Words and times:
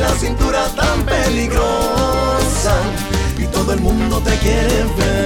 la 0.00 0.14
cintura 0.16 0.66
tan 0.74 1.04
peligrosa 1.04 2.74
y 3.38 3.46
todo 3.46 3.72
el 3.72 3.80
mundo 3.80 4.20
te 4.20 4.36
quiere 4.38 4.84
ver. 4.96 5.17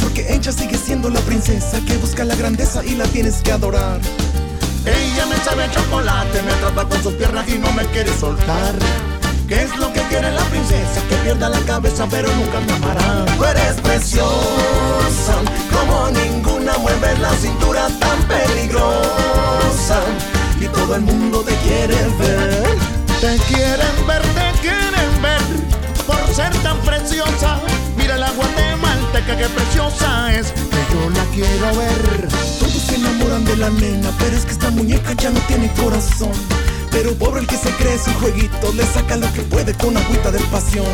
Porque 0.00 0.26
ella 0.34 0.50
sigue 0.50 0.76
siendo 0.76 1.08
la 1.08 1.20
princesa 1.20 1.80
que 1.86 1.96
busca 1.98 2.24
la 2.24 2.34
grandeza 2.34 2.84
y 2.84 2.96
la 2.96 3.04
tienes 3.04 3.36
que 3.42 3.52
adorar. 3.52 4.00
Ella 4.84 5.26
me 5.26 5.36
sabe 5.36 5.70
chocolate, 5.70 6.42
me 6.42 6.52
atrapa 6.52 6.88
con 6.88 7.00
sus 7.02 7.12
piernas 7.14 7.48
y 7.48 7.58
no 7.58 7.70
me 7.74 7.84
quiere 7.86 8.12
soltar. 8.18 8.74
¿Qué 9.46 9.62
es 9.62 9.76
lo 9.76 9.92
que 9.92 10.00
quiere 10.08 10.32
la 10.32 10.42
princesa? 10.46 11.00
Que 11.08 11.14
pierda 11.16 11.48
la 11.48 11.60
cabeza 11.60 12.08
pero 12.10 12.28
nunca 12.34 12.58
me 12.60 12.72
amará. 12.72 13.24
Tú 13.36 13.44
eres 13.44 13.74
preciosa, 13.82 15.34
como 15.72 16.10
ninguna 16.10 16.76
mueves 16.78 17.20
la 17.20 17.32
cintura 17.34 17.88
tan 18.00 18.18
peligrosa 18.24 20.00
y 20.60 20.66
todo 20.66 20.96
el 20.96 21.02
mundo 21.02 21.42
te 21.42 21.54
quiere 21.56 21.96
ver. 22.18 22.64
Te 23.20 23.36
quieren 23.46 24.06
ver, 24.08 24.22
te 24.22 24.60
quieren 24.60 25.22
ver 25.22 25.42
por 26.04 26.34
ser 26.34 26.52
tan 26.62 26.78
preciosa. 26.78 27.60
La 28.28 28.34
guatemalteca 28.34 29.38
que 29.38 29.48
preciosa 29.48 30.34
es, 30.34 30.48
que 30.48 30.92
yo 30.92 31.08
la 31.08 31.24
quiero 31.32 31.66
ver. 31.78 32.28
Todos 32.58 32.72
se 32.72 32.96
enamoran 32.96 33.42
de 33.46 33.56
la 33.56 33.70
nena, 33.70 34.10
pero 34.18 34.36
es 34.36 34.44
que 34.44 34.52
esta 34.52 34.70
muñeca 34.70 35.14
ya 35.14 35.30
no 35.30 35.40
tiene 35.48 35.72
corazón. 35.72 36.32
Pero 36.90 37.14
pobre 37.14 37.40
el 37.40 37.46
que 37.46 37.56
se 37.56 37.70
cree 37.70 37.98
su 37.98 38.12
jueguito, 38.20 38.70
le 38.74 38.84
saca 38.84 39.16
lo 39.16 39.32
que 39.32 39.40
puede 39.42 39.72
con 39.72 39.96
agüita 39.96 40.30
de 40.30 40.40
pasión. 40.52 40.84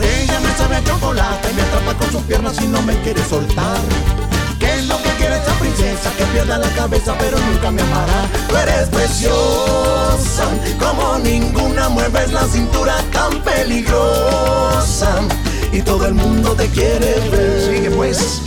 Ella 0.00 0.38
me 0.38 0.56
sabe 0.56 0.76
a 0.76 0.84
chocolate, 0.84 1.52
me 1.52 1.62
atrapa 1.62 1.94
con 1.98 2.12
sus 2.12 2.22
piernas 2.22 2.60
y 2.62 2.68
no 2.68 2.80
me 2.82 2.94
quiere 3.00 3.24
soltar. 3.24 3.80
¿Qué 4.60 4.72
es 4.72 4.86
lo 4.86 4.96
que 5.02 5.10
quiere 5.18 5.34
esta 5.36 5.52
princesa? 5.54 6.12
Que 6.16 6.24
pierda 6.26 6.58
la 6.58 6.68
cabeza 6.70 7.16
pero 7.18 7.38
nunca 7.40 7.72
me 7.72 7.82
amará. 7.82 8.28
Tú 8.48 8.56
eres 8.56 8.88
preciosa, 8.90 10.44
como 10.78 11.18
ninguna 11.18 11.88
mueves 11.88 12.32
la 12.32 12.46
cintura 12.46 13.02
tan 13.10 13.42
peligrosa 13.42 15.26
y 15.76 15.82
todo 15.82 16.06
el 16.06 16.14
mundo 16.14 16.54
te 16.54 16.68
quiere 16.68 17.14
ver. 17.30 17.60
Sigue 17.60 17.90
pues. 17.90 18.42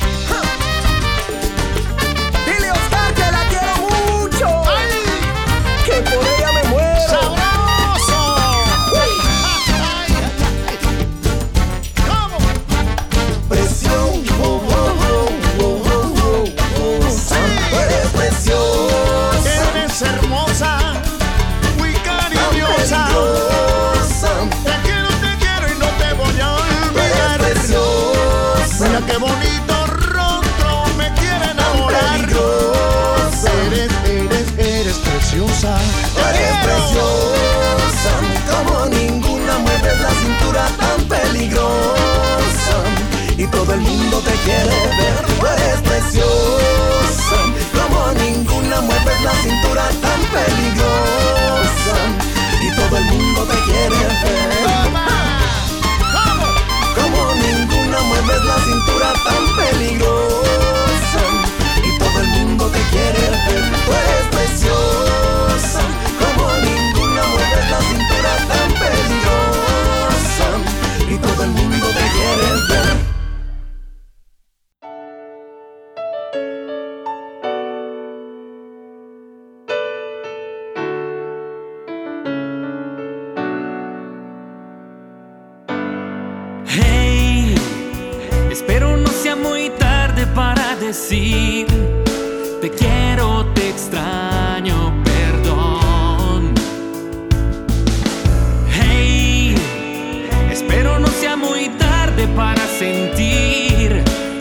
Preciosa. 35.59 35.77
Eres 36.30 36.58
preciosa, 36.64 38.14
como 38.49 38.86
ninguna 38.86 39.58
mueves 39.59 39.99
la 39.99 40.09
cintura 40.09 40.67
tan 40.80 41.03
peligrosa 41.05 42.77
y 43.37 43.45
todo 43.47 43.73
el 43.73 43.81
mundo 43.81 44.20
te 44.20 44.31
quiere 44.45 44.70
ver. 44.97 45.25
Tú 45.27 45.45
eres 45.45 45.81
preciosa, 45.81 47.37
como 47.73 48.11
ninguna 48.14 48.81
mueves 48.81 49.21
la 49.23 49.33
cintura 49.43 49.89
tan 50.02 50.21
peligrosa 50.31 51.97
y 52.61 52.76
todo 52.76 52.97
el 52.97 53.05
mundo 53.05 53.43
te 53.43 53.59
quiere 53.71 53.95
ver. 54.23 54.49
Como 56.95 57.33
ninguna 57.36 57.99
mueves 58.02 58.45
la 58.45 58.58
cintura 58.59 59.14
tan 59.23 59.48
mundo 72.30 72.67
te 72.67 72.79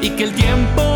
y 0.00 0.10
que 0.10 0.25
el 0.25 0.34
tiempo 0.34 0.88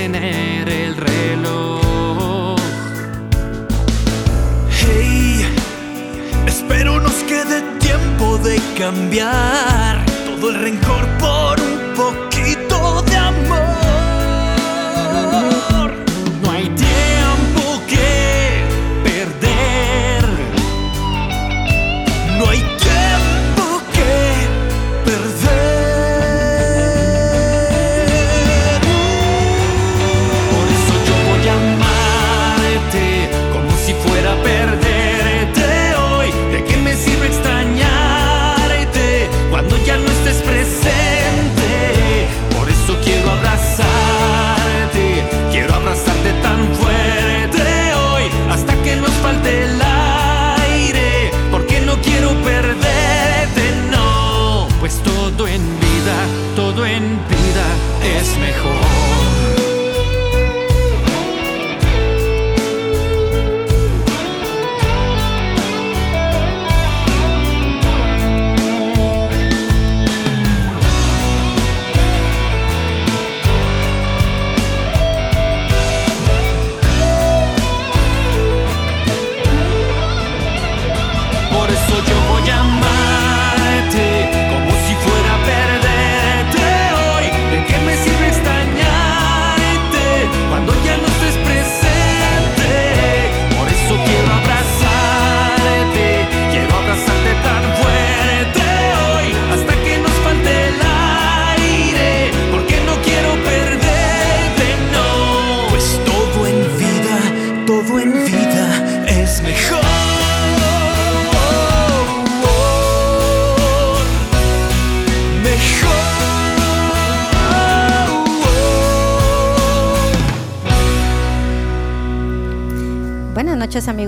detener 0.00 0.68
el 0.68 0.96
reloj. 0.96 2.58
Hey, 4.70 5.44
espero 6.46 7.00
nos 7.00 7.14
quede 7.24 7.60
tiempo 7.80 8.38
de 8.38 8.58
cambiar 8.78 10.04
todo 10.24 10.50
el 10.50 10.60
rencor 10.60 11.09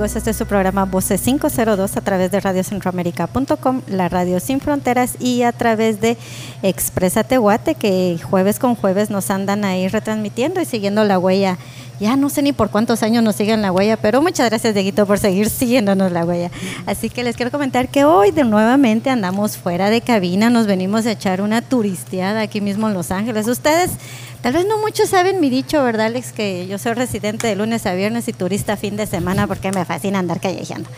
amigos, 0.02 0.16
este 0.16 0.30
es 0.30 0.36
su 0.36 0.46
programa 0.46 0.84
Voces 0.84 1.20
502 1.20 1.96
a 1.96 2.00
través 2.00 2.32
de 2.32 2.40
radiocentroamérica.com, 2.40 3.82
la 3.86 4.08
radio 4.08 4.40
sin 4.40 4.60
fronteras 4.60 5.14
y 5.20 5.42
a 5.42 5.52
través 5.52 6.00
de 6.00 6.16
Expresa 6.64 7.22
Tehuate 7.22 7.76
que 7.76 8.18
jueves 8.20 8.58
con 8.58 8.74
jueves 8.74 9.10
nos 9.10 9.30
andan 9.30 9.64
ahí 9.64 9.86
retransmitiendo 9.86 10.60
y 10.60 10.64
siguiendo 10.64 11.04
la 11.04 11.20
huella. 11.20 11.56
Ya 12.02 12.16
no 12.16 12.30
sé 12.30 12.42
ni 12.42 12.52
por 12.52 12.68
cuántos 12.70 13.04
años 13.04 13.22
nos 13.22 13.36
siguen 13.36 13.62
la 13.62 13.70
huella, 13.70 13.96
pero 13.96 14.20
muchas 14.20 14.50
gracias 14.50 14.74
Dieguito 14.74 15.06
por 15.06 15.20
seguir 15.20 15.48
siguiéndonos 15.50 16.10
la 16.10 16.24
huella. 16.24 16.50
Así 16.84 17.08
que 17.08 17.22
les 17.22 17.36
quiero 17.36 17.52
comentar 17.52 17.88
que 17.90 18.04
hoy 18.04 18.32
de 18.32 18.42
nuevamente 18.42 19.08
andamos 19.08 19.56
fuera 19.56 19.88
de 19.88 20.00
cabina, 20.00 20.50
nos 20.50 20.66
venimos 20.66 21.06
a 21.06 21.12
echar 21.12 21.40
una 21.40 21.62
turisteada 21.62 22.40
aquí 22.40 22.60
mismo 22.60 22.88
en 22.88 22.94
Los 22.94 23.12
Ángeles. 23.12 23.46
Ustedes 23.46 23.92
Tal 24.42 24.54
vez 24.54 24.66
no 24.66 24.80
muchos 24.80 25.10
saben 25.10 25.38
mi 25.38 25.50
dicho, 25.50 25.84
¿verdad, 25.84 26.06
Alex? 26.06 26.32
Que 26.32 26.66
yo 26.66 26.76
soy 26.76 26.94
residente 26.94 27.46
de 27.46 27.54
lunes 27.54 27.86
a 27.86 27.94
viernes 27.94 28.26
y 28.26 28.32
turista 28.32 28.76
fin 28.76 28.96
de 28.96 29.06
semana 29.06 29.46
porque 29.46 29.70
me 29.70 29.84
fascina 29.84 30.18
andar 30.18 30.40
callejeando. 30.40 30.90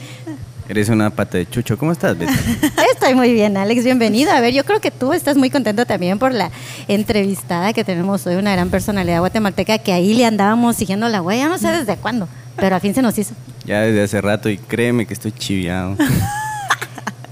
Eres 0.68 0.88
una 0.88 1.10
pata 1.10 1.36
de 1.36 1.48
chucho. 1.48 1.76
¿Cómo 1.76 1.92
estás, 1.92 2.16
Betty? 2.16 2.32
Estoy 2.92 3.14
muy 3.14 3.32
bien, 3.32 3.56
Alex. 3.56 3.84
Bienvenido. 3.84 4.32
A 4.32 4.40
ver, 4.40 4.54
yo 4.54 4.64
creo 4.64 4.80
que 4.80 4.90
tú 4.90 5.12
estás 5.12 5.36
muy 5.36 5.50
contento 5.50 5.84
también 5.84 6.18
por 6.18 6.32
la 6.32 6.50
entrevistada 6.88 7.72
que 7.74 7.84
tenemos 7.84 8.26
hoy, 8.26 8.36
una 8.36 8.52
gran 8.52 8.70
personalidad 8.70 9.20
guatemalteca 9.20 9.78
que 9.78 9.92
ahí 9.92 10.14
le 10.14 10.24
andábamos 10.24 10.76
siguiendo 10.76 11.08
la 11.08 11.20
huella, 11.20 11.48
no 11.48 11.58
sé 11.58 11.68
desde 11.68 11.96
cuándo, 11.96 12.28
pero 12.56 12.74
al 12.74 12.80
fin 12.80 12.94
se 12.94 13.02
nos 13.02 13.18
hizo. 13.18 13.34
Ya 13.66 13.82
desde 13.82 14.02
hace 14.02 14.20
rato 14.22 14.48
y 14.48 14.56
créeme 14.56 15.06
que 15.06 15.12
estoy 15.12 15.32
chiviado. 15.32 15.96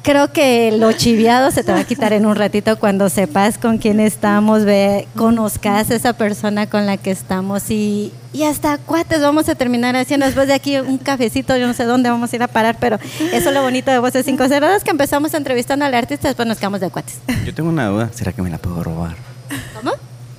Creo 0.02 0.32
que 0.32 0.72
lo 0.72 0.90
chiviado 0.92 1.52
se 1.52 1.62
te 1.62 1.70
va 1.70 1.78
a 1.78 1.84
quitar 1.84 2.12
en 2.12 2.26
un 2.26 2.34
ratito 2.34 2.76
cuando 2.76 3.08
sepas 3.08 3.56
con 3.56 3.78
quién 3.78 4.00
estamos, 4.00 4.64
ve, 4.64 5.06
conozcas 5.14 5.92
a 5.92 5.94
esa 5.94 6.12
persona 6.12 6.68
con 6.68 6.86
la 6.86 6.96
que 6.96 7.12
estamos 7.12 7.70
y, 7.70 8.12
y 8.32 8.42
hasta 8.42 8.78
cuates 8.78 9.20
vamos 9.20 9.48
a 9.48 9.54
terminar 9.54 9.94
haciendo 9.94 10.26
después 10.26 10.48
de 10.48 10.54
aquí 10.54 10.76
un 10.76 10.98
cafecito, 10.98 11.56
yo 11.56 11.68
no 11.68 11.72
sé 11.72 11.84
dónde 11.84 12.10
vamos 12.10 12.32
a 12.32 12.36
ir 12.36 12.42
a 12.42 12.48
parar, 12.48 12.78
pero 12.80 12.98
eso 13.32 13.48
es 13.48 13.54
lo 13.54 13.62
bonito 13.62 13.92
de 13.92 13.98
Voces 14.00 14.24
502 14.24 14.82
que 14.82 14.90
empezamos 14.90 15.34
entrevistando 15.34 15.84
al 15.84 15.94
artista, 15.94 16.26
después 16.26 16.48
nos 16.48 16.58
quedamos 16.58 16.80
de 16.80 16.90
cuates. 16.90 17.18
Yo 17.46 17.54
tengo 17.54 17.68
una 17.68 17.86
duda, 17.86 18.10
¿será 18.12 18.32
que 18.32 18.42
me 18.42 18.50
la 18.50 18.58
puedo 18.58 18.82
robar? 18.82 19.14
¿Cómo? 19.72 19.92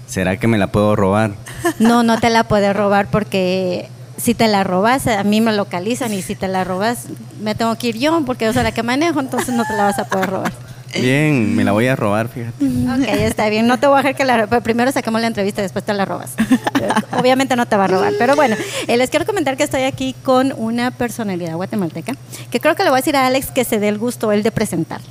¿Será 0.08 0.36
que 0.36 0.48
me 0.48 0.58
la 0.58 0.68
puedo 0.68 0.94
robar? 0.98 1.32
No, 1.80 2.04
no 2.04 2.20
te 2.20 2.30
la 2.30 2.44
puedes 2.44 2.76
robar 2.76 3.08
porque 3.10 3.90
si 4.18 4.34
te 4.34 4.48
la 4.48 4.64
robas, 4.64 5.08
a 5.08 5.24
mí 5.24 5.42
me 5.42 5.52
localizan 5.54 6.14
y 6.14 6.22
si 6.22 6.36
te 6.36 6.48
la 6.48 6.64
robas, 6.64 7.06
me 7.42 7.56
tengo 7.56 7.76
que 7.76 7.88
ir 7.88 7.98
yo 7.98 8.24
porque 8.26 8.46
yo 8.46 8.54
soy 8.54 8.64
la 8.64 8.72
que 8.72 8.84
manejo, 8.84 9.20
entonces 9.20 9.54
no 9.54 9.64
te 9.66 9.74
la 9.74 9.84
vas 9.84 10.00
a 10.00 10.06
poder 10.06 10.30
robar. 10.30 10.54
Bien, 11.02 11.56
me 11.56 11.64
la 11.64 11.72
voy 11.72 11.88
a 11.88 11.96
robar, 11.96 12.28
fíjate. 12.28 12.66
Ok, 12.66 13.08
está 13.22 13.50
bien. 13.50 13.68
No 13.68 13.80
te 13.80 13.88
voy 13.88 13.96
a 13.96 13.98
dejar 13.98 14.16
que 14.16 14.26
la 14.26 14.48
primero 14.62 14.92
saquemos 14.92 15.22
la 15.22 15.28
entrevista 15.28 15.62
y 15.62 15.64
después 15.64 15.84
te 15.84 15.94
la 15.94 16.06
robas. 16.06 16.34
Obviamente 17.20 17.56
no 17.56 17.66
te 17.66 17.76
va 17.76 17.86
a 17.86 17.88
robar. 17.88 18.14
Pero 18.18 18.36
bueno, 18.36 18.56
eh, 18.88 18.98
les 18.98 19.10
quiero 19.10 19.26
comentar 19.26 19.58
que 19.58 19.64
estoy 19.64 19.84
aquí 19.84 20.16
con 20.24 20.54
una 20.56 20.92
personalidad 20.92 21.56
guatemalteca 21.56 22.14
que 22.52 22.60
creo 22.60 22.76
que 22.76 22.84
le 22.84 22.90
voy 22.90 22.98
a 22.98 23.02
decir 23.02 23.16
a 23.16 23.26
Alex 23.26 23.52
que 23.52 23.64
se 23.64 23.80
dé 23.80 23.88
el 23.88 23.98
gusto 23.98 24.32
él 24.32 24.44
de 24.44 24.52
presentar. 24.52 25.02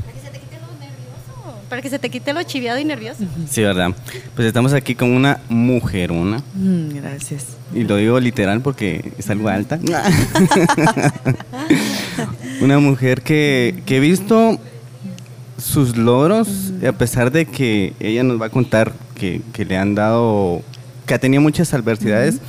Para 0.00 0.12
que 0.12 0.20
se 0.20 0.28
te 0.30 0.38
quite 0.38 0.56
lo 0.56 0.66
nervioso. 0.78 1.58
Para 1.72 1.80
que 1.80 1.88
se 1.88 1.98
te 1.98 2.10
quite 2.10 2.34
lo 2.34 2.42
chiviado 2.42 2.78
y 2.78 2.84
nervioso. 2.84 3.24
Sí, 3.48 3.62
¿verdad? 3.62 3.92
Pues 4.36 4.46
estamos 4.46 4.74
aquí 4.74 4.94
con 4.94 5.10
una 5.10 5.40
mujerona. 5.48 6.42
Mm, 6.52 6.96
gracias. 6.96 7.46
Y 7.74 7.84
lo 7.84 7.96
digo 7.96 8.20
literal 8.20 8.60
porque 8.60 9.14
es 9.16 9.30
algo 9.30 9.48
alta. 9.48 9.80
una 12.60 12.78
mujer 12.78 13.22
que, 13.22 13.82
que 13.86 13.96
he 13.96 14.00
visto 14.00 14.60
sus 15.56 15.96
logros, 15.96 16.74
a 16.86 16.92
pesar 16.92 17.32
de 17.32 17.46
que 17.46 17.94
ella 18.00 18.22
nos 18.22 18.38
va 18.38 18.44
a 18.44 18.50
contar 18.50 18.92
que, 19.14 19.40
que 19.54 19.64
le 19.64 19.78
han 19.78 19.94
dado, 19.94 20.60
que 21.06 21.14
ha 21.14 21.18
tenido 21.18 21.40
muchas 21.40 21.72
adversidades, 21.72 22.40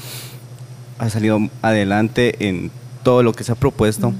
ha 0.99 1.09
salido 1.09 1.39
adelante 1.61 2.45
en 2.45 2.71
todo 3.03 3.23
lo 3.23 3.31
que 3.31 3.45
se 3.45 3.53
ha 3.53 3.55
propuesto. 3.55 4.13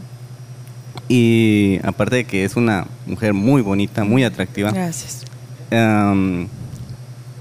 Y 1.10 1.79
aparte 1.83 2.17
de 2.17 2.24
que 2.25 2.45
es 2.45 2.55
una 2.55 2.86
mujer 3.05 3.33
muy 3.33 3.62
bonita, 3.62 4.03
muy 4.03 4.24
atractiva, 4.24 4.72
Gracias. 4.72 5.24
Em, 5.72 6.48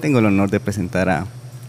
tengo 0.00 0.19
el 0.19 0.26
honor 0.26 0.50
de 0.50 0.61
presentar 0.61 1.09
a 1.09 1.26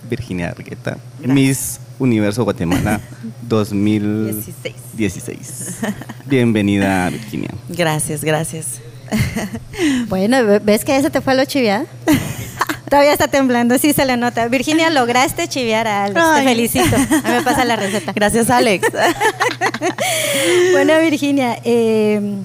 Virginia 0.09 0.50
Argueta, 0.50 0.97
Miss 1.23 1.79
Universo 2.00 2.43
Guatemala 2.43 3.00
2016. 3.43 5.77
Bienvenida, 6.25 7.09
Virginia. 7.09 7.50
Gracias, 7.69 8.23
gracias. 8.23 8.79
Bueno, 10.07 10.45
ve- 10.45 10.59
¿ves 10.59 10.85
que 10.85 10.95
ese 10.95 11.09
te 11.09 11.19
fue 11.21 11.35
lo 11.35 11.43
chiviado? 11.45 11.85
Todavía 12.89 13.13
está 13.13 13.27
temblando, 13.27 13.77
sí 13.77 13.93
se 13.93 14.05
le 14.05 14.17
nota. 14.17 14.47
Virginia, 14.47 14.89
lograste 14.89 15.47
chiviar 15.47 15.87
a 15.87 16.05
Alex. 16.05 16.19
Te 16.35 16.43
felicito. 16.43 16.95
A 16.95 16.99
mí 16.99 17.35
me 17.37 17.41
pasa 17.41 17.65
la 17.65 17.75
receta. 17.77 18.11
Gracias, 18.13 18.49
Alex. 18.49 18.87
Bueno, 20.71 20.97
Virginia, 20.99 21.59
eh, 21.63 22.37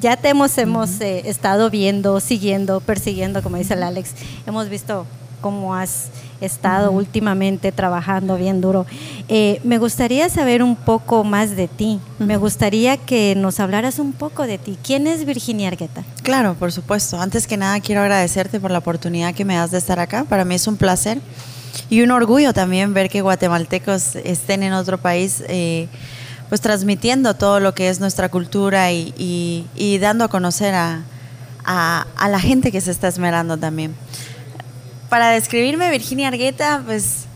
ya 0.00 0.16
te 0.16 0.28
hemos, 0.30 0.56
hemos 0.58 1.00
eh, 1.00 1.22
estado 1.26 1.70
viendo, 1.70 2.20
siguiendo, 2.20 2.80
persiguiendo, 2.80 3.42
como 3.42 3.56
dice 3.56 3.74
el 3.74 3.82
Alex. 3.82 4.10
Hemos 4.46 4.68
visto 4.68 5.06
cómo 5.42 5.74
has 5.74 6.06
estado 6.40 6.90
últimamente 6.90 7.70
trabajando 7.72 8.36
bien 8.36 8.62
duro. 8.62 8.86
Eh, 9.28 9.60
me 9.64 9.76
gustaría 9.76 10.28
saber 10.30 10.62
un 10.62 10.74
poco 10.76 11.22
más 11.24 11.54
de 11.54 11.68
ti. 11.68 12.00
Me 12.18 12.38
gustaría 12.38 12.96
que 12.96 13.34
nos 13.36 13.60
hablaras 13.60 13.98
un 13.98 14.12
poco 14.12 14.46
de 14.46 14.56
ti. 14.56 14.78
¿Quién 14.82 15.06
es 15.06 15.26
Virginia 15.26 15.68
Argueta? 15.68 16.02
Claro, 16.22 16.54
por 16.54 16.72
supuesto. 16.72 17.20
Antes 17.20 17.46
que 17.46 17.56
nada, 17.58 17.78
quiero 17.80 18.00
agradecerte 18.00 18.58
por 18.58 18.70
la 18.70 18.78
oportunidad 18.78 19.34
que 19.34 19.44
me 19.44 19.56
das 19.56 19.70
de 19.70 19.78
estar 19.78 20.00
acá. 20.00 20.24
Para 20.24 20.44
mí 20.46 20.54
es 20.54 20.66
un 20.66 20.76
placer 20.78 21.20
y 21.90 22.00
un 22.02 22.10
orgullo 22.10 22.52
también 22.54 22.94
ver 22.94 23.08
que 23.10 23.20
guatemaltecos 23.20 24.16
estén 24.16 24.62
en 24.62 24.72
otro 24.72 24.98
país, 24.98 25.42
eh, 25.48 25.88
pues 26.48 26.60
transmitiendo 26.60 27.34
todo 27.34 27.60
lo 27.60 27.72
que 27.74 27.88
es 27.88 27.98
nuestra 28.00 28.28
cultura 28.28 28.92
y, 28.92 29.14
y- 29.16 29.66
y 29.74 29.98
dando 29.98 30.24
a 30.24 30.28
conocer 30.28 30.74
a, 30.74 31.02
a- 31.64 32.06
a 32.16 32.28
la 32.28 32.40
gente 32.40 32.70
que 32.72 32.80
se 32.80 32.90
está 32.90 33.08
esmerando 33.08 33.56
también. 33.56 33.94
Para 35.12 35.28
describirme, 35.28 35.90
Virginia 35.90 36.28
Argueta, 36.28 36.80
pues 36.86 37.26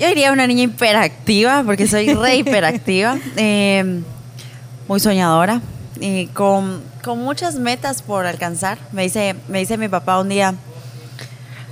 yo 0.00 0.08
diría 0.08 0.32
una 0.32 0.48
niña 0.48 0.64
hiperactiva, 0.64 1.62
porque 1.62 1.86
soy 1.86 2.12
re 2.12 2.38
hiperactiva, 2.38 3.18
eh, 3.36 4.02
muy 4.88 4.98
soñadora, 4.98 5.60
y 6.00 6.26
con, 6.26 6.82
con 7.04 7.20
muchas 7.20 7.54
metas 7.54 8.02
por 8.02 8.26
alcanzar. 8.26 8.78
Me 8.90 9.04
dice, 9.04 9.36
me 9.46 9.60
dice 9.60 9.78
mi 9.78 9.86
papá 9.86 10.18
un 10.18 10.30
día, 10.30 10.56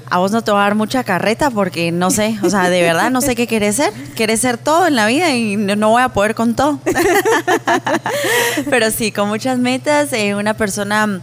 a 0.09 0.19
vos 0.19 0.31
no 0.31 0.43
te 0.43 0.53
va 0.53 0.61
a 0.61 0.69
dar 0.69 0.77
mucha 0.77 1.03
carreta 1.03 1.51
porque 1.51 1.91
no 1.91 2.13
sé, 2.13 2.39
o 2.45 2.49
sea, 2.49 2.71
de 2.71 2.81
verdad 2.81 3.11
no 3.11 3.21
sé 3.21 3.35
qué 3.35 3.49
querés 3.49 3.75
ser. 3.75 3.93
Querés 4.15 4.41
ser 4.41 4.59
todo 4.59 4.87
en 4.87 4.95
la 4.95 5.09
vida 5.09 5.35
y 5.35 5.57
no, 5.57 5.75
no 5.75 5.91
voy 5.91 6.03
a 6.03 6.11
poder 6.11 6.37
con 6.37 6.55
todo. 6.55 6.79
Pero 8.71 8.93
sí, 8.93 9.11
con 9.11 9.27
muchas 9.27 9.59
metas, 9.59 10.13
eh, 10.13 10.37
una 10.37 10.55
persona 10.55 11.21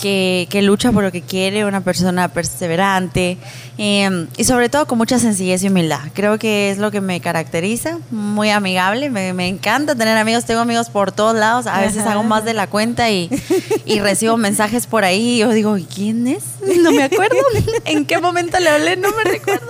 que, 0.00 0.46
que 0.50 0.62
lucha 0.62 0.92
por 0.92 1.02
lo 1.04 1.12
que 1.12 1.22
quiere, 1.22 1.64
una 1.64 1.80
persona 1.82 2.28
perseverante 2.28 3.36
eh, 3.78 4.26
y 4.36 4.44
sobre 4.44 4.68
todo 4.68 4.86
con 4.86 4.96
mucha 4.98 5.18
sencillez 5.18 5.62
y 5.62 5.68
humildad. 5.68 6.00
Creo 6.14 6.38
que 6.38 6.70
es 6.70 6.78
lo 6.78 6.90
que 6.90 7.00
me 7.00 7.20
caracteriza, 7.20 7.98
muy 8.10 8.50
amigable, 8.50 9.10
me, 9.10 9.32
me 9.34 9.48
encanta 9.48 9.94
tener 9.94 10.16
amigos, 10.16 10.44
tengo 10.44 10.60
amigos 10.60 10.88
por 10.90 11.12
todos 11.12 11.36
lados, 11.36 11.66
a 11.66 11.80
veces 11.80 12.02
Ajá. 12.02 12.12
hago 12.12 12.22
más 12.22 12.44
de 12.44 12.54
la 12.54 12.66
cuenta 12.68 13.10
y, 13.10 13.28
y 13.84 14.00
recibo 14.00 14.36
mensajes 14.36 14.86
por 14.86 15.04
ahí 15.04 15.34
y 15.34 15.38
yo 15.38 15.50
digo, 15.50 15.76
"¿Y 15.76 15.84
¿quién 15.84 16.26
es? 16.26 16.44
No 16.82 16.92
me 16.92 17.02
acuerdo, 17.02 17.36
¿en 17.84 18.04
qué 18.06 18.18
momento 18.18 18.58
le 18.60 18.68
hablé? 18.70 18.96
No 18.96 19.10
me 19.12 19.24
recuerdo. 19.24 19.66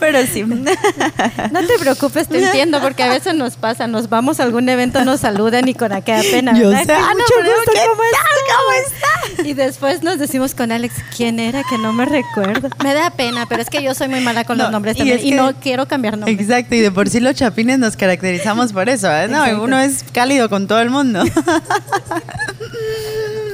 Pero 0.00 0.18
sí. 0.26 0.42
No 0.44 1.60
te 1.66 1.78
preocupes, 1.80 2.28
te 2.28 2.42
entiendo, 2.44 2.80
porque 2.80 3.02
a 3.02 3.08
veces 3.08 3.34
nos 3.34 3.56
pasa, 3.56 3.86
nos 3.86 4.08
vamos 4.08 4.40
a 4.40 4.42
algún 4.44 4.68
evento, 4.68 5.04
nos 5.04 5.20
saludan 5.20 5.68
y 5.68 5.74
con 5.74 5.92
aquella 5.92 6.22
pena. 6.30 6.58
Yo 6.58 6.70
sé, 6.70 6.92
ah, 6.92 7.12
no, 7.12 7.14
mucho 7.14 7.34
gusto, 7.56 7.72
¿qué 7.72 7.80
¿cómo 7.88 8.02
tal? 8.02 8.10
está? 8.10 8.54
¿Cómo 8.56 8.72
está? 8.86 9.42
Y 9.48 9.54
después 9.54 10.02
nos 10.02 10.18
decimos 10.18 10.54
con 10.54 10.72
Alex, 10.72 10.94
¿quién 11.16 11.38
era? 11.40 11.62
Que 11.68 11.78
no 11.78 11.92
me 11.92 12.04
recuerdo. 12.04 12.68
Me 12.82 12.94
da 12.94 13.10
pena, 13.10 13.46
pero 13.48 13.62
es 13.62 13.70
que 13.70 13.82
yo 13.82 13.94
soy 13.94 14.08
muy 14.08 14.20
mala 14.20 14.44
con 14.44 14.58
los 14.58 14.66
No, 14.66 14.72
nombres 14.72 14.96
y 14.96 14.98
también 14.98 15.18
es 15.18 15.24
y, 15.24 15.30
que- 15.30 15.36
no 15.36 15.54
quiero 15.60 15.86
cambiar 15.86 16.18
nombres. 16.18 16.38
Exacto, 16.40 16.74
y 16.74 16.80
de 16.80 16.90
por 16.90 17.08
sí 17.08 17.20
los 17.20 17.34
chapines 17.34 17.78
nos 17.78 17.96
caracterizamos 17.96 18.72
por 18.72 18.88
eso, 18.88 19.08
¿eh? 19.10 19.28
No, 19.28 19.38
Exacto. 19.44 19.62
uno 19.64 19.78
es 19.80 20.04
cálido 20.12 20.48
con 20.48 20.66
todo 20.66 20.80
el 20.80 20.90
mundo. 20.90 21.22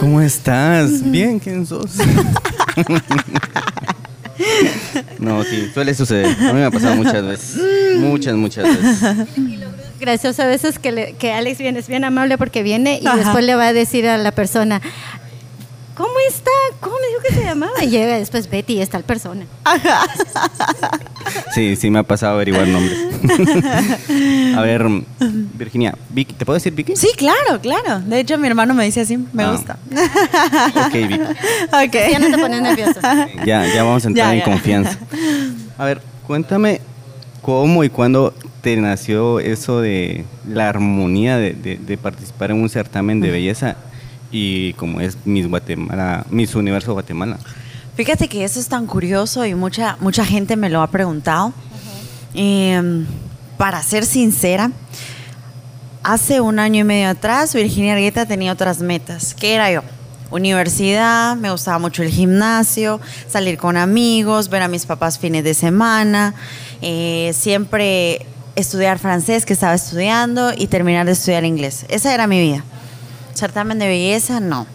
¿Cómo 0.01 0.21
estás? 0.21 1.09
Bien, 1.11 1.39
¿quién 1.39 1.67
sos? 1.67 1.93
no, 5.19 5.43
sí, 5.45 5.71
suele 5.75 5.95
suceder. 5.95 6.27
A 6.27 6.53
mí 6.53 6.61
me 6.61 6.65
ha 6.65 6.71
pasado 6.71 6.95
muchas 6.97 7.25
veces. 7.25 7.57
Muchas, 7.97 8.35
muchas 8.35 8.65
veces. 8.65 9.27
Gracioso 10.01 10.43
a 10.43 10.47
veces 10.47 10.79
que, 10.79 10.93
le- 10.93 11.13
que 11.15 11.33
Alex 11.33 11.59
viene, 11.59 11.81
es 11.81 11.89
bien 11.89 12.05
amable 12.05 12.39
porque 12.39 12.63
viene 12.63 13.01
y 13.03 13.07
Ajá. 13.07 13.17
después 13.17 13.45
le 13.45 13.57
va 13.57 13.67
a 13.69 13.73
decir 13.73 14.07
a 14.07 14.17
la 14.17 14.31
persona, 14.31 14.81
¿cómo 15.99 16.13
está? 16.29 16.51
¿Cómo 16.81 16.95
me 16.97 17.07
dijo 17.09 17.21
que 17.29 17.35
se 17.35 17.45
llamaba? 17.45 17.85
Y 17.85 17.91
llega 17.91 18.17
después 18.17 18.49
Betty, 18.49 18.81
es 18.81 18.89
tal 18.89 19.03
persona. 19.05 19.45
Sí, 21.55 21.77
sí 21.77 21.91
me 21.91 21.99
ha 21.99 22.03
pasado 22.05 22.35
averiguar 22.35 22.67
nombres. 22.69 22.99
a 24.57 24.61
ver, 24.63 24.87
Virginia, 25.55 25.95
Vicky, 26.11 26.33
¿te 26.35 26.45
puedo 26.47 26.55
decir 26.55 26.73
Vicky? 26.73 26.97
Sí, 26.97 27.09
claro, 27.17 27.61
claro. 27.61 28.01
De 28.01 28.21
hecho, 28.21 28.39
mi 28.39 28.47
hermano 28.47 28.73
me 28.75 28.85
dice 28.85 29.01
así, 29.03 29.19
me 29.33 29.43
Ah. 29.45 29.53
gusta. 29.53 29.79
Ok, 30.87 30.93
Vicky. 30.95 31.21
ok. 31.21 31.95
Ya 32.13 32.19
no 32.19 32.31
te 32.31 32.39
pones 32.39 32.63
nervioso. 32.63 33.01
Ya, 33.45 33.67
ya 33.67 33.83
vamos 33.83 34.05
a 34.05 34.09
entrar 34.09 34.27
Ya, 34.29 34.33
en 34.35 34.39
ya. 34.39 34.45
confianza. 34.45 34.99
A 35.77 35.85
ver, 35.85 36.01
cuéntame 36.27 36.81
cómo 37.43 37.85
y 37.85 37.91
cuándo 37.91 38.33
te 38.63 38.77
nació 38.77 39.39
eso 39.41 39.81
de 39.81 40.25
la 40.49 40.69
armonía 40.69 41.37
de, 41.37 41.53
de- 41.53 41.77
de 41.77 41.97
participar 41.99 42.51
en 42.51 42.61
un 42.63 42.69
certamen 42.69 43.21
de 43.21 43.31
belleza 43.31 43.77
y 44.31 44.73
como 44.75 45.01
es 45.01 45.17
Miss 45.25 45.49
Guatemala, 45.49 46.27
Miss 46.31 46.55
Universo 46.55 46.93
Guatemala. 46.93 47.39
Fíjate 47.95 48.29
que 48.29 48.45
eso 48.45 48.61
es 48.61 48.69
tan 48.69 48.87
curioso 48.87 49.45
y 49.45 49.55
mucha, 49.55 49.97
mucha 50.01 50.25
gente 50.25 50.57
me 50.57 50.71
lo 50.71 50.83
ha 50.83 50.87
preguntado. 50.87 51.53
Em, 52.35 53.07
para 53.57 53.83
ser 53.83 54.07
sincera, 54.07 54.71
hace 56.03 56.41
un 56.41 56.59
año 56.59 56.81
y 56.83 56.85
medio 56.85 57.09
atrás, 57.09 57.55
Virginia 57.55 57.95
Argueta 57.95 58.27
tenía 58.27 58.53
otras 58.53 58.81
metas. 58.81 59.35
¿Qué 59.35 59.55
era 59.55 59.73
yo? 59.73 59.83
Universidad, 60.31 61.37
me 61.37 61.51
gustaba 61.51 61.79
mucho 61.79 62.03
el 62.03 62.11
gimnasio, 62.11 63.01
salir 63.29 63.57
con 63.57 63.77
amigos, 63.77 64.49
ver 64.51 64.63
a 64.63 64.69
mis 64.69 64.85
papás 64.85 65.19
fines 65.19 65.43
de 65.43 65.55
semana, 65.55 66.35
eh, 66.83 67.33
siempre 67.35 68.27
estudiar 68.55 68.99
francés 68.99 69.47
que 69.47 69.55
estaba 69.55 69.75
estudiando 69.75 70.53
y 70.57 70.67
terminar 70.67 71.07
de 71.07 71.13
estudiar 71.13 71.45
inglés. 71.45 71.87
Esa 71.89 72.13
era 72.13 72.27
mi 72.27 72.41
vida. 72.41 72.63
Certamen 73.39 73.79
de 73.79 73.87
belleza, 73.87 74.41
no. 74.41 74.67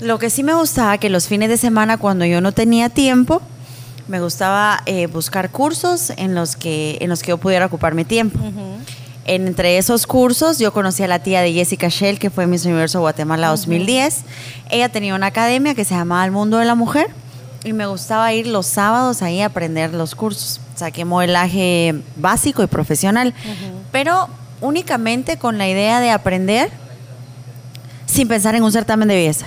Lo 0.00 0.20
que 0.20 0.30
sí 0.30 0.44
me 0.44 0.54
gustaba 0.54 0.98
que 0.98 1.10
los 1.10 1.26
fines 1.26 1.48
de 1.48 1.56
semana 1.56 1.98
cuando 1.98 2.24
yo 2.24 2.40
no 2.40 2.52
tenía 2.52 2.88
tiempo, 2.88 3.42
me 4.06 4.20
gustaba 4.20 4.82
eh, 4.86 5.06
buscar 5.06 5.50
cursos 5.50 6.12
en 6.16 6.34
los 6.34 6.54
que 6.56 6.98
en 7.00 7.08
los 7.08 7.22
que 7.22 7.30
yo 7.30 7.38
pudiera 7.38 7.66
ocupar 7.66 7.94
mi 7.94 8.04
tiempo. 8.04 8.38
Entre 9.24 9.78
esos 9.78 10.06
cursos 10.06 10.58
yo 10.58 10.72
conocí 10.72 11.02
a 11.02 11.08
la 11.08 11.18
tía 11.18 11.40
de 11.40 11.52
Jessica 11.52 11.88
Shell, 11.88 12.18
que 12.18 12.30
fue 12.30 12.46
Miss 12.46 12.64
Universo 12.64 13.00
Guatemala 13.00 13.48
2010. 13.48 14.22
Ella 14.70 14.90
tenía 14.90 15.14
una 15.14 15.26
academia 15.26 15.74
que 15.74 15.84
se 15.84 15.94
llamaba 15.94 16.24
El 16.24 16.30
Mundo 16.30 16.58
de 16.58 16.66
la 16.66 16.76
Mujer 16.76 17.08
y 17.64 17.72
me 17.72 17.86
gustaba 17.86 18.32
ir 18.32 18.46
los 18.46 18.66
sábados 18.66 19.20
ahí 19.22 19.40
a 19.40 19.46
aprender 19.46 19.94
los 19.94 20.14
cursos. 20.14 20.60
Saqué 20.76 21.04
modelaje 21.04 21.94
básico 22.16 22.62
y 22.62 22.66
profesional, 22.68 23.34
pero 23.90 24.28
únicamente 24.60 25.38
con 25.38 25.58
la 25.58 25.68
idea 25.68 25.98
de 26.00 26.10
aprender 26.10 26.70
sin 28.14 28.28
pensar 28.28 28.54
en 28.54 28.62
un 28.62 28.70
certamen 28.70 29.08
de 29.08 29.16
belleza. 29.16 29.46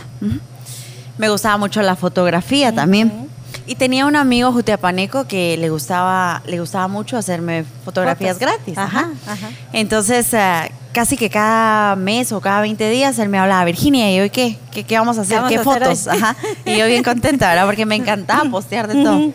Me 1.18 1.30
gustaba 1.30 1.58
mucho 1.58 1.82
la 1.82 1.96
fotografía 1.96 2.74
también. 2.74 3.28
Y 3.66 3.76
tenía 3.76 4.06
un 4.06 4.16
amigo 4.16 4.52
jutiapaneco 4.52 5.26
que 5.26 5.58
le 5.58 5.70
gustaba, 5.70 6.42
le 6.46 6.60
gustaba 6.60 6.88
mucho 6.88 7.18
hacerme 7.18 7.66
fotografías 7.86 8.38
Fotos. 8.38 8.56
gratis. 8.56 8.78
Ajá, 8.78 9.10
Ajá. 9.26 9.50
Entonces, 9.74 10.34
ah, 10.34 10.68
casi 10.92 11.16
que 11.18 11.30
cada 11.30 11.96
mes 11.96 12.32
o 12.34 12.42
cada 12.42 12.62
20 12.62 12.90
días 12.90 13.18
él 13.20 13.30
me 13.30 13.38
hablaba, 13.40 13.64
Virginia, 13.66 14.14
¿y 14.14 14.20
hoy 14.20 14.30
qué? 14.30 14.58
¿Qué, 14.72 14.84
qué 14.84 14.98
vamos 14.98 15.18
a 15.18 15.22
hacer? 15.22 15.40
¿Qué 15.48 15.58
hacer 15.58 15.64
fotos? 15.64 16.08
Ajá. 16.08 16.36
Y 16.66 16.78
yo 16.78 16.86
bien 16.88 17.04
contenta, 17.04 17.50
¿verdad? 17.50 17.66
Porque 17.66 17.86
me 17.86 17.96
encantaba 17.96 18.44
postear 18.52 18.88
de 18.88 19.04
todo. 19.04 19.32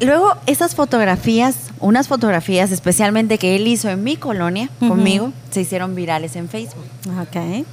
Luego, 0.00 0.34
esas 0.46 0.74
fotografías, 0.74 1.56
unas 1.78 2.08
fotografías 2.08 2.72
especialmente 2.72 3.38
que 3.38 3.56
él 3.56 3.68
hizo 3.68 3.90
en 3.90 4.02
mi 4.02 4.16
colonia 4.16 4.70
conmigo, 4.80 5.32
se 5.50 5.60
hicieron 5.60 5.94
virales 5.94 6.36
en 6.36 6.48
Facebook. 6.48 6.84
Ok. 7.20 7.66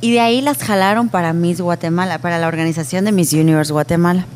Y 0.00 0.12
de 0.12 0.20
ahí 0.20 0.40
las 0.40 0.58
jalaron 0.58 1.08
para 1.08 1.32
Miss 1.32 1.60
Guatemala, 1.60 2.18
para 2.18 2.38
la 2.38 2.48
organización 2.48 3.04
de 3.04 3.12
Miss 3.12 3.32
Universe 3.32 3.72
Guatemala. 3.72 4.26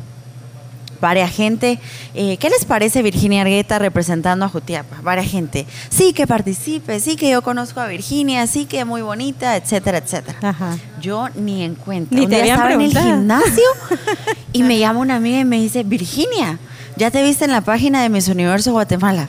Varia 1.01 1.27
gente. 1.27 1.79
eh, 2.13 2.37
¿Qué 2.37 2.49
les 2.49 2.63
parece 2.63 3.01
Virginia 3.01 3.41
Argueta 3.41 3.79
representando 3.79 4.45
a 4.45 4.49
Jutiapa? 4.49 5.01
Varia 5.01 5.23
gente. 5.23 5.65
Sí 5.89 6.13
que 6.13 6.27
participe, 6.27 6.99
sí 6.99 7.15
que 7.15 7.31
yo 7.31 7.41
conozco 7.41 7.79
a 7.79 7.87
Virginia, 7.87 8.45
sí 8.45 8.65
que 8.65 8.85
muy 8.85 9.01
bonita, 9.01 9.57
etcétera, 9.57 9.97
etcétera. 9.97 10.37
Ajá. 10.43 10.77
Yo 11.01 11.27
ni 11.35 11.63
en 11.63 11.73
cuenta. 11.73 12.15
Ni 12.15 12.25
Un 12.25 12.29
te 12.29 12.43
día 12.43 12.53
estaba 12.53 12.73
en 12.73 12.81
el 12.81 12.95
gimnasio 12.95 13.63
y 14.53 14.61
me 14.61 14.77
llama 14.77 14.99
una 14.99 15.15
amiga 15.15 15.39
y 15.39 15.45
me 15.45 15.59
dice, 15.59 15.83
Virginia, 15.83 16.59
¿ya 17.01 17.09
te 17.09 17.23
viste 17.23 17.45
en 17.45 17.51
la 17.51 17.61
página 17.61 18.03
de 18.03 18.09
Miss 18.09 18.27
Universo 18.27 18.71
Guatemala? 18.73 19.27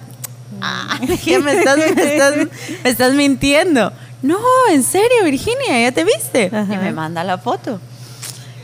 Ah, 0.60 0.98
¿qué 1.24 1.38
me 1.38 1.52
estás, 1.58 1.78
me 1.78 1.86
estás- 1.86 2.36
me 2.84 2.90
estás 2.90 3.14
mintiendo? 3.14 3.90
No, 4.20 4.38
en 4.70 4.82
serio, 4.82 5.24
Virginia, 5.24 5.80
¿ya 5.80 5.90
te 5.90 6.04
viste? 6.04 6.50
Ajá. 6.54 6.74
Y 6.74 6.76
me 6.76 6.92
manda 6.92 7.24
la 7.24 7.38
foto. 7.38 7.80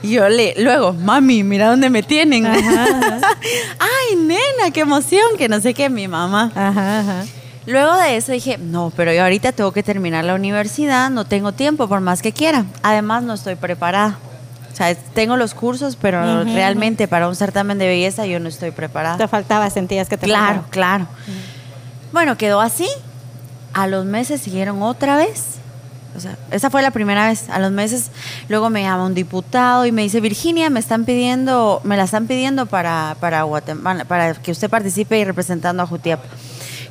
Y 0.03 0.11
yo 0.11 0.29
le, 0.29 0.55
luego, 0.59 0.93
mami, 0.93 1.43
mira 1.43 1.71
dónde 1.71 1.89
me 1.89 2.03
tienen. 2.03 2.45
Ay, 2.47 4.17
nena, 4.17 4.71
qué 4.75 4.81
emoción, 4.81 5.25
que 5.39 5.49
no 5.49 5.59
sé 5.61 5.73
qué, 5.73 5.89
mi 5.89 6.07
mamá. 6.07 6.53
Ajá, 6.55 7.01
ajá. 7.01 7.25
Luego 7.67 7.97
de 7.97 8.17
eso 8.17 8.33
dije, 8.33 8.59
no, 8.59 8.93
pero 8.95 9.13
yo 9.13 9.23
ahorita 9.23 9.53
tengo 9.53 9.73
que 9.73 9.83
terminar 9.83 10.25
la 10.25 10.35
universidad, 10.35 11.09
no 11.11 11.25
tengo 11.25 11.53
tiempo 11.53 11.89
por 11.89 12.01
más 12.01 12.21
que 12.21 12.33
quiera. 12.33 12.67
Además, 12.83 13.23
no 13.23 13.33
estoy 13.35 13.55
preparada. 13.57 14.19
Sea, 14.79 14.95
tengo 14.95 15.37
los 15.37 15.55
cursos, 15.55 15.97
pero 16.01 16.43
Ujú, 16.43 16.55
realmente 16.55 17.09
para 17.09 17.27
un 17.29 17.35
certamen 17.35 17.79
de 17.79 17.89
belleza 17.89 18.27
yo 18.27 18.39
no 18.39 18.49
estoy 18.49 18.71
preparada. 18.71 19.17
Te 19.17 19.27
faltaba, 19.27 19.69
sentías 19.71 20.09
que 20.09 20.17
te 20.17 20.27
Claro, 20.27 20.47
faltaba. 20.47 20.69
claro. 20.71 21.07
Bueno, 22.13 22.37
quedó 22.39 22.61
así. 22.61 22.89
A 23.75 23.87
los 23.89 24.05
meses 24.05 24.41
siguieron 24.41 24.81
otra 24.83 25.17
vez. 25.17 25.57
O 26.17 26.21
sea, 26.21 26.37
esa 26.53 26.71
fue 26.71 26.81
la 26.83 26.91
primera 26.93 27.29
vez. 27.29 27.49
A 27.51 27.59
los 27.59 27.71
meses, 27.73 28.11
luego 28.49 28.71
me 28.71 28.83
llama 28.83 29.05
un 29.05 29.15
diputado 29.15 29.85
y 29.85 29.93
me 29.93 30.03
dice, 30.03 30.21
Virginia, 30.21 30.71
me 30.71 30.81
están 30.81 31.05
pidiendo, 31.05 31.81
me 31.85 31.97
la 31.97 32.05
están 32.05 32.27
pidiendo 32.27 32.67
para, 32.67 33.17
para 33.21 33.43
Guatemala, 33.43 34.05
para 34.05 34.33
que 34.35 34.51
usted 34.53 34.71
participe 34.71 35.19
y 35.19 35.25
representando 35.25 35.83
a 35.83 35.87
Jutiapa. 35.87 36.25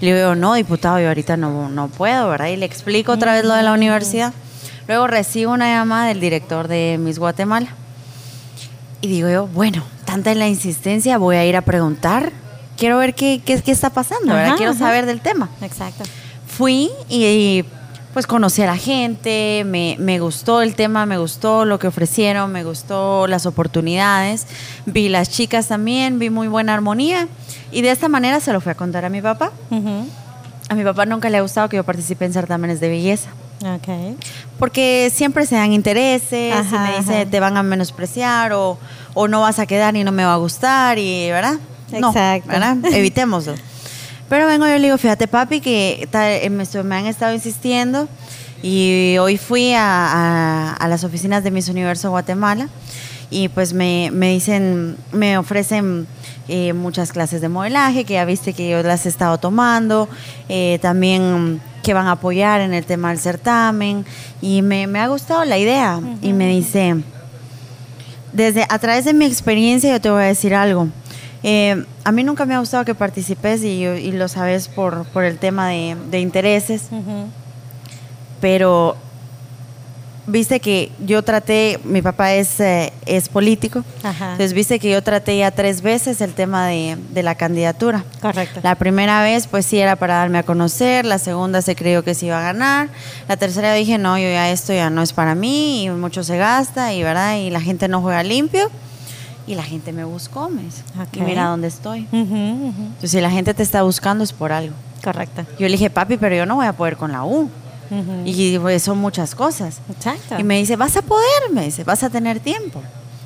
Le 0.01 0.13
digo, 0.15 0.35
no, 0.35 0.53
diputado, 0.53 0.99
yo 0.99 1.07
ahorita 1.07 1.35
no, 1.37 1.69
no 1.69 1.87
puedo, 1.87 2.29
¿verdad? 2.29 2.47
Y 2.47 2.57
le 2.57 2.65
explico 2.65 3.13
otra 3.13 3.33
vez 3.33 3.43
lo 3.45 3.53
de 3.55 3.63
la 3.63 3.71
universidad. 3.73 4.33
Luego 4.87 5.07
recibo 5.07 5.51
una 5.53 5.67
llamada 5.69 6.07
del 6.07 6.19
director 6.19 6.67
de 6.67 6.97
Miss 6.99 7.19
Guatemala. 7.19 7.67
Y 9.01 9.07
digo 9.07 9.29
yo, 9.29 9.47
bueno, 9.47 9.83
tanta 10.05 10.31
es 10.31 10.37
la 10.37 10.47
insistencia, 10.47 11.17
voy 11.17 11.35
a 11.35 11.45
ir 11.45 11.55
a 11.55 11.61
preguntar. 11.61 12.31
Quiero 12.77 12.97
ver 12.97 13.13
qué, 13.15 13.41
qué, 13.43 13.61
qué 13.61 13.71
está 13.71 13.89
pasando, 13.89 14.33
Quiero 14.55 14.71
ajá. 14.71 14.79
saber 14.79 15.05
del 15.05 15.21
tema. 15.21 15.49
Exacto. 15.61 16.03
Fui 16.47 16.89
y, 17.09 17.25
y, 17.25 17.65
pues 18.13 18.25
conocí 18.25 18.61
a 18.61 18.65
la 18.67 18.77
gente, 18.77 19.63
me, 19.65 19.95
me 19.99 20.19
gustó 20.19 20.61
el 20.61 20.73
tema, 20.75 21.05
me 21.05 21.17
gustó 21.17 21.65
lo 21.65 21.77
que 21.79 21.87
ofrecieron, 21.87 22.51
me 22.51 22.63
gustó 22.63 23.27
las 23.27 23.45
oportunidades. 23.45 24.47
Vi 24.85 25.09
las 25.09 25.29
chicas 25.29 25.67
también, 25.67 26.17
vi 26.17 26.29
muy 26.29 26.47
buena 26.47 26.73
armonía. 26.73 27.27
Y 27.71 27.81
de 27.81 27.91
esta 27.91 28.07
manera 28.07 28.39
se 28.39 28.53
lo 28.53 28.61
fui 28.61 28.71
a 28.71 28.75
contar 28.75 29.05
a 29.05 29.09
mi 29.09 29.21
papá. 29.21 29.51
A 30.69 30.75
mi 30.75 30.83
papá 30.83 31.05
nunca 31.05 31.29
le 31.29 31.37
ha 31.37 31.41
gustado 31.41 31.69
que 31.69 31.75
yo 31.77 31.83
participe 31.83 32.25
en 32.25 32.33
certámenes 32.33 32.79
de 32.79 32.89
belleza. 32.89 33.29
Ok. 33.61 34.17
Porque 34.59 35.11
siempre 35.13 35.45
se 35.45 35.55
dan 35.55 35.73
intereses 35.73 36.53
Ajá, 36.53 36.75
y 36.75 36.91
me 36.91 36.97
dice 36.99 37.21
ajá. 37.21 37.29
te 37.29 37.39
van 37.39 37.57
a 37.57 37.63
menospreciar 37.63 38.53
o, 38.53 38.77
o 39.13 39.27
no 39.27 39.41
vas 39.41 39.59
a 39.59 39.65
quedar 39.65 39.95
y 39.95 40.03
no 40.03 40.11
me 40.11 40.23
va 40.25 40.33
a 40.33 40.37
gustar 40.37 40.99
y 40.99 41.29
¿verdad? 41.31 41.55
No, 41.99 42.09
Exacto. 42.09 42.49
¿verdad? 42.49 42.77
Evitémoslo. 42.93 43.55
Pero 44.29 44.45
vengo 44.45 44.67
yo 44.67 44.73
le 44.77 44.83
digo, 44.83 44.97
fíjate 44.97 45.27
papi 45.27 45.61
que 45.61 46.07
eh, 46.11 46.49
me, 46.49 46.95
han 46.95 47.05
estado 47.07 47.33
insistiendo 47.33 48.07
y 48.61 49.15
hoy 49.19 49.37
fui 49.37 49.73
a, 49.73 49.81
a- 49.85 50.73
a 50.73 50.87
las 50.87 51.03
oficinas 51.03 51.43
de 51.43 51.51
Miss 51.51 51.69
Universo 51.69 52.09
Guatemala 52.09 52.67
y 53.29 53.47
pues 53.49 53.73
me, 53.73 54.09
me 54.11 54.29
dicen, 54.31 54.97
me 55.11 55.37
ofrecen 55.37 56.07
eh, 56.47 56.73
muchas 56.73 57.11
clases 57.11 57.41
de 57.41 57.49
modelaje, 57.49 58.05
que 58.05 58.13
ya 58.13 58.25
viste 58.25 58.53
que 58.53 58.69
yo 58.69 58.81
las 58.83 59.05
he 59.05 59.09
estado 59.09 59.37
tomando, 59.37 60.07
eh, 60.47 60.79
también 60.81 61.61
que 61.87 61.93
van 61.93 62.07
a 62.07 62.11
apoyar 62.11 62.59
en 62.59 62.73
el 62.73 62.85
tema 62.85 63.11
del 63.11 63.17
certamen. 63.17 64.05
Y 64.41 64.61
me, 64.61 64.87
me 64.87 64.99
ha 64.99 65.07
gustado 65.07 65.45
la 65.45 65.57
idea. 65.57 66.01
Y 66.21 66.33
me 66.33 66.49
dice, 66.49 66.97
desde 68.33 68.65
a 68.67 68.77
través 68.77 69.05
de 69.05 69.13
mi 69.13 69.23
experiencia 69.23 69.89
yo 69.89 70.01
te 70.01 70.09
voy 70.09 70.23
a 70.23 70.25
decir 70.25 70.53
algo. 70.53 70.89
Eh, 71.43 71.85
a 72.03 72.11
mí 72.11 72.25
nunca 72.25 72.45
me 72.45 72.55
ha 72.55 72.59
gustado 72.59 72.83
que 72.83 72.93
participes 72.93 73.63
y, 73.63 73.85
y 73.85 74.11
lo 74.11 74.27
sabes 74.27 74.67
por, 74.67 75.05
por 75.13 75.23
el 75.23 75.37
tema 75.37 75.69
de, 75.69 75.95
de 76.11 76.19
intereses, 76.19 76.89
pero 78.41 78.97
viste 80.27 80.59
que 80.59 80.91
yo 81.05 81.23
traté, 81.23 81.79
mi 81.83 82.01
papá 82.01 82.33
es, 82.33 82.59
eh, 82.59 82.91
es 83.05 83.29
político, 83.29 83.83
Ajá. 84.03 84.25
entonces 84.33 84.53
viste 84.53 84.77
que 84.79 84.91
yo 84.91 85.01
traté 85.01 85.37
ya 85.37 85.51
tres 85.51 85.81
veces 85.81 86.21
el 86.21 86.33
tema 86.33 86.67
de, 86.67 86.97
de 87.11 87.23
la 87.23 87.35
candidatura. 87.35 88.03
Correcto. 88.21 88.59
La 88.61 88.75
primera 88.75 89.21
vez, 89.23 89.47
pues 89.47 89.65
sí, 89.65 89.79
era 89.79 89.95
para 89.95 90.15
darme 90.15 90.37
a 90.39 90.43
conocer. 90.43 91.05
La 91.05 91.17
segunda 91.17 91.61
se 91.61 91.75
creyó 91.75 92.03
que 92.03 92.13
se 92.13 92.27
iba 92.27 92.37
a 92.39 92.41
ganar. 92.41 92.89
La 93.27 93.37
tercera 93.37 93.73
dije, 93.73 93.97
no, 93.97 94.17
yo 94.17 94.25
ya 94.29 94.51
esto 94.51 94.73
ya 94.73 94.89
no 94.89 95.01
es 95.01 95.13
para 95.13 95.33
mí 95.33 95.83
y 95.85 95.89
mucho 95.89 96.23
se 96.23 96.37
gasta 96.37 96.93
y, 96.93 97.03
¿verdad? 97.03 97.37
Y 97.37 97.49
la 97.49 97.61
gente 97.61 97.87
no 97.87 98.01
juega 98.01 98.21
limpio. 98.23 98.69
Y 99.47 99.55
la 99.55 99.63
gente 99.63 99.93
me 99.93 100.03
buscó, 100.03 100.49
me 100.49 100.61
dice. 100.63 100.83
Y 101.13 101.19
Ok. 101.21 101.25
mira 101.25 101.45
dónde 101.45 101.69
estoy. 101.69 102.05
Entonces, 102.11 103.11
si 103.11 103.21
la 103.21 103.31
gente 103.31 103.53
te 103.53 103.63
está 103.63 103.81
buscando 103.83 104.23
es 104.25 104.33
por 104.33 104.51
algo. 104.51 104.75
Correcto. 105.01 105.43
Yo 105.57 105.67
le 105.67 105.71
dije, 105.73 105.89
papi, 105.89 106.17
pero 106.17 106.35
yo 106.35 106.45
no 106.45 106.55
voy 106.55 106.65
a 106.65 106.73
poder 106.73 106.97
con 106.97 107.13
la 107.13 107.23
U. 107.23 107.49
Y 108.25 108.57
pues, 108.59 108.83
son 108.83 108.97
muchas 108.97 109.35
cosas. 109.35 109.79
Exacto. 109.89 110.35
Y 110.39 110.43
me 110.43 110.57
dice, 110.57 110.75
vas 110.75 110.95
a 110.97 111.01
poder, 111.01 111.51
me 111.53 111.65
dice, 111.65 111.83
vas 111.83 112.03
a 112.03 112.09
tener 112.09 112.39
tiempo. 112.39 112.81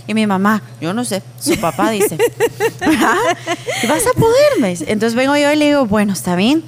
Y 0.08 0.14
mi 0.14 0.26
mamá, 0.28 0.62
yo 0.82 0.94
no 0.94 1.06
sé, 1.06 1.22
su 1.40 1.58
papá 1.60 1.90
dice, 1.92 2.18
"Ah, 2.82 3.18
vas 3.88 4.04
a 4.08 4.20
poder, 4.20 4.60
me 4.60 4.70
dice. 4.70 4.86
Entonces 4.88 5.16
vengo 5.16 5.36
yo 5.38 5.52
y 5.52 5.56
le 5.56 5.68
digo, 5.68 5.86
bueno, 5.86 6.14
está 6.14 6.36
bien, 6.36 6.64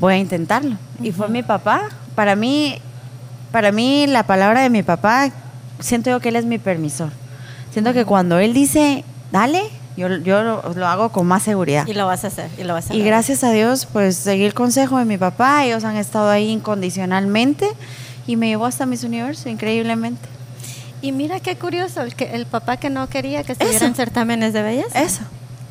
voy 0.00 0.14
a 0.14 0.18
intentarlo. 0.18 0.76
Y 1.02 1.12
fue 1.12 1.28
mi 1.28 1.42
papá. 1.42 1.88
Para 2.14 2.36
mí, 2.36 2.76
para 3.52 3.72
mí 3.72 4.06
la 4.06 4.24
palabra 4.24 4.62
de 4.62 4.70
mi 4.70 4.82
papá, 4.82 5.30
siento 5.80 6.10
yo 6.10 6.20
que 6.20 6.28
él 6.28 6.36
es 6.36 6.44
mi 6.44 6.58
permisor. 6.58 7.10
Siento 7.72 7.92
que 7.92 8.04
cuando 8.04 8.38
él 8.38 8.52
dice, 8.54 9.04
dale, 9.32 9.62
yo, 9.98 10.08
yo 10.18 10.42
lo, 10.42 10.62
lo 10.74 10.86
hago 10.86 11.10
con 11.10 11.26
más 11.26 11.42
seguridad. 11.42 11.86
Y 11.86 11.92
lo 11.94 12.06
vas 12.06 12.24
a 12.24 12.28
hacer. 12.28 12.48
Y 12.58 12.64
lo 12.64 12.72
vas 12.74 12.88
a 12.90 12.94
Y 12.94 12.98
lograr. 12.98 13.14
gracias 13.14 13.44
a 13.44 13.50
Dios, 13.50 13.86
pues 13.92 14.16
seguí 14.16 14.44
el 14.44 14.54
consejo 14.54 14.98
de 14.98 15.04
mi 15.04 15.18
papá, 15.18 15.64
ellos 15.64 15.84
han 15.84 15.96
estado 15.96 16.30
ahí 16.30 16.48
incondicionalmente 16.50 17.68
y 18.26 18.36
me 18.36 18.48
llevó 18.48 18.66
hasta 18.66 18.86
mis 18.86 19.04
universos, 19.04 19.46
increíblemente. 19.46 20.26
Y 21.02 21.12
mira 21.12 21.38
qué 21.40 21.56
curioso, 21.56 22.02
el, 22.02 22.14
que, 22.14 22.34
el 22.34 22.46
papá 22.46 22.76
que 22.76 22.90
no 22.90 23.08
quería 23.08 23.44
que 23.44 23.52
estuviera 23.52 23.76
Eso. 23.76 23.86
en 23.86 23.94
certámenes 23.94 24.52
de 24.52 24.62
belleza. 24.62 25.00
Eso. 25.00 25.20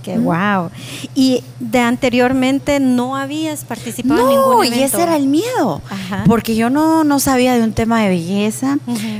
Qué 0.03 0.17
wow. 0.17 0.69
Y 1.15 1.43
de 1.59 1.79
anteriormente 1.79 2.79
no 2.79 3.17
habías 3.17 3.65
participado 3.65 4.21
en 4.21 4.27
ningún 4.29 4.51
No, 4.51 4.63
evento. 4.63 4.79
y 4.79 4.83
ese 4.83 5.01
era 5.03 5.17
el 5.17 5.27
miedo, 5.27 5.81
Ajá. 5.89 6.23
porque 6.27 6.55
yo 6.55 6.69
no, 6.69 7.03
no 7.03 7.19
sabía 7.19 7.55
de 7.55 7.63
un 7.63 7.73
tema 7.73 8.01
de 8.01 8.07
belleza. 8.07 8.77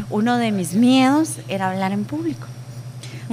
Uno 0.10 0.38
de 0.38 0.54
mis 0.54 0.76
miedos 0.76 1.32
era 1.50 1.70
hablar 1.72 1.92
en 1.92 2.06
público, 2.06 2.48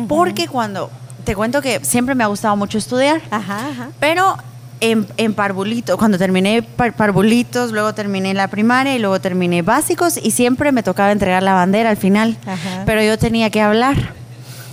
porque 0.08 0.48
cuando, 0.48 0.90
te 1.24 1.34
cuento 1.34 1.60
que 1.62 1.80
siempre 1.84 2.14
me 2.14 2.24
ha 2.24 2.28
gustado 2.28 2.56
mucho 2.56 2.78
estudiar, 2.78 3.20
Ajá, 3.30 3.68
ajá. 3.70 3.88
pero 4.00 4.36
en, 4.80 5.06
en 5.16 5.34
parvulito, 5.34 5.96
cuando 5.96 6.18
terminé 6.18 6.62
par- 6.62 6.94
parvulitos, 6.94 7.72
luego 7.72 7.94
terminé 7.94 8.34
la 8.34 8.48
primaria 8.48 8.94
y 8.94 8.98
luego 8.98 9.20
terminé 9.20 9.62
básicos 9.62 10.18
y 10.22 10.30
siempre 10.32 10.72
me 10.72 10.82
tocaba 10.82 11.12
entregar 11.12 11.42
la 11.42 11.54
bandera 11.54 11.90
al 11.90 11.96
final, 11.96 12.36
Ajá. 12.46 12.82
pero 12.86 13.02
yo 13.02 13.16
tenía 13.18 13.50
que 13.50 13.60
hablar 13.60 13.96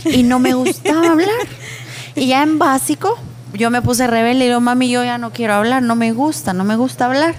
y 0.05 0.23
no 0.23 0.39
me 0.39 0.53
gustaba 0.53 1.11
hablar. 1.11 1.29
Y 2.15 2.27
ya 2.27 2.43
en 2.43 2.59
básico, 2.59 3.17
yo 3.53 3.69
me 3.69 3.81
puse 3.81 4.05
rebelde 4.07 4.45
y 4.45 4.47
digo, 4.49 4.59
mami, 4.59 4.89
yo 4.89 5.03
ya 5.03 5.17
no 5.17 5.31
quiero 5.31 5.53
hablar, 5.53 5.81
no 5.83 5.95
me 5.95 6.11
gusta, 6.11 6.51
no 6.53 6.63
me 6.65 6.75
gusta 6.75 7.05
hablar. 7.05 7.35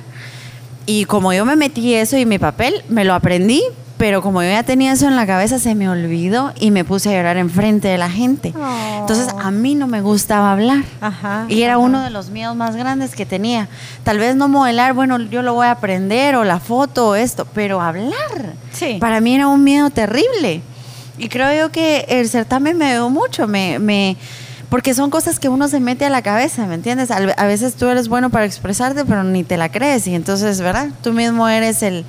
Y 0.87 1.05
como 1.05 1.33
yo 1.33 1.45
me 1.45 1.57
metí 1.57 1.95
eso 1.95 2.17
y 2.17 2.25
mi 2.27 2.39
papel, 2.39 2.83
me 2.89 3.05
lo 3.05 3.15
aprendí, 3.15 3.63
pero 4.03 4.21
como 4.21 4.43
yo 4.43 4.51
ya 4.51 4.65
tenía 4.65 4.91
eso 4.91 5.07
en 5.07 5.15
la 5.15 5.29
cabeza, 5.29 5.61
se 5.61 5.77
me 5.77 5.89
olvidó 5.89 6.53
y 6.59 6.73
me 6.73 6.85
puse 6.85 7.11
a 7.11 7.13
llorar 7.13 7.37
enfrente 7.37 7.87
de 7.87 7.99
la 7.99 8.11
gente. 8.11 8.53
Oh. 8.61 8.97
Entonces, 8.99 9.29
a 9.41 9.53
mí 9.53 9.77
no 9.77 9.87
me 9.87 10.01
gustaba 10.01 10.51
hablar. 10.51 10.83
Ajá, 11.01 11.47
Y 11.49 11.63
era 11.63 11.75
ajá. 11.75 11.79
uno 11.79 12.03
de 12.03 12.11
los 12.11 12.29
miedos 12.29 12.57
más 12.57 12.75
grandes 12.75 13.15
que 13.15 13.27
tenía. 13.27 13.69
Tal 14.03 14.19
vez 14.19 14.35
no 14.35 14.49
modelar, 14.49 14.93
bueno, 14.93 15.21
yo 15.21 15.43
lo 15.43 15.55
voy 15.55 15.69
a 15.69 15.71
aprender, 15.71 16.35
o 16.35 16.43
la 16.43 16.59
foto, 16.59 17.11
o 17.11 17.15
esto, 17.15 17.47
pero 17.55 17.81
hablar. 17.81 18.57
Sí. 18.73 18.97
Para 18.99 19.21
mí 19.21 19.37
era 19.37 19.47
un 19.47 19.63
miedo 19.63 19.89
terrible. 19.91 20.63
Y 21.17 21.29
creo 21.29 21.57
yo 21.57 21.71
que 21.71 22.05
el 22.09 22.29
certamen 22.29 22.77
me 22.79 22.87
ayudó 22.87 23.09
mucho, 23.09 23.47
me, 23.47 23.79
me, 23.79 24.17
porque 24.69 24.95
son 24.95 25.11
cosas 25.11 25.39
que 25.39 25.49
uno 25.49 25.69
se 25.69 25.79
mete 25.79 26.07
a 26.07 26.11
la 26.11 26.23
cabeza, 26.23 26.67
¿me 26.67 26.75
entiendes? 26.75 27.13
A 27.13 27.47
veces 27.47 27.77
tú 27.77 27.87
eres 27.87 28.09
bueno 28.09 28.31
para 28.31 28.47
expresarte, 28.47 29.05
pero 29.05 29.23
ni 29.23 29.45
te 29.45 29.57
la 29.57 29.71
crees. 29.71 30.09
Y 30.09 30.17
entonces, 30.17 30.61
¿verdad? 30.61 30.89
Tú 31.05 31.13
mismo 31.13 31.49
eres 31.49 31.85
el, 31.85 32.05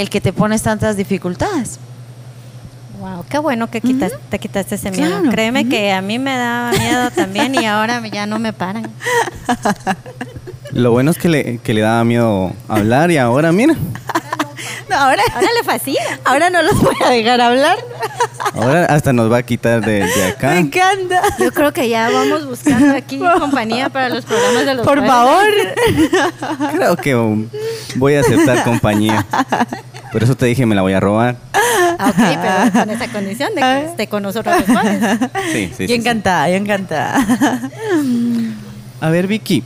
el 0.00 0.08
que 0.10 0.20
te 0.20 0.32
pones 0.32 0.62
tantas 0.62 0.96
dificultades. 0.96 1.78
Wow, 3.00 3.24
qué 3.28 3.38
bueno 3.38 3.70
que 3.70 3.80
quitas, 3.80 4.12
te 4.30 4.38
quitaste 4.38 4.74
ese 4.74 4.90
miedo. 4.90 5.08
Claro. 5.20 5.30
Créeme 5.30 5.68
que 5.68 5.92
a 5.92 6.02
mí 6.02 6.18
me 6.18 6.36
da 6.36 6.72
miedo 6.76 7.10
también 7.12 7.54
y 7.54 7.64
ahora 7.66 8.02
ya 8.08 8.26
no 8.26 8.38
me 8.38 8.52
paran. 8.52 8.90
Lo 10.72 10.90
bueno 10.92 11.10
es 11.10 11.18
que 11.18 11.28
le, 11.28 11.58
que 11.58 11.74
le 11.74 11.80
daba 11.80 12.04
miedo 12.04 12.52
hablar 12.68 13.10
y 13.10 13.16
ahora, 13.18 13.52
mira, 13.52 13.74
ahora, 14.94 15.22
Ahora 15.34 15.48
le 15.56 15.64
fascina. 15.64 16.00
ahora 16.24 16.50
no 16.50 16.62
los 16.62 16.80
voy 16.82 16.94
a 17.04 17.10
dejar 17.10 17.40
hablar. 17.40 17.78
ahora 18.54 18.84
hasta 18.86 19.12
nos 19.12 19.30
va 19.32 19.38
a 19.38 19.42
quitar 19.42 19.80
de, 19.80 20.04
de 20.04 20.24
acá. 20.26 20.50
Me 20.50 20.58
encanta. 20.58 21.22
Yo 21.38 21.52
creo 21.52 21.72
que 21.72 21.88
ya 21.88 22.10
vamos 22.10 22.46
buscando 22.46 22.94
aquí 22.96 23.18
compañía 23.40 23.88
para 23.88 24.08
los 24.10 24.24
programas 24.24 24.66
de 24.66 24.74
los 24.74 24.84
Por 24.86 24.98
jueves. 24.98 25.10
favor. 25.14 26.72
Creo 26.72 26.96
que 26.96 27.46
voy 27.96 28.14
a 28.16 28.20
aceptar 28.20 28.64
compañía. 28.64 29.24
Por 30.12 30.22
eso 30.22 30.36
te 30.36 30.46
dije, 30.46 30.64
me 30.66 30.74
la 30.74 30.82
voy 30.82 30.92
a 30.92 31.00
robar. 31.00 31.36
Ah, 31.52 32.10
ok, 32.10 32.70
pero 32.72 32.80
con 32.84 32.90
esa 32.90 33.08
condición 33.12 33.54
de 33.54 33.60
que 33.60 33.84
esté 33.84 34.06
con 34.06 34.22
nosotros 34.22 34.56
los 34.56 34.78
jueves. 34.78 35.18
Sí, 35.52 35.66
sí, 35.68 35.72
sí, 35.76 35.82
yo 35.84 35.88
sí. 35.88 35.94
encantada, 35.94 36.48
yo 36.48 36.56
encantada. 36.56 37.70
A 39.00 39.10
ver, 39.10 39.26
Vicky, 39.26 39.62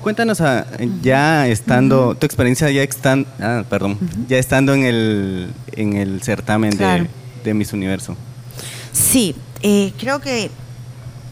cuéntanos 0.00 0.40
ah, 0.40 0.66
ya 1.02 1.46
estando, 1.48 2.14
tu 2.14 2.26
experiencia 2.26 2.70
ya 2.70 2.82
están, 2.82 3.26
ah, 3.40 3.64
perdón, 3.68 3.98
ya 4.28 4.38
estando 4.38 4.74
en 4.74 4.84
el, 4.84 5.50
en 5.72 5.94
el 5.94 6.22
certamen 6.22 6.76
Claro. 6.76 7.04
de, 7.04 7.10
de 7.44 7.54
Miss 7.54 7.72
Universo. 7.72 8.16
Sí, 8.92 9.34
eh, 9.62 9.92
creo 9.98 10.20
que 10.20 10.50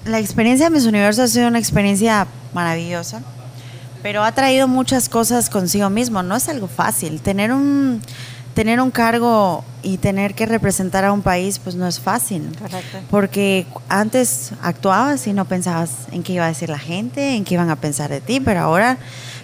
la 0.04 0.18
experiencia 0.18 0.68
de 0.68 0.74
Miss 0.74 0.86
Universo 0.86 1.22
ha 1.22 1.28
sido 1.28 1.48
una 1.48 1.58
experiencia 1.58 2.26
maravillosa, 2.54 3.22
pero 4.02 4.24
ha 4.24 4.32
traído 4.32 4.66
muchas 4.68 5.08
cosas 5.08 5.48
consigo 5.48 5.88
mismo. 5.90 6.22
No 6.22 6.34
es 6.34 6.48
algo 6.48 6.66
fácil. 6.66 7.20
Tener 7.20 7.52
un, 7.52 8.00
tener 8.54 8.80
un 8.80 8.90
cargo 8.90 9.64
y 9.82 9.96
tener 9.96 10.34
que 10.34 10.46
representar 10.46 11.04
a 11.04 11.12
un 11.12 11.22
país, 11.22 11.58
pues 11.58 11.74
no 11.74 11.86
es 11.86 12.00
fácil. 12.00 12.50
Correcto. 12.58 12.98
Porque 13.10 13.66
antes 13.88 14.52
actuabas 14.62 15.26
y 15.26 15.32
no 15.32 15.44
pensabas 15.44 15.90
en 16.12 16.22
qué 16.22 16.34
iba 16.34 16.44
a 16.44 16.48
decir 16.48 16.68
la 16.68 16.78
gente, 16.78 17.34
en 17.34 17.44
qué 17.44 17.54
iban 17.54 17.70
a 17.70 17.76
pensar 17.76 18.10
de 18.10 18.20
ti, 18.20 18.40
pero 18.40 18.60
ahora 18.60 18.98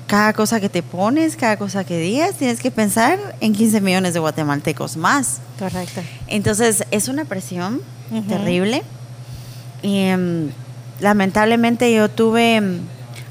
cada 0.06 0.32
cosa 0.32 0.60
que 0.60 0.68
te 0.68 0.82
pones, 0.82 1.36
cada 1.36 1.56
cosa 1.56 1.84
que 1.84 1.98
digas, 1.98 2.34
tienes 2.34 2.60
que 2.60 2.70
pensar 2.70 3.18
en 3.40 3.52
15 3.52 3.80
millones 3.80 4.14
de 4.14 4.20
guatemaltecos 4.20 4.96
más. 4.96 5.40
Correcto. 5.58 6.00
Entonces 6.26 6.84
es 6.90 7.08
una 7.08 7.24
presión 7.24 7.80
terrible. 8.28 8.82
Y 9.82 9.98
em, 10.04 10.50
lamentablemente 11.00 11.92
yo 11.92 12.08
tuve, 12.08 12.56
em, 12.56 12.80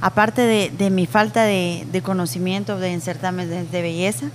aparte 0.01 0.43
de, 0.43 0.71
de 0.77 0.89
mi 0.89 1.07
falta 1.07 1.43
de, 1.43 1.85
de 1.91 2.01
conocimiento 2.01 2.79
de 2.79 2.93
en 2.93 3.01
certámenes 3.01 3.49
de, 3.49 3.63
de 3.65 3.81
belleza, 3.81 4.27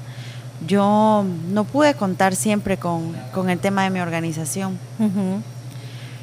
yo 0.66 1.24
no 1.50 1.64
pude 1.64 1.94
contar 1.94 2.34
siempre 2.34 2.76
con, 2.76 3.14
con 3.32 3.50
el 3.50 3.58
tema 3.58 3.84
de 3.84 3.90
mi 3.90 4.00
organización. 4.00 4.78
Ujú. 4.98 5.40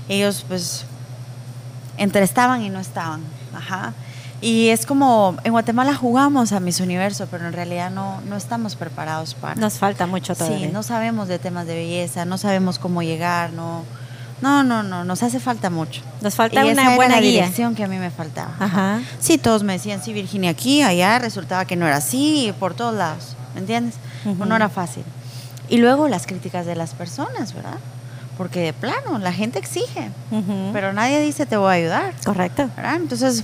Ellos 0.08 0.46
pues 0.48 0.86
entre 1.98 2.24
estaban 2.24 2.62
y 2.62 2.70
no 2.70 2.80
estaban. 2.80 3.22
Ajá. 3.56 3.94
Y 4.42 4.70
es 4.70 4.86
como, 4.86 5.36
en 5.44 5.52
Guatemala 5.52 5.94
jugamos 5.94 6.54
a 6.54 6.62
Miss 6.62 6.80
Universo, 6.80 7.28
pero 7.30 7.46
en 7.48 7.52
realidad 7.54 7.92
no, 7.92 8.22
no 8.22 8.38
estamos 8.38 8.76
preparados 8.76 9.34
para. 9.34 9.56
Nos 9.56 9.74
falta 9.74 10.08
mucho 10.08 10.34
todavía. 10.34 10.68
Sí, 10.68 10.74
no 10.74 10.82
sabemos 10.82 11.28
de 11.28 11.40
temas 11.40 11.68
de 11.68 11.76
belleza, 11.76 12.24
no 12.24 12.38
sabemos 12.38 12.80
cómo 12.80 13.02
llegar, 13.04 13.52
no, 13.52 13.84
no, 14.42 14.64
no, 14.64 14.82
no, 14.82 15.04
nos 15.04 15.24
hace 15.24 15.42
falta 15.42 15.70
mucho. 15.70 16.02
Nos 16.22 16.36
falta 16.36 16.64
Y 16.64 16.70
esa 16.70 16.74
una 16.74 16.88
era 16.88 16.96
buena 16.96 17.16
la 17.16 17.22
guía. 17.22 17.32
dirección 17.42 17.76
que 17.76 17.84
a 17.84 17.88
mí 17.90 17.98
me 17.98 18.12
faltaba. 18.12 18.54
Ajá. 18.60 19.02
Sí, 19.20 19.38
todos 19.38 19.64
me 19.64 19.74
decían, 19.74 20.02
sí, 20.02 20.14
Virginia 20.14 20.52
aquí, 20.52 20.84
allá, 20.84 21.20
resultaba 21.20 21.66
que 21.66 21.76
no 21.76 21.86
era 21.86 21.98
así, 21.98 22.54
por 22.62 22.74
todos 22.74 22.96
lados, 22.96 23.36
¿me 23.56 23.60
entiendes? 23.60 23.96
Ujú. 24.26 24.46
No 24.46 24.56
era 24.56 24.70
fácil. 24.70 25.04
Y 25.70 25.78
luego 25.78 26.08
las 26.08 26.26
críticas 26.26 26.66
de 26.66 26.76
las 26.76 26.94
personas, 26.94 27.54
¿verdad? 27.54 27.78
Porque 28.38 28.62
de 28.62 28.74
plano, 28.74 29.20
la 29.20 29.34
gente 29.34 29.60
exige, 29.60 30.10
pero 30.72 30.94
nadie 30.94 31.20
dice 31.20 31.46
te 31.46 31.58
voy 31.58 31.68
a 31.68 31.72
ayudar. 31.72 32.14
Correcto. 32.24 32.70
¿verdad? 32.76 32.96
Entonces, 32.96 33.44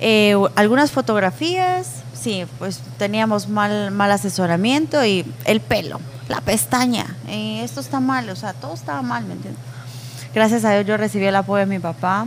eh, 0.00 0.34
algunas 0.56 0.90
fotografías, 0.90 1.88
sí, 2.14 2.44
pues 2.58 2.80
teníamos 2.98 3.48
mal, 3.48 3.90
mal 3.90 4.10
asesoramiento 4.10 5.04
y 5.04 5.24
el 5.44 5.60
pelo, 5.60 6.00
la 6.28 6.40
pestaña, 6.40 7.06
eh, 7.28 7.60
esto 7.62 7.80
está 7.80 8.00
mal, 8.00 8.28
o 8.30 8.36
sea, 8.36 8.54
todo 8.54 8.74
estaba 8.74 9.02
mal, 9.02 9.24
¿me 9.26 9.34
entiendes? 9.34 9.62
Gracias 10.34 10.64
a 10.64 10.72
Dios 10.72 10.86
yo 10.86 10.96
recibí 10.96 11.26
el 11.26 11.36
apoyo 11.36 11.60
de 11.60 11.66
mi 11.66 11.78
papá. 11.78 12.26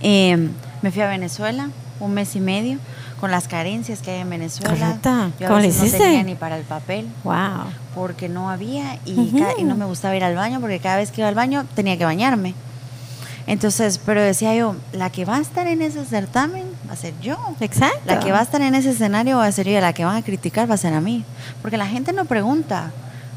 Eh, 0.00 0.48
me 0.80 0.90
fui 0.92 1.02
a 1.02 1.08
Venezuela 1.08 1.70
un 1.98 2.14
mes 2.14 2.36
y 2.36 2.40
medio 2.40 2.78
con 3.24 3.30
las 3.30 3.48
carencias 3.48 4.00
que 4.02 4.10
hay 4.10 4.20
en 4.20 4.28
Venezuela. 4.28 4.74
Correcto. 4.74 5.08
Yo 5.40 5.46
a 5.46 5.48
¿Cómo 5.48 5.60
le 5.60 5.68
veces 5.68 5.82
hiciste? 5.84 5.98
no 5.98 6.04
tenía 6.04 6.22
ni 6.24 6.34
para 6.34 6.58
el 6.58 6.64
papel 6.64 7.06
Wow. 7.24 7.72
porque 7.94 8.28
no 8.28 8.50
había 8.50 8.98
y, 9.06 9.18
Ujú. 9.18 9.38
ca- 9.38 9.54
y 9.58 9.64
no 9.64 9.76
me 9.76 9.86
gustaba 9.86 10.14
ir 10.14 10.22
al 10.24 10.34
baño 10.34 10.60
porque 10.60 10.78
cada 10.78 10.96
vez 10.96 11.10
que 11.10 11.22
iba 11.22 11.28
al 11.28 11.34
baño 11.34 11.64
tenía 11.74 11.96
que 11.96 12.04
bañarme. 12.04 12.52
Entonces, 13.46 13.98
pero 14.04 14.20
decía 14.22 14.54
yo, 14.54 14.76
la 14.92 15.08
que 15.08 15.24
va 15.24 15.36
a 15.36 15.40
estar 15.40 15.66
en 15.68 15.80
ese 15.80 16.04
certamen 16.04 16.64
va 16.86 16.92
a 16.92 16.96
ser 16.96 17.14
yo. 17.22 17.38
Exacto. 17.60 17.98
La 18.04 18.20
que 18.20 18.30
va 18.30 18.40
a 18.40 18.42
estar 18.42 18.60
en 18.60 18.74
ese 18.74 18.90
escenario 18.90 19.38
va 19.38 19.46
a 19.46 19.52
ser 19.52 19.66
yo, 19.66 19.78
y 19.78 19.80
la 19.80 19.94
que 19.94 20.04
van 20.04 20.16
a 20.16 20.22
criticar 20.22 20.68
va 20.70 20.74
a 20.74 20.78
ser 20.78 20.92
a 20.92 21.00
mí. 21.00 21.24
Porque 21.62 21.78
la 21.78 21.86
gente 21.86 22.12
no 22.12 22.26
pregunta, 22.26 22.90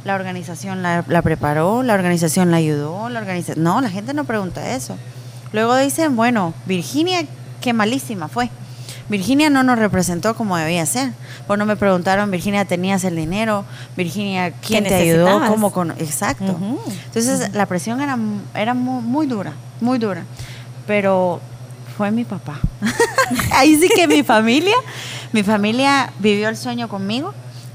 la 0.03 0.15
organización 0.15 0.83
la, 0.83 1.05
la 1.07 1.21
preparó, 1.21 1.81
la 1.81 1.93
organización 1.93 2.51
la 2.51 2.57
ayudó, 2.57 3.07
la 3.07 3.19
organización... 3.19 3.63
No, 3.63 3.79
la 3.79 3.89
gente 3.89 4.13
no 4.13 4.25
pregunta 4.25 4.69
eso. 4.75 4.97
Luego 5.53 5.77
dicen, 5.77 6.17
bueno, 6.17 6.53
Virginia, 6.65 7.21
qué 7.61 7.71
malísima 7.71 8.27
fue. 8.27 8.49
Virginia 9.09 9.49
no 9.49 9.63
nos 9.63 9.79
representó 9.79 10.35
como 10.35 10.57
debía 10.57 10.85
ser. 10.85 11.11
Pues 11.45 11.57
no 11.57 11.65
me 11.65 11.75
preguntaron, 11.75 12.29
Virginia, 12.29 12.65
¿tenías 12.65 13.03
el 13.03 13.15
dinero? 13.15 13.65
Virginia, 13.95 14.51
¿quién 14.51 14.83
¿Qué 14.83 14.89
te 14.89 14.95
ayudó? 14.95 15.47
¿Cómo 15.47 15.71
con... 15.71 15.91
Exacto. 15.91 16.57
Entonces 17.05 17.53
la 17.53 17.65
presión 17.65 18.01
era, 18.01 18.17
era 18.53 18.73
muy, 18.73 19.01
muy 19.01 19.27
dura, 19.27 19.53
muy 19.81 19.97
dura. 19.97 20.23
Pero 20.85 21.39
fue 21.97 22.11
mi 22.11 22.25
papá. 22.25 22.59
Ahí 23.53 23.77
sí 23.77 23.89
que 23.95 24.07
mi 24.07 24.23
familia, 24.23 24.75
mi 25.31 25.43
familia 25.43 26.11
vivió 26.19 26.49
el 26.49 26.57
sueño 26.57 26.87
conmigo 26.87 27.33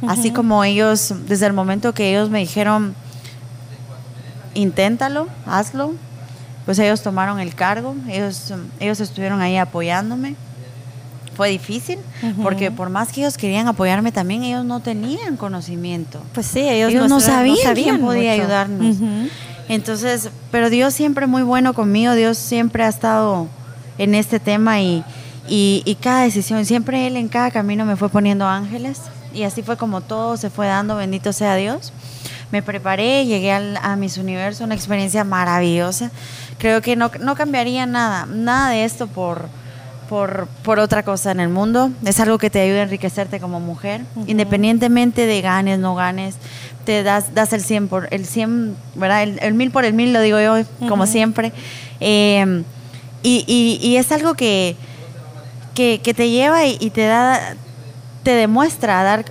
Así 0.08 0.32
como 0.32 0.64
ellos, 0.64 1.14
desde 1.28 1.46
el 1.46 1.52
momento 1.52 1.92
que 1.92 2.10
ellos 2.10 2.28
me 2.28 2.40
dijeron, 2.40 2.94
inténtalo, 4.54 5.28
hazlo, 5.46 5.94
pues 6.64 6.78
ellos 6.78 7.02
tomaron 7.02 7.38
el 7.38 7.54
cargo, 7.54 7.94
ellos, 8.08 8.52
ellos 8.80 9.00
estuvieron 9.00 9.40
ahí 9.40 9.56
apoyándome. 9.56 10.34
Fue 11.34 11.48
difícil, 11.48 11.98
porque 12.42 12.70
por 12.70 12.90
más 12.90 13.10
que 13.12 13.22
ellos 13.22 13.36
querían 13.38 13.66
apoyarme 13.66 14.12
también, 14.12 14.42
ellos 14.42 14.64
no 14.64 14.80
tenían 14.80 15.36
conocimiento. 15.36 16.20
Pues 16.34 16.46
sí, 16.46 16.60
ellos, 16.60 16.90
Ellos 16.90 17.08
no, 17.08 17.20
sabían, 17.20 17.54
quién 17.56 17.66
sabían 17.66 18.00
podía 18.00 18.32
mucho. 18.32 18.42
ayudarnos. 18.42 18.96
Entonces, 19.68 20.28
pero 20.50 20.70
Dios 20.70 20.92
siempre 20.94 21.26
muy 21.26 21.42
bueno 21.42 21.72
conmigo, 21.74 22.14
Dios 22.14 22.36
siempre 22.38 22.84
ha 22.84 22.88
estado 22.88 23.46
en 23.98 24.14
este 24.14 24.40
tema 24.40 24.80
y, 24.80 25.04
y, 25.48 25.82
y 25.86 25.94
cada 25.96 26.22
decisión, 26.22 26.64
siempre 26.66 27.06
Él 27.06 27.16
en 27.16 27.28
cada 27.28 27.50
camino 27.50 27.84
me 27.84 27.96
fue 27.96 28.08
poniendo 28.08 28.46
ángeles 28.46 29.00
y 29.32 29.44
así 29.44 29.62
fue 29.62 29.76
como 29.76 30.00
todo 30.02 30.36
se 30.36 30.50
fue 30.50 30.66
dando, 30.66 30.96
bendito 30.96 31.32
sea 31.32 31.56
Dios. 31.56 31.92
Me 32.50 32.60
preparé, 32.62 33.24
llegué 33.24 33.50
al- 33.52 33.78
a 33.80 33.96
Miss 33.96 34.18
Universo, 34.18 34.64
una 34.64 34.74
experiencia 34.74 35.24
maravillosa. 35.24 36.10
Creo 36.58 36.82
que 36.82 36.96
no, 36.96 37.10
no 37.20 37.34
cambiaría 37.34 37.86
nada, 37.86 38.26
nada 38.26 38.68
de 38.70 38.84
esto 38.84 39.06
por, 39.06 39.48
por, 40.12 40.46
por 40.62 40.78
otra 40.78 41.02
cosa 41.04 41.30
en 41.30 41.40
el 41.40 41.48
mundo. 41.48 41.90
Es 42.04 42.20
algo 42.20 42.36
que 42.36 42.50
te 42.50 42.60
ayuda 42.60 42.80
a 42.80 42.82
enriquecerte 42.82 43.40
como 43.40 43.60
mujer, 43.60 44.02
independientemente 44.26 45.24
de 45.24 45.40
ganes, 45.40 45.78
no 45.78 45.94
ganes, 45.94 46.34
te 46.84 47.02
das, 47.02 47.32
das 47.34 47.54
el 47.54 47.62
100 47.62 47.88
por 47.88 48.08
el 48.10 48.26
100, 48.26 48.76
¿verdad? 48.94 49.22
El, 49.22 49.38
el 49.40 49.54
mil 49.54 49.70
por 49.70 49.86
el 49.86 49.94
mil, 49.94 50.12
lo 50.12 50.20
digo 50.20 50.38
yo, 50.38 50.64
como 50.86 51.06
siempre. 51.06 51.52
Eh, 52.00 52.62
y, 53.22 53.44
y- 53.46 53.78
y 53.88 53.96
es 53.96 54.12
algo 54.12 54.34
que, 54.34 54.76
que, 55.74 56.02
que 56.04 56.12
te 56.12 56.28
lleva 56.28 56.66
y, 56.66 56.76
y 56.78 56.90
te 56.90 57.06
da, 57.06 57.54
te 58.22 58.32
demuestra 58.32 59.00
a 59.00 59.04
dar 59.04 59.24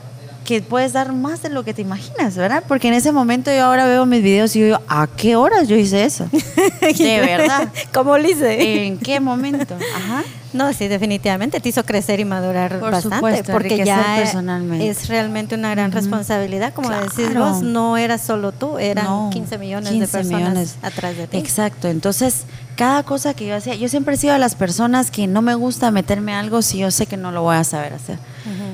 que 0.46 0.62
puedes 0.62 0.94
dar 0.94 1.14
más 1.14 1.42
de 1.44 1.50
lo 1.50 1.64
que 1.64 1.74
te 1.74 1.82
imaginas, 1.82 2.36
¿verdad? 2.36 2.64
Porque 2.68 2.88
en 2.88 2.96
ese 2.96 3.12
momento 3.12 3.52
yo 3.52 3.64
ahora 3.66 3.86
veo 3.86 4.06
mis 4.06 4.24
videos 4.24 4.56
y 4.56 4.60
yo 4.60 4.66
digo, 4.66 4.80
¿a 4.88 5.08
qué 5.08 5.36
horas 5.36 5.68
yo 5.68 5.76
hice 5.76 6.04
eso? 6.04 6.28
de 6.82 7.20
verdad. 7.20 7.70
¿Cómo 7.94 8.18
lo 8.18 8.28
hice? 8.28 8.86
¿En 8.86 8.98
qué 8.98 9.20
momento? 9.20 9.76
Ajá. 9.96 10.24
No, 10.54 10.74
sí, 10.74 10.90
definitivamente 10.90 11.62
te 11.62 11.70
hizo 11.70 11.86
crecer 11.86 12.20
y 12.20 12.26
madurar 12.26 12.78
Por 12.80 12.92
bastante, 12.92 13.16
supuesto, 13.18 13.52
porque 13.54 13.86
ya 13.86 14.16
personalmente. 14.18 14.90
es 14.90 15.08
realmente 15.08 15.56
una 15.56 15.70
gran 15.72 15.94
responsabilidad, 15.94 16.74
como 16.74 16.90
decís 16.90 17.30
Claro. 17.30 17.46
vos, 17.54 17.62
no 17.62 17.96
eras 17.96 18.22
solo 18.22 18.52
tú, 18.52 18.78
eran 18.78 19.06
No, 19.06 19.30
15 19.32 19.58
millones 19.58 19.86
de 19.92 19.96
15 20.00 20.12
personas 20.12 20.40
millones. 20.42 20.76
atrás 20.82 21.16
de 21.16 21.28
ti. 21.28 21.38
Exacto, 21.38 21.88
entonces 21.88 22.42
cada 22.76 23.04
cosa 23.04 23.34
que 23.34 23.46
yo 23.46 23.56
hacía, 23.56 23.76
yo 23.76 23.90
siempre 23.90 24.16
he 24.16 24.18
sido 24.18 24.34
de 24.34 24.40
las 24.40 24.56
personas 24.56 25.12
que 25.12 25.28
no 25.28 25.42
me 25.42 25.56
gusta 25.56 25.92
meterme 25.92 26.34
a 26.34 26.40
algo 26.40 26.62
si 26.62 26.80
yo 26.80 26.92
sé 26.92 27.06
que 27.06 27.18
no 27.18 27.32
lo 27.32 27.44
voy 27.44 27.56
a 27.56 27.64
saber 27.64 27.94
hacer. 27.94 28.18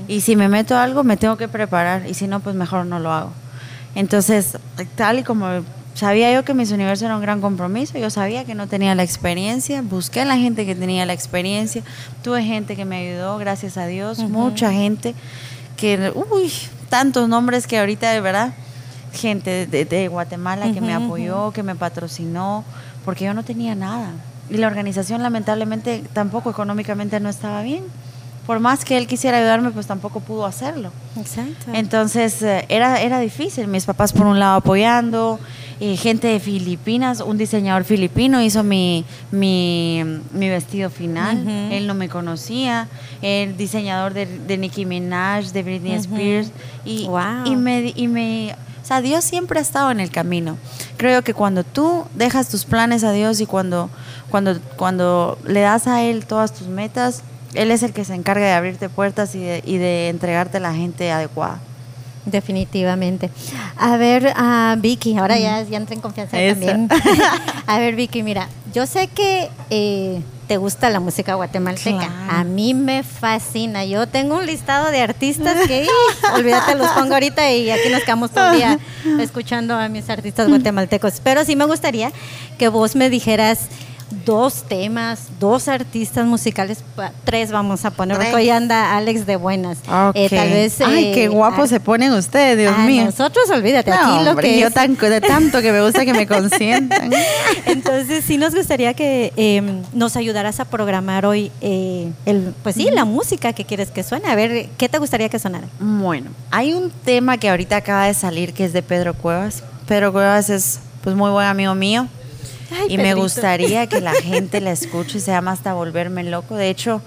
Y 0.08 0.22
si 0.22 0.36
me 0.36 0.48
meto 0.48 0.76
a 0.76 0.84
algo, 0.84 1.04
me 1.04 1.18
tengo 1.18 1.38
que 1.38 1.48
preparar 1.48 2.08
y 2.08 2.14
si 2.14 2.28
no, 2.28 2.40
pues 2.40 2.56
mejor 2.56 2.86
no 2.86 3.00
lo 3.00 3.12
hago. 3.12 3.32
Entonces, 3.96 4.58
tal 4.96 5.20
y 5.20 5.24
como 5.24 5.48
sabía 5.98 6.32
yo 6.32 6.46
que 6.46 6.54
mis 6.54 6.72
universos 6.72 7.04
era 7.04 7.16
un 7.16 7.22
gran 7.22 7.42
compromiso, 7.42 7.98
yo 7.98 8.10
sabía 8.10 8.46
que 8.46 8.54
no 8.54 8.68
tenía 8.68 8.94
la 8.94 9.04
experiencia, 9.04 9.82
busqué 9.82 10.22
a 10.22 10.26
la 10.26 10.38
gente 10.38 10.66
que 10.66 10.76
tenía 10.76 11.06
la 11.06 11.14
experiencia, 11.14 11.82
tuve 12.24 12.44
gente 12.44 12.76
que 12.76 12.86
me 12.86 12.98
ayudó, 12.98 13.38
gracias 13.40 13.78
a 13.78 13.88
Dios, 13.88 14.20
mucha 14.20 14.72
gente 14.72 15.16
que, 15.76 16.14
uy, 16.14 16.54
tantos 16.90 17.28
nombres 17.28 17.66
que 17.66 17.80
ahorita 17.80 18.12
de 18.12 18.22
verdad, 18.22 18.54
gente 19.14 19.66
de, 19.66 19.86
de 19.86 20.08
Guatemala 20.08 20.72
que 20.72 20.82
me 20.82 20.94
apoyó, 20.94 21.52
que 21.52 21.64
me 21.64 21.76
patrocinó, 21.76 22.64
porque 23.08 23.24
yo 23.24 23.34
no 23.34 23.44
tenía 23.44 23.74
nada. 23.74 24.10
Y 24.50 24.58
la 24.58 24.68
organización 24.68 25.24
lamentablemente 25.24 26.04
tampoco 26.12 26.50
económicamente 26.50 27.22
no 27.22 27.30
estaba 27.30 27.62
bien. 27.62 27.86
Por 28.46 28.60
más 28.60 28.84
que 28.84 28.98
él 28.98 29.08
quisiera 29.08 29.38
ayudarme, 29.38 29.72
pues 29.72 29.88
tampoco 29.88 30.20
pudo 30.20 30.46
hacerlo. 30.46 30.92
Exacto. 31.18 31.72
Entonces 31.74 32.42
eh, 32.42 32.66
era, 32.68 33.02
era 33.02 33.22
difícil. 33.22 33.70
Mis 33.70 33.86
papás 33.86 34.12
por 34.12 34.26
un 34.28 34.40
lado 34.40 34.58
apoyando, 34.58 35.40
eh, 35.80 35.96
gente 35.96 36.28
de 36.28 36.42
Filipinas, 36.42 37.22
un 37.22 37.38
diseñador 37.38 37.86
filipino 37.86 38.42
hizo 38.42 38.62
mi, 38.62 39.06
mi, 39.32 40.04
mi 40.34 40.50
vestido 40.50 40.90
final. 40.90 41.48
Él 41.72 41.88
no 41.88 41.94
me 41.94 42.10
conocía. 42.10 42.90
El 43.22 43.56
diseñador 43.56 44.14
de, 44.14 44.26
de 44.26 44.58
Nicki 44.58 44.86
Minaj, 44.86 45.46
de 45.54 45.64
Britney 45.64 45.94
Spears. 45.94 46.52
Y, 46.84 47.06
Wow. 47.08 47.46
y 47.46 47.56
me, 47.56 47.94
y 47.96 48.08
me, 48.10 48.54
o 48.88 48.90
sea, 48.90 49.02
Dios 49.02 49.26
siempre 49.26 49.60
ha 49.60 49.62
estado 49.62 49.92
en 49.92 50.00
el 50.00 50.12
camino. 50.12 50.58
Creo 50.96 51.22
que 51.22 51.34
cuando 51.34 51.66
tú 51.66 52.06
dejas 52.16 52.48
tus 52.48 52.64
planes 52.64 53.04
a 53.04 53.12
Dios 53.12 53.42
y 53.42 53.46
cuando, 53.46 53.90
cuando, 54.32 54.58
cuando 54.78 55.38
le 55.46 55.60
das 55.60 55.88
a 55.88 56.04
Él 56.04 56.26
todas 56.26 56.54
tus 56.54 56.68
metas, 56.70 57.22
Él 57.54 57.72
es 57.72 57.84
el 57.84 57.92
que 57.92 58.06
se 58.06 58.16
encarga 58.16 58.46
de 58.46 58.54
abrirte 58.54 58.88
puertas 58.88 59.36
y 59.36 59.40
de, 59.40 59.62
y 59.66 59.76
de 59.76 60.08
entregarte 60.08 60.62
la 60.62 60.74
gente 60.74 61.12
adecuada. 61.12 61.60
Definitivamente. 62.26 63.30
A 63.76 63.98
ver, 63.98 64.32
ah, 64.38 64.78
Vicky, 64.80 65.18
ahora 65.18 65.38
ya, 65.38 65.62
ya 65.64 65.76
entré 65.76 65.96
en 65.96 66.02
confianza 66.02 66.40
Eso. 66.42 66.54
también. 66.54 66.88
A 67.68 67.80
ver, 67.80 67.94
Vicky, 67.94 68.24
mira, 68.24 68.48
yo 68.74 68.86
sé 68.86 69.08
que 69.08 69.50
eh, 69.70 70.22
te 70.48 70.58
gusta 70.58 70.90
la 70.90 71.00
música 71.00 71.36
guatemalteca. 71.36 71.98
Claro. 71.98 72.14
A 72.30 72.44
mí 72.44 72.74
me 72.74 73.04
fascina. 73.04 73.86
Yo 73.86 74.08
tengo 74.08 74.38
un 74.38 74.46
listado 74.46 74.92
de 74.92 75.02
artistas 75.02 75.68
que, 75.68 75.88
olvídate, 76.34 76.76
los 76.76 76.88
pongo 76.90 77.14
ahorita 77.14 77.52
y 77.52 77.70
aquí 77.70 77.90
nos 77.90 78.02
quedamos 78.04 78.32
todo 78.32 78.52
el 78.52 78.58
día 78.58 78.80
escuchando 79.20 79.76
a 79.76 79.90
mis 79.90 80.10
artistas 80.10 80.48
guatemaltecos. 80.48 81.20
Pero 81.22 81.44
sí 81.44 81.56
me 81.56 81.66
gustaría 81.66 82.12
que 82.58 82.70
vos 82.70 82.96
me 82.96 83.10
dijeras 83.10 83.68
dos 84.26 84.64
temas, 84.64 85.28
dos 85.40 85.68
artistas 85.68 86.26
musicales, 86.26 86.80
tres 87.24 87.52
vamos 87.52 87.86
a 87.86 87.92
poner, 87.92 88.18
porque 88.18 88.34
hoy 88.36 88.50
anda 88.50 88.96
Alex 88.98 89.26
de 89.26 89.36
buenas. 89.36 89.80
Eh, 90.14 90.30
tal 90.30 90.50
vez... 90.50 90.80
Ay, 90.82 91.06
eh, 91.08 91.12
qué 91.14 91.28
guapo 91.28 91.68
se 91.68 91.80
ponen 91.80 92.14
ustedes, 92.14 92.58
Dios 92.58 92.74
a 92.76 92.80
mío. 92.86 93.06
Nosotros, 93.06 93.50
olvídate, 93.50 93.92
No, 93.92 93.96
aquí 93.98 94.24
lo 94.26 94.32
hombre, 94.32 94.50
que 94.50 94.60
yo 94.60 94.68
es- 94.68 94.74
tan, 94.74 94.96
de 94.96 95.22
tanto 95.22 95.62
que 95.62 95.72
me 95.72 95.82
gusta 95.82 96.06
que 96.06 96.14
me 96.14 96.26
consientan. 96.28 97.12
Entonces, 97.66 98.24
sí 98.26 98.38
nos 98.38 98.54
gustaría 98.56 98.94
que 98.94 99.34
eh, 99.36 99.62
nos 99.94 100.16
ayudaras 100.16 100.60
a 100.60 100.66
programar 100.66 101.26
hoy, 101.26 101.52
eh, 101.62 102.12
el, 102.26 102.54
pues 102.64 102.76
sí, 102.76 102.90
la 102.94 103.06
música 103.06 103.54
que 103.54 103.66
quieres 103.66 103.92
que 103.92 104.04
suene. 104.04 104.30
A 104.30 104.36
ver, 104.36 104.70
¿qué 104.78 104.90
te 104.90 104.98
gustaría 104.98 105.30
que 105.30 105.40
sonara? 105.40 105.68
Bueno, 105.80 106.30
hay 106.52 106.74
un 106.74 106.92
tema 106.92 107.38
que 107.38 107.50
ahorita 107.50 107.78
acaba 107.78 108.06
de 108.06 108.14
salir 108.14 108.54
que 108.54 108.66
es 108.66 108.74
de 108.74 108.82
Pedro 108.84 109.14
Cuevas. 109.14 109.64
Pedro 109.88 110.12
Cuevas 110.12 110.50
es 110.50 110.80
pues 111.04 111.16
muy 111.16 111.32
buen 111.32 111.48
amigo 111.48 111.76
mío. 111.76 112.08
Ay, 112.72 112.88
y 112.90 112.98
me 112.98 113.14
gustaría 113.14 113.88
que 113.88 114.02
la 114.02 114.12
gente 114.24 114.60
la 114.62 114.72
escuche, 114.72 115.20
se 115.20 115.32
llama 115.32 115.52
Hasta 115.52 115.74
Volverme 115.74 116.24
Loco. 116.24 116.56
De 116.56 116.70
hecho, 116.70 117.02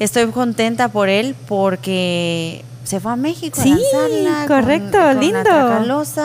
estoy 0.00 0.26
contenta 0.26 0.88
por 0.88 1.08
él 1.08 1.34
porque 1.48 2.64
se 2.84 3.00
fue 3.00 3.12
a 3.12 3.16
México 3.16 3.60
Sí, 3.60 3.72
a 3.72 4.08
lanzarla. 4.08 4.46
correcto, 4.46 4.98
con 4.98 5.20
lindo. 5.20 5.84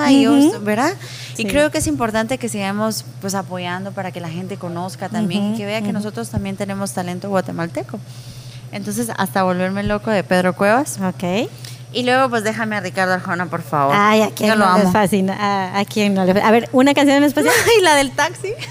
y 0.10 0.22
yo, 0.24 0.34
Ujú. 0.38 0.60
¿verdad? 0.62 0.94
Sí. 1.36 1.44
Y 1.44 1.46
creo 1.46 1.72
que 1.72 1.80
es 1.80 1.88
importante 1.88 2.38
que 2.38 2.50
sigamos 2.50 3.04
pues 3.22 3.34
apoyando 3.36 3.92
para 3.94 4.12
que 4.12 4.20
la 4.20 4.30
gente 4.30 4.58
conozca 4.58 5.10
también 5.10 5.54
y 5.54 5.58
que 5.58 5.66
vea 5.66 5.82
que 5.82 5.92
nosotros 5.94 6.30
también 6.30 6.58
tenemos 6.58 6.92
talento 6.92 7.30
guatemalteco. 7.30 8.00
Entonces, 8.72 9.10
Hasta 9.18 9.44
Volverme 9.44 9.84
Loco 9.84 10.12
de 10.12 10.24
Pedro 10.24 10.56
Cuevas. 10.56 11.00
Ok. 11.06 11.50
Y 11.94 12.04
luego, 12.04 12.30
pues 12.30 12.44
déjame 12.46 12.78
a 12.78 12.80
Ricardo 12.80 13.14
Arjona, 13.14 13.48
por 13.48 13.62
favor. 13.62 13.94
Ay, 13.98 14.22
a 14.22 14.30
quién 14.32 14.50
Yo 14.50 14.56
lo 14.56 14.66
no 14.66 14.74
les 14.76 14.84
amo. 14.86 14.94
fascina. 14.94 15.36
A, 15.40 15.80
a 15.80 15.86
quién 15.86 16.14
no 16.14 16.24
le 16.24 16.42
A 16.42 16.50
ver, 16.52 16.70
una 16.72 16.94
canción 16.94 17.18
en 17.18 17.24
especial. 17.26 17.54
Ay, 17.66 17.84
la 17.84 17.96
del 17.96 18.12
taxi. 18.12 18.54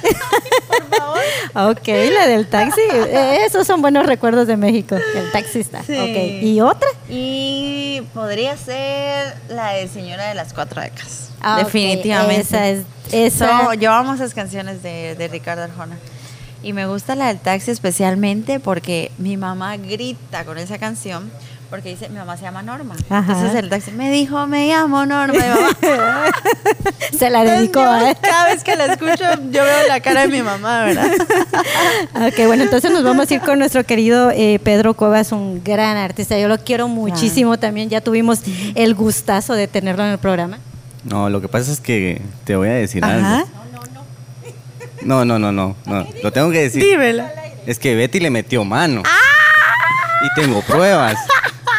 Ok, 1.55 1.89
la 1.89 2.27
del 2.27 2.47
taxi. 2.47 2.81
Eh, 2.91 3.41
Esos 3.47 3.67
son 3.67 3.83
buenos 3.83 4.07
recuerdos 4.07 4.47
de 4.47 4.57
México. 4.57 4.97
El 5.15 5.31
taxista. 5.33 5.83
Sí. 5.85 5.95
Ok. 5.99 6.43
¿Y 6.43 6.61
otra? 6.61 6.89
Y 7.09 8.03
podría 8.15 8.57
ser 8.57 9.35
la 9.49 9.73
de 9.73 9.89
Señora 9.89 10.29
de 10.29 10.35
las 10.35 10.53
Cuatro 10.53 10.81
Décadas. 10.81 11.31
Ah, 11.43 11.59
Definitivamente. 11.59 12.43
Esa 12.43 12.69
es. 12.69 12.85
Esa. 13.13 13.65
So, 13.65 13.75
yo 13.75 13.93
amo 13.93 14.15
esas 14.15 14.35
canciones 14.35 14.83
de, 14.83 15.15
de 15.17 15.29
Ricardo 15.29 15.65
Arjona. 15.65 15.97
Y 16.63 16.73
me 16.73 16.87
gusta 16.87 17.15
la 17.17 17.29
del 17.29 17.39
taxi 17.39 17.71
especialmente 17.71 18.61
porque 18.61 19.11
mi 19.19 19.37
mamá 19.37 19.77
grita 19.77 20.45
con 20.45 20.59
esa 20.59 20.79
canción 20.79 21.31
porque 21.71 21.91
dice, 21.91 22.09
mi 22.09 22.19
mamá 22.19 22.37
se 22.37 22.43
llama 22.43 22.63
Norma. 22.63 22.97
Ajá. 23.09 23.33
Entonces 23.33 23.55
el 23.55 23.71
taxi 23.71 23.93
me 23.93 24.11
dijo, 24.11 24.47
me 24.49 24.67
llamo 24.67 25.07
Norma. 25.07 25.39
Mamá, 25.39 26.25
se 27.17 27.31
la 27.31 27.43
Entonces, 27.43 27.59
dedicó 27.59 27.81
yo 27.81 27.91
a 27.91 28.15
Cada 28.17 28.47
vez 28.47 28.65
que 28.65 28.75
la 28.77 28.87
escucho, 28.87 29.25
yo 29.51 29.63
veo 29.63 29.89
la 29.89 30.01
cara 30.01 30.23
de 30.23 30.29
mi 30.29 30.43
mamá, 30.43 30.85
¿verdad? 30.85 31.11
Ok, 32.15 32.47
bueno, 32.47 32.65
entonces 32.65 32.91
nos 32.91 33.05
vamos 33.05 33.31
a 33.31 33.35
ir 33.35 33.41
con 33.41 33.59
nuestro 33.59 33.85
querido 33.85 34.31
eh, 34.33 34.61
Pedro 34.63 34.95
Cuevas, 34.95 35.33
un 35.33 35.63
gran 35.63 35.97
artista. 35.97 36.39
Yo 36.39 36.49
lo 36.49 36.59
quiero 36.59 36.89
muchísimo 36.89 37.59
también. 37.59 37.89
Ya 37.89 38.01
tuvimos 38.01 38.41
el 38.75 38.95
gustazo 38.95 39.55
de 39.55 39.69
tenerlo 39.69 40.05
en 40.05 40.11
el 40.11 40.19
programa. 40.19 40.59
No, 41.05 41.31
lo 41.31 41.41
que 41.41 41.49
pasa 41.49 41.73
es 41.73 41.81
que 41.81 42.21
te 42.45 42.57
voy 42.57 42.69
a 42.69 42.73
decir 42.73 43.05
Ajá. 43.05 43.39
algo. 43.39 43.49
No, 45.03 45.25
no, 45.25 45.39
no, 45.39 45.53
no, 45.53 45.77
no. 45.87 46.07
Lo 46.23 46.33
tengo 46.33 46.51
que 46.51 46.63
decir. 46.63 46.83
Dímela. 46.83 47.33
Es 47.67 47.79
que 47.79 47.95
Betty 47.95 48.21
le 48.21 48.31
metió 48.31 48.65
mano. 48.65 49.03
Y 50.23 50.41
tengo 50.41 50.61
pruebas. 50.63 51.17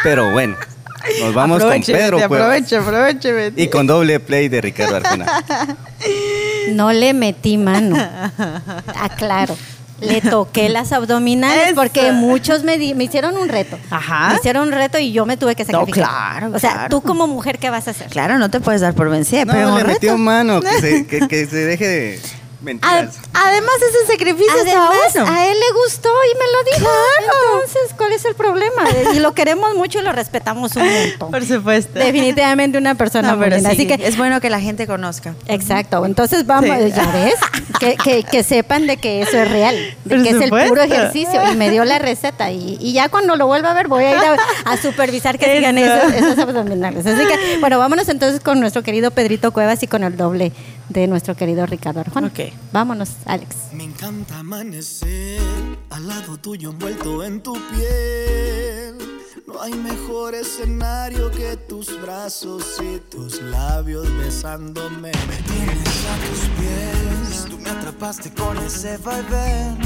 Pero 0.02 0.30
bueno, 0.30 0.56
nos 1.20 1.34
vamos 1.34 1.58
Aproveche, 1.62 1.92
con 1.92 2.00
Pedro 2.00 2.16
Cuevas. 2.28 2.40
aproveche, 2.40 2.76
aproveche. 2.76 3.52
Y 3.56 3.68
con 3.68 3.86
doble 3.86 4.20
play 4.20 4.48
de 4.48 4.60
Ricardo 4.60 4.96
Arjona. 4.96 5.26
No 6.70 6.92
le 6.92 7.12
metí 7.12 7.58
mano. 7.58 7.96
Aclaro. 9.00 9.56
le 10.00 10.20
toqué 10.20 10.68
las 10.68 10.92
abdominales 10.92 11.66
Eso. 11.66 11.74
porque 11.76 12.12
muchos 12.12 12.62
me, 12.64 12.78
di- 12.78 12.94
me 12.94 13.04
hicieron 13.04 13.36
un 13.36 13.48
reto. 13.48 13.78
Ajá. 13.90 14.30
Me 14.30 14.34
hicieron 14.36 14.68
un 14.68 14.72
reto 14.72 14.98
y 14.98 15.12
yo 15.12 15.26
me 15.26 15.36
tuve 15.36 15.54
que 15.54 15.64
No, 15.64 15.80
sacrificar. 15.80 16.08
claro, 16.38 16.52
O 16.54 16.58
sea, 16.58 16.72
claro. 16.72 16.88
tú 16.88 17.02
como 17.02 17.26
mujer, 17.26 17.58
¿qué 17.58 17.70
vas 17.70 17.86
a 17.88 17.92
hacer? 17.92 18.08
Claro, 18.08 18.38
no 18.38 18.48
te 18.50 18.58
puedes 18.60 18.80
dar 18.80 18.94
por 18.94 19.08
vencida. 19.10 19.44
pero 19.46 19.60
No, 19.60 19.68
un 19.72 19.74
le 19.78 19.82
reto. 19.84 19.92
metió 19.94 20.18
mano, 20.18 20.60
que 20.60 20.68
se, 20.80 21.06
que, 21.06 21.28
que 21.28 21.46
se 21.46 21.56
deje 21.66 21.86
de 21.88 22.20
Mentiras. 22.62 23.18
además, 23.34 23.74
ese 23.88 24.12
sacrificio 24.12 24.54
estaba 24.64 24.88
Además, 24.90 25.12
bueno. 25.14 25.32
a 25.32 25.46
él 25.46 25.58
le 25.58 25.82
gustó 25.84 26.08
y 26.08 26.38
me 26.38 26.44
lo 26.52 26.64
dijo. 26.78 26.90
Claro. 26.90 27.60
Entonces, 27.64 27.94
¿cuál 27.96 28.12
es 28.12 28.24
el 28.24 28.34
problema? 28.34 28.84
Y 29.14 29.18
lo 29.18 29.34
queremos 29.34 29.74
mucho 29.74 29.98
y 29.98 30.02
lo 30.02 30.12
respetamos 30.12 30.76
un 30.76 30.84
montón. 30.84 31.30
Por 31.30 31.44
supuesto. 31.44 31.98
Definitivamente 31.98 32.78
una 32.78 32.94
persona 32.94 33.34
No, 33.34 33.44
sí, 33.58 33.66
Así 33.66 33.86
que 33.86 33.94
es 34.06 34.16
bueno 34.16 34.40
que 34.40 34.48
la 34.50 34.60
gente 34.60 34.86
conozca. 34.86 35.34
Exacto, 35.48 36.04
entonces 36.06 36.46
vamos, 36.46 36.70
Sí. 36.78 36.92
ya 36.94 37.06
ves, 37.10 37.34
que, 37.80 37.96
que- 37.96 38.22
que 38.24 38.42
sepan 38.42 38.86
de 38.86 38.96
que 38.96 39.22
eso 39.22 39.36
es 39.38 39.50
real, 39.50 39.76
de 40.04 40.14
Por 40.16 40.22
que 40.24 40.30
es 40.30 40.40
el 40.40 40.50
puro 40.50 40.82
ejercicio 40.82 41.40
y 41.52 41.56
me 41.56 41.70
dio 41.70 41.84
la 41.84 41.98
receta 41.98 42.50
y, 42.52 42.76
y 42.80 42.92
ya 42.92 43.08
cuando 43.08 43.36
lo 43.36 43.46
vuelva 43.46 43.72
a 43.72 43.74
ver 43.74 43.88
voy 43.88 44.04
a 44.04 44.10
ir 44.12 44.16
a, 44.18 44.36
a 44.72 44.76
supervisar 44.76 45.38
que 45.38 45.56
sigan 45.56 45.76
Eso. 45.78 45.94
esos, 45.94 46.12
esos 46.14 46.38
abdominales. 46.38 47.04
Así 47.06 47.26
que, 47.26 47.58
bueno, 47.58 47.78
vámonos 47.78 48.08
entonces 48.08 48.40
con 48.40 48.60
nuestro 48.60 48.82
querido 48.82 49.10
Pedrito 49.10 49.52
Cuevas 49.52 49.82
y 49.82 49.86
con 49.88 50.04
el 50.04 50.16
doble 50.16 50.52
de 51.00 51.06
nuestro 51.06 51.34
querido 51.34 51.66
Ricardo 51.66 52.00
Arjona. 52.00 52.28
Ok. 52.28 52.52
Vámonos, 52.72 53.10
Alex. 53.26 53.56
Me 53.72 53.84
encanta 53.84 54.38
amanecer 54.38 55.40
al 55.90 56.06
lado 56.06 56.36
tuyo 56.38 56.70
envuelto 56.70 57.24
en 57.24 57.42
tu 57.42 57.54
piel. 57.70 58.98
No 59.46 59.60
hay 59.60 59.74
mejor 59.74 60.34
escenario 60.34 61.30
que 61.30 61.56
tus 61.56 62.00
brazos 62.00 62.64
y 62.80 62.98
tus 63.10 63.42
labios 63.42 64.06
besándome. 64.18 65.12
Me 65.28 65.36
tienes 65.36 66.06
a 66.06 66.16
tus 66.28 66.40
pies, 66.58 67.44
tú 67.50 67.58
me 67.58 67.70
atrapaste 67.70 68.32
con 68.32 68.56
ese 68.58 68.96
vaivén. 68.98 69.78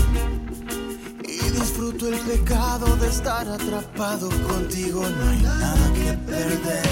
Y 1.25 1.51
disfruto 1.51 2.09
el 2.09 2.19
pecado 2.21 2.97
de 2.97 3.09
estar 3.09 3.49
atrapado 3.49 4.29
contigo, 4.49 5.03
no 5.03 5.31
hay 5.31 5.43
nada 5.43 5.93
que 5.95 6.13
perder. 6.31 6.87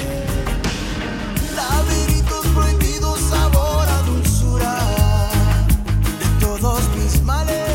Laberintos 1.55 2.24
todos 6.65 6.89
mis 6.97 7.23
males. 7.25 7.74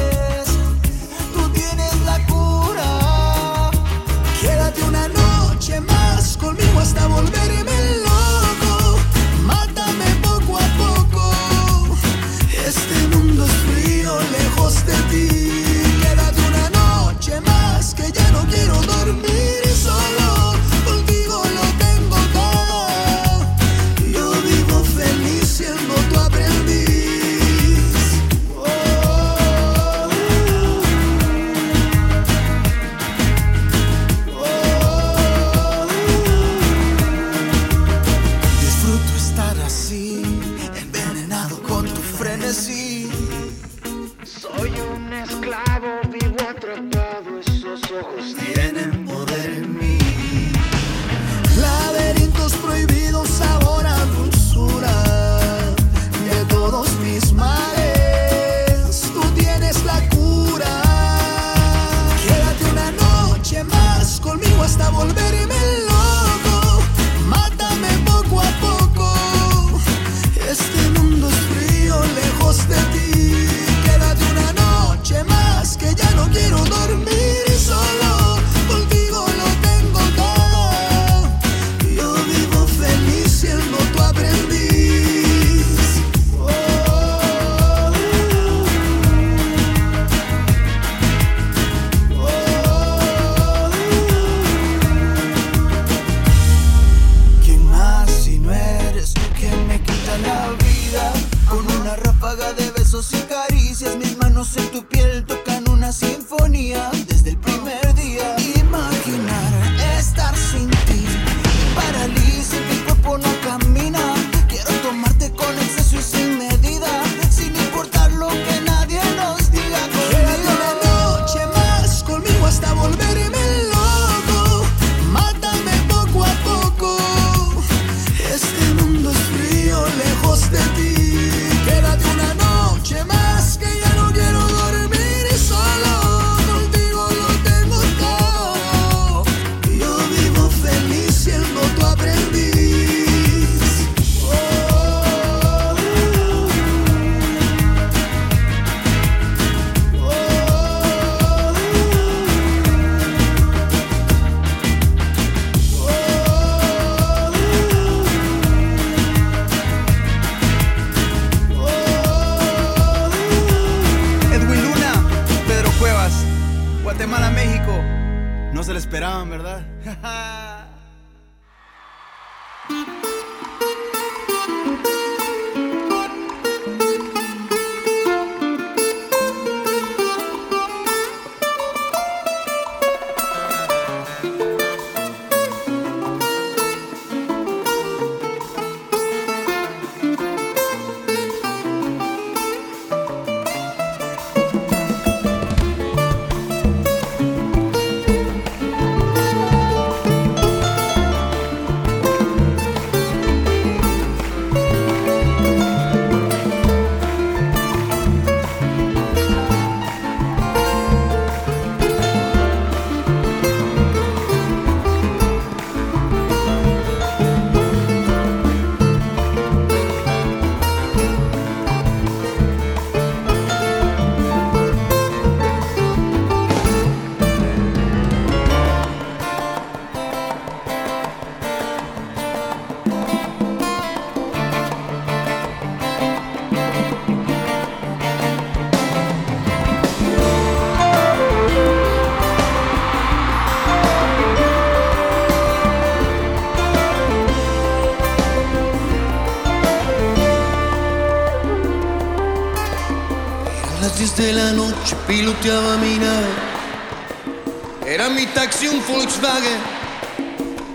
Volkswagen 258.90 259.60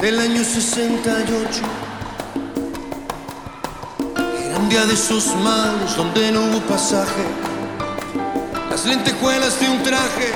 del 0.01 0.21
año 0.21 0.45
68. 0.45 1.63
Era 4.47 4.59
un 4.59 4.69
día 4.69 4.87
de 4.87 4.95
esos 4.95 5.35
malos 5.37 5.97
donde 5.97 6.31
no 6.31 6.43
hubo 6.43 6.61
pasaje. 6.61 7.25
Las 8.71 8.87
lentejuelas 8.87 9.59
de 9.59 9.69
un 9.69 9.83
traje 9.83 10.33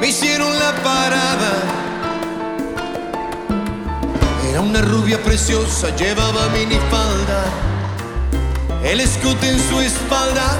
me 0.00 0.08
hicieron 0.08 0.58
la 0.58 0.72
parada. 0.82 1.52
Era 4.48 4.60
una 4.62 4.80
rubia 4.80 5.22
preciosa, 5.22 5.94
llevaba 5.94 6.48
minifalda, 6.48 7.44
el 8.82 9.00
escote 9.00 9.50
en 9.50 9.58
su 9.68 9.80
espalda. 9.80 10.58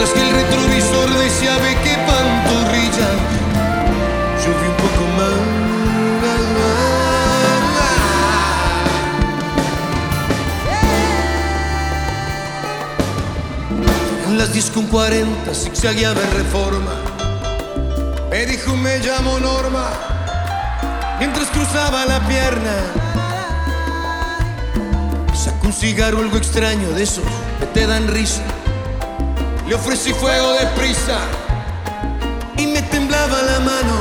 Mientras 0.00 0.18
que 0.18 0.30
el 0.30 0.34
retrovisor 0.34 1.10
decía 1.18 1.58
ve 1.58 1.76
qué 1.84 1.94
pantorrilla. 2.06 3.08
Yo 4.42 4.50
un 4.50 4.76
poco 4.76 5.02
más. 5.18 5.36
Las 14.38 14.50
10 14.54 14.70
con 14.70 14.86
40 14.86 15.54
zigzagueaba 15.54 16.22
en 16.22 16.32
reforma. 16.32 16.94
Me 18.30 18.46
dijo 18.46 18.74
me 18.76 19.00
llamo 19.00 19.38
Norma. 19.38 19.90
Mientras 21.18 21.48
cruzaba 21.48 22.06
la 22.06 22.26
pierna. 22.26 22.72
Sacó 25.34 25.66
un 25.66 25.74
cigarro 25.74 26.20
algo 26.20 26.38
extraño 26.38 26.88
de 26.92 27.02
esos 27.02 27.24
que 27.58 27.66
te 27.66 27.86
dan 27.86 28.08
risa. 28.08 28.59
Le 29.70 29.76
ofrecí 29.76 30.12
fuego 30.12 30.54
de 30.54 30.66
prisa 30.74 31.20
y 32.56 32.66
me 32.66 32.82
temblaba 32.82 33.40
la 33.40 33.60
mano. 33.60 33.96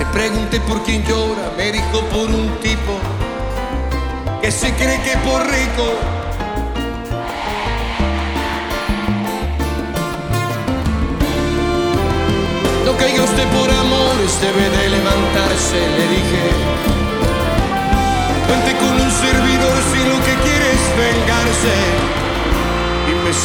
Le 0.00 0.06
pregunté 0.06 0.58
por 0.62 0.82
quién 0.82 1.04
llora, 1.04 1.52
me 1.56 1.70
dijo 1.70 2.00
por 2.10 2.28
un 2.28 2.48
tipo 2.58 2.98
que 4.40 4.50
se 4.50 4.74
cree 4.74 5.00
que 5.02 5.16
por 5.18 5.46
rico. 5.46 5.86
No 12.84 12.96
caiga 12.96 13.22
usted 13.22 13.46
por 13.50 13.70
amores, 13.70 14.40
debe 14.40 14.68
de 14.76 14.88
levantarse, 14.88 15.78
le 15.98 16.08
dije. 16.16 16.44
Cuente 18.48 18.72
con 18.76 18.92
un 19.00 19.10
servidor 19.12 19.76
si 19.92 19.98
lo 19.98 20.16
que 20.24 20.34
quiere 20.42 20.72
es 20.72 20.84
vengarse. 20.98 22.21
¿Qué 23.32 23.38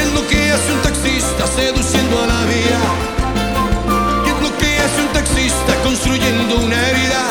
es 0.00 0.12
lo 0.14 0.22
que 0.28 0.52
hace 0.52 0.72
un 0.72 0.80
taxista 0.82 1.44
seduciendo 1.48 2.22
a 2.22 2.26
la 2.28 2.44
vía? 2.44 2.78
¿Qué 4.24 4.30
es 4.30 4.40
lo 4.40 4.56
que 4.58 4.78
hace 4.78 5.02
un 5.02 5.08
taxista 5.12 5.74
construyendo 5.82 6.60
una 6.60 6.88
herida? 6.88 7.24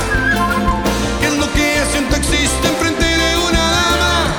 ¿Qué 1.22 1.28
es 1.28 1.38
lo 1.38 1.50
que 1.54 1.80
hace 1.80 2.00
un 2.00 2.10
taxista 2.10 2.68
enfrente 2.68 3.06
de 3.06 3.38
una 3.48 3.72
dama? 3.72 4.36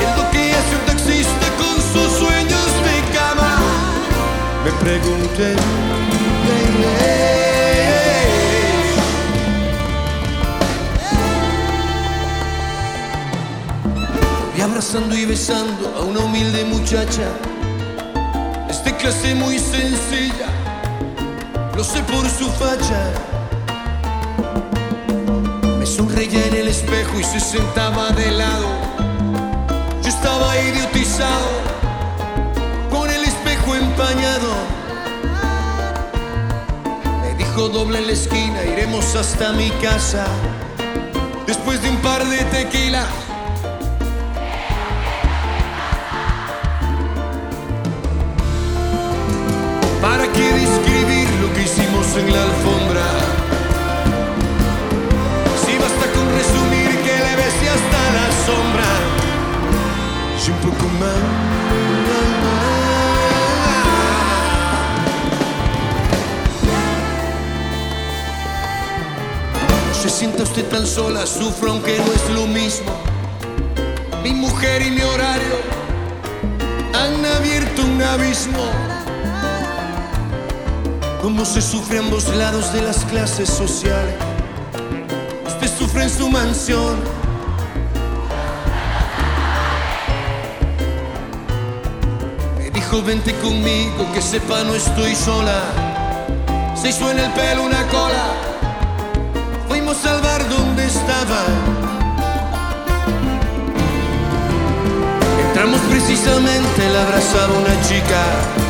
¿Qué 0.00 0.06
es 0.06 0.16
lo 0.16 0.28
que 0.32 0.54
hace 0.54 0.74
un 0.74 0.84
taxista 0.86 1.46
con 1.56 1.80
sus 1.92 2.12
sueños 2.18 2.66
de 2.84 3.00
cama? 3.16 3.60
Me 4.64 4.72
pregunté. 4.72 5.54
Abrazando 14.70 15.16
y 15.16 15.24
besando 15.24 15.94
a 15.96 16.02
una 16.02 16.20
humilde 16.20 16.64
muchacha, 16.64 17.28
es 18.68 18.78
clase 18.94 19.34
muy 19.34 19.58
sencilla, 19.58 20.48
lo 21.74 21.82
sé 21.82 22.02
por 22.02 22.28
su 22.28 22.50
facha. 22.52 23.02
Me 25.78 25.86
sonreía 25.86 26.46
en 26.46 26.54
el 26.54 26.68
espejo 26.68 27.18
y 27.18 27.24
se 27.24 27.40
sentaba 27.40 28.10
de 28.10 28.30
lado. 28.30 28.66
Yo 30.02 30.08
estaba 30.08 30.58
idiotizado, 30.58 31.48
con 32.90 33.08
el 33.10 33.24
espejo 33.24 33.74
empañado. 33.74 34.52
Me 37.22 37.34
dijo 37.34 37.68
doble 37.68 37.98
en 37.98 38.06
la 38.06 38.12
esquina, 38.12 38.64
iremos 38.64 39.14
hasta 39.14 39.52
mi 39.52 39.70
casa. 39.82 40.26
Después 41.46 41.80
de 41.82 41.90
un 41.90 41.96
par 41.98 42.24
de 42.26 42.44
tequilas. 42.44 43.27
En 52.18 52.32
la 52.32 52.42
alfombra? 52.42 53.06
Si 55.64 55.72
basta 55.78 56.06
con 56.14 56.26
resumir 56.38 56.90
que 57.04 57.14
le 57.26 57.36
besé 57.36 57.68
hasta 57.76 58.00
la 58.18 58.26
sombra 58.46 58.90
y 60.36 60.50
un 60.50 60.58
poco 60.58 60.84
más. 61.00 61.20
Se 69.92 70.08
sienta 70.08 70.42
usted 70.42 70.64
tan 70.66 70.86
sola, 70.86 71.26
sufro 71.26 71.72
aunque 71.72 71.98
no 71.98 72.12
es 72.12 72.30
lo 72.30 72.46
mismo. 72.46 72.92
Mi 74.22 74.32
mujer 74.32 74.82
y 74.82 74.90
mi 74.90 75.02
horario 75.02 75.56
han 76.94 77.24
abierto 77.24 77.82
un 77.82 78.02
abismo. 78.02 78.97
Cómo 81.28 81.44
se 81.44 81.60
sufre 81.60 81.98
ambos 81.98 82.26
lados 82.36 82.72
de 82.72 82.80
las 82.80 83.04
clases 83.04 83.50
sociales. 83.50 84.14
Usted 85.46 85.68
sufre 85.78 86.04
en 86.04 86.08
su 86.08 86.30
mansión. 86.30 86.96
Me 92.56 92.70
dijo 92.70 93.02
vente 93.02 93.34
conmigo, 93.42 94.10
que 94.14 94.22
sepa 94.22 94.64
no 94.64 94.74
estoy 94.74 95.14
sola. 95.14 95.60
Se 96.74 96.88
hizo 96.88 97.10
en 97.10 97.18
el 97.18 97.30
pelo 97.32 97.64
una 97.64 97.86
cola. 97.88 98.32
Fuimos 99.68 100.02
al 100.06 100.22
bar 100.22 100.48
donde 100.48 100.86
estaba. 100.86 101.44
Entramos 105.46 105.80
precisamente, 105.90 106.88
la 106.90 107.02
abrazaba 107.02 107.52
una 107.52 107.82
chica. 107.86 108.67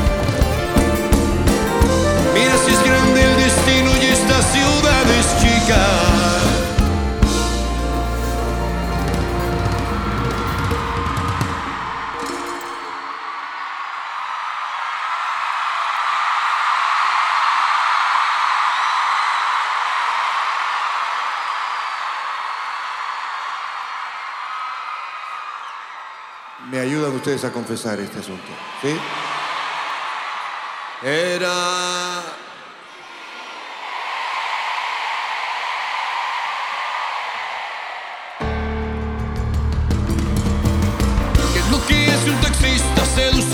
Me 26.71 26.79
ayudan 26.81 27.15
ustedes 27.15 27.45
a 27.45 27.53
confesar 27.53 27.99
este 27.99 28.19
asunto. 28.19 28.47
¿Sí? 28.83 28.97
Era 31.03 32.23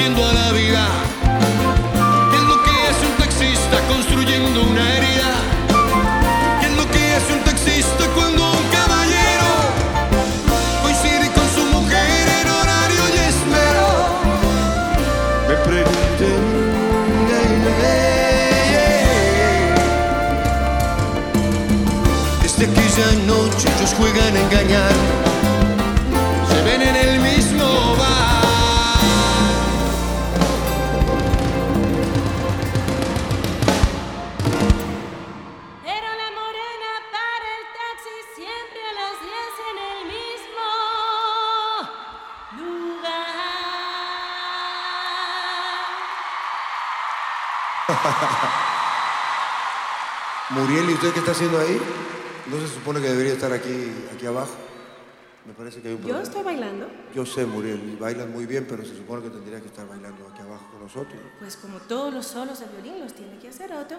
entiendo 0.06 0.28
a 0.28 0.34
la 0.34 0.52
vida. 0.52 0.86
¿Qué 2.30 2.36
es 2.36 2.42
lo 2.42 2.62
que 2.62 2.70
hace 2.88 3.06
un 3.06 3.16
taxista 3.16 3.80
construyendo 3.88 4.62
una 4.62 4.96
herida? 4.96 5.32
¿Qué 6.60 6.66
es 6.66 6.76
lo 6.76 6.86
que 6.90 7.14
hace 7.14 7.32
un 7.32 7.40
taxista 7.44 8.04
cuando 8.14 8.50
un 8.52 8.66
caballero 8.68 9.50
coincide 10.82 11.30
con 11.32 11.48
su 11.54 11.64
mujer 11.72 12.28
en 12.40 12.48
horario 12.50 13.02
y 13.14 13.18
espero? 13.32 13.86
Me 15.48 15.56
pregunté. 15.68 16.32
Desde 22.42 22.64
aquella 22.66 23.08
noche 23.26 23.68
ellos 23.78 23.94
juegan 23.96 24.36
a 24.36 24.40
engañar. 24.40 25.33
Muriel, 50.64 50.90
¿y 50.90 50.94
usted 50.94 51.12
qué 51.12 51.18
está 51.18 51.32
haciendo 51.32 51.58
ahí? 51.58 51.78
¿No 52.46 52.58
se 52.58 52.68
supone 52.72 53.00
que 53.00 53.08
debería 53.08 53.32
estar 53.34 53.52
aquí, 53.52 53.92
aquí 54.14 54.24
abajo? 54.26 54.52
Me 55.46 55.52
parece 55.52 55.82
que 55.82 55.88
hay 55.88 55.94
un 55.94 56.00
Yo 56.00 56.08
problema. 56.08 56.22
estoy 56.28 56.42
bailando, 56.42 56.86
Yo 57.14 57.26
sé, 57.26 57.44
Muriel, 57.44 57.80
y 57.92 57.96
bailan 57.96 58.32
muy 58.32 58.46
bien, 58.46 58.66
pero 58.66 58.82
se 58.82 58.96
supone 58.96 59.22
que 59.22 59.28
tendría 59.28 59.60
que 59.60 59.66
estar 59.66 59.86
bailando 59.86 60.26
aquí 60.32 60.40
abajo 60.40 60.66
con 60.72 60.80
nosotros. 60.82 61.20
pues 61.38 61.56
como 61.56 61.78
todos 61.80 62.14
los 62.14 62.24
solos 62.26 62.60
de 62.60 62.66
violín 62.66 63.02
los 63.02 63.12
tiene 63.12 63.38
que 63.38 63.48
hacer 63.48 63.70
Otto, 63.72 63.96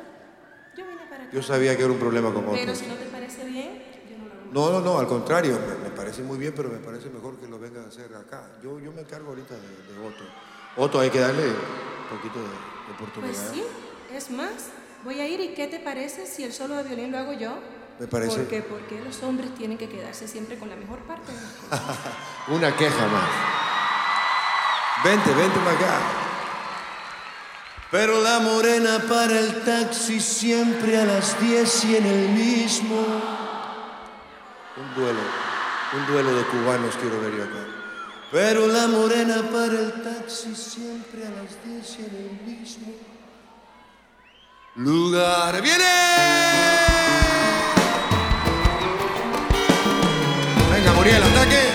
yo 0.75 0.85
vine 0.87 1.01
para 1.07 1.25
acá. 1.25 1.31
Yo 1.33 1.43
sabía 1.43 1.77
que 1.77 1.83
era 1.83 1.91
un 1.93 1.99
problema 1.99 2.33
con 2.33 2.45
Pero 2.45 2.61
otros. 2.63 2.77
si 2.79 2.87
no 2.87 2.95
te 2.95 3.05
parece 3.05 3.45
bien, 3.45 3.83
yo 4.09 4.17
no 4.17 4.25
lo 4.25 4.65
hago. 4.65 4.71
No, 4.73 4.79
no, 4.79 4.85
no, 4.93 4.99
al 4.99 5.07
contrario, 5.07 5.59
me, 5.67 5.89
me 5.89 5.95
parece 5.95 6.23
muy 6.23 6.39
bien, 6.39 6.53
pero 6.55 6.69
me 6.69 6.79
parece 6.79 7.09
mejor 7.11 7.35
que 7.37 7.47
lo 7.47 7.59
vengan 7.59 7.85
a 7.85 7.87
hacer 7.89 8.11
acá. 8.15 8.49
Yo, 8.63 8.79
yo 8.79 8.91
me 8.91 9.01
encargo 9.01 9.29
ahorita 9.29 9.53
de, 9.53 9.61
de 9.93 10.07
Otto. 10.07 10.23
Otto, 10.77 10.99
hay 10.99 11.11
que 11.11 11.19
darle 11.19 11.43
un 11.47 12.17
poquito 12.17 12.39
de, 12.39 12.47
de 12.47 12.93
oportunidad. 12.95 13.33
Pues 13.33 13.51
sí, 13.53 13.63
es 14.11 14.31
más, 14.31 14.69
voy 15.05 15.21
a 15.21 15.27
ir 15.27 15.39
y 15.39 15.49
¿qué 15.49 15.67
te 15.67 15.79
parece 15.79 16.25
si 16.25 16.43
el 16.43 16.51
solo 16.51 16.75
de 16.75 16.83
violín 16.83 17.11
lo 17.11 17.19
hago 17.19 17.33
yo? 17.33 17.57
Me 17.99 18.07
parece- 18.07 18.35
Porque, 18.39 18.61
porque 18.61 18.99
los 19.01 19.21
hombres 19.23 19.53
tienen 19.55 19.77
que 19.77 19.87
quedarse 19.87 20.27
siempre 20.27 20.57
con 20.59 20.69
la 20.69 20.75
mejor 20.75 20.99
parte 21.03 21.31
de 21.31 21.39
las 21.41 21.51
cosas. 21.53 21.81
Una 22.49 22.75
queja 22.75 23.07
más. 23.07 23.29
Vente, 25.03 25.33
vente 25.33 25.59
para 25.59 25.71
acá. 25.77 25.99
Pero 27.91 28.21
la 28.21 28.39
morena 28.39 28.99
para 29.07 29.39
el 29.39 29.61
taxi 29.63 30.19
siempre 30.19 30.99
a 30.99 31.05
las 31.05 31.39
10 31.39 31.85
y 31.85 31.95
en 31.97 32.05
el 32.05 32.29
mismo. 32.29 32.97
Un 34.77 34.93
duelo, 35.01 35.19
un 35.93 36.05
duelo 36.07 36.35
de 36.35 36.43
cubanos 36.47 36.95
quiero 36.99 37.21
ver 37.21 37.33
yo 37.37 37.43
acá. 37.43 37.65
Pero 38.31 38.67
la 38.67 38.87
morena 38.87 39.35
para 39.49 39.79
el 39.79 39.93
taxi 40.03 40.53
siempre 40.55 41.25
a 41.25 41.29
las 41.29 41.63
10 41.63 41.99
y 41.99 42.01
en 42.01 42.15
el 42.15 42.57
mismo 42.57 42.87
lugar. 44.75 45.61
¡Viene! 45.61 45.83
Venga, 50.71 50.93
Muriel, 50.93 51.23
ataque. 51.23 51.74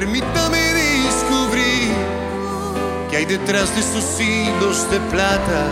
permítame 0.00 0.58
descubrir 0.74 1.90
que 3.08 3.16
hay 3.16 3.24
detrás 3.24 3.74
de 3.74 3.82
sus 3.82 4.20
hilos 4.20 4.90
de 4.90 5.00
plata. 5.12 5.62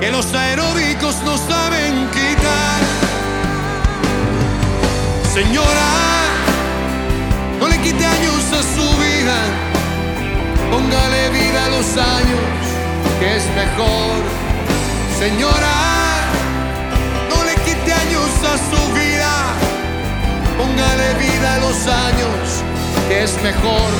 Que 0.00 0.10
los 0.10 0.32
aeróbicos 0.32 1.14
no 1.26 1.36
saben 1.36 2.08
quitar. 2.16 2.80
Señora, 5.34 5.92
no 7.60 7.68
le 7.68 7.78
quite 7.82 8.06
años 8.06 8.44
a 8.60 8.62
su 8.76 8.86
vida, 9.04 9.38
póngale 10.70 11.28
vida 11.38 11.66
a 11.66 11.68
los 11.68 11.88
años, 11.98 12.44
que 13.20 13.36
es 13.36 13.44
mejor. 13.60 14.20
Señora, 15.18 15.76
no 17.28 17.44
le 17.44 17.54
quite 17.66 17.92
años 17.92 18.30
a 18.52 18.56
su 18.70 18.92
vida, 18.94 19.03
póngale 20.58 21.14
vida 21.14 21.54
a 21.54 21.58
los 21.58 21.86
años, 21.86 22.62
que 23.08 23.24
es 23.24 23.32
mejor. 23.42 23.90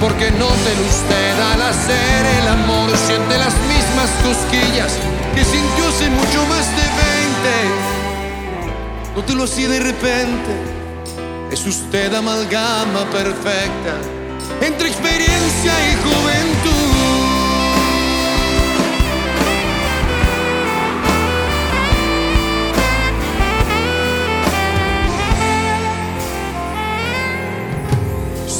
Porque 0.00 0.30
nótelo 0.32 0.82
usted 0.86 1.40
al 1.52 1.62
hacer 1.62 2.26
el 2.40 2.48
amor, 2.48 2.90
siente 3.06 3.38
las 3.38 3.54
mismas 3.72 4.10
cosquillas 4.22 4.92
que 5.34 5.44
sintió 5.44 5.88
hace 5.88 6.10
mucho 6.10 6.46
más 6.46 6.66
de 6.76 6.86
20. 9.12 9.16
Nótelo 9.16 9.44
así 9.44 9.64
de 9.64 9.80
repente, 9.80 10.52
es 11.50 11.66
usted 11.66 12.12
amalgama 12.14 13.04
perfecta 13.10 13.94
entre 14.60 14.88
experiencia 14.88 15.72
y 15.90 15.94
juventud. 16.02 17.33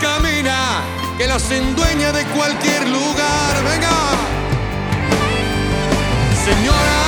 camina, 0.00 0.82
que 1.18 1.26
las 1.26 1.50
endueña 1.50 2.12
de 2.12 2.24
cualquier 2.26 2.88
lugar. 2.88 3.52
Venga, 3.64 3.98
señora, 6.44 7.00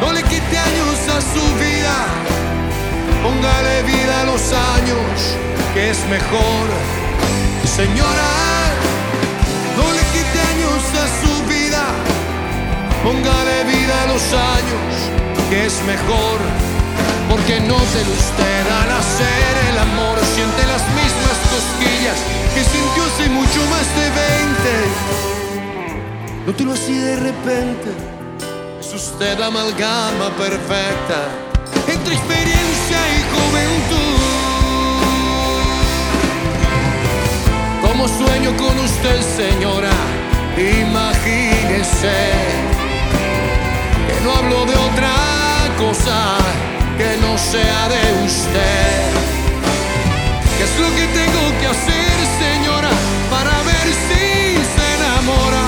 no 0.00 0.12
le 0.12 0.22
quite 0.22 0.58
años 0.58 0.98
a 1.16 1.20
su 1.20 1.44
vida, 1.58 1.96
póngale 3.22 3.82
vida 3.82 4.20
a 4.22 4.24
los 4.24 4.42
años, 4.52 5.36
que 5.74 5.90
es 5.90 5.98
mejor. 6.08 6.66
Señora, 7.64 8.32
no 9.76 9.92
le 9.92 10.02
quite 10.14 10.40
años 10.52 10.82
a 11.04 11.06
su 11.20 11.32
vida, 11.46 11.84
póngale 13.02 13.64
vida 13.64 14.02
a 14.04 14.06
los 14.06 14.22
años, 14.32 14.90
que 15.48 15.66
es 15.66 15.82
mejor. 15.84 16.38
Porque 17.28 17.60
no 17.60 17.78
se 17.78 18.00
usted 18.18 18.62
al 18.82 18.90
hacer 18.90 19.52
el 19.70 19.78
amor, 19.78 20.19
siente 20.34 20.66
las 20.66 20.82
mismas 21.00 21.36
cosquillas 21.54 22.18
que 22.54 22.62
sintió 22.64 23.04
hace 23.04 23.28
mucho 23.28 23.60
más 23.66 23.86
de 23.98 24.06
20. 24.10 25.20
No 26.46 26.52
te 26.54 26.64
lo 26.64 26.72
así 26.72 26.94
de 26.94 27.16
repente, 27.16 27.90
es 28.80 28.94
usted 28.94 29.40
amalgama 29.40 30.30
perfecta 30.36 31.28
entre 31.86 32.14
experiencia 32.14 32.98
y 33.16 33.20
juventud. 33.34 34.20
Como 37.82 38.08
sueño 38.08 38.56
con 38.56 38.78
usted, 38.78 39.20
señora, 39.36 39.96
imagínese 40.56 42.18
que 44.06 44.20
no 44.24 44.32
hablo 44.36 44.64
de 44.66 44.76
otra 44.76 45.14
cosa 45.78 46.38
que 46.96 47.16
no 47.20 47.36
sea 47.36 47.88
de 47.88 48.24
usted. 48.24 49.19
¿Qué 50.60 50.64
es 50.64 50.78
lo 50.78 50.94
que 50.94 51.06
tengo 51.06 51.58
que 51.58 51.66
hacer, 51.68 52.26
señora, 52.38 52.90
para 53.30 53.62
ver 53.62 53.86
si 54.06 54.56
se 54.74 54.94
enamora 54.96 55.64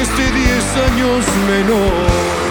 este 0.00 0.30
10 0.30 0.76
años 0.76 1.24
menor? 1.48 2.45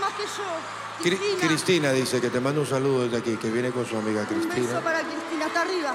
Más 0.00 0.12
que 0.14 0.22
yo. 0.24 0.44
Cri- 1.02 1.18
Cristina. 1.18 1.46
Cristina 1.48 1.92
dice 1.92 2.20
que 2.20 2.30
te 2.30 2.40
manda 2.40 2.60
un 2.60 2.66
saludo 2.66 3.04
desde 3.04 3.18
aquí, 3.18 3.36
que 3.36 3.48
viene 3.50 3.70
con 3.70 3.86
su 3.86 3.96
amiga 3.96 4.20
Un 4.22 4.26
Cristina. 4.26 4.56
beso 4.68 4.80
para 4.82 5.00
Cristina, 5.00 5.46
está 5.46 5.60
arriba. 5.62 5.94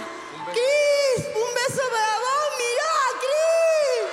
Cris, 0.51 1.25
un 1.35 1.53
beso 1.55 1.81
para 1.91 2.17
vos, 2.25 2.47
mirá, 2.61 2.93
Cris. 3.21 4.09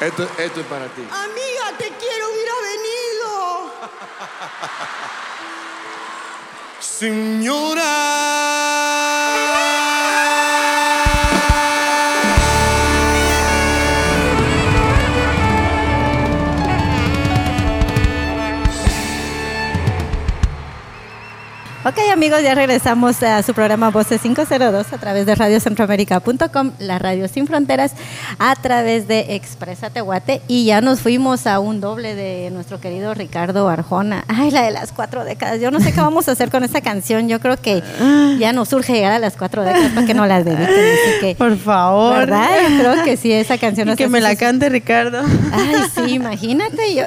Esto, 0.08 0.22
esto 0.42 0.60
es 0.60 0.66
para 0.66 0.86
ti. 0.88 1.02
Amiga, 1.10 1.72
te 1.78 1.88
quiero, 1.96 2.30
hubiera 2.32 2.54
venido. 2.62 3.72
Ok 21.86 21.98
amigos, 22.10 22.42
ya 22.42 22.54
regresamos 22.54 23.22
a 23.22 23.42
su 23.42 23.52
programa 23.52 23.90
Voces 23.90 24.22
502 24.22 24.90
a 24.90 24.96
través 24.96 25.26
de 25.26 25.34
radiocentroamérica.com, 25.34 26.70
la 26.78 26.98
radio 26.98 27.28
sin 27.28 27.46
fronteras, 27.46 27.92
a 28.38 28.56
través 28.56 29.06
de 29.06 29.34
Expresa 29.34 29.90
Tehuate 29.90 30.40
y 30.48 30.64
ya 30.64 30.80
nos 30.80 31.00
fuimos 31.00 31.46
a 31.46 31.58
un 31.58 31.82
doble 31.82 32.14
de 32.14 32.50
nuestro 32.52 32.80
querido 32.80 33.12
Ricardo 33.12 33.68
Arjona. 33.68 34.24
Ay, 34.28 34.50
la 34.50 34.62
de 34.62 34.70
las 34.70 34.92
cuatro 34.92 35.26
décadas. 35.26 35.60
Yo 35.60 35.70
no 35.70 35.78
sé 35.78 35.92
qué 35.92 36.00
vamos 36.00 36.26
a 36.26 36.32
hacer 36.32 36.50
con 36.50 36.64
esa 36.64 36.80
canción. 36.80 37.28
Yo 37.28 37.38
creo 37.38 37.58
que 37.58 37.82
ya 38.38 38.54
nos 38.54 38.70
surge 38.70 38.94
llegar 38.94 39.12
a 39.12 39.18
las 39.18 39.36
cuatro 39.36 39.62
décadas 39.62 39.92
para 39.92 40.06
que 40.06 40.14
no 40.14 40.26
las 40.26 40.46
dediquen. 40.46 41.36
Por 41.36 41.58
favor. 41.58 42.16
¿verdad? 42.20 42.48
Yo 42.62 42.78
creo 42.78 43.04
que 43.04 43.18
sí, 43.18 43.30
esa 43.30 43.58
canción 43.58 43.90
Y 43.90 43.96
que 43.96 44.08
me 44.08 44.22
la 44.22 44.36
cante 44.36 44.70
Ricardo. 44.70 45.20
Ay, 45.52 45.74
sí, 45.94 46.14
imagínate. 46.14 46.94
Yo, 46.94 47.04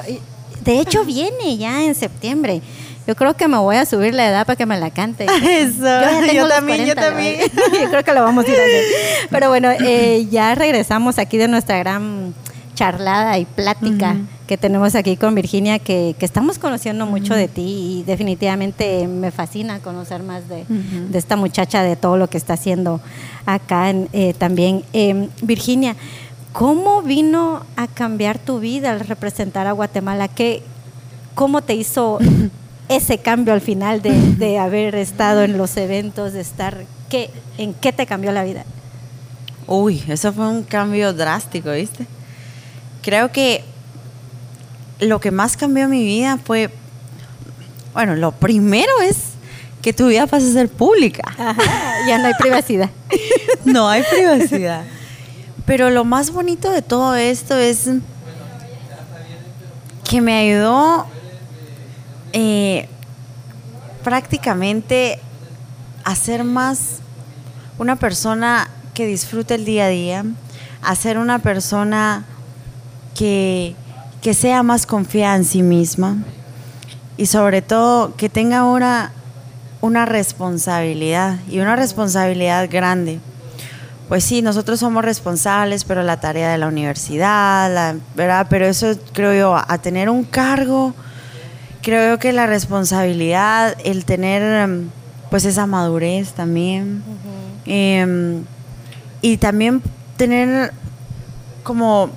de 0.64 0.80
hecho, 0.80 1.04
viene 1.04 1.56
ya 1.56 1.82
en 1.82 1.96
septiembre. 1.96 2.62
Yo 3.08 3.16
creo 3.16 3.34
que 3.34 3.48
me 3.48 3.56
voy 3.56 3.76
a 3.76 3.86
subir 3.86 4.12
la 4.14 4.28
edad 4.28 4.44
para 4.46 4.54
que 4.56 4.66
me 4.66 4.78
la 4.78 4.90
cante. 4.90 5.24
Eso, 5.42 5.78
yo 5.80 6.46
también, 6.46 6.84
yo 6.86 6.94
40, 6.94 6.94
también. 6.94 7.40
Yo 7.82 7.88
creo 7.90 8.04
que 8.04 8.12
lo 8.12 8.22
vamos 8.22 8.44
a 8.44 8.48
ir 8.50 8.54
a 8.56 8.62
hacer. 8.62 8.84
Pero 9.30 9.48
bueno, 9.48 9.70
eh, 9.70 10.26
ya 10.30 10.54
regresamos 10.54 11.18
aquí 11.18 11.38
de 11.38 11.48
nuestra 11.48 11.78
gran 11.78 12.34
charlada 12.74 13.38
y 13.38 13.46
plática 13.46 14.14
que 14.46 14.56
tenemos 14.58 14.94
aquí 14.94 15.16
con 15.16 15.34
Virginia, 15.34 15.78
que, 15.78 16.14
que 16.18 16.24
estamos 16.26 16.58
conociendo 16.58 17.06
mucho 17.06 17.34
de 17.34 17.48
ti 17.48 18.00
y 18.00 18.02
definitivamente 18.06 19.06
me 19.08 19.30
fascina 19.30 19.78
conocer 19.80 20.22
más 20.22 20.48
de, 20.48 20.64
de 20.68 21.18
esta 21.18 21.36
muchacha, 21.36 21.82
de 21.82 21.96
todo 21.96 22.16
lo 22.18 22.28
que 22.30 22.36
está 22.38 22.52
haciendo 22.54 23.00
acá 23.46 23.90
en- 23.90 24.08
eh, 24.12 24.32
también. 24.36 24.84
Eh, 24.92 25.28
Virginia, 25.42 25.96
¿cómo 26.52 27.02
vino 27.02 27.64
a 27.76 27.88
cambiar 27.88 28.38
tu 28.38 28.60
vida 28.60 28.90
al 28.90 29.00
representar 29.00 29.66
a 29.66 29.72
Guatemala? 29.72 30.28
¿Qué, 30.28 30.62
¿Cómo 31.34 31.62
te 31.62 31.74
hizo 31.74 32.18
ese 32.88 33.18
cambio 33.18 33.52
al 33.52 33.60
final 33.60 34.02
de, 34.02 34.12
de 34.12 34.58
haber 34.58 34.94
estado 34.94 35.42
en 35.42 35.58
los 35.58 35.76
eventos, 35.76 36.32
de 36.32 36.40
estar, 36.40 36.84
¿qué, 37.08 37.30
¿en 37.56 37.74
qué 37.74 37.92
te 37.92 38.06
cambió 38.06 38.32
la 38.32 38.44
vida? 38.44 38.64
Uy, 39.66 40.02
eso 40.08 40.32
fue 40.32 40.48
un 40.48 40.62
cambio 40.62 41.12
drástico, 41.12 41.70
¿viste? 41.72 42.06
Creo 43.02 43.30
que 43.30 43.64
lo 45.00 45.20
que 45.20 45.30
más 45.30 45.56
cambió 45.56 45.88
mi 45.88 46.02
vida 46.02 46.38
fue, 46.42 46.70
bueno, 47.92 48.16
lo 48.16 48.32
primero 48.32 48.90
es 49.02 49.16
que 49.82 49.92
tu 49.92 50.08
vida 50.08 50.26
pasa 50.26 50.46
a 50.46 50.52
ser 50.52 50.68
pública. 50.68 51.22
ya 52.06 52.18
no 52.18 52.26
hay 52.26 52.34
privacidad. 52.38 52.90
no 53.64 53.88
hay 53.88 54.02
privacidad. 54.02 54.84
Pero 55.66 55.90
lo 55.90 56.04
más 56.04 56.30
bonito 56.30 56.70
de 56.70 56.82
todo 56.82 57.14
esto 57.14 57.56
es 57.56 57.88
que 60.08 60.20
me 60.20 60.34
ayudó 60.34 61.06
eh, 62.32 62.88
prácticamente 64.04 65.18
a 66.04 66.14
ser 66.14 66.44
más 66.44 67.00
una 67.78 67.96
persona 67.96 68.68
que 68.94 69.06
disfrute 69.06 69.54
el 69.54 69.64
día 69.64 69.86
a 69.86 69.88
día, 69.88 70.24
a 70.82 70.94
ser 70.94 71.18
una 71.18 71.38
persona 71.40 72.24
que, 73.14 73.74
que 74.22 74.34
sea 74.34 74.62
más 74.62 74.86
confiada 74.86 75.36
en 75.36 75.44
sí 75.44 75.62
misma 75.62 76.16
y 77.16 77.26
sobre 77.26 77.62
todo 77.62 78.14
que 78.16 78.28
tenga 78.28 78.58
ahora 78.58 79.12
una 79.80 80.06
responsabilidad 80.06 81.38
y 81.48 81.60
una 81.60 81.76
responsabilidad 81.76 82.68
grande. 82.70 83.20
Pues 84.08 84.24
sí, 84.24 84.40
nosotros 84.40 84.80
somos 84.80 85.04
responsables, 85.04 85.84
pero 85.84 86.02
la 86.02 86.18
tarea 86.18 86.50
de 86.50 86.58
la 86.58 86.66
universidad, 86.68 87.72
la- 87.72 87.96
¿verdad? 88.16 88.46
Pero 88.48 88.66
eso 88.66 88.96
creo 89.12 89.34
yo, 89.34 89.56
a 89.56 89.78
tener 89.78 90.08
un 90.08 90.24
cargo, 90.24 90.94
creo 91.82 92.18
que 92.18 92.32
la 92.32 92.46
responsabilidad, 92.46 93.76
el 93.84 94.04
tener 94.04 94.42
em, 94.42 94.88
pues 95.30 95.44
esa 95.44 95.66
madurez 95.66 96.32
también, 96.32 97.02
em, 97.66 98.44
y 99.20 99.36
también 99.36 99.82
tener 100.16 100.72
como 101.62 102.10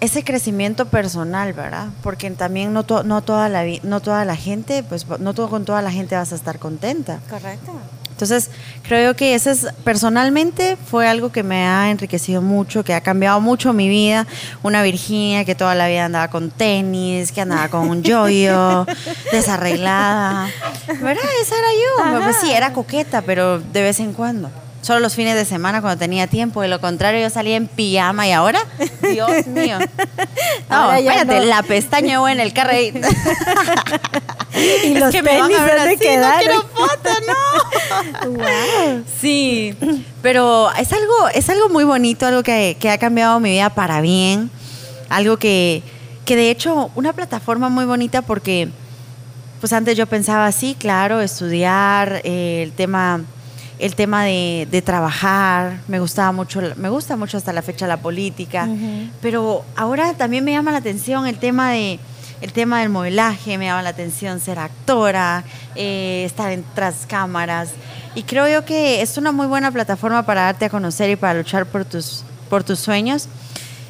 ese 0.00 0.22
crecimiento 0.24 0.86
personal, 0.86 1.52
¿verdad? 1.54 1.86
Porque 2.02 2.30
también 2.32 2.72
no, 2.72 2.82
to- 2.84 3.04
no, 3.04 3.22
toda 3.22 3.48
la, 3.48 3.62
vi- 3.62 3.80
no 3.82 4.00
toda 4.00 4.24
la 4.26 4.36
gente, 4.36 4.82
pues 4.82 5.06
no 5.20 5.32
todo, 5.32 5.48
con 5.48 5.64
toda 5.64 5.80
la 5.80 5.90
gente 5.90 6.14
vas 6.16 6.32
a 6.32 6.34
estar 6.34 6.58
contenta. 6.58 7.20
Correcto. 7.30 7.72
Entonces, 8.14 8.48
creo 8.86 9.16
que 9.16 9.34
ese 9.34 9.50
es, 9.50 9.66
personalmente 9.82 10.76
fue 10.76 11.08
algo 11.08 11.32
que 11.32 11.42
me 11.42 11.66
ha 11.66 11.90
enriquecido 11.90 12.42
mucho, 12.42 12.84
que 12.84 12.94
ha 12.94 13.00
cambiado 13.00 13.40
mucho 13.40 13.72
mi 13.72 13.88
vida. 13.88 14.28
Una 14.62 14.84
Virginia 14.84 15.44
que 15.44 15.56
toda 15.56 15.74
la 15.74 15.88
vida 15.88 16.04
andaba 16.04 16.28
con 16.28 16.52
tenis, 16.52 17.32
que 17.32 17.40
andaba 17.40 17.68
con 17.68 17.90
un 17.90 18.04
yoyo, 18.04 18.86
desarreglada. 19.32 20.48
¿Verdad? 20.86 21.24
Esa 21.42 21.56
era 21.58 21.68
yo. 21.72 22.22
Pues 22.22 22.36
sí, 22.40 22.52
era 22.52 22.72
coqueta, 22.72 23.22
pero 23.22 23.58
de 23.58 23.82
vez 23.82 23.98
en 23.98 24.12
cuando. 24.12 24.48
Solo 24.80 25.00
los 25.00 25.14
fines 25.14 25.34
de 25.34 25.46
semana 25.46 25.80
cuando 25.80 25.98
tenía 25.98 26.26
tiempo. 26.26 26.60
De 26.60 26.68
lo 26.68 26.78
contrario, 26.78 27.20
yo 27.20 27.30
salía 27.30 27.56
en 27.56 27.66
pijama 27.66 28.28
y 28.28 28.32
ahora, 28.32 28.60
Dios 29.00 29.46
mío. 29.46 29.78
No, 30.68 30.92
espérate, 30.92 31.40
no. 31.40 31.44
la 31.46 31.62
pestaña 31.62 32.20
buena, 32.20 32.42
el 32.44 32.52
carro 32.52 32.72
ahí. 32.72 32.92
Y 34.84 34.94
los 34.94 35.10
que 35.10 35.22
me 35.22 35.36
van 35.36 35.48
tenis 35.48 35.62
a 35.62 35.64
ver 35.64 35.78
así, 35.78 35.96
quedar. 35.96 36.36
no 36.36 36.38
quiero 36.38 36.62
foto, 36.62 37.10
no. 37.26 37.33
Sí, 39.20 39.74
pero 40.22 40.70
es 40.78 40.92
algo, 40.92 41.28
es 41.34 41.48
algo 41.48 41.68
muy 41.68 41.84
bonito, 41.84 42.26
algo 42.26 42.42
que, 42.42 42.76
que 42.78 42.90
ha 42.90 42.98
cambiado 42.98 43.40
mi 43.40 43.50
vida 43.50 43.70
para 43.70 44.00
bien, 44.00 44.50
algo 45.08 45.36
que, 45.36 45.82
que 46.24 46.36
de 46.36 46.50
hecho, 46.50 46.90
una 46.94 47.12
plataforma 47.12 47.68
muy 47.68 47.84
bonita 47.84 48.22
porque, 48.22 48.68
pues 49.60 49.72
antes 49.72 49.96
yo 49.96 50.06
pensaba, 50.06 50.50
sí, 50.52 50.76
claro, 50.78 51.20
estudiar, 51.20 52.20
eh, 52.24 52.62
el 52.62 52.72
tema, 52.72 53.22
el 53.78 53.94
tema 53.94 54.24
de, 54.24 54.68
de 54.70 54.82
trabajar, 54.82 55.78
me 55.88 56.00
gustaba 56.00 56.32
mucho, 56.32 56.60
me 56.76 56.88
gusta 56.88 57.16
mucho 57.16 57.36
hasta 57.36 57.52
la 57.52 57.62
fecha 57.62 57.86
la 57.86 57.98
política, 57.98 58.68
pero 59.20 59.64
ahora 59.76 60.14
también 60.14 60.44
me 60.44 60.52
llama 60.52 60.72
la 60.72 60.78
atención 60.78 61.26
el 61.26 61.38
tema 61.38 61.72
de 61.72 61.98
el 62.44 62.52
tema 62.52 62.80
del 62.80 62.90
modelaje, 62.90 63.56
me 63.56 63.64
llama 63.64 63.80
la 63.80 63.88
atención 63.88 64.38
ser 64.38 64.58
actora, 64.58 65.44
eh, 65.76 66.24
estar 66.26 66.52
en 66.52 66.62
tras 66.74 67.06
cámaras. 67.06 67.70
Y 68.14 68.24
creo 68.24 68.46
yo 68.46 68.66
que 68.66 69.00
es 69.00 69.16
una 69.16 69.32
muy 69.32 69.46
buena 69.46 69.70
plataforma 69.70 70.26
para 70.26 70.42
darte 70.42 70.66
a 70.66 70.68
conocer 70.68 71.08
y 71.08 71.16
para 71.16 71.38
luchar 71.38 71.64
por 71.64 71.86
tus, 71.86 72.22
por 72.50 72.62
tus 72.62 72.80
sueños. 72.80 73.28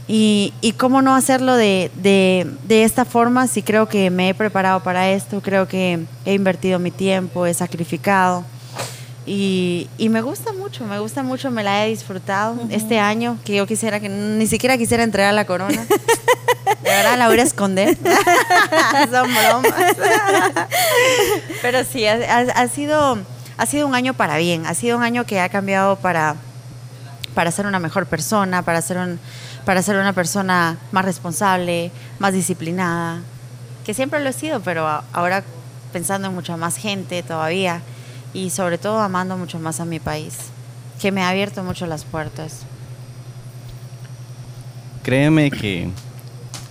Y, 0.07 0.52
y 0.61 0.72
cómo 0.72 1.02
no 1.02 1.16
hacerlo 1.16 1.57
de, 1.57 1.90
de, 1.96 2.48
de 2.68 2.84
esta 2.84 3.05
forma 3.05 3.48
si 3.48 3.61
creo 3.61 3.88
que 3.88 4.11
me 4.11 4.28
he 4.28 4.34
preparado 4.34 4.84
para 4.84 5.11
esto, 5.11 5.40
creo 5.40 5.66
que 5.66 6.05
he 6.24 6.34
invertido 6.34 6.78
mi 6.78 6.92
tiempo, 6.92 7.46
he 7.46 7.55
sacrificado. 7.55 8.44
Y, 9.27 9.89
y 9.97 10.11
me 10.11 10.20
gusta 10.20 10.53
mucho, 10.53 10.85
me 10.85 10.99
gusta 10.99 11.22
mucho, 11.22 11.51
me 11.51 11.62
la 11.62 11.85
he 11.85 11.89
disfrutado 11.89 12.57
este 12.70 12.99
año, 13.01 13.39
que 13.45 13.57
yo 13.57 13.66
quisiera 13.66 13.99
que 13.99 14.09
ni 14.11 14.47
siquiera 14.47 14.77
quisiera 14.77 15.03
entregar 15.03 15.33
la 15.33 15.47
corona. 15.47 15.83
De 16.83 16.91
verdad 16.91 17.16
la 17.16 17.29
voy 17.29 17.41
a 17.41 17.43
esconder. 17.43 17.97
Son 19.11 19.29
bromas. 19.35 19.72
Pero 21.62 21.85
sí, 21.85 22.07
ha, 22.07 22.39
ha- 22.55 22.68
sido, 22.68 23.18
ha 23.57 23.66
sido 23.66 23.87
un 23.87 23.95
año 23.95 24.14
para 24.14 24.37
bien, 24.37 24.66
ha 24.66 24.75
sido 24.75 24.97
un 24.99 25.03
año 25.03 25.25
que 25.25 25.41
ha 25.41 25.49
cambiado 25.49 25.97
para, 25.97 26.37
para 27.35 27.51
ser 27.51 27.66
una 27.66 27.79
mejor 27.79 28.07
persona, 28.07 28.62
para 28.62 28.83
ser, 28.83 28.99
un, 28.99 29.18
para 29.64 29.83
ser 29.83 29.97
una 29.97 30.12
persona 30.12 30.77
más 30.93 31.05
responsable, 31.05 31.91
más 32.18 32.33
disciplinada, 32.35 33.20
que 33.87 33.95
siempre 33.95 34.20
lo 34.20 34.29
he 34.29 34.33
sido, 34.35 34.61
pero 34.61 34.87
ahora 35.12 35.43
pensando 35.93 36.29
en 36.29 36.35
mucha 36.35 36.57
más 36.57 36.77
gente 36.77 37.22
todavía 37.22 37.81
y 38.35 38.51
sobre 38.51 38.76
todo 38.76 38.99
amando 39.01 39.39
mucho 39.39 39.59
más 39.59 39.80
a 39.80 39.85
mi 39.87 40.01
país, 40.01 40.37
que 41.01 41.12
me 41.12 41.22
ha 41.22 41.30
abierto 41.30 41.62
mucho 41.62 41.87
las 41.87 42.05
puertas. 42.05 42.66
Créeme 45.03 45.51
que 45.51 45.89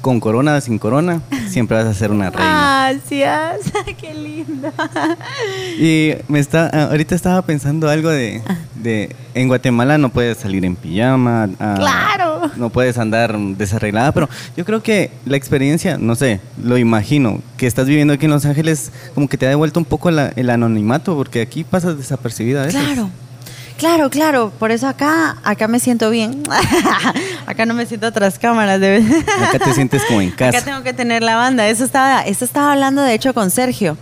con 0.03 0.19
corona 0.19 0.55
o 0.57 0.59
sin 0.61 0.77
corona, 0.79 1.21
siempre 1.47 1.77
vas 1.77 1.85
a 1.85 1.93
ser 1.93 2.11
una 2.11 2.29
reina. 2.29 2.89
Gracias, 2.91 3.71
qué 4.01 4.13
lindo. 4.13 4.69
Y 5.79 6.11
me 6.27 6.39
está, 6.39 6.69
ah, 6.73 6.83
ahorita 6.91 7.15
estaba 7.15 7.41
pensando 7.43 7.89
algo 7.89 8.09
de, 8.09 8.41
de 8.75 9.15
en 9.33 9.47
Guatemala 9.47 9.97
no 9.97 10.09
puedes 10.09 10.37
salir 10.39 10.65
en 10.65 10.75
pijama, 10.75 11.49
ah, 11.57 11.75
Claro. 11.77 12.51
no 12.57 12.69
puedes 12.69 12.97
andar 12.97 13.37
desarreglada, 13.39 14.11
pero 14.11 14.27
yo 14.57 14.65
creo 14.65 14.83
que 14.83 15.09
la 15.25 15.37
experiencia, 15.37 15.97
no 15.97 16.15
sé, 16.15 16.41
lo 16.61 16.77
imagino, 16.77 17.39
que 17.55 17.65
estás 17.65 17.87
viviendo 17.87 18.13
aquí 18.13 18.25
en 18.25 18.31
Los 18.31 18.45
Ángeles, 18.45 18.91
como 19.15 19.29
que 19.29 19.37
te 19.37 19.45
ha 19.45 19.49
devuelto 19.49 19.79
un 19.79 19.85
poco 19.85 20.11
la- 20.11 20.33
el 20.35 20.49
anonimato, 20.49 21.15
porque 21.15 21.39
aquí 21.41 21.63
pasas 21.63 21.97
desapercibida 21.97 22.63
a 22.63 22.65
veces. 22.65 22.83
Claro, 22.83 23.09
claro, 23.77 24.09
claro. 24.09 24.51
Por 24.59 24.71
eso 24.71 24.87
acá, 24.87 25.37
acá 25.43 25.67
me 25.67 25.79
siento 25.79 26.09
bien. 26.09 26.43
acá 27.45 27.65
no 27.65 27.73
me 27.73 27.85
siento 27.85 28.11
tras 28.11 28.39
cámaras. 28.39 28.79
De 28.79 29.03
Acá 29.47 29.59
te 29.59 29.73
sientes 29.73 30.03
como 30.05 30.21
en 30.21 30.29
Acá 30.29 30.51
casa. 30.51 30.65
tengo 30.65 30.83
que 30.83 30.93
tener 30.93 31.23
la 31.23 31.35
banda. 31.35 31.67
Eso 31.67 31.83
estaba, 31.83 32.21
eso 32.21 32.45
estaba 32.45 32.73
hablando 32.73 33.01
de 33.01 33.13
hecho 33.13 33.33
con 33.33 33.51
Sergio, 33.51 33.97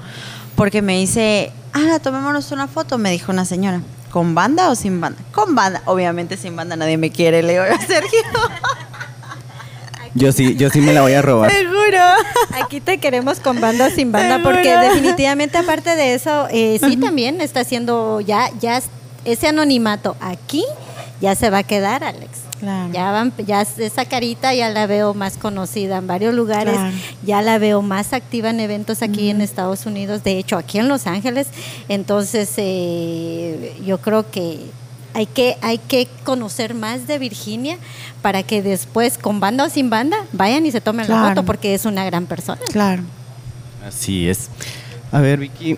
porque 0.56 0.82
me 0.82 0.98
dice, 0.98 1.52
ah, 1.74 2.00
tomémonos 2.02 2.52
una 2.52 2.68
foto, 2.68 2.98
me 2.98 3.12
dijo 3.12 3.32
una 3.32 3.46
señora. 3.46 3.82
¿Con 4.12 4.36
banda 4.36 4.70
o 4.70 4.76
sin 4.76 5.00
banda? 5.00 5.20
Con 5.32 5.56
banda. 5.56 5.82
Obviamente 5.86 6.36
sin 6.36 6.56
banda 6.56 6.76
nadie 6.76 6.98
me 6.98 7.12
quiere, 7.12 7.42
le 7.44 7.54
digo 7.54 7.66
yo 7.66 7.74
a 7.76 7.80
Sergio. 7.82 8.20
Yo 10.14 10.34
sí, 10.34 10.56
yo 10.58 10.70
sí 10.70 10.82
me 10.82 10.94
la 10.94 11.02
voy 11.02 11.14
a 11.14 11.22
robar. 11.22 11.50
Te 11.50 11.66
juro. 11.66 12.62
Aquí 12.62 12.82
te 12.82 12.98
queremos 12.98 13.40
con 13.40 13.62
banda 13.62 13.88
o 13.88 13.90
sin 13.90 14.12
banda, 14.12 14.38
Seguro. 14.38 14.56
porque 14.56 14.78
definitivamente 14.78 15.58
aparte 15.58 15.96
de 15.96 16.14
eso, 16.14 16.48
eh, 16.52 16.80
sí 16.86 16.98
también 16.98 17.40
está 17.40 17.62
haciendo 17.62 18.20
ya, 18.20 18.50
ya 18.60 18.82
ese 19.26 19.48
anonimato 19.48 20.16
aquí 20.20 20.64
ya 21.22 21.36
se 21.36 21.50
va 21.50 21.60
a 21.60 21.64
quedar, 21.64 22.04
Alex. 22.04 22.30
Claro. 22.60 22.92
Ya 22.94 23.12
van, 23.12 23.34
ya 23.46 23.62
esa 23.62 24.06
carita 24.06 24.54
ya 24.54 24.70
la 24.70 24.86
veo 24.86 25.14
más 25.16 25.38
conocida 25.38 25.98
en 25.98 26.06
varios 26.08 26.34
lugares, 26.36 26.76
Claro. 26.76 26.96
ya 27.24 27.42
la 27.42 27.58
veo 27.58 27.82
más 27.82 28.14
activa 28.14 28.52
en 28.52 28.60
eventos 28.60 29.02
aquí 29.02 29.30
en 29.30 29.42
Estados 29.42 29.86
Unidos, 29.88 30.24
de 30.24 30.38
hecho 30.38 30.58
aquí 30.58 30.78
en 30.78 30.88
Los 30.88 31.08
Ángeles. 31.08 31.48
Entonces 31.90 32.52
eh, 32.58 33.76
yo 33.86 34.00
creo 34.00 34.30
que 34.30 34.60
hay 35.14 35.26
que 35.26 35.58
hay 35.62 35.78
que 35.80 36.08
conocer 36.24 36.74
más 36.74 37.08
de 37.08 37.18
Virginia 37.20 37.78
para 38.22 38.44
que 38.44 38.62
después 38.62 39.18
con 39.18 39.40
banda 39.40 39.66
o 39.66 39.70
sin 39.70 39.90
banda 39.90 40.18
vayan 40.32 40.66
y 40.66 40.72
se 40.72 40.82
tomen 40.82 41.08
la 41.10 41.30
foto 41.30 41.44
porque 41.44 41.74
es 41.74 41.86
una 41.86 42.06
gran 42.06 42.28
persona. 42.28 42.62
Claro. 42.72 43.04
Así 43.86 44.30
es. 44.30 44.50
A 45.12 45.20
ver, 45.20 45.40
Vicky, 45.40 45.78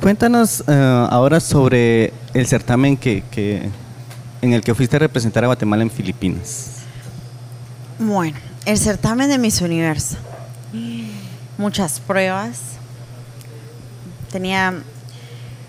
cuéntanos 0.00 0.62
eh, 0.66 1.06
ahora 1.10 1.40
sobre 1.40 2.12
el 2.34 2.46
certamen 2.46 2.96
que, 2.96 3.22
que- 3.30 3.68
en 4.40 4.52
el 4.52 4.62
que 4.62 4.74
fuiste 4.74 4.96
a 4.96 4.98
representar 5.00 5.42
a 5.44 5.48
Guatemala 5.48 5.82
en 5.82 5.90
Filipinas. 5.90 6.70
Bueno, 7.98 8.36
el 8.64 8.78
certamen 8.78 9.28
de 9.28 9.38
Miss 9.38 9.60
Universo. 9.60 10.16
Muchas 11.56 11.98
pruebas. 11.98 12.58
Tenía. 14.30 14.74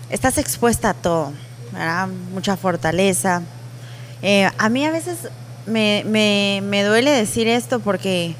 Estás 0.08 0.38
expuesta 0.38 0.90
a 0.90 0.94
todo, 0.94 1.32
¿verdad? 1.72 2.06
Mucha 2.32 2.56
fortaleza. 2.56 3.42
Eh, 4.22 4.48
a 4.56 4.68
mí 4.68 4.84
a 4.84 4.92
veces 4.92 5.16
me, 5.66 6.04
me- 6.06 6.60
me 6.64 6.84
duele 6.84 7.10
decir 7.10 7.48
esto 7.48 7.80
porque, 7.80 8.36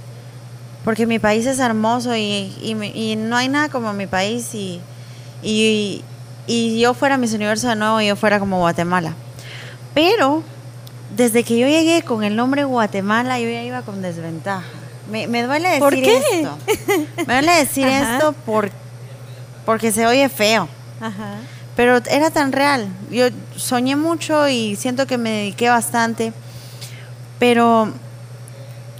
porque 0.84 1.06
mi 1.06 1.18
país 1.18 1.46
es 1.46 1.58
hermoso 1.58 2.14
y, 2.14 2.52
y 2.62 2.76
y 2.94 3.16
no 3.16 3.36
hay 3.36 3.48
nada 3.48 3.68
como 3.68 3.92
mi 3.92 4.06
país 4.06 4.54
y, 4.54 4.80
y, 5.42 6.04
y 6.46 6.80
yo 6.80 6.94
fuera 6.94 7.16
Miss 7.16 7.32
Universo 7.32 7.68
de 7.68 7.76
nuevo, 7.76 8.00
yo 8.00 8.16
fuera 8.16 8.38
como 8.38 8.58
Guatemala. 8.58 9.14
Pero 9.94 10.42
desde 11.16 11.44
que 11.44 11.58
yo 11.58 11.66
llegué 11.66 12.02
con 12.02 12.24
el 12.24 12.36
nombre 12.36 12.64
Guatemala, 12.64 13.38
yo 13.40 13.48
ya 13.48 13.62
iba 13.62 13.82
con 13.82 14.02
desventaja. 14.02 14.64
Me, 15.10 15.26
me 15.26 15.42
duele 15.42 15.68
decir 15.68 15.80
¿Por 15.82 15.94
qué? 15.94 16.22
esto. 16.32 16.58
Me 17.26 17.34
duele 17.34 17.52
decir 17.52 17.86
esto 17.86 18.32
por, 18.46 18.70
porque 19.66 19.90
se 19.90 20.06
oye 20.06 20.28
feo. 20.28 20.68
Ajá. 21.00 21.34
Pero 21.76 21.96
era 22.10 22.30
tan 22.30 22.52
real. 22.52 22.88
Yo 23.10 23.26
soñé 23.56 23.96
mucho 23.96 24.48
y 24.48 24.76
siento 24.76 25.06
que 25.06 25.18
me 25.18 25.30
dediqué 25.30 25.68
bastante. 25.68 26.32
Pero 27.38 27.92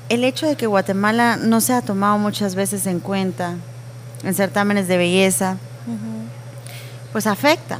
el 0.08 0.24
hecho 0.24 0.46
de 0.46 0.56
que 0.56 0.66
Guatemala 0.66 1.36
no 1.36 1.60
se 1.60 1.74
ha 1.74 1.82
tomado 1.82 2.18
muchas 2.18 2.54
veces 2.54 2.86
en 2.86 2.98
cuenta 2.98 3.54
en 4.24 4.34
certámenes 4.34 4.88
de 4.88 4.96
belleza, 4.96 5.56
pues 7.12 7.26
afecta. 7.26 7.78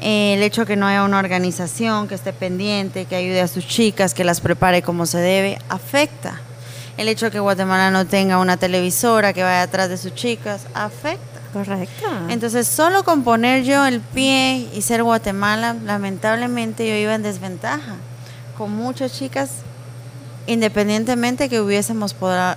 Eh, 0.00 0.34
El 0.34 0.42
hecho 0.42 0.62
de 0.62 0.66
que 0.66 0.76
no 0.76 0.86
haya 0.86 1.04
una 1.04 1.18
organización 1.18 2.08
que 2.08 2.14
esté 2.14 2.32
pendiente, 2.32 3.04
que 3.04 3.14
ayude 3.16 3.40
a 3.40 3.48
sus 3.48 3.66
chicas, 3.66 4.14
que 4.14 4.24
las 4.24 4.40
prepare 4.40 4.82
como 4.82 5.06
se 5.06 5.18
debe, 5.18 5.58
afecta. 5.68 6.40
El 6.96 7.08
hecho 7.08 7.26
de 7.26 7.30
que 7.30 7.40
Guatemala 7.40 7.90
no 7.90 8.06
tenga 8.06 8.38
una 8.38 8.56
televisora 8.56 9.32
que 9.32 9.42
vaya 9.42 9.62
atrás 9.62 9.88
de 9.88 9.96
sus 9.96 10.14
chicas, 10.14 10.62
afecta. 10.74 11.40
Correcto. 11.52 12.06
Entonces, 12.28 12.66
solo 12.66 13.04
con 13.04 13.24
poner 13.24 13.62
yo 13.62 13.86
el 13.86 14.00
pie 14.00 14.68
y 14.74 14.82
ser 14.82 15.02
Guatemala, 15.02 15.76
lamentablemente 15.84 16.88
yo 16.88 16.94
iba 16.96 17.14
en 17.14 17.22
desventaja. 17.22 17.94
Con 18.58 18.72
muchas 18.72 19.12
chicas, 19.12 19.50
independientemente 20.46 21.48
que 21.48 21.60
hubiésemos 21.60 22.14
podra- 22.14 22.56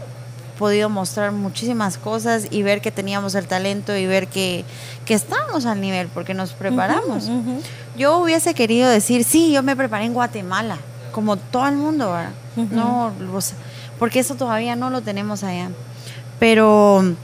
podido 0.58 0.90
mostrar 0.90 1.32
muchísimas 1.32 1.98
cosas 1.98 2.48
y 2.50 2.64
ver 2.64 2.82
que 2.82 2.92
teníamos 2.92 3.36
el 3.36 3.48
talento 3.48 3.96
y 3.96 4.06
ver 4.06 4.28
que, 4.28 4.66
que 5.06 5.14
estábamos 5.14 5.66
al 5.66 5.82
nivel 5.82 6.08
porque 6.08 6.34
nos 6.34 6.54
preparamos. 6.54 7.30
Yo 7.98 8.18
hubiese 8.18 8.54
querido 8.54 8.90
decir, 8.90 9.24
sí, 9.24 9.52
yo 9.52 9.64
me 9.64 9.76
preparé 9.76 10.06
en 10.06 10.14
Guatemala, 10.14 10.78
como 11.12 11.38
todo 11.38 11.68
el 11.68 11.76
mundo, 11.76 12.12
¿verdad? 12.12 12.32
No, 12.72 13.12
porque 14.00 14.20
eso 14.20 14.36
todavía 14.36 14.76
no 14.76 14.90
lo 14.90 15.02
tenemos 15.02 15.44
allá. 15.44 15.70
Pero, 16.40 17.16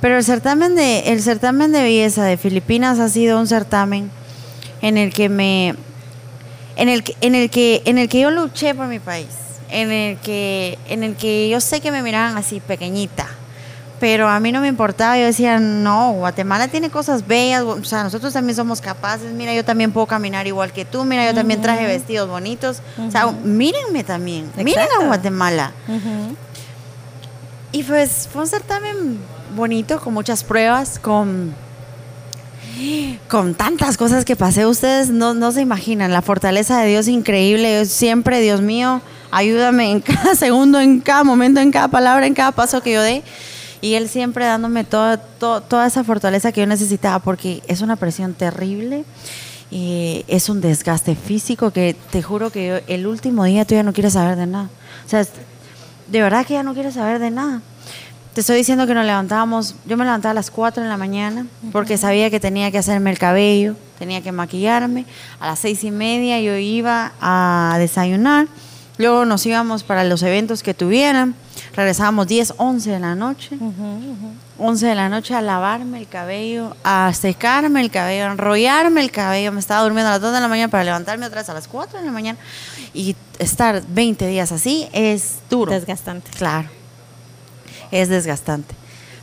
pero 0.00 0.16
el 0.18 0.24
certamen 0.24 0.74
de, 0.76 1.00
el 1.12 1.22
certamen 1.22 1.72
de 1.72 1.82
belleza 1.82 2.24
de 2.24 2.36
Filipinas 2.36 2.98
ha 2.98 3.08
sido 3.08 3.40
un 3.40 3.46
certamen 3.46 4.10
en 4.80 4.98
el 4.98 5.12
que 5.12 5.28
me, 5.28 5.74
en 6.76 6.88
el 6.88 7.02
que, 7.02 7.16
en 7.20 7.34
el 7.34 7.50
que, 7.50 7.82
en 7.84 7.98
el 7.98 8.08
que 8.08 8.20
yo 8.20 8.30
luché 8.30 8.74
por 8.74 8.86
mi 8.86 8.98
país, 8.98 9.28
en 9.72 9.90
el 9.90 10.18
que, 10.18 10.78
en 10.88 11.02
el 11.02 11.16
que 11.16 11.48
yo 11.48 11.60
sé 11.60 11.80
que 11.80 11.90
me 11.90 12.02
miraban 12.02 12.36
así 12.36 12.60
pequeñita, 12.60 13.26
pero 13.98 14.28
a 14.28 14.38
mí 14.40 14.52
no 14.52 14.60
me 14.60 14.68
importaba, 14.68 15.16
yo 15.16 15.24
decía, 15.24 15.58
no, 15.60 16.12
Guatemala 16.12 16.68
tiene 16.68 16.90
cosas 16.90 17.26
bellas, 17.26 17.62
o 17.62 17.84
sea, 17.84 18.02
nosotros 18.04 18.32
también 18.32 18.56
somos 18.56 18.80
capaces, 18.80 19.32
mira, 19.32 19.54
yo 19.54 19.64
también 19.64 19.92
puedo 19.92 20.06
caminar 20.06 20.46
igual 20.46 20.72
que 20.72 20.84
tú, 20.84 21.04
mira, 21.04 21.24
yo 21.24 21.34
también 21.34 21.60
traje 21.62 21.86
vestidos 21.86 22.28
bonitos, 22.28 22.82
o 22.98 23.10
sea, 23.10 23.26
mírenme 23.26 24.04
también, 24.04 24.50
miren 24.56 24.80
a 24.80 24.84
Exacto. 24.84 25.06
Guatemala. 25.06 25.72
Y 27.70 27.84
pues 27.84 28.28
fue 28.30 28.42
un 28.42 28.48
certamen 28.48 29.18
bonito, 29.54 30.00
con 30.00 30.12
muchas 30.12 30.44
pruebas, 30.44 30.98
con, 30.98 31.54
con 33.28 33.54
tantas 33.54 33.96
cosas 33.96 34.24
que 34.24 34.36
pasé. 34.36 34.66
Ustedes 34.66 35.08
no, 35.08 35.32
no 35.32 35.52
se 35.52 35.62
imaginan, 35.62 36.12
la 36.12 36.22
fortaleza 36.22 36.80
de 36.80 36.88
Dios 36.88 37.08
increíble. 37.08 37.78
Yo 37.78 37.84
siempre, 37.86 38.40
Dios 38.40 38.60
mío, 38.60 39.00
ayúdame 39.32 39.90
en 39.90 40.00
cada 40.00 40.34
segundo, 40.36 40.78
en 40.78 41.00
cada 41.00 41.24
momento, 41.24 41.58
en 41.60 41.72
cada 41.72 41.88
palabra, 41.88 42.26
en 42.26 42.34
cada 42.34 42.52
paso 42.52 42.80
que 42.82 42.92
yo 42.92 43.02
dé. 43.02 43.24
Y 43.80 43.94
Él 43.94 44.08
siempre 44.08 44.44
dándome 44.44 44.84
toda, 44.84 45.16
to- 45.16 45.60
toda 45.62 45.88
esa 45.88 46.04
fortaleza 46.04 46.52
que 46.52 46.60
yo 46.60 46.66
necesitaba, 46.68 47.18
porque 47.18 47.62
es 47.66 47.80
una 47.80 47.96
presión 47.96 48.32
terrible. 48.34 49.04
Y 49.72 50.24
es 50.28 50.48
un 50.50 50.60
desgaste 50.60 51.16
físico 51.16 51.70
que 51.72 51.96
te 52.10 52.22
juro 52.22 52.50
que 52.52 52.68
yo- 52.68 52.94
el 52.94 53.06
último 53.06 53.44
día 53.44 53.64
tú 53.64 53.74
ya 53.74 53.82
no 53.82 53.92
quieres 53.92 54.12
saber 54.12 54.36
de 54.36 54.46
nada. 54.46 54.68
O 55.04 55.08
sea, 55.08 55.26
de 56.08 56.22
verdad 56.22 56.44
que 56.46 56.54
ya 56.54 56.62
no 56.62 56.74
quieres 56.74 56.94
saber 56.94 57.18
de 57.18 57.30
nada. 57.30 57.62
Te 58.34 58.40
estoy 58.42 58.56
diciendo 58.56 58.86
que 58.86 58.94
nos 58.94 59.04
levantábamos, 59.04 59.74
yo 59.86 59.96
me 59.96 60.04
levantaba 60.04 60.30
a 60.30 60.34
las 60.34 60.50
4 60.50 60.82
de 60.82 60.88
la 60.88 60.96
mañana 60.96 61.46
porque 61.70 61.98
sabía 61.98 62.30
que 62.30 62.38
tenía 62.40 62.70
que 62.70 62.78
hacerme 62.78 63.10
el 63.10 63.18
cabello, 63.18 63.74
tenía 63.98 64.22
que 64.22 64.32
maquillarme. 64.32 65.04
A 65.40 65.48
las 65.48 65.58
seis 65.58 65.84
y 65.84 65.90
media 65.90 66.40
yo 66.40 66.56
iba 66.56 67.12
a 67.20 67.76
desayunar, 67.78 68.46
luego 69.02 69.24
nos 69.26 69.44
íbamos 69.44 69.82
para 69.82 70.04
los 70.04 70.22
eventos 70.22 70.62
que 70.62 70.72
tuvieran, 70.72 71.34
regresábamos 71.74 72.26
10, 72.26 72.54
11 72.56 72.90
de 72.90 72.98
la 72.98 73.14
noche. 73.14 73.58
11 74.58 74.86
de 74.86 74.94
la 74.94 75.08
noche 75.08 75.34
a 75.34 75.42
lavarme 75.42 75.98
el 75.98 76.08
cabello, 76.08 76.76
a 76.84 77.12
secarme 77.12 77.80
el 77.80 77.90
cabello, 77.90 78.26
a 78.26 78.32
enrollarme 78.32 79.00
el 79.00 79.10
cabello. 79.10 79.52
Me 79.52 79.60
estaba 79.60 79.82
durmiendo 79.82 80.08
a 80.08 80.12
las 80.12 80.20
2 80.22 80.32
de 80.32 80.40
la 80.40 80.48
mañana 80.48 80.70
para 80.70 80.84
levantarme 80.84 81.26
otra 81.26 81.40
vez 81.40 81.48
a 81.48 81.54
las 81.54 81.68
4 81.68 81.98
de 81.98 82.06
la 82.06 82.12
mañana. 82.12 82.38
Y 82.94 83.16
estar 83.38 83.82
20 83.88 84.26
días 84.26 84.52
así 84.52 84.88
es 84.92 85.40
duro. 85.50 85.72
Desgastante. 85.72 86.30
Claro. 86.30 86.68
Es 87.90 88.08
desgastante. 88.08 88.81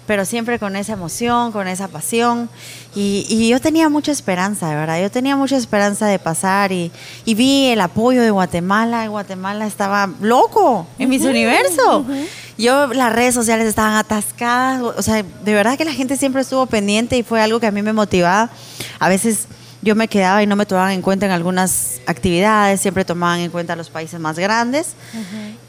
Pero 0.10 0.26
siempre 0.26 0.58
con 0.58 0.76
esa 0.76 0.94
emoción, 0.94 1.52
con 1.52 1.68
esa 1.68 1.88
pasión. 1.88 2.50
Y, 2.96 3.28
y 3.30 3.48
yo 3.48 3.62
tenía 3.62 3.90
mucha 3.90 4.12
esperanza, 4.12 4.68
de 4.68 4.74
verdad. 4.74 5.00
Yo 5.00 5.12
tenía 5.12 5.36
mucha 5.36 5.56
esperanza 5.56 6.08
de 6.08 6.18
pasar 6.18 6.72
y, 6.72 6.92
y 7.26 7.36
vi 7.36 7.68
el 7.68 7.80
apoyo 7.80 8.24
de 8.24 8.32
Guatemala. 8.32 9.08
Guatemala 9.08 9.68
estaba 9.68 10.10
loco 10.20 10.88
en 10.98 11.10
mis 11.10 11.24
universos. 11.24 12.08
Yo, 12.58 12.88
las 12.88 13.14
redes 13.14 13.36
sociales 13.36 13.68
estaban 13.68 13.94
atascadas. 13.94 14.82
O 14.82 15.04
sea, 15.04 15.22
de 15.22 15.54
verdad 15.54 15.78
que 15.78 15.86
la 15.86 15.94
gente 15.94 16.18
siempre 16.18 16.42
estuvo 16.42 16.66
pendiente 16.66 17.16
y 17.16 17.22
fue 17.22 17.40
algo 17.40 17.60
que 17.60 17.68
a 17.68 17.72
mí 17.72 17.84
me 17.84 17.94
motivaba. 17.94 18.50
A 18.98 19.10
veces 19.10 19.46
yo 19.82 19.96
me 19.96 20.08
quedaba 20.08 20.44
y 20.44 20.48
no 20.48 20.56
me 20.56 20.66
tomaban 20.66 20.92
en 20.92 21.02
cuenta 21.02 21.26
en 21.26 21.32
algunas 21.32 22.02
actividades, 22.06 22.82
siempre 22.82 23.06
tomaban 23.06 23.40
en 23.40 23.50
cuenta 23.50 23.76
los 23.78 23.90
países 23.90 24.20
más 24.20 24.38
grandes. 24.38 24.94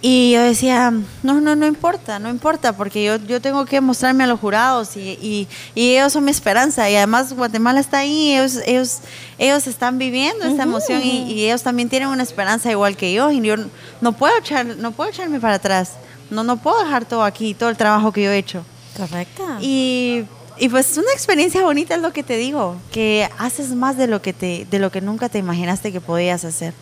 Y 0.03 0.33
yo 0.33 0.43
decía, 0.43 0.93
no, 1.23 1.41
no, 1.41 1.55
no 1.55 1.67
importa, 1.67 2.19
no 2.19 2.29
importa, 2.29 2.73
porque 2.73 3.05
yo, 3.05 3.17
yo 3.17 3.41
tengo 3.41 3.65
que 3.67 3.81
mostrarme 3.81 4.25
a 4.25 4.27
los 4.27 4.41
jurados 4.41 4.97
y, 4.97 5.11
y, 5.23 5.49
y 5.75 5.97
ellos 5.97 6.13
son 6.13 6.25
mi 6.25 6.33
esperanza. 6.33 6.91
Y 6.91 6.97
además 6.97 7.33
Guatemala 7.33 7.79
está 7.79 7.99
ahí, 7.99 8.35
ellos, 8.35 8.59
ellos, 8.67 8.99
ellos 9.39 9.67
están 9.67 9.99
viviendo 9.99 10.45
esta 10.45 10.65
emoción 10.65 11.03
y, 11.05 11.33
y 11.33 11.45
ellos 11.45 11.63
también 11.63 11.89
tienen 11.89 12.09
una 12.09 12.23
esperanza 12.23 12.71
igual 12.71 12.97
que 12.97 13.13
yo. 13.13 13.31
Y 13.31 13.41
yo 13.43 13.55
no 14.01 14.13
puedo, 14.13 14.37
echar, 14.39 14.67
no 14.67 14.91
puedo 14.91 15.11
echarme 15.11 15.39
para 15.39 15.55
atrás, 15.55 15.93
no, 16.31 16.43
no 16.43 16.57
puedo 16.57 16.83
dejar 16.83 17.05
todo 17.05 17.23
aquí, 17.23 17.55
todo 17.55 17.69
el 17.69 17.77
trabajo 17.77 18.11
que 18.11 18.25
yo 18.25 18.31
he 18.31 18.39
hecho. 18.39 18.65
Correcto. 18.97 19.45
Y, 19.61 20.25
y 20.61 20.69
pues 20.69 20.97
una 20.99 21.11
experiencia 21.13 21.63
bonita 21.63 21.95
es 21.95 22.03
lo 22.03 22.13
que 22.13 22.23
te 22.23 22.37
digo, 22.37 22.77
que 22.93 23.29
haces 23.39 23.71
más 23.71 23.97
de 23.97 24.07
lo 24.07 24.21
que, 24.21 24.35
te, 24.35 24.67
de 24.71 24.79
lo 24.79 24.93
que 24.93 25.01
nunca 25.01 25.31
te 25.31 25.39
imaginaste 25.39 25.91
que 25.91 26.03
podías 26.03 26.45
hacer. 26.45 26.75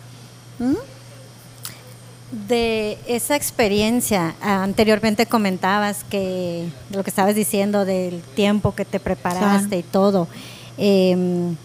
¿Mm? 0.59 0.75
De 2.49 2.97
esa 3.07 3.37
experiencia, 3.37 4.35
anteriormente 4.41 5.25
comentabas 5.25 6.03
que 6.03 6.67
lo 6.91 7.03
que 7.03 7.09
estabas 7.09 7.35
diciendo 7.35 7.85
del 7.85 8.21
tiempo 8.35 8.75
que 8.75 8.83
te 8.83 8.99
preparaste 8.99 9.77
y 9.77 9.83
todo. 9.83 10.27
Em, 10.77 11.55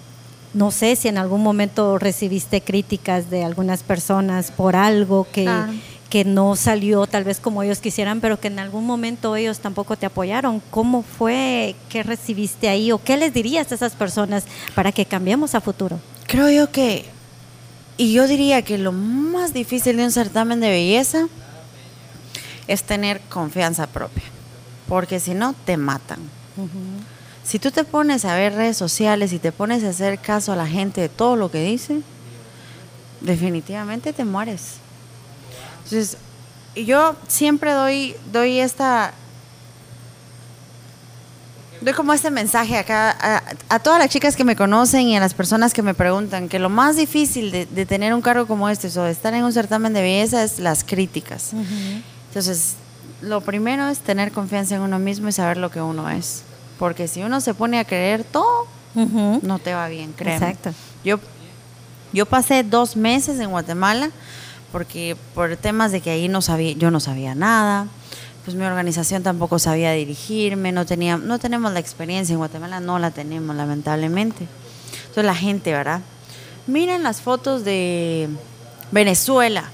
no 0.55 0.71
sé 0.71 0.95
si 0.95 1.09
en 1.09 1.19
algún 1.19 1.43
momento 1.43 1.99
recibiste 1.99 2.61
críticas 2.61 3.29
de 3.29 3.43
algunas 3.43 3.83
personas 3.83 4.53
por 4.53 4.77
algo 4.77 5.27
que, 5.33 5.43
Claro. 5.43 5.73
Que 6.15 6.25
no 6.25 6.55
salió 6.55 7.09
tal 7.09 7.25
vez 7.25 7.41
como 7.41 7.65
ellos 7.65 7.81
quisieran, 7.81 8.21
pero 8.21 8.39
que 8.39 8.47
en 8.47 8.61
algún 8.61 8.87
momento 8.87 9.35
ellos 9.35 9.59
tampoco 9.59 9.97
te 9.97 10.07
apoyaron. 10.07 10.63
¿Cómo 10.71 11.03
fue? 11.03 11.75
¿Qué 11.89 12.05
recibiste 12.05 12.69
ahí? 12.69 12.93
¿O 12.93 13.03
qué 13.03 13.17
les 13.17 13.35
dirías 13.35 13.73
a 13.73 13.75
esas 13.75 13.95
personas 13.95 14.45
para 14.77 14.93
que 14.93 15.07
cambiemos 15.07 15.57
a 15.57 15.61
futuro? 15.61 15.99
Creo 16.29 16.49
yo 16.51 16.71
que, 16.71 17.07
y 17.97 18.13
yo 18.13 18.29
diría 18.29 18.63
que 18.63 18.79
lo 18.79 18.93
más 18.93 19.53
difícil 19.53 19.97
de 19.97 20.05
un 20.05 20.13
certamen 20.13 20.61
de 20.61 20.69
belleza 20.71 21.27
es 22.69 22.85
tener 22.85 23.21
confianza 23.23 23.89
propia, 23.89 24.23
porque 24.89 25.19
si 25.19 25.35
no, 25.35 25.53
te 25.65 25.77
matan. 25.77 26.21
Si 27.43 27.59
tú 27.59 27.73
te 27.73 27.83
pones 27.83 28.25
a 28.25 28.37
ver 28.37 28.55
redes 28.55 28.77
sociales 28.77 29.33
y 29.33 29.41
te 29.41 29.51
pones 29.51 29.83
a 29.83 29.89
hacer 29.89 30.21
caso 30.21 30.53
a 30.53 30.57
la 30.57 30.69
gente 30.69 31.01
de 31.01 31.09
todo 31.09 31.35
lo 31.35 31.51
que 31.51 31.65
dice, 31.65 32.03
definitivamente 33.21 34.13
te 34.13 34.25
mueres. 34.25 34.84
Entonces, 35.85 36.17
yo 36.77 37.15
siempre 37.29 37.73
doy, 37.73 38.17
doy 38.33 38.59
esta, 38.59 39.13
doy 41.81 41.93
como 41.93 42.13
este 42.13 42.31
mensaje 42.31 42.79
acá 42.79 43.17
a, 43.21 43.43
a 43.69 43.79
todas 43.79 43.99
las 43.99 44.09
chicas 44.09 44.37
que 44.37 44.45
me 44.45 44.57
conocen 44.57 45.03
y 45.03 45.17
a 45.17 45.21
las 45.21 45.35
personas 45.35 45.73
que 45.73 45.83
me 45.83 45.95
preguntan 45.95 46.49
que 46.49 46.59
lo 46.59 46.71
más 46.71 46.97
difícil 46.97 47.51
de, 47.51 47.67
de 47.67 47.87
tener 47.87 48.15
un 48.15 48.23
cargo 48.23 48.47
como 48.47 48.69
este 48.69 48.89
o 48.99 49.03
de 49.05 49.13
estar 49.13 49.35
en 49.35 49.45
un 49.45 49.53
certamen 49.53 49.93
de 49.93 50.03
belleza 50.03 50.43
es 50.43 50.59
las 50.59 50.83
críticas. 50.85 51.53
Entonces, 52.29 52.75
lo 53.21 53.41
primero 53.43 53.89
es 53.89 53.99
tener 54.01 54.33
confianza 54.33 54.75
en 54.75 54.81
uno 54.81 54.99
mismo 54.99 55.29
y 55.29 55.33
saber 55.33 55.57
lo 55.59 55.71
que 55.71 55.81
uno 55.81 56.09
es. 56.11 56.43
Porque 56.79 57.07
si 57.07 57.23
uno 57.23 57.41
se 57.41 57.55
pone 57.55 57.79
a 57.79 57.85
creer 57.85 58.25
todo, 58.25 58.67
no 58.95 59.59
te 59.59 59.75
va 59.75 59.89
bien, 59.89 60.13
créeme. 60.13 60.37
Exacto. 60.49 60.73
Yo, 61.05 61.21
yo 62.13 62.27
pasé 62.27 62.63
dos 62.65 62.97
meses 62.97 63.39
en 63.39 63.51
Guatemala 63.51 64.11
porque 64.75 65.17
por 65.37 65.57
temas 65.57 65.93
de 65.93 66.01
que 66.01 66.11
ahí 66.11 66.27
no 66.27 66.43
sabía, 66.43 66.73
yo 66.73 66.91
no 66.91 66.99
sabía 66.99 67.37
nada, 67.37 67.87
pues 68.45 68.57
mi 68.57 68.65
organización 68.65 69.23
tampoco 69.23 69.61
sabía 69.61 69.93
dirigirme, 69.93 70.73
no 70.73 70.85
tenía, 70.85 71.17
no 71.17 71.39
tenemos 71.39 71.73
la 71.73 71.79
experiencia 71.79 72.33
en 72.33 72.41
Guatemala, 72.41 72.81
no 72.81 72.99
la 72.99 73.13
tenemos 73.13 73.55
lamentablemente. 73.55 74.49
Entonces 74.97 75.25
la 75.27 75.37
gente, 75.37 75.71
¿verdad? 75.71 76.01
Miren 76.67 77.05
las 77.05 77.21
fotos 77.21 77.65
de 77.65 78.29
Venezuela, 78.91 79.71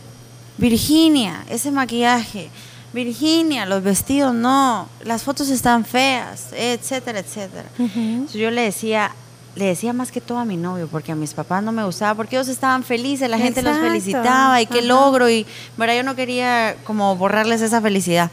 Virginia, 0.59 1.47
ese 1.49 1.71
maquillaje, 1.71 2.51
Virginia, 2.93 3.65
los 3.65 3.83
vestidos 3.83 4.35
no, 4.35 4.87
las 5.03 5.23
fotos 5.23 5.49
están 5.49 5.87
feas, 5.87 6.49
etcétera, 6.53 7.21
etcétera. 7.21 7.71
Entonces 7.79 8.39
yo 8.39 8.51
le 8.51 8.61
decía, 8.61 9.13
le 9.57 9.65
decía 9.67 9.93
más 9.93 10.13
que 10.13 10.21
todo 10.21 10.39
a 10.39 10.45
mi 10.45 10.57
novio, 10.57 10.89
porque 10.89 11.13
a 11.13 11.15
mis 11.15 11.35
papás 11.35 11.63
no 11.63 11.73
me 11.73 11.85
gustaba, 11.85 12.15
porque 12.15 12.37
ellos 12.37 12.49
estaban 12.49 12.85
felices, 12.85 13.29
la 13.29 13.39
gente 13.39 13.63
los 13.63 13.77
felicitaba 13.79 14.61
y 14.61 14.67
qué 14.67 14.79
Ajá. 14.79 14.87
logro, 14.87 15.29
y 15.29 15.47
verdad 15.77 15.97
yo 15.97 16.03
no 16.03 16.15
quería 16.15 16.77
como 16.85 17.17
borrarles 17.17 17.61
esa 17.61 17.81
felicidad. 17.81 18.31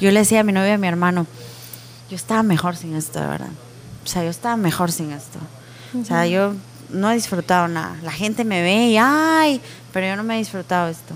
Yo 0.00 0.10
le 0.10 0.20
decía 0.20 0.40
a 0.40 0.44
mi 0.44 0.52
novio 0.52 0.70
y 0.70 0.72
a 0.72 0.78
mi 0.78 0.86
hermano, 0.86 1.26
yo 2.10 2.16
estaba 2.16 2.42
mejor 2.42 2.76
sin 2.76 2.94
esto, 2.94 3.20
de 3.20 3.26
verdad. 3.26 3.50
O 4.04 4.08
sea, 4.08 4.24
yo 4.24 4.30
estaba 4.30 4.56
mejor 4.56 4.92
sin 4.92 5.12
esto. 5.12 5.38
O 6.00 6.04
sea, 6.04 6.26
yo 6.26 6.54
no 6.90 7.10
he 7.10 7.14
disfrutado 7.14 7.68
nada. 7.68 7.96
La 8.02 8.12
gente 8.12 8.44
me 8.44 8.62
ve 8.62 8.88
y 8.88 8.96
ay, 8.98 9.60
pero 9.92 10.06
yo 10.06 10.16
no 10.16 10.22
me 10.22 10.34
he 10.34 10.38
disfrutado 10.38 10.88
esto. 10.88 11.14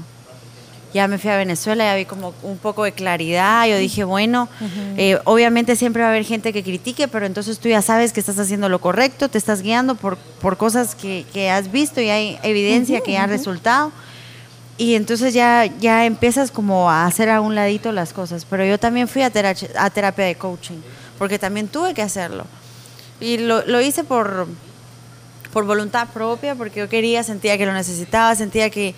Ya 0.97 1.09
me 1.09 1.19
fui 1.19 1.31
a 1.31 1.37
Venezuela, 1.37 1.85
ya 1.85 1.95
vi 1.95 2.07
como 2.07 2.33
un 2.43 2.57
poco 2.59 2.85
de 2.85 2.93
claridad. 2.93 3.67
Yo 3.69 3.77
dije, 3.77 4.03
bueno, 4.05 4.49
eh, 4.97 5.19
obviamente 5.25 5.77
siempre 5.77 6.01
va 6.03 6.09
a 6.09 6.11
haber 6.11 6.25
gente 6.25 6.53
que 6.53 6.63
critique, 6.63 7.07
pero 7.07 7.27
entonces 7.27 7.59
tú 7.59 7.69
ya 7.69 7.83
sabes 7.83 8.13
que 8.13 8.21
estás 8.21 8.39
haciendo 8.39 8.69
lo 8.69 8.81
correcto, 8.81 9.29
te 9.29 9.39
estás 9.39 9.61
guiando 9.63 9.95
por, 9.95 10.17
por 10.17 10.57
cosas 10.57 10.95
que, 10.95 11.25
que 11.33 11.51
has 11.51 11.71
visto 11.71 12.01
y 12.01 12.09
hay 12.09 12.39
evidencia 12.43 13.01
que 13.03 13.13
ya 13.13 13.25
ha 13.25 13.27
resultado. 13.27 13.93
Y 14.79 14.95
entonces 14.95 15.33
ya, 15.35 15.67
ya 15.81 16.05
empiezas 16.05 16.51
como 16.51 16.91
a 16.91 17.07
hacer 17.07 17.31
a 17.31 17.41
un 17.41 17.55
ladito 17.55 17.93
las 17.93 18.13
cosas. 18.13 18.45
Pero 18.45 18.65
yo 18.65 18.79
también 18.79 19.07
fui 19.09 19.23
a, 19.23 19.31
terache- 19.33 19.71
a 19.77 19.89
terapia 19.91 20.25
de 20.27 20.35
coaching, 20.35 20.81
porque 21.19 21.39
también 21.39 21.69
tuve 21.69 21.95
que 21.95 22.03
hacerlo. 22.03 22.45
Y 23.21 23.39
lo, 23.39 23.65
lo 23.67 23.81
hice 23.81 24.05
por, 24.05 24.47
por 25.53 25.65
voluntad 25.65 26.09
propia, 26.09 26.55
porque 26.55 26.81
yo 26.81 26.89
quería, 26.89 27.23
sentía 27.23 27.57
que 27.57 27.65
lo 27.65 27.73
necesitaba, 27.73 28.35
sentía 28.35 28.69
que, 28.69 28.95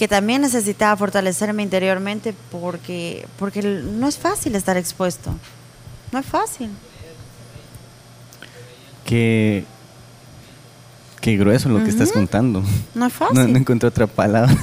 que 0.00 0.08
también 0.08 0.40
necesitaba 0.40 0.96
fortalecerme 0.96 1.62
interiormente 1.62 2.32
porque, 2.50 3.28
porque 3.38 3.60
no 3.60 4.08
es 4.08 4.16
fácil 4.16 4.56
estar 4.56 4.78
expuesto. 4.78 5.30
No 6.10 6.20
es 6.20 6.24
fácil. 6.24 6.70
Qué, 9.04 9.66
qué 11.20 11.36
grueso 11.36 11.68
lo 11.68 11.82
que 11.84 11.90
estás 11.90 12.12
contando. 12.12 12.62
No 12.94 13.06
es 13.06 13.12
fácil. 13.12 13.36
No, 13.36 13.46
no 13.48 13.58
encontré 13.58 13.88
otra 13.88 14.06
palabra. 14.06 14.56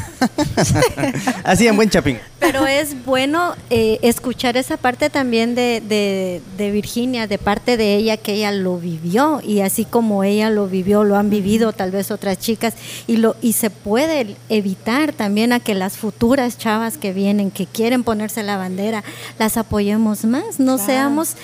Así 1.44 1.68
en 1.68 1.76
buen 1.76 1.90
chapín. 1.90 2.20
Pero 2.40 2.66
es 2.68 3.04
bueno 3.06 3.54
eh, 3.70 4.00
escuchar 4.04 4.58
esa 4.58 4.78
parte 4.78 5.10
también 5.10 5.56
de, 5.56 5.82
de- 5.88 6.42
de 6.58 6.72
Virginia, 6.72 7.28
de 7.28 7.38
parte 7.38 7.78
de 7.78 7.96
ella, 7.96 8.18
que 8.18 8.34
ella 8.34 8.52
lo 8.52 8.78
vivió 8.78 9.42
y 9.44 9.62
así 9.62 9.86
como 9.86 10.24
ella 10.24 10.50
lo 10.50 10.68
vivió, 10.68 11.04
lo 11.04 11.16
han 11.18 11.30
vivido 11.30 11.74
tal 11.74 11.92
vez 11.92 12.12
otras 12.12 12.38
chicas 12.40 12.74
y, 13.08 13.18
lo, 13.18 13.36
y 13.42 13.54
se 13.54 13.70
puede 13.70 14.36
evitar 14.50 15.14
también 15.14 15.52
a 15.54 15.60
que 15.60 15.74
las 15.76 15.98
futuras 15.98 16.58
chavas 16.58 16.98
que 16.98 17.12
vienen, 17.14 17.52
que 17.52 17.66
quieren 17.66 18.04
ponerse 18.04 18.44
la 18.44 18.58
bandera, 18.58 19.04
las 19.40 19.58
apoyemos 19.58 20.24
más, 20.26 20.60
no 20.60 20.78
seamos 20.78 21.36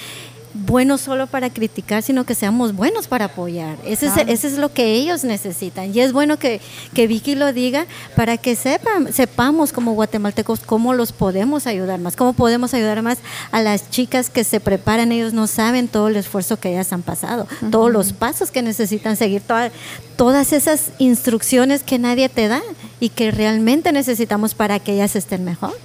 buenos 0.53 1.01
solo 1.01 1.25
para 1.27 1.49
criticar, 1.49 2.03
sino 2.03 2.25
que 2.25 2.35
seamos 2.35 2.75
buenos 2.75 3.07
para 3.07 3.25
apoyar. 3.25 3.77
Ese, 3.85 4.05
Claro. 4.07 4.21
es, 4.29 4.39
ese 4.39 4.47
es 4.49 4.57
lo 4.59 4.71
que 4.71 4.93
ellos 4.93 5.23
necesitan. 5.23 5.95
Y 5.95 5.99
es 5.99 6.13
bueno 6.13 6.37
que, 6.37 6.61
que 6.93 7.07
Vicky 7.07 7.35
lo 7.35 7.51
diga 7.53 7.85
para 8.15 8.37
que 8.37 8.55
sepan, 8.55 9.11
sepamos 9.11 9.73
como 9.73 9.93
guatemaltecos 9.93 10.59
cómo 10.59 10.93
los 10.93 11.11
podemos 11.11 11.65
ayudar 11.65 11.99
más, 11.99 12.15
cómo 12.15 12.33
podemos 12.33 12.73
ayudar 12.73 13.01
más 13.01 13.17
a 13.51 13.61
las 13.61 13.89
chicas 13.89 14.29
que 14.29 14.43
se 14.43 14.59
preparan. 14.59 15.11
Ellos 15.11 15.33
no 15.33 15.47
saben 15.47 15.87
todo 15.87 16.07
el 16.07 16.15
esfuerzo 16.17 16.59
que 16.59 16.69
ellas 16.71 16.93
han 16.93 17.01
pasado, 17.01 17.47
todos 17.71 17.91
los 17.91 18.13
pasos 18.13 18.51
que 18.51 18.61
necesitan 18.61 19.17
seguir, 19.17 19.41
toda- 19.41 19.71
todas 20.17 20.53
esas 20.53 20.91
instrucciones 20.99 21.81
que 21.83 21.97
nadie 21.97 22.29
te 22.29 22.47
da 22.47 22.61
y 22.99 23.09
que 23.09 23.31
realmente 23.31 23.91
necesitamos 23.91 24.53
para 24.53 24.79
que 24.79 24.93
ellas 24.93 25.15
estén 25.15 25.43
mejor. 25.43 25.75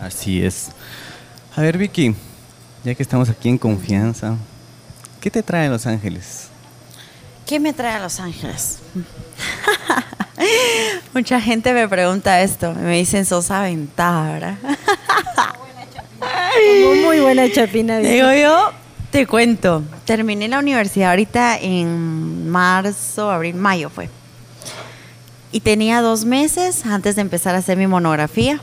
Así 0.00 0.42
es. 0.42 0.68
A 1.56 1.60
ver, 1.60 1.76
Vicky, 1.76 2.14
ya 2.84 2.94
que 2.94 3.02
estamos 3.02 3.28
aquí 3.28 3.48
en 3.48 3.58
confianza, 3.58 4.36
¿qué 5.20 5.30
te 5.30 5.42
trae 5.42 5.68
Los 5.68 5.86
Ángeles? 5.86 6.48
¿Qué 7.46 7.58
me 7.58 7.72
trae 7.72 7.94
a 7.94 8.00
Los 8.00 8.20
Ángeles? 8.20 8.78
Mucha 11.14 11.40
gente 11.40 11.72
me 11.72 11.88
pregunta 11.88 12.42
esto. 12.42 12.74
Me 12.74 12.98
dicen, 12.98 13.24
sos 13.24 13.50
aventada, 13.50 14.32
¿verdad? 14.32 14.56
Muy 17.04 17.20
buena 17.20 17.50
chapina. 17.50 17.98
Digo 17.98 18.32
yo, 18.32 18.72
te 19.10 19.26
cuento. 19.26 19.82
Terminé 20.04 20.48
la 20.48 20.58
universidad 20.58 21.10
ahorita 21.10 21.58
en 21.58 22.48
marzo, 22.48 23.30
abril, 23.30 23.54
mayo 23.54 23.90
fue. 23.90 24.10
Y 25.50 25.60
tenía 25.60 26.02
dos 26.02 26.24
meses 26.24 26.84
antes 26.84 27.16
de 27.16 27.22
empezar 27.22 27.54
a 27.54 27.58
hacer 27.58 27.78
mi 27.78 27.86
monografía. 27.86 28.60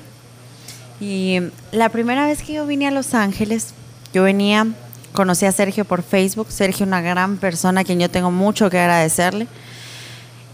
Y 0.99 1.39
la 1.71 1.89
primera 1.89 2.27
vez 2.27 2.41
que 2.41 2.53
yo 2.53 2.65
vine 2.65 2.87
a 2.87 2.91
Los 2.91 3.13
Ángeles, 3.13 3.73
yo 4.15 4.23
venía, 4.23 4.65
conocí 5.11 5.45
a 5.45 5.51
Sergio 5.51 5.83
por 5.83 6.01
Facebook. 6.01 6.47
Sergio, 6.49 6.85
una 6.85 7.01
gran 7.01 7.35
persona 7.35 7.81
a 7.81 7.83
quien 7.83 7.99
yo 7.99 8.09
tengo 8.09 8.31
mucho 8.31 8.69
que 8.69 8.79
agradecerle. 8.79 9.45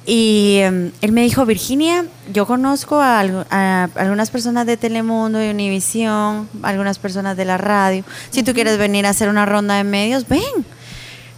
Y 0.04 0.58
em, 0.62 0.92
él 1.02 1.12
me 1.12 1.22
dijo, 1.22 1.46
Virginia, 1.46 2.06
yo 2.34 2.48
conozco 2.48 3.00
a 3.00 3.20
algunas 3.20 4.32
personas 4.32 4.66
de 4.66 4.78
Telemundo, 4.78 5.38
de 5.38 5.52
Univisión, 5.52 6.50
algunas 6.64 6.98
personas 6.98 7.38
de 7.38 7.46
la 7.46 7.60
radio. 7.60 8.04
Si 8.32 8.42
tú 8.42 8.54
quieres 8.54 8.80
venir 8.80 9.06
a 9.06 9.10
hacer 9.10 9.30
una 9.30 9.46
ronda 9.46 9.76
de 9.76 9.84
medios, 9.84 10.28
ven. 10.28 10.42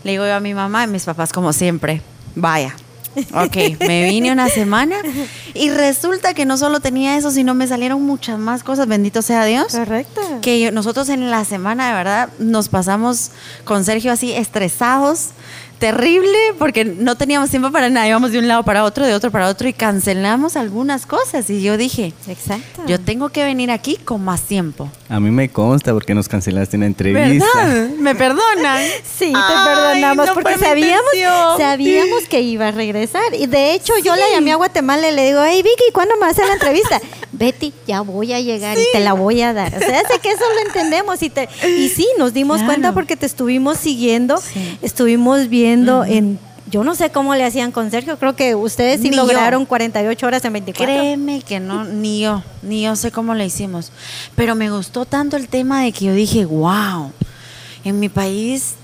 Le 0.06 0.12
digo 0.12 0.26
yo 0.26 0.36
a 0.36 0.40
mi 0.40 0.54
mamá 0.54 0.86
y 0.86 0.88
mis 0.88 1.04
papás, 1.04 1.34
como 1.34 1.52
siempre, 1.52 2.02
vaya. 2.36 2.74
Ok, 3.34 3.80
me 3.80 4.10
vine 4.10 4.32
una 4.32 4.50
semana 4.50 4.96
y 5.54 5.70
resulta 5.70 6.34
que 6.34 6.46
no 6.46 6.58
solo 6.58 6.80
tenía 6.80 7.18
eso, 7.18 7.32
sino 7.32 7.54
me 7.54 7.68
salieron 7.68 8.02
muchas 8.02 8.40
más 8.40 8.64
cosas, 8.64 8.88
bendito 8.88 9.22
sea 9.22 9.46
Dios. 9.46 9.68
Correcto. 9.74 10.22
Que 10.42 10.72
nosotros 10.72 11.10
en 11.10 11.30
la 11.32 11.46
semana, 11.46 11.90
de 11.90 11.94
verdad, 11.94 12.30
nos 12.40 12.70
pasamos 12.70 13.32
con 13.66 13.84
Sergio 13.86 14.12
así 14.12 14.32
estresados, 14.32 15.30
terrible, 15.84 16.38
porque 16.60 16.86
no 16.86 17.16
teníamos 17.18 17.50
tiempo 17.50 17.70
para 17.70 17.90
nada, 17.90 18.08
íbamos 18.08 18.32
de 18.32 18.40
un 18.40 18.48
lado 18.48 18.64
para 18.64 18.86
otro, 18.86 19.06
de 19.06 19.14
otro 19.14 19.32
para 19.32 19.50
otro 19.50 19.68
y 19.68 19.74
cancelamos 19.74 20.56
algunas 20.56 21.06
cosas. 21.06 21.50
Y 21.50 21.62
yo 21.62 21.76
dije, 21.76 22.14
Exacto. 22.26 22.84
yo 22.88 23.02
tengo 23.02 23.28
que 23.28 23.44
venir 23.44 23.70
aquí 23.70 23.98
con 23.98 24.24
más 24.24 24.44
tiempo. 24.44 24.90
A 25.10 25.20
mí 25.20 25.30
me 25.30 25.50
consta 25.50 25.92
porque 25.92 26.16
nos 26.16 26.30
cancelaste 26.30 26.78
una 26.78 26.86
entrevista. 26.86 27.46
¿Verdad? 27.66 27.90
¿Me 28.00 28.16
perdonan? 28.16 28.82
Sí, 29.04 29.32
te 29.32 29.38
Ay, 29.38 29.66
perdonamos 29.76 30.28
no 30.28 30.34
porque 30.34 30.58
sabíamos, 30.58 31.02
intención. 31.14 31.58
sabíamos 31.58 32.24
que 32.30 32.42
iba 32.42 32.70
a 32.70 32.72
regresar. 32.72 33.22
Y 33.38 33.46
de 33.48 33.74
hecho, 33.74 33.94
yo 34.04 34.16
la 34.16 34.30
llamé 34.32 34.52
a 34.54 34.56
Guatemala 34.56 35.10
y 35.10 35.16
le 35.16 35.26
digo, 35.28 35.42
hey 35.46 35.62
Vicky, 35.64 35.92
¿cuándo 35.94 36.16
me 36.16 36.22
vas 36.22 36.30
a 36.30 36.32
hacer 36.32 36.48
la 36.48 36.54
entrevista? 36.54 37.00
Betty, 37.34 37.74
ya 37.88 38.02
voy 38.02 38.32
a 38.34 38.40
llegar 38.40 38.78
y 38.78 38.84
te 38.92 39.00
la 39.00 39.14
voy 39.14 39.42
a 39.42 39.54
dar. 39.54 39.74
O 39.76 39.80
sea, 39.80 40.02
sé 40.08 40.20
que 40.22 40.30
eso 40.30 40.44
lo 40.56 40.68
entendemos. 40.68 41.22
Y, 41.24 41.30
te, 41.30 41.50
y 41.68 41.90
sí, 41.90 42.08
nos 42.18 42.34
dimos 42.34 42.58
Claro. 42.58 42.68
cuenta 42.74 42.94
porque 42.94 43.16
te 43.18 43.26
estuvimos 43.26 43.78
siguiendo, 43.78 44.38
Sí. 44.38 44.78
estuvimos 44.82 45.50
viendo 45.50 45.73
en. 45.74 46.40
Yo 46.72 46.84
no 46.84 46.96
sé 46.96 47.12
cómo 47.12 47.36
le 47.36 47.44
hacían 47.44 47.72
con 47.72 47.92
Sergio, 47.92 48.18
creo 48.18 48.36
que 48.36 48.56
ustedes 48.56 49.00
sí 49.02 49.10
Ni 49.10 49.16
yo. 49.16 49.24
lograron 49.24 49.66
48 49.66 50.26
horas 50.26 50.44
en 50.46 50.54
24. 50.54 50.86
Créeme 50.96 51.42
que 51.42 51.60
no, 51.60 51.84
ni 51.84 52.22
yo, 52.22 52.42
ni 52.64 52.82
yo 52.84 52.96
sé 52.96 53.12
cómo 53.12 53.36
lo 53.36 53.44
hicimos. 53.44 53.92
Pero 54.36 54.56
me 54.56 54.72
gustó 54.72 55.06
tanto 55.06 55.38
el 55.38 55.48
tema 55.50 55.84
de 55.84 55.92
que 55.92 56.06
yo 56.06 56.14
dije, 56.14 56.46
wow, 56.46 57.12
en 57.84 58.00
mi 58.00 58.10
país. 58.10 58.76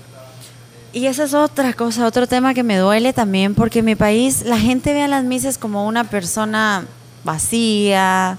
Y 0.92 1.06
esa 1.06 1.24
es 1.24 1.34
otra 1.34 1.72
cosa, 1.72 2.06
otro 2.06 2.26
tema 2.28 2.54
que 2.54 2.62
me 2.62 2.76
duele 2.76 3.12
también, 3.12 3.54
porque 3.54 3.80
en 3.80 3.86
mi 3.86 3.96
país 3.96 4.42
la 4.44 4.58
gente 4.58 4.92
ve 4.92 5.02
a 5.02 5.08
las 5.08 5.24
misas 5.24 5.58
como 5.58 5.86
una 5.86 6.04
persona 6.04 6.84
vacía, 7.24 8.38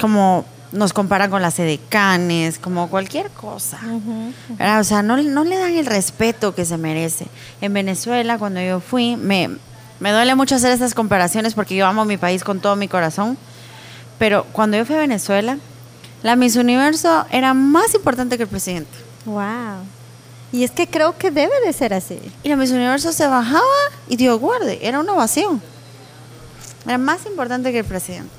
como 0.00 0.44
nos 0.72 0.92
comparan 0.92 1.30
con 1.30 1.42
las 1.42 1.58
edecanes, 1.58 2.58
como 2.58 2.88
cualquier 2.88 3.30
cosa. 3.30 3.78
¿verdad? 4.50 4.80
O 4.80 4.84
sea, 4.84 5.02
no, 5.02 5.16
no 5.16 5.44
le 5.44 5.58
dan 5.58 5.72
el 5.72 5.86
respeto 5.86 6.54
que 6.54 6.64
se 6.64 6.76
merece. 6.76 7.26
En 7.60 7.72
Venezuela, 7.72 8.38
cuando 8.38 8.60
yo 8.60 8.80
fui, 8.80 9.16
me, 9.16 9.50
me 10.00 10.12
duele 10.12 10.34
mucho 10.34 10.56
hacer 10.56 10.72
estas 10.72 10.94
comparaciones 10.94 11.54
porque 11.54 11.76
yo 11.76 11.86
amo 11.86 12.04
mi 12.04 12.16
país 12.16 12.44
con 12.44 12.60
todo 12.60 12.76
mi 12.76 12.88
corazón. 12.88 13.38
Pero 14.18 14.44
cuando 14.52 14.76
yo 14.76 14.84
fui 14.84 14.96
a 14.96 15.00
Venezuela, 15.00 15.58
la 16.22 16.36
Miss 16.36 16.56
Universo 16.56 17.26
era 17.30 17.54
más 17.54 17.94
importante 17.94 18.36
que 18.36 18.44
el 18.44 18.48
presidente. 18.48 18.90
Wow. 19.24 19.84
Y 20.52 20.64
es 20.64 20.70
que 20.70 20.86
creo 20.86 21.16
que 21.18 21.30
debe 21.30 21.60
de 21.64 21.72
ser 21.72 21.92
así. 21.92 22.18
Y 22.42 22.48
la 22.48 22.56
Miss 22.56 22.70
Universo 22.70 23.12
se 23.12 23.26
bajaba 23.26 23.62
y 24.08 24.16
Dios 24.16 24.40
guarde, 24.40 24.78
era 24.82 25.00
una 25.00 25.12
ovación. 25.12 25.60
Era 26.86 26.98
más 26.98 27.26
importante 27.26 27.72
que 27.72 27.80
el 27.80 27.84
presidente. 27.84 28.30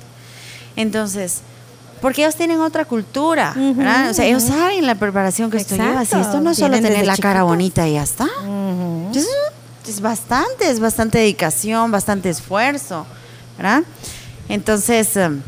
Entonces, 0.74 1.42
porque 2.00 2.22
ellos 2.22 2.36
tienen 2.36 2.60
otra 2.60 2.84
cultura, 2.84 3.52
¿verdad? 3.56 4.10
O 4.10 4.14
sea, 4.14 4.26
ellos 4.26 4.42
saben 4.42 4.86
la 4.86 4.94
preparación 4.94 5.50
que 5.50 5.56
esto 5.58 5.76
lleva. 5.76 6.04
Si 6.04 6.14
Exacto. 6.14 6.28
esto 6.28 6.40
no 6.40 6.50
es 6.50 6.58
solo 6.58 6.80
tener 6.80 7.06
la 7.06 7.16
cara 7.16 7.42
bonita 7.42 7.86
y 7.88 7.94
ya 7.94 8.02
está. 8.02 8.26
Entonces, 8.44 9.28
es 9.88 10.00
bastante, 10.00 10.70
es 10.70 10.80
bastante 10.80 11.18
dedicación, 11.18 11.90
bastante 11.90 12.28
esfuerzo, 12.28 13.06
¿verdad? 13.56 13.82
Entonces, 14.48 15.16
em, 15.16 15.42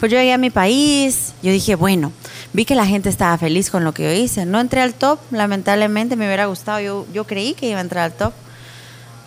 pues 0.00 0.10
yo 0.10 0.18
llegué 0.18 0.32
a 0.32 0.38
mi 0.38 0.50
país, 0.50 1.32
yo 1.42 1.50
dije, 1.52 1.74
bueno, 1.74 2.12
vi 2.52 2.64
que 2.64 2.74
la 2.74 2.86
gente 2.86 3.08
estaba 3.08 3.36
feliz 3.38 3.70
con 3.70 3.84
lo 3.84 3.92
que 3.94 4.04
yo 4.04 4.12
hice. 4.12 4.46
No 4.46 4.60
entré 4.60 4.80
al 4.80 4.94
top, 4.94 5.18
lamentablemente 5.30 6.16
me 6.16 6.26
hubiera 6.26 6.46
gustado, 6.46 6.80
yo, 6.80 7.06
yo 7.12 7.24
creí 7.24 7.54
que 7.54 7.68
iba 7.68 7.78
a 7.78 7.82
entrar 7.82 8.04
al 8.04 8.12
top. 8.12 8.32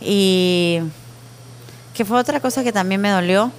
Y 0.01 0.79
que 1.93 2.03
fue 2.03 2.19
otra 2.19 2.39
cosa 2.41 2.63
que 2.63 2.73
también 2.73 2.99
me 2.99 3.09
dolió, 3.09 3.51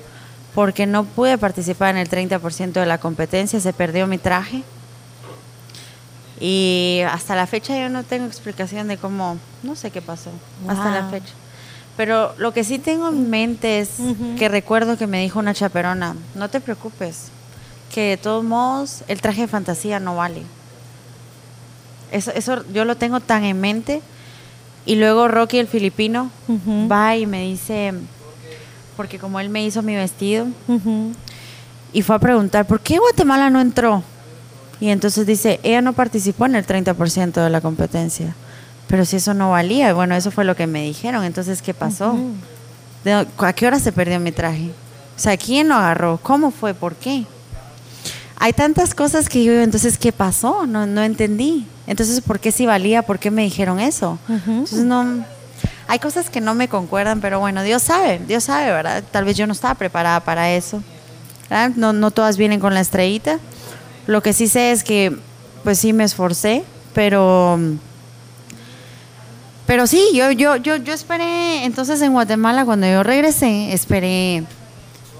porque 0.57 0.86
no 0.86 1.04
pude 1.04 1.36
participar 1.36 1.90
en 1.90 1.98
el 1.98 2.09
30% 2.09 2.72
de 2.72 2.86
la 2.86 2.96
competencia, 2.96 3.61
se 3.61 3.74
perdió 3.74 4.07
mi 4.07 4.16
traje. 4.16 4.62
Y 6.40 7.02
hasta 7.11 7.36
la 7.36 7.46
fecha 7.46 7.78
yo 7.78 7.90
no 7.90 8.04
tengo 8.04 8.26
explicación 8.26 8.88
de 8.88 8.96
cómo, 8.96 9.36
no 9.62 9.76
sé 9.76 9.90
qué 9.90 10.00
pasó, 10.00 10.30
hasta 10.66 10.90
la 10.90 11.11
fecha. 11.11 11.34
Pero 11.98 12.34
lo 12.38 12.54
que 12.54 12.64
sí 12.64 12.78
tengo 12.78 13.11
en 13.11 13.28
mente 13.28 13.80
es 13.80 13.98
que 14.38 14.48
recuerdo 14.48 14.96
que 14.96 15.07
me 15.07 15.20
dijo 15.20 15.38
una 15.38 15.52
chaperona, 15.52 16.16
no 16.34 16.48
te 16.48 16.61
preocupes, 16.61 17.26
que 17.94 18.09
de 18.09 18.16
todos 18.16 18.42
modos 18.42 19.04
el 19.09 19.20
traje 19.20 19.42
de 19.42 19.48
fantasía 19.48 20.00
no 20.00 20.16
vale. 20.16 20.40
Eso, 22.12 22.30
eso 22.32 22.64
yo 22.72 22.86
lo 22.86 22.96
tengo 22.96 23.20
tan 23.20 23.44
en 23.44 23.61
mente. 23.61 24.00
Y 24.86 24.94
luego 24.94 25.28
Rocky, 25.28 25.59
el 25.59 25.68
filipino, 25.68 26.30
va 26.90 27.14
y 27.14 27.26
me 27.26 27.42
dice, 27.42 27.92
porque 28.97 29.18
como 29.18 29.38
él 29.40 29.49
me 29.51 29.64
hizo 29.64 29.82
mi 29.82 29.94
vestido, 29.94 30.47
Ujú. 30.68 31.12
y 31.92 32.03
fue 32.03 32.16
a 32.16 32.18
preguntar, 32.18 32.66
¿por 32.66 32.80
qué 32.80 32.99
Guatemala 32.99 33.51
no 33.51 33.61
entró? 33.61 34.03
Y 34.80 34.88
entonces 34.88 35.26
dice, 35.26 35.59
ella 35.62 35.80
no 35.82 35.92
participó 35.94 36.47
en 36.47 36.55
el 36.57 36.66
30% 36.66 37.32
de 37.42 37.51
la 37.51 37.61
competencia. 37.61 38.34
Pero 38.88 39.05
si 39.05 39.16
eso 39.16 39.34
no 39.34 39.51
valía, 39.51 39.92
bueno, 39.94 40.14
eso 40.14 40.30
fue 40.30 40.44
lo 40.44 40.55
que 40.55 40.66
me 40.66 40.82
dijeron. 40.84 41.24
Entonces, 41.24 41.62
¿qué 41.62 41.74
pasó? 41.74 42.14
¿De- 43.05 43.26
¿A 43.38 43.53
qué 43.53 43.66
hora 43.66 43.80
se 43.80 43.90
perdió 43.90 44.20
mi 44.20 44.32
traje? 44.32 44.70
O 45.16 45.18
sea, 45.18 45.36
¿quién 45.36 45.68
lo 45.68 45.74
agarró? 45.74 46.20
¿Cómo 46.22 46.51
fue? 46.51 46.74
¿Por 46.74 46.94
qué? 46.94 47.24
Hay 48.38 48.53
tantas 48.53 48.94
cosas 48.94 49.28
que 49.30 49.42
yo, 49.42 49.53
entonces, 49.55 49.97
¿qué 49.97 50.12
pasó? 50.12 50.66
No, 50.66 50.86
no 50.86 51.03
entendí. 51.03 51.66
Entonces, 51.86 52.20
¿por 52.20 52.38
qué 52.38 52.53
si 52.53 52.66
valía? 52.66 53.03
¿Por 53.03 53.18
qué 53.18 53.30
me 53.30 53.42
dijeron 53.42 53.80
eso? 53.80 54.18
Entonces, 54.28 54.84
no... 54.84 55.24
hay 55.89 55.99
cosas 55.99 56.30
que 56.30 56.41
no 56.41 56.55
me 56.55 56.68
concuerdan, 56.68 57.20
pero 57.20 57.41
bueno, 57.41 57.62
Dios 57.62 57.82
sabe, 57.82 58.20
Dios 58.26 58.45
sabe, 58.45 58.70
¿verdad? 58.70 59.03
Tal 59.11 59.24
vez 59.24 59.37
yo 59.37 59.47
no 59.47 59.53
estaba 59.53 59.74
preparada 59.74 60.20
para 60.20 60.51
eso. 60.53 60.82
¿verdad? 61.49 61.72
No, 61.76 61.93
no 61.93 62.11
todas 62.11 62.37
vienen 62.37 62.61
con 62.61 62.74
la 62.74 62.80
estrellita. 62.80 63.39
Lo 64.07 64.22
que 64.22 64.32
sí 64.32 64.49
sé 64.49 64.72
es 64.72 64.84
que, 64.84 65.16
pues 65.64 65.78
sí 65.78 65.93
me 65.93 66.05
esforcé, 66.05 66.64
pero... 66.95 67.59
Pero 69.66 69.89
sí, 69.89 70.11
yo, 70.14 70.30
yo, 70.30 70.55
yo, 70.57 70.76
yo 70.76 70.95
esperé, 70.95 71.64
entonces 71.64 72.01
en 72.01 72.12
Guatemala, 72.12 72.64
cuando 72.64 72.87
yo 72.87 73.03
regresé, 73.03 73.72
esperé 73.72 74.45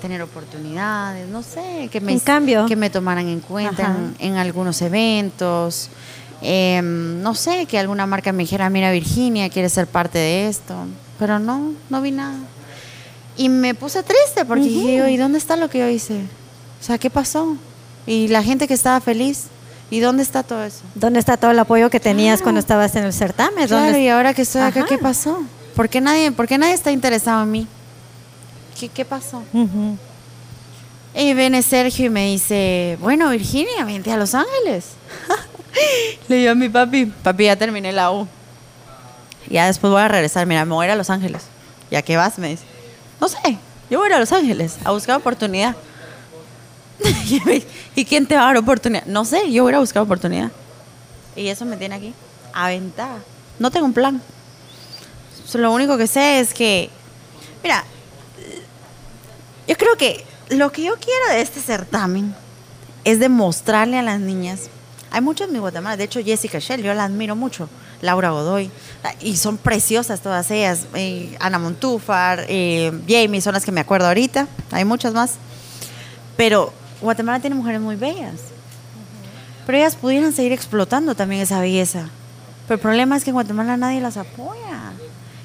tener 0.01 0.23
oportunidades, 0.23 1.29
no 1.29 1.43
sé, 1.43 1.89
que 1.91 2.01
me, 2.01 2.17
cambio. 2.21 2.67
que 2.67 2.77
me 2.77 2.89
tomaran 2.89 3.27
en 3.27 3.41
cuenta 3.41 3.97
en 4.21 4.37
algunos 4.37 4.81
eventos. 4.83 5.91
Eh, 6.43 6.81
no 6.83 7.35
sé, 7.35 7.67
que 7.67 7.79
alguna 7.79 8.07
marca 8.07 8.33
me 8.33 8.43
dijera, 8.43 8.69
mira 8.71 8.91
Virginia, 8.93 9.49
quieres 9.51 9.73
ser 9.73 9.87
parte 9.87 10.19
de 10.19 10.49
esto. 10.49 10.75
Pero 11.19 11.39
no, 11.39 11.73
no 11.89 12.03
vi 12.03 12.11
nada. 12.11 12.37
Y 13.37 13.49
me 13.49 13.75
puse 13.75 14.03
triste 14.03 14.45
porque 14.47 14.65
dije, 14.65 14.97
yo, 14.97 15.09
¿y 15.09 15.17
dónde 15.17 15.39
está 15.39 15.57
lo 15.57 15.69
que 15.69 15.79
yo 15.79 15.89
hice? 15.89 16.15
O 16.81 16.85
sea, 16.85 16.99
¿qué 16.99 17.11
pasó? 17.11 17.57
Y 18.07 18.29
la 18.29 18.43
gente 18.43 18.69
que 18.69 18.75
estaba 18.75 19.01
feliz, 19.01 19.45
¿y 19.91 20.01
dónde 20.01 20.23
está 20.23 20.43
todo 20.43 20.63
eso? 20.65 20.83
¿Dónde 20.95 21.19
está 21.19 21.37
todo 21.37 21.51
el 21.51 21.59
apoyo 21.59 21.91
que 21.91 22.01
tenías 22.01 22.37
Claro. 22.39 22.45
cuando 22.45 22.61
estabas 22.61 22.95
en 22.97 23.05
el 23.05 23.13
certamen? 23.13 23.67
Claro, 23.67 23.85
¿Dónde- 23.87 24.03
y 24.03 24.09
ahora 24.09 24.33
que 24.35 24.43
estoy 24.43 24.63
acá, 24.63 24.81
Ajá. 24.81 24.89
¿qué 24.89 24.99
pasó? 24.99 25.43
¿Por 25.75 25.89
qué 25.89 26.01
nadie, 26.01 26.33
por 26.33 26.47
qué 26.47 26.57
nadie 26.59 26.75
está 26.75 26.91
interesado 26.93 27.43
en 27.43 27.51
mí? 27.51 27.67
¿Qué, 28.79 28.89
qué 28.89 29.05
pasó? 29.05 29.43
Y 31.15 31.33
viene 31.35 31.63
Sergio 31.63 32.07
y 32.07 32.11
me 32.11 32.27
dice, 32.27 32.99
bueno, 33.01 33.31
Virginia, 33.31 33.85
vente 33.87 34.11
a 34.13 34.17
Los 34.19 34.35
Ángeles. 34.35 34.85
Le 36.29 36.37
digo 36.37 36.53
a 36.53 36.55
mi 36.55 36.69
papi, 36.69 37.07
papi, 37.07 37.45
ya 37.45 37.57
terminé 37.57 37.93
la 37.93 38.11
U. 38.11 38.27
Ya 39.49 39.67
después 39.67 39.93
voy 39.93 40.03
a 40.03 40.09
regresar, 40.09 40.47
mira, 40.47 40.65
me 40.65 40.75
voy 40.75 40.85
a 40.85 40.89
ir 40.89 40.93
a 40.93 40.97
Los 40.97 41.11
Ángeles. 41.11 41.43
¿Ya 41.91 42.03
qué 42.03 42.17
vas? 42.17 42.39
Me 42.39 42.49
dice. 42.49 42.65
No 43.21 43.29
sé, 43.29 43.59
yo 43.91 43.99
voy 43.99 44.07
a 44.07 44.11
ir 44.11 44.15
a 44.15 44.19
Los 44.19 44.33
Ángeles 44.33 44.77
a 44.85 44.91
buscar 44.93 45.17
oportunidad. 45.17 45.77
Y 47.29 47.41
me 47.45 47.53
dice, 47.53 47.69
¿Y 47.95 48.05
quién 48.05 48.27
te 48.27 48.35
va 48.37 48.43
a 48.43 48.47
dar 48.47 48.57
oportunidad? 48.57 49.05
No 49.07 49.25
sé, 49.25 49.51
yo 49.51 49.63
voy 49.63 49.73
a 49.73 49.77
a 49.77 49.81
buscar 49.81 50.03
oportunidad. 50.03 50.51
Y 51.35 51.49
eso 51.49 51.65
me 51.65 51.77
tiene 51.77 51.95
aquí, 51.95 52.15
aventada. 52.53 53.19
No 53.59 53.71
tengo 53.71 53.87
un 53.87 53.93
plan. 53.93 54.21
Lo 55.55 55.73
único 55.73 55.97
que 55.97 56.07
sé 56.07 56.41
es 56.41 56.53
que, 56.53 56.91
mira, 57.63 57.85
yo 59.67 59.77
creo 59.77 59.97
que 59.97 60.25
lo 60.51 60.71
que 60.71 60.83
yo 60.83 60.97
quiero 60.97 61.29
de 61.31 61.41
este 61.41 61.61
certamen 61.61 62.35
es 63.05 63.21
demostrarle 63.21 63.99
a 63.99 64.03
las 64.03 64.21
niñas. 64.21 64.69
Hay 65.17 65.23
muchas 65.23 65.49
en 65.49 65.59
Guatemala, 65.61 65.97
de 65.97 66.05
hecho 66.05 66.23
Jessica 66.23 66.59
Shell, 66.59 66.83
yo 66.83 66.93
la 66.93 67.05
admiro 67.05 67.35
mucho, 67.35 67.71
Laura 68.03 68.33
Godoy, 68.33 68.71
y 69.23 69.39
son 69.39 69.57
preciosas 69.57 70.21
todas 70.21 70.51
ellas, 70.51 70.85
eh, 70.93 71.35
Ana 71.41 71.59
Montúfar, 71.59 72.45
eh, 72.51 72.93
Jamie, 73.09 73.41
son 73.41 73.55
las 73.55 73.65
que 73.65 73.73
me 73.73 73.81
acuerdo 73.81 74.09
ahorita, 74.09 74.47
hay 74.73 74.85
muchas 74.85 75.15
más. 75.15 75.37
Pero 76.37 76.71
Guatemala 77.01 77.41
tiene 77.41 77.57
mujeres 77.57 77.81
muy 77.81 77.97
bellas, 77.97 78.35
pero 79.65 79.79
ellas 79.79 79.97
pudieran 79.97 80.35
seguir 80.35 80.53
explotando 80.53 81.15
también 81.15 81.41
esa 81.41 81.61
belleza. 81.61 82.11
Pero 82.69 82.75
el 82.75 82.81
problema 82.81 83.17
es 83.17 83.25
que 83.25 83.31
en 83.31 83.37
Guatemala 83.37 83.79
nadie 83.79 84.03
las 84.03 84.19
apoya. 84.19 84.93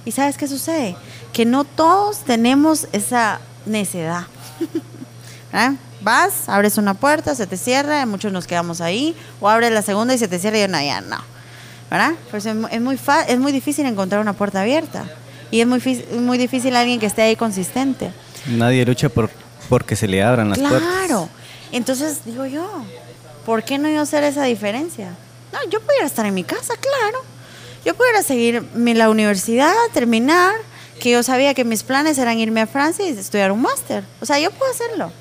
¿Y 0.04 0.12
sabes 0.12 0.38
qué 0.38 0.50
sucede? 0.50 0.98
Que 1.32 1.46
no 1.46 1.64
todos 1.64 2.26
tenemos 2.26 2.90
esa 2.92 3.40
necedad. 3.66 4.26
Vas, 6.02 6.48
abres 6.50 6.78
una 6.78 6.94
puerta, 6.96 7.36
se 7.36 7.46
te 7.48 7.58
cierra, 7.58 8.06
muchos 8.06 8.32
nos 8.32 8.48
quedamos 8.48 8.82
ahí, 8.82 9.16
o 9.40 9.48
abres 9.50 9.72
la 9.72 9.82
segunda 9.82 10.14
y 10.14 10.18
se 10.18 10.28
te 10.28 10.40
cierra 10.40 10.58
y 10.60 10.68
no, 10.68 10.82
ya 10.82 11.02
no. 11.02 11.18
¿Verdad? 11.90 12.14
Pues 12.32 12.46
es, 12.46 12.56
mu- 12.56 12.68
es 12.72 12.82
muy 12.82 12.98
fa- 12.98 13.24
es 13.24 13.38
muy 13.40 13.52
difícil 13.52 13.86
encontrar 13.86 14.22
una 14.22 14.34
puerta 14.34 14.62
abierta. 14.62 15.06
Y 15.52 15.60
es 15.62 15.68
muy, 15.68 15.80
muy 16.20 16.38
difícil 16.38 16.76
alguien 16.76 17.00
que 17.00 17.06
esté 17.06 17.22
ahí 17.24 17.36
consistente. 17.36 18.12
Nadie 18.48 18.86
lucha 18.86 19.10
por 19.10 19.30
porque 19.70 19.96
se 19.96 20.08
le 20.08 20.24
abran 20.24 20.50
las 20.50 20.58
puertas. 20.60 20.82
Claro. 20.82 21.30
Entonces 21.72 22.20
digo 22.26 22.46
yo, 22.46 22.66
¿por 23.46 23.64
qué 23.64 23.78
no 23.78 23.90
yo 23.90 24.02
hacer 24.02 24.24
esa 24.24 24.44
diferencia? 24.46 25.10
No, 25.54 25.60
yo 25.70 25.82
pudiera 25.82 26.06
estar 26.06 26.26
en 26.26 26.34
mi 26.34 26.44
casa, 26.46 26.74
claro. 26.80 27.24
Yo 27.86 27.94
pudiera 27.96 28.24
seguir 28.24 28.62
mi- 28.74 28.94
la 28.94 29.10
universidad, 29.10 29.74
terminar, 29.94 30.54
que 31.00 31.12
yo 31.12 31.24
sabía 31.24 31.54
que 31.54 31.66
mis 31.66 31.84
planes 31.84 32.18
eran 32.18 32.40
irme 32.40 32.62
a 32.62 32.68
Francia 32.68 33.06
y 33.06 33.10
estudiar 33.10 33.52
un 33.52 33.62
máster. 33.62 34.04
O 34.22 34.26
sea, 34.26 34.40
yo 34.40 34.52
puedo 34.52 34.72
hacerlo. 34.72 35.12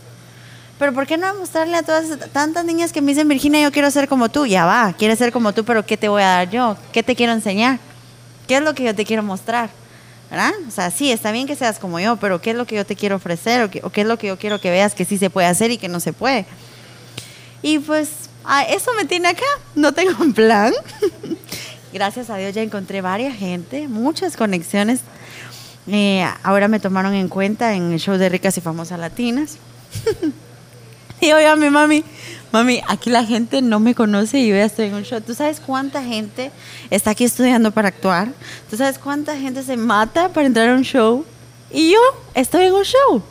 Pero 0.81 0.95
¿por 0.95 1.07
qué 1.07 1.18
no 1.18 1.35
mostrarle 1.35 1.76
a 1.76 1.83
todas 1.83 2.18
tantas 2.33 2.64
niñas 2.64 2.91
que 2.91 3.03
me 3.03 3.12
dicen, 3.12 3.28
Virginia, 3.28 3.61
yo 3.61 3.70
quiero 3.70 3.91
ser 3.91 4.09
como 4.09 4.31
tú? 4.31 4.47
Ya 4.47 4.64
va, 4.64 4.95
quieres 4.95 5.18
ser 5.18 5.31
como 5.31 5.53
tú, 5.53 5.62
pero 5.62 5.85
¿qué 5.85 5.99
te 5.99 6.09
voy 6.09 6.22
a 6.22 6.28
dar 6.28 6.51
yo? 6.51 6.74
¿Qué 6.91 7.03
te 7.03 7.14
quiero 7.14 7.35
enseñar? 7.35 7.78
¿Qué 8.49 8.57
es 8.57 8.62
lo 8.62 8.74
que 8.74 8.85
yo 8.85 8.95
te 8.95 9.05
quiero 9.05 9.22
mostrar? 9.22 9.68
¿Verdad? 10.31 10.53
O 10.66 10.70
sea, 10.70 10.91
sí, 10.91 11.12
está 11.12 11.33
bien 11.33 11.47
que 11.47 11.55
seas 11.55 11.78
como 11.78 12.01
yo, 12.01 12.16
pero 12.16 12.41
¿qué 12.41 12.53
es 12.53 12.57
lo 12.57 12.64
que 12.64 12.76
yo 12.76 12.87
te 12.87 12.97
quiero 12.97 13.16
ofrecer? 13.16 13.64
¿O 13.64 13.70
qué, 13.70 13.83
o 13.85 13.91
qué 13.91 14.01
es 14.01 14.07
lo 14.07 14.16
que 14.16 14.28
yo 14.28 14.39
quiero 14.39 14.59
que 14.59 14.70
veas 14.70 14.95
que 14.95 15.05
sí 15.05 15.18
se 15.18 15.28
puede 15.28 15.49
hacer 15.49 15.70
y 15.70 15.76
que 15.76 15.89
no 15.89 16.01
se 16.01 16.14
puede? 16.14 16.47
Y 17.61 17.78
pues, 17.81 18.31
a 18.47 18.62
eso 18.62 18.91
me 18.97 19.05
tiene 19.05 19.28
acá. 19.28 19.45
No 19.74 19.93
tengo 19.93 20.16
un 20.22 20.33
plan. 20.33 20.72
Gracias 21.93 22.31
a 22.31 22.39
Dios 22.39 22.55
ya 22.55 22.62
encontré 22.62 23.03
varias 23.03 23.37
gente, 23.37 23.87
muchas 23.87 24.35
conexiones. 24.35 25.01
Eh, 25.89 26.26
ahora 26.43 26.68
me 26.68 26.81
tomaron 26.81 27.12
en 27.12 27.28
cuenta 27.28 27.74
en 27.74 27.93
el 27.93 28.01
show 28.01 28.16
de 28.16 28.31
Ricas 28.31 28.57
y 28.57 28.62
Famosas 28.62 28.99
Latinas. 28.99 29.59
y 31.27 31.33
oiga, 31.33 31.57
mi 31.57 31.71
mami, 31.71 32.05
mami, 32.53 32.81
aquí 32.89 33.11
la 33.11 33.25
gente 33.25 33.62
no 33.62 33.81
me 33.81 33.95
conoce 33.95 34.39
y 34.39 34.49
yo 34.49 34.57
ya 34.57 34.64
estoy 34.64 34.87
en 34.87 34.95
un 34.95 35.03
show. 35.05 35.21
¿Tú 35.21 35.35
sabes 35.35 35.61
cuánta 35.61 36.03
gente 36.03 36.51
está 36.91 37.11
aquí 37.11 37.25
estudiando 37.25 37.71
para 37.71 37.89
actuar? 37.89 38.29
¿Tú 38.68 38.77
sabes 38.77 38.99
cuánta 38.99 39.37
gente 39.37 39.62
se 39.62 39.77
mata 39.77 40.29
para 40.31 40.47
entrar 40.47 40.68
a 40.71 40.75
un 40.75 40.83
show? 40.83 41.25
Y 41.71 41.93
yo 41.93 41.99
estoy 42.35 42.64
en 42.64 42.75
un 42.75 42.85
show. 42.85 43.23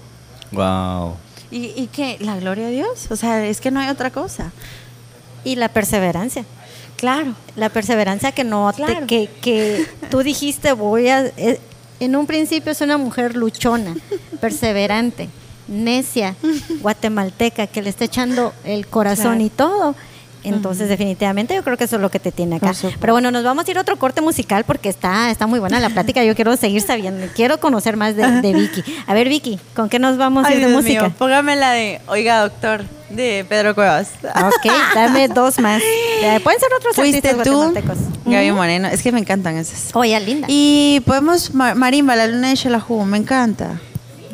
Wow. 0.52 1.16
¿Y, 1.52 1.74
y 1.76 1.90
qué? 1.92 2.18
La 2.20 2.38
gloria 2.38 2.68
a 2.68 2.70
Dios. 2.70 3.08
O 3.10 3.16
sea, 3.16 3.46
es 3.46 3.60
que 3.60 3.72
no 3.72 3.80
hay 3.80 3.90
otra 3.90 4.12
cosa. 4.12 4.52
Y 5.44 5.56
la 5.56 5.70
perseverancia. 5.70 6.46
Claro. 6.96 7.34
La 7.56 7.70
perseverancia 7.70 8.32
que 8.32 8.44
no 8.44 8.72
te- 8.74 8.84
Claro. 8.84 9.08
que, 9.08 9.30
que 9.42 9.88
tú 10.12 10.20
dijiste 10.20 10.74
voy 10.74 11.08
a 11.10 11.26
eh, 11.38 11.60
en 12.02 12.16
un 12.16 12.28
principio 12.28 12.72
es 12.72 12.82
una 12.82 12.98
mujer 12.98 13.36
luchona, 13.36 13.96
perseverante, 14.42 15.30
necia, 15.70 16.36
guatemalteca, 16.82 17.68
que 17.68 17.82
le 17.82 17.90
está 17.90 18.06
echando 18.06 18.54
el 18.64 18.88
corazón 18.88 19.20
Claro. 19.38 19.42
y 19.46 19.50
todo. 19.50 19.96
Entonces, 20.42 20.88
definitivamente, 20.88 21.54
yo 21.54 21.64
creo 21.66 21.76
que 21.76 21.84
eso 21.84 21.98
es 21.98 22.02
lo 22.02 22.10
que 22.10 22.18
te 22.20 22.32
tiene 22.32 22.56
acá. 22.56 22.72
Pero 23.02 23.12
bueno, 23.12 23.30
nos 23.30 23.44
vamos 23.44 23.68
a 23.68 23.72
ir 23.72 23.78
a 23.78 23.82
otro 23.82 23.98
corte 24.00 24.22
musical 24.22 24.64
porque 24.64 24.88
está, 24.88 25.30
está 25.32 25.48
muy 25.48 25.60
buena 25.60 25.82
la 25.82 25.90
plática. 25.90 26.24
Yo 26.24 26.34
quiero 26.34 26.56
seguir 26.56 26.82
sabiendo, 26.82 27.28
quiero 27.36 27.60
conocer 27.60 27.98
más 27.98 28.16
de, 28.16 28.26
de 28.42 28.54
Vicky. 28.54 28.82
A 29.06 29.14
ver, 29.14 29.28
Vicky, 29.28 29.60
¿con 29.76 29.90
qué 29.90 30.00
nos 30.00 30.16
vamos 30.18 30.46
a 30.46 30.52
ir 30.54 30.62
de 30.62 30.68
Dios 30.68 30.72
música? 30.82 31.02
mío, 31.04 31.14
póngame 31.20 31.58
la 31.58 31.72
de 31.72 32.00
Oiga 32.08 32.40
Doctor 32.40 32.86
de 33.10 33.46
Pedro 33.50 33.76
Cuevas. 33.76 34.12
Ok, 34.24 34.72
dame 34.96 35.28
dos 35.28 35.60
más. 35.60 35.82
Eh, 36.22 36.38
Pueden 36.44 36.60
ser 36.60 36.68
otros 36.78 36.96
Fuiste 36.98 37.30
artistas 37.30 37.48
tú, 37.48 37.54
guatemaltecos. 37.56 37.98
Gaby. 38.26 38.52
Moreno. 38.52 38.90
Es 38.90 39.02
que 39.02 39.14
me 39.14 39.22
encantan 39.22 39.56
esas. 39.56 39.90
Oh, 39.94 40.04
ya 40.04 40.20
linda. 40.20 40.48
Y 40.50 41.02
podemos, 41.06 41.54
Ma- 41.54 41.76
Marimba, 41.76 42.14
la 42.18 42.28
luna 42.28 42.50
de 42.50 42.58
Xelajú, 42.58 43.06
me 43.06 43.18
encanta. 43.18 43.80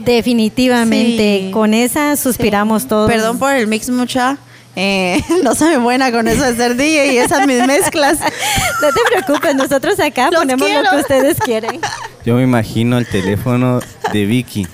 Definitivamente, 0.05 1.41
Sí. 1.45 1.51
con 1.51 1.73
esa 1.73 2.15
suspiramos 2.15 2.87
todos. 2.87 3.09
Perdón 3.09 3.39
por 3.39 3.53
el 3.53 3.67
mix 3.67 3.89
mucha. 3.89 4.37
Eh, 4.77 5.21
no 5.43 5.55
soy 5.55 5.77
buena 5.77 6.11
con 6.11 6.27
eso 6.27 6.43
de 6.43 6.55
ser 6.55 6.75
DJ 6.75 7.13
y 7.13 7.17
esas 7.17 7.47
mis 7.47 7.65
mezclas. 7.65 8.19
No 8.81 8.89
te 8.89 8.99
preocupes, 9.09 9.55
nosotros 9.55 9.99
acá 9.99 10.29
Los 10.29 10.41
ponemos 10.41 10.67
quiero. 10.67 10.83
lo 10.83 10.89
que 10.91 10.97
ustedes 10.97 11.37
quieren. 11.39 11.79
Yo 12.25 12.35
me 12.35 12.43
imagino 12.43 12.97
el 12.97 13.07
teléfono 13.07 13.79
de 14.11 14.25
Vicky. 14.25 14.67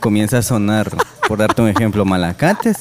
Comienza 0.00 0.38
a 0.38 0.42
sonar, 0.42 0.90
por 1.28 1.38
darte 1.38 1.62
un 1.62 1.68
ejemplo, 1.68 2.04
malacates. 2.04 2.78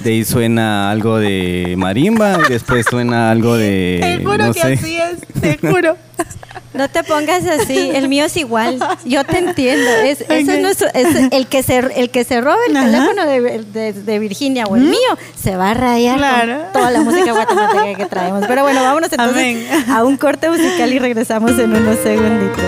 De 0.00 0.10
ahí 0.10 0.24
suena 0.24 0.90
algo 0.90 1.18
de 1.18 1.74
marimba 1.76 2.38
y 2.48 2.52
después 2.52 2.86
suena 2.88 3.30
algo 3.30 3.56
de. 3.56 3.98
Te 4.18 4.24
juro 4.24 4.46
no 4.46 4.52
que 4.54 4.60
sé. 4.60 4.72
así 4.74 4.96
es, 4.98 5.40
te 5.40 5.58
juro. 5.68 5.96
No 6.74 6.88
te 6.88 7.04
pongas 7.04 7.44
así, 7.46 7.90
el 7.94 8.08
mío 8.08 8.24
es 8.24 8.36
igual. 8.38 8.78
Yo 9.04 9.24
te 9.24 9.38
entiendo. 9.38 9.86
Es, 10.04 10.22
eso 10.22 10.32
es, 10.32 10.48
Ok. 10.48 10.54
nuestro- 10.62 10.88
es 10.94 11.30
el 11.32 11.46
que 11.46 11.62
se 11.62 11.76
el 11.96 12.08
que 12.10 12.24
se 12.24 12.40
robe 12.40 12.56
el 12.68 12.76
Ajá. 12.76 12.86
teléfono 12.86 13.26
de, 13.26 13.62
de- 13.64 13.92
de 13.92 14.18
Virginia 14.18 14.64
o 14.64 14.76
el 14.76 14.84
mío 14.84 15.18
se 15.38 15.54
va 15.56 15.72
a 15.72 15.74
rayar 15.74 16.16
Claro. 16.16 16.62
con 16.62 16.72
toda 16.72 16.90
la 16.90 17.00
música 17.02 17.30
guatemalteca 17.32 17.94
que 17.98 18.06
traemos. 18.06 18.44
Pero 18.48 18.62
bueno, 18.62 18.82
vámonos 18.82 19.12
entonces 19.12 19.36
Amén. 19.36 19.90
a 19.90 20.02
un 20.02 20.16
corte 20.16 20.48
musical 20.48 20.90
y 20.92 20.98
regresamos 20.98 21.50
en 21.58 21.76
unos 21.76 21.98
segunditos. 21.98 22.64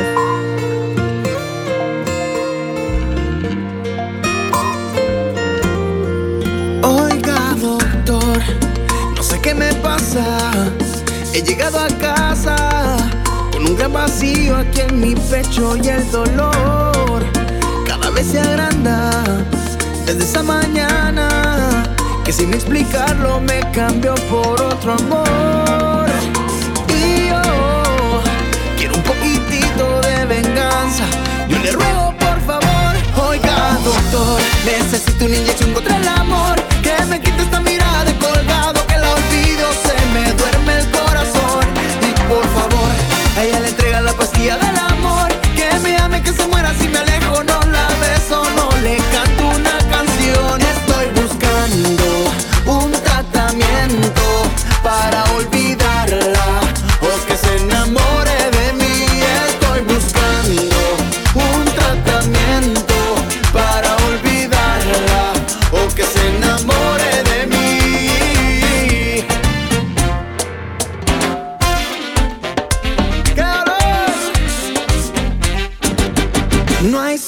He 11.33 11.41
llegado 11.41 11.79
a 11.79 11.87
casa 11.99 12.97
con 13.53 13.65
un 13.65 13.77
gran 13.77 13.93
vacío 13.93 14.57
aquí 14.57 14.81
en 14.81 15.01
mi 15.01 15.15
pecho 15.15 15.77
y 15.77 15.89
el 15.89 16.11
dolor 16.11 17.25
cada 17.87 18.11
vez 18.11 18.27
se 18.27 18.41
agranda. 18.41 19.23
Desde 20.05 20.25
esa 20.25 20.43
mañana 20.43 21.29
que 22.25 22.33
sin 22.33 22.53
explicarlo 22.53 23.41
me 23.41 23.61
cambió 23.71 24.17
por 24.29 24.61
otro 24.63 24.95
amor. 24.95 26.07
Y 26.89 27.29
yo 27.29 27.43
quiero 28.77 28.97
un 28.97 29.03
poquitito 29.03 30.01
de 30.01 30.25
venganza. 30.27 31.05
Yo 31.49 31.59
le 31.61 31.71
ruego 31.71 32.15
por 32.19 32.41
favor, 32.41 33.29
oiga 33.29 33.79
doctor, 33.85 34.41
necesito 34.65 35.25
una 35.25 35.37
inyección 35.37 35.73
contra 35.73 35.97
el 35.97 36.09
amor 36.09 36.57
que 36.83 37.05
me 37.07 37.21
quite 37.21 37.43
esta 37.43 37.61
mirada 37.61 37.84
día 44.45 44.59
del 44.59 44.79
amor. 44.79 45.29
Que 45.57 45.69
me 45.83 45.97
ame, 45.97 46.23
que 46.23 46.33
se 46.33 46.47
muera 46.47 46.75
si 46.75 46.87
me 46.89 46.99
alejo, 46.99 47.43
no 47.45 47.61
la 47.63 47.89
beso, 48.01 48.45
no. 48.57 48.64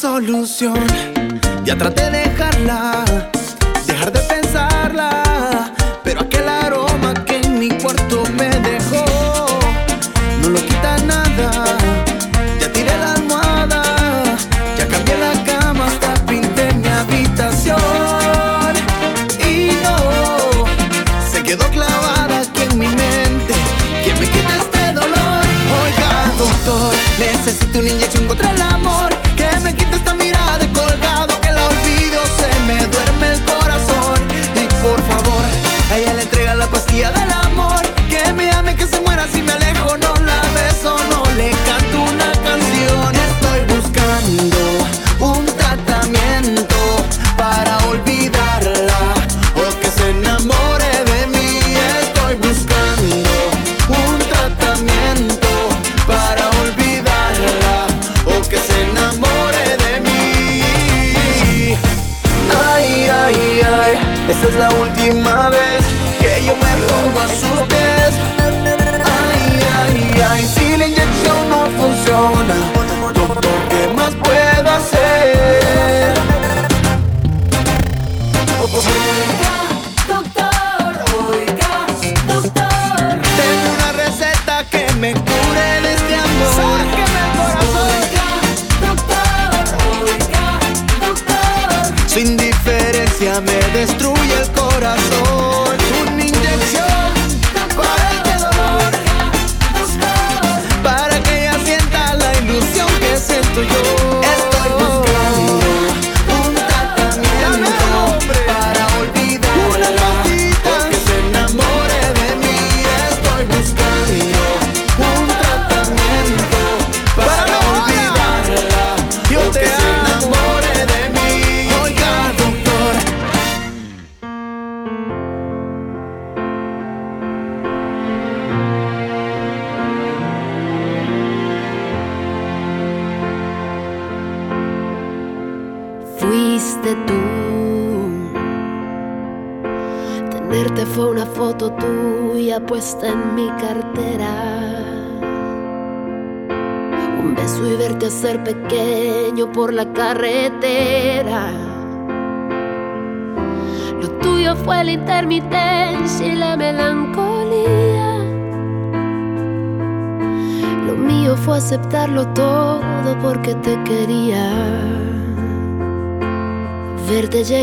solución. 0.06 0.86
Ya 1.64 1.76
traté 1.76 2.10
de 2.10 2.18
dejarla 2.28 3.04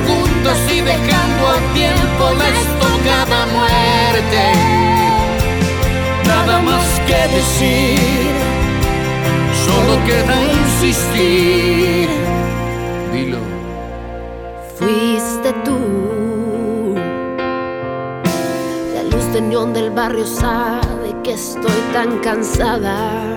pregunto 0.00 0.50
si 0.66 0.80
dejando 0.80 1.48
al 1.48 1.74
tiempo 1.74 2.30
les 2.38 2.60
tocaba 2.80 3.46
muerte. 3.46 4.52
Nada 6.26 6.60
más 6.60 7.00
que 7.06 7.36
decir, 7.36 8.32
solo 9.64 10.04
queda 10.06 10.36
insistir. 10.62 12.08
Dilo. 13.12 13.38
Fuiste 14.78 15.52
tú. 15.64 16.94
La 18.94 19.02
luz 19.04 19.32
de 19.32 19.40
neón 19.40 19.72
del 19.72 19.90
barrio 19.90 20.26
sabe 20.26 21.14
que 21.22 21.32
estoy 21.32 21.80
tan 21.92 22.18
cansada 22.18 23.36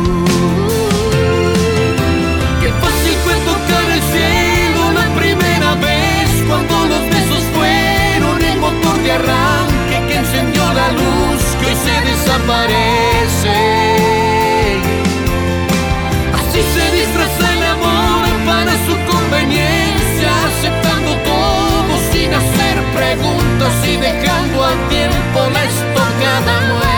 Así 16.33 16.61
se 16.73 16.91
disfraza 16.95 17.53
el 17.53 17.63
amor 17.63 18.27
para 18.45 18.71
su 18.85 18.95
conveniencia, 19.11 20.29
aceptando 20.47 21.15
todo 21.23 21.97
sin 22.11 22.33
hacer 22.33 22.75
preguntas 22.95 23.73
y 23.85 23.97
dejando 23.97 24.63
al 24.63 24.89
tiempo 24.89 25.39
la 25.53 25.63
estocada 25.65 26.61
muerte. 26.67 26.90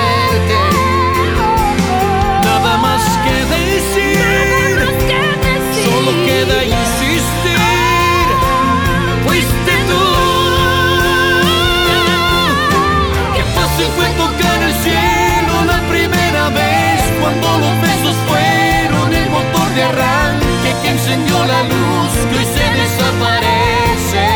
Encendió 21.14 21.46
la 21.46 21.64
luz 21.64 22.14
que 22.30 22.38
hoy 22.38 22.46
se 22.46 22.66
desaparece. 22.82 24.28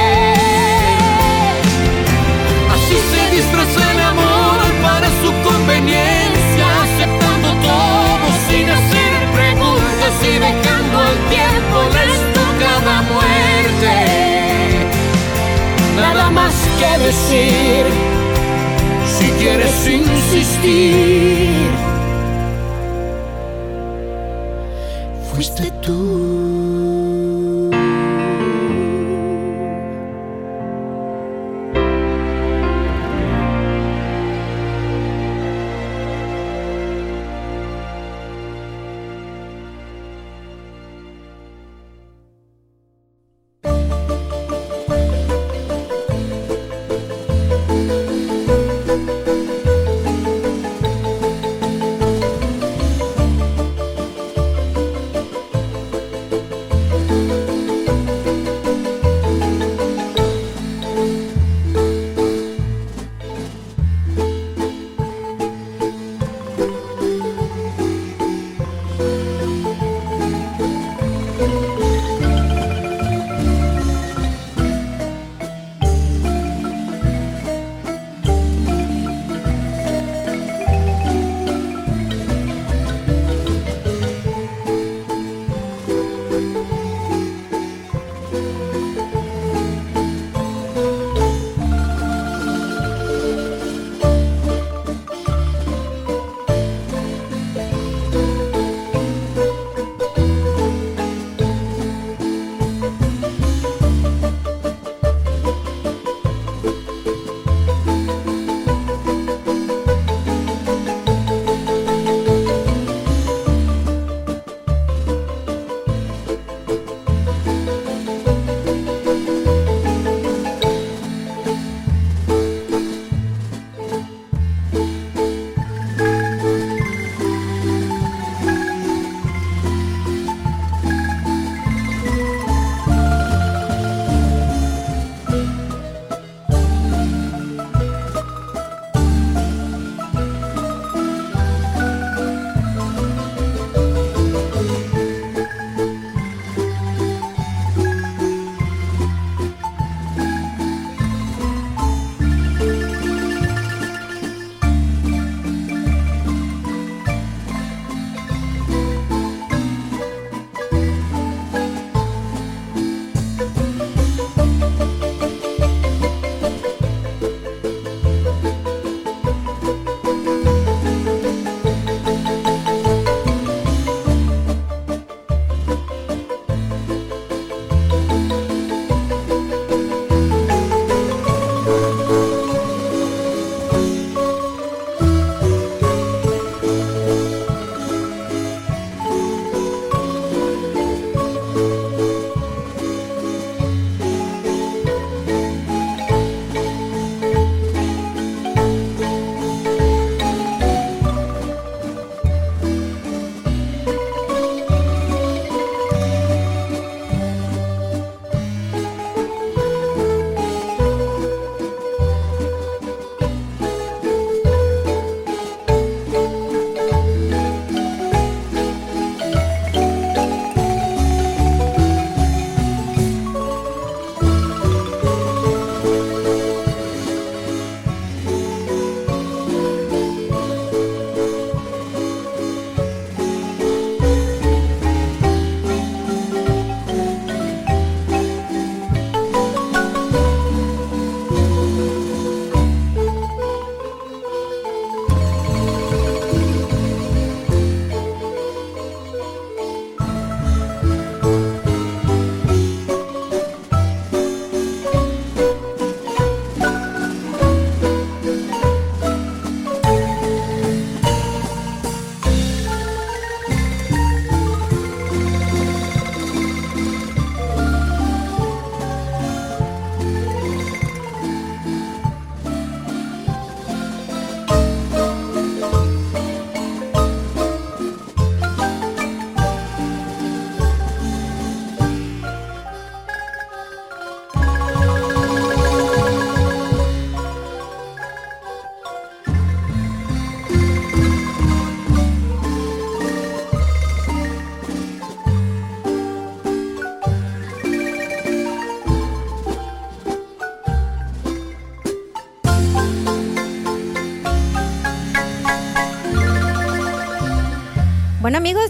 Así 2.73 2.97
se 3.11 3.35
disfraza 3.35 3.91
el 3.91 3.99
amor 4.01 4.57
para 4.83 5.07
su 5.21 5.29
conveniencia, 5.47 6.65
aceptando 6.83 7.49
todo 7.69 8.27
sin 8.47 8.69
hacer 8.69 9.11
preguntas 9.33 10.13
y 10.23 10.33
dejando 10.47 10.95
al 10.99 11.17
tiempo 11.35 11.77
la 11.95 12.03
estocada 12.15 12.95
muerte. 13.13 13.95
Nada 15.95 16.29
más 16.29 16.53
que 16.79 16.91
decir, 17.05 17.85
si 19.17 19.27
quieres 19.31 19.87
insistir, 19.87 21.71
fuiste 25.33 25.71
tú. 25.81 26.46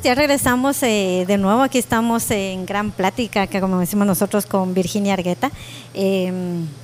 Ya 0.04 0.16
regresamos 0.16 0.82
eh, 0.84 1.26
de 1.28 1.38
nuevo. 1.38 1.62
Aquí 1.62 1.78
estamos 1.78 2.30
en 2.32 2.66
gran 2.66 2.92
plática, 2.92 3.48
que 3.48 3.60
como 3.60 3.80
decimos 3.80 4.06
nosotros, 4.06 4.46
con 4.46 4.74
Virginia 4.74 5.14
Argueta. 5.14 5.52
Eh, 5.94 6.32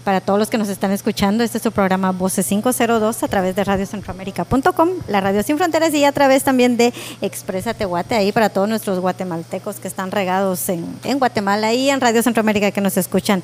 para 0.04 0.22
todos 0.22 0.40
los 0.40 0.50
que 0.50 0.58
nos 0.58 0.70
están 0.70 0.92
escuchando, 0.92 1.44
este 1.44 1.58
es 1.58 1.64
su 1.64 1.72
programa 1.72 2.12
Voces 2.12 2.48
502 2.48 3.24
a 3.24 3.28
través 3.28 3.56
de 3.56 3.64
radiocentroamérica.com, 3.64 4.90
la 5.08 5.22
Radio 5.22 5.44
Sin 5.44 5.58
Fronteras 5.58 5.94
y 5.94 6.06
a 6.06 6.12
través 6.12 6.44
también 6.44 6.78
de 6.78 6.94
Expresa 7.22 7.74
Tehuate, 7.74 8.16
ahí 8.16 8.32
para 8.32 8.50
todos 8.50 8.68
nuestros 8.68 9.00
guatemaltecos 9.00 9.78
que 9.78 9.88
están 9.88 10.12
regados 10.12 10.68
en, 10.70 10.84
Guatemala 11.20 11.74
y 11.74 11.90
en 11.90 12.02
Radio 12.02 12.24
Centroamérica 12.24 12.72
que 12.72 12.82
nos 12.82 12.98
escuchan. 12.98 13.44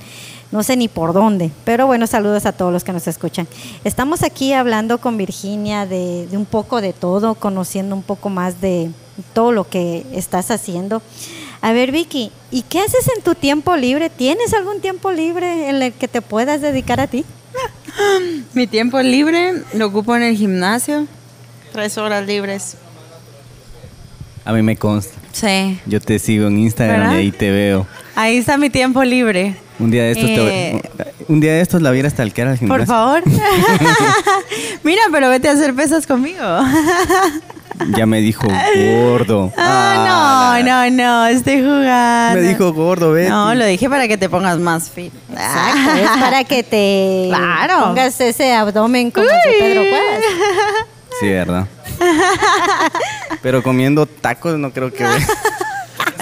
No 0.51 0.63
sé 0.63 0.75
ni 0.77 0.87
por 0.87 1.13
dónde, 1.13 1.51
pero 1.63 1.85
bueno, 1.85 2.07
saludos 2.07 2.45
a 2.45 2.51
todos 2.51 2.73
los 2.73 2.83
que 2.83 2.93
nos 2.93 3.07
escuchan. 3.07 3.47
Estamos 3.83 4.23
aquí 4.23 4.53
hablando 4.53 4.99
con 4.99 5.17
Virginia 5.17 5.85
de 5.85 6.27
un 6.31 6.45
poco 6.45 6.81
de 6.81 6.93
todo, 6.93 7.35
conociendo 7.35 7.95
un 7.95 8.03
poco 8.03 8.29
más 8.29 8.59
de 8.59 8.89
todo 9.33 9.51
lo 9.51 9.69
que 9.69 10.05
estás 10.13 10.51
haciendo. 10.51 11.01
A 11.61 11.73
ver, 11.73 11.91
Vicky, 11.91 12.31
¿y 12.51 12.61
qué 12.63 12.79
haces 12.79 13.09
en 13.15 13.21
tu 13.23 13.35
tiempo 13.35 13.75
libre? 13.75 14.09
¿Tienes 14.09 14.53
algún 14.53 14.79
tiempo 14.81 15.11
libre 15.11 15.69
en 15.69 15.81
el 15.81 15.93
que 15.93 16.07
te 16.07 16.21
puedas 16.21 16.61
dedicar 16.61 16.99
a 16.99 17.07
ti? 17.07 17.25
Mi 18.53 18.67
tiempo 18.67 19.01
libre 19.01 19.63
lo 19.73 19.87
ocupo 19.87 20.15
en 20.15 20.23
el 20.23 20.37
gimnasio. 20.37 21.07
Tres 21.73 21.97
horas 21.97 22.25
libres. 22.25 22.77
A 24.45 24.53
mí 24.53 24.61
me 24.61 24.77
consta. 24.77 25.13
Sí. 25.31 25.79
Yo 25.85 25.99
te 25.99 26.17
sigo 26.17 26.47
en 26.47 26.59
Instagram 26.59 27.01
¿Verdad? 27.01 27.15
y 27.15 27.17
ahí 27.17 27.31
te 27.31 27.51
veo. 27.51 27.85
Ahí 28.15 28.37
está 28.37 28.57
mi 28.57 28.69
tiempo 28.69 29.03
libre. 29.03 29.55
Un 29.79 29.91
día 29.91 30.03
de 30.03 30.11
estos, 30.11 30.29
Eh, 30.29 30.81
te, 30.97 31.31
un 31.31 31.39
día 31.39 31.53
de 31.53 31.61
estos 31.61 31.81
la 31.81 31.91
vieras 31.91 32.13
talquear 32.15 32.47
al 32.47 32.57
gimnasio. 32.57 32.79
Por 32.79 32.87
favor. 32.87 33.21
Mira, 34.83 35.01
pero 35.11 35.29
vete 35.29 35.49
a 35.49 35.51
hacer 35.51 35.73
pesas 35.75 36.07
conmigo. 36.07 36.43
Ya 37.95 38.05
me 38.05 38.19
dijo 38.19 38.45
gordo. 38.47 39.51
Ah, 39.57 40.59
no, 40.63 40.89
no, 40.89 40.89
no, 40.91 41.27
estoy 41.27 41.59
jugando. 41.61 42.41
Me 42.41 42.47
dijo 42.47 42.73
gordo, 42.73 43.13
Betty. 43.13 43.29
No, 43.29 43.55
lo 43.55 43.65
dije 43.65 43.89
para 43.89 44.07
que 44.07 44.17
te 44.17 44.29
pongas 44.29 44.59
más 44.59 44.89
fit. 44.89 45.13
Exacto, 45.31 45.91
es 45.95 46.09
para 46.21 46.43
que 46.43 46.63
te 46.63 47.27
Claro. 47.29 47.85
pongas 47.87 48.19
ese 48.19 48.53
abdomen 48.53 49.11
como 49.11 49.27
de 49.27 49.33
Pedro 49.59 49.81
Cuevas. 49.81 50.23
Sí, 51.19 51.27
¿verdad? 51.29 51.67
Pero 53.41 53.63
comiendo 53.63 54.05
tacos 54.05 54.57
no 54.57 54.71
creo 54.71 54.91
que... 54.93 55.05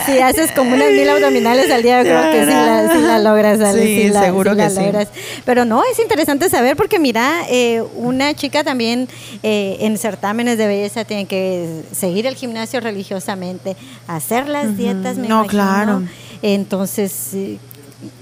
Si 0.06 0.19
haces 0.19 0.52
como 0.52 0.74
unas 0.76 0.91
mil 0.91 1.10
abdominales 1.10 1.72
al 1.72 1.82
día, 1.84 1.98
yo 2.03 2.10
creo 2.10 2.32
que 2.32 2.41
sí 2.45 2.52
la, 2.52 2.90
sí 2.94 3.02
la 3.02 3.19
logras, 3.19 3.60
Ale, 3.60 3.84
Sí, 3.86 4.10
la- 4.10 4.22
seguro 4.26 4.53
la 4.53 4.65
que 4.68 4.69
sí. 4.76 4.80
logras. 4.82 5.07
Pero 5.45 5.65
no, 5.65 5.82
es 5.91 5.98
interesante 5.99 6.49
saber 6.49 6.76
porque 6.76 6.99
mira, 6.99 7.41
eh, 7.49 7.82
una 7.95 8.34
chica 8.34 8.64
también 8.64 9.07
eh, 9.44 9.78
en 9.82 9.98
certámenes 9.98 10.57
de 10.57 10.68
belleza 10.68 11.03
tiene 11.06 11.26
que 11.26 11.82
seguir 11.91 12.26
el 12.28 12.36
gimnasio 12.36 12.80
religiosamente, 12.80 13.76
hacer 14.07 14.48
las 14.48 14.78
dietas, 14.78 15.18
me 15.18 15.28
No, 15.28 15.40
imagino. 15.44 15.48
claro. 15.49 16.03
Entonces, 16.41 17.32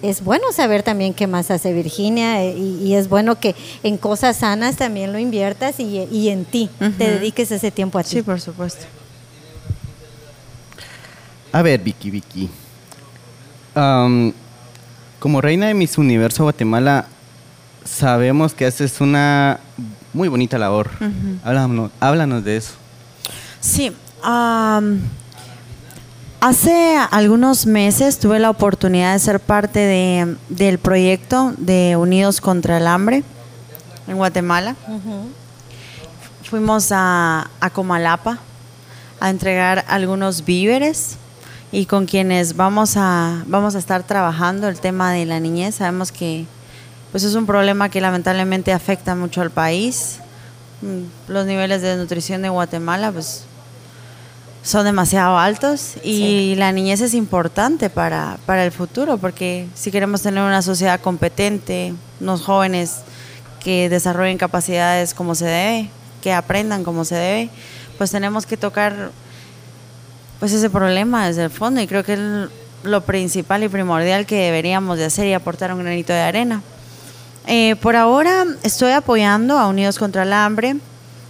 es 0.01 0.23
bueno 0.23 0.45
saber 0.53 0.83
también 0.83 1.13
qué 1.13 1.27
más 1.27 1.51
hace 1.51 1.73
Virginia 1.73 2.43
eh, 2.43 2.55
y, 2.57 2.77
y 2.85 2.95
es 2.95 3.09
bueno 3.09 3.39
que 3.39 3.55
en 3.83 3.97
cosas 3.97 4.37
sanas 4.37 4.77
también 4.77 5.11
lo 5.11 5.19
inviertas 5.19 5.79
y, 5.79 6.07
y 6.11 6.29
en 6.29 6.45
ti, 6.45 6.69
te 6.97 7.09
dediques 7.11 7.51
ese 7.51 7.71
tiempo 7.71 7.99
a 7.99 8.03
ti. 8.03 8.09
Sí, 8.11 8.21
por 8.21 8.39
supuesto. 8.39 8.85
A 11.55 11.61
ver, 11.61 11.79
Vicky, 11.79 12.11
Vicky. 12.11 12.49
Como 15.19 15.39
reina 15.41 15.67
de 15.67 15.73
Miss 15.73 15.97
Universo 15.97 16.43
Guatemala, 16.43 17.05
sabemos 17.85 18.53
que 18.53 18.65
haces 18.65 18.99
una 18.99 19.61
muy 20.11 20.27
bonita 20.27 20.57
labor. 20.57 20.89
Háblanos, 21.45 21.91
háblanos 22.01 22.43
de 22.43 22.57
eso. 22.57 22.73
Sí. 23.61 23.95
hace 26.41 26.97
algunos 27.09 27.65
meses 27.65 28.19
tuve 28.19 28.37
la 28.39 28.49
oportunidad 28.49 29.13
de 29.13 29.19
ser 29.19 29.39
parte 29.39 29.79
de- 29.79 30.35
del 30.49 30.77
proyecto 30.77 31.53
de 31.57 31.95
Unidos 31.95 32.41
contra 32.41 32.79
el 32.79 32.87
Hambre 32.87 33.23
en 34.09 34.17
Guatemala. 34.17 34.75
Fuimos 36.49 36.91
a, 36.91 37.49
a 37.61 37.69
Comalapa 37.69 38.39
a 39.21 39.29
entregar 39.29 39.85
algunos 39.87 40.43
víveres 40.43 41.15
y 41.75 41.87
con 41.87 42.05
quienes 42.05 42.55
vamos 42.55 42.93
a, 42.95 43.43
vamos 43.47 43.75
a 43.75 43.79
estar 43.79 44.03
trabajando 44.03 44.69
el 44.69 44.79
tema 44.79 45.11
de 45.11 45.25
la 45.25 45.41
niñez. 45.41 45.75
Sabemos 45.75 46.13
que 46.13 46.45
pues 47.11 47.25
es 47.25 47.35
un 47.35 47.45
problema 47.45 47.89
que 47.89 47.99
lamentablemente 47.99 48.71
afecta 48.71 49.13
mucho 49.13 49.41
al 49.41 49.51
país. 49.51 50.19
Mm, 50.81 51.31
Los 51.31 51.45
niveles 51.45 51.81
de 51.81 51.97
nutrición 51.97 52.43
de 52.43 52.47
Guatemala 52.47 53.11
pues 53.11 53.43
son 54.63 54.85
demasiado 54.85 55.37
altos 55.37 55.95
y 56.01 56.55
la 56.55 56.71
niñez 56.71 57.01
es 57.01 57.13
importante 57.13 57.89
para, 57.89 58.37
para 58.45 58.63
el 58.63 58.71
futuro 58.71 59.17
porque 59.17 59.67
si 59.75 59.91
queremos 59.91 60.21
tener 60.21 60.45
una 60.45 60.61
sociedad 60.61 61.01
competente, 61.01 61.93
unos 62.21 62.41
jóvenes 62.41 63.01
que 63.61 63.89
desarrollen 63.89 64.37
capacidades 64.37 65.13
como 65.13 65.35
se 65.35 65.45
debe, 65.45 65.89
que 66.23 66.31
aprendan 66.31 66.85
como 66.85 67.03
se 67.03 67.15
debe, 67.15 67.49
pues 67.97 68.11
tenemos 68.11 68.45
que 68.45 68.55
tocar 68.55 69.11
pues 70.39 70.51
ese 70.53 70.69
problema 70.69 71.27
desde 71.27 71.43
el 71.43 71.49
fondo 71.49 71.81
y 71.81 71.87
creo 71.87 72.03
que 72.03 72.13
es 72.13 72.19
lo 72.83 73.01
principal 73.01 73.63
y 73.63 73.69
primordial 73.69 74.25
que 74.25 74.35
deberíamos 74.35 74.97
de 74.97 75.05
hacer 75.05 75.25
y 75.27 75.33
aportar 75.33 75.73
un 75.73 75.79
granito 75.83 76.13
de 76.13 76.21
arena. 76.21 76.61
Eh, 77.47 77.75
por 77.81 77.95
ahora 77.95 78.45
estoy 78.63 78.91
apoyando 78.91 79.57
a 79.57 79.67
Unidos 79.67 79.97
contra 79.99 80.23
el 80.23 80.33
Hambre. 80.33 80.75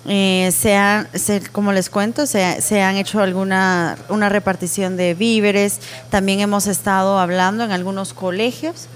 Eh, 0.07 0.53
se 0.55 0.75
han- 0.75 1.07
se- 1.15 1.41
como 1.51 1.71
les 1.71 1.89
cuento, 1.89 2.27
se, 2.27 2.61
se 2.61 2.83
han 2.83 2.95
hecho 2.95 3.21
alguna 3.21 3.97
una 4.09 4.29
repartición 4.29 4.97
de 4.97 5.15
víveres. 5.15 5.79
También 6.11 6.41
hemos 6.41 6.67
estado 6.67 7.17
hablando 7.17 7.63
en 7.63 7.71
algunos 7.71 8.13
colegios, 8.13 8.87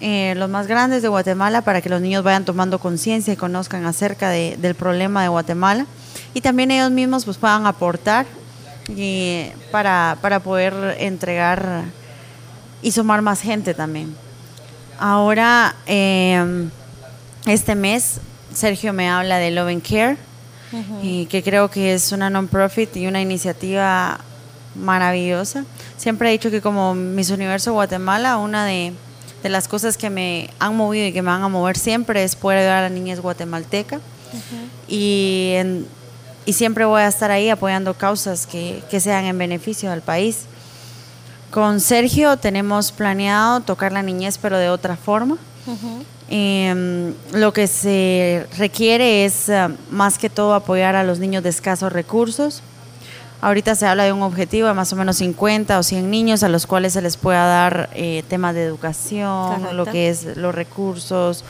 eh, 0.00 0.34
los 0.36 0.48
más 0.48 0.68
grandes 0.68 1.02
de 1.02 1.08
Guatemala, 1.08 1.62
para 1.62 1.80
que 1.80 1.88
los 1.88 2.00
niños 2.00 2.22
vayan 2.22 2.44
tomando 2.44 2.78
conciencia 2.78 3.32
y 3.32 3.36
conozcan 3.36 3.84
acerca 3.84 4.28
de- 4.30 4.56
del 4.60 4.76
problema 4.76 5.22
de 5.22 5.28
Guatemala. 5.28 5.86
Y 6.34 6.40
también 6.40 6.70
ellos 6.70 6.90
mismos 6.92 7.24
pues, 7.24 7.36
puedan 7.36 7.66
aportar 7.66 8.24
y, 8.88 9.46
para, 9.70 10.18
para 10.20 10.40
poder 10.40 10.96
entregar 10.98 11.84
y 12.82 12.90
sumar 12.92 13.22
más 13.22 13.40
gente 13.40 13.74
también. 13.74 14.14
Ahora, 14.98 15.74
eh, 15.86 16.68
este 17.46 17.74
mes, 17.74 18.18
Sergio 18.52 18.92
me 18.92 19.08
habla 19.08 19.38
de 19.38 19.50
Love 19.50 19.68
and 19.68 19.82
Care, 19.82 20.16
y 21.02 21.26
que 21.26 21.42
creo 21.44 21.70
que 21.70 21.94
es 21.94 22.10
una 22.10 22.30
non-profit 22.30 22.96
y 22.96 23.06
una 23.06 23.20
iniciativa 23.20 24.18
maravillosa. 24.74 25.64
Siempre 25.96 26.28
he 26.28 26.32
dicho 26.32 26.50
que 26.50 26.60
como 26.60 26.94
Miss 26.94 27.30
Universo 27.30 27.72
Guatemala, 27.74 28.38
una 28.38 28.66
de, 28.66 28.92
de 29.44 29.48
las 29.50 29.68
cosas 29.68 29.96
que 29.96 30.10
me 30.10 30.50
han 30.58 30.76
movido 30.76 31.06
y 31.06 31.12
que 31.12 31.22
me 31.22 31.30
van 31.30 31.42
a 31.44 31.48
mover 31.48 31.78
siempre 31.78 32.24
es 32.24 32.34
poder 32.34 32.58
ayudar 32.58 32.78
a 32.78 32.82
las 32.82 32.90
niñas 32.92 33.20
guatemaltecas. 33.20 34.00
Y, 34.88 35.52
en- 35.54 35.86
y 36.46 36.52
siempre 36.52 36.84
voy 36.84 37.02
a 37.02 37.08
estar 37.08 37.30
ahí 37.30 37.48
apoyando 37.48 37.94
causas 37.94 38.46
que, 38.46 38.82
que 38.90 39.00
sean 39.00 39.24
en 39.24 39.38
beneficio 39.38 39.90
del 39.90 40.02
país. 40.02 40.40
Con 41.50 41.80
Sergio 41.80 42.36
tenemos 42.36 42.90
planeado 42.92 43.60
tocar 43.60 43.92
la 43.92 44.02
niñez, 44.02 44.38
pero 44.38 44.58
de 44.58 44.68
otra 44.68 44.96
forma. 44.96 45.36
Ujú. 45.66 46.04
Em, 46.28 47.14
lo 47.32 47.52
que 47.52 47.66
se 47.66 48.46
requiere 48.56 49.24
es 49.24 49.48
eh, 49.48 49.68
más 49.90 50.18
que 50.18 50.30
todo 50.30 50.54
apoyar 50.54 50.96
a 50.96 51.04
los 51.04 51.18
niños 51.18 51.42
de 51.42 51.50
escasos 51.50 51.92
recursos. 51.92 52.62
Ahorita 53.40 53.74
se 53.74 53.86
habla 53.86 54.04
de 54.04 54.12
un 54.12 54.22
objetivo 54.22 54.68
de 54.68 54.74
más 54.74 54.92
o 54.92 54.96
menos 54.96 55.16
50 55.16 55.78
o 55.78 55.82
100 55.82 56.10
niños 56.10 56.42
a 56.42 56.48
los 56.48 56.66
cuales 56.66 56.94
se 56.94 57.02
les 57.02 57.18
pueda 57.18 57.44
dar 57.44 57.90
eh, 57.94 58.24
temas 58.26 58.54
de 58.54 58.64
educación, 58.64 59.48
Correcto. 59.48 59.74
lo 59.74 59.84
que 59.84 60.08
es 60.08 60.36
los 60.36 60.54
recursos, 60.54 61.44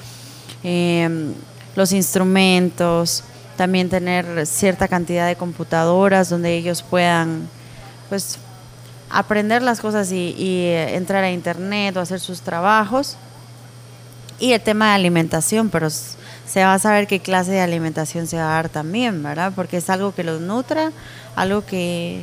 em, 0.65 1.33
los 1.77 1.93
instrumentos, 1.93 3.23
también 3.57 3.89
tener 3.89 4.47
cierta 4.47 4.89
cantidad 4.89 5.27
de 5.27 5.37
computadoras 5.37 6.29
donde 6.29 6.55
ellos 6.55 6.83
puedan 6.83 7.49
pues 8.09 8.39
aprender 9.11 9.63
las 9.63 9.81
cosas 9.81 10.11
y, 10.13 10.35
eh, 10.39 10.97
entrar 10.97 11.23
a 11.25 11.31
internet 11.31 11.97
o 11.97 12.01
hacer 12.01 12.21
sus 12.21 12.41
trabajos. 12.41 13.17
Y 14.41 14.53
el 14.53 14.61
tema 14.61 14.89
de 14.89 14.95
alimentación, 14.95 15.71
pero 15.71 15.89
se 15.91 16.65
va 16.65 16.75
a 16.75 16.79
saber 16.79 17.07
qué 17.07 17.21
clase 17.21 17.53
de 17.53 17.61
alimentación 17.61 18.27
se 18.27 18.37
va 18.37 18.51
a 18.51 18.55
dar 18.55 18.69
también, 18.69 19.23
¿verdad? 19.23 19.53
Porque 19.55 19.77
es 19.77 19.89
algo 19.89 20.15
que 20.15 20.25
los 20.25 20.41
nutra, 20.41 20.91
algo 21.37 21.65
que, 21.65 22.23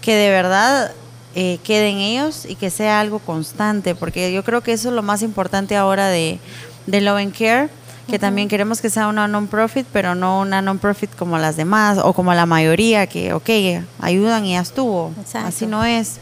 que 0.00 0.14
de 0.14 0.30
verdad 0.30 0.92
eh, 1.34 1.58
quede 1.64 1.90
en 1.90 1.98
ellos 1.98 2.46
y 2.48 2.54
que 2.54 2.70
sea 2.70 3.00
algo 3.00 3.18
constante, 3.18 3.94
porque 3.94 4.32
yo 4.32 4.44
creo 4.44 4.62
que 4.62 4.72
eso 4.72 4.88
es 4.88 4.94
lo 4.94 5.02
más 5.02 5.22
importante 5.22 5.76
ahora 5.76 6.08
de, 6.08 6.38
de 6.86 7.00
Love 7.00 7.18
and 7.18 7.36
Care, 7.36 7.68
que 8.08 8.18
también 8.18 8.48
queremos 8.48 8.80
que 8.80 8.90
sea 8.90 9.08
una 9.08 9.28
non-profit, 9.28 9.86
pero 9.92 10.14
no 10.14 10.40
una 10.40 10.62
non-profit 10.62 11.14
como 11.14 11.38
las 11.38 11.56
demás 11.56 11.98
o 12.02 12.12
como 12.12 12.32
la 12.34 12.46
mayoría, 12.46 13.06
que, 13.06 13.32
ok, 13.32 13.84
ayudan 14.00 14.44
y 14.46 14.52
ya 14.52 14.60
estuvo. 14.60 15.12
Exacto. 15.20 15.48
Así 15.48 15.66
no 15.66 15.84
es. 15.84 16.16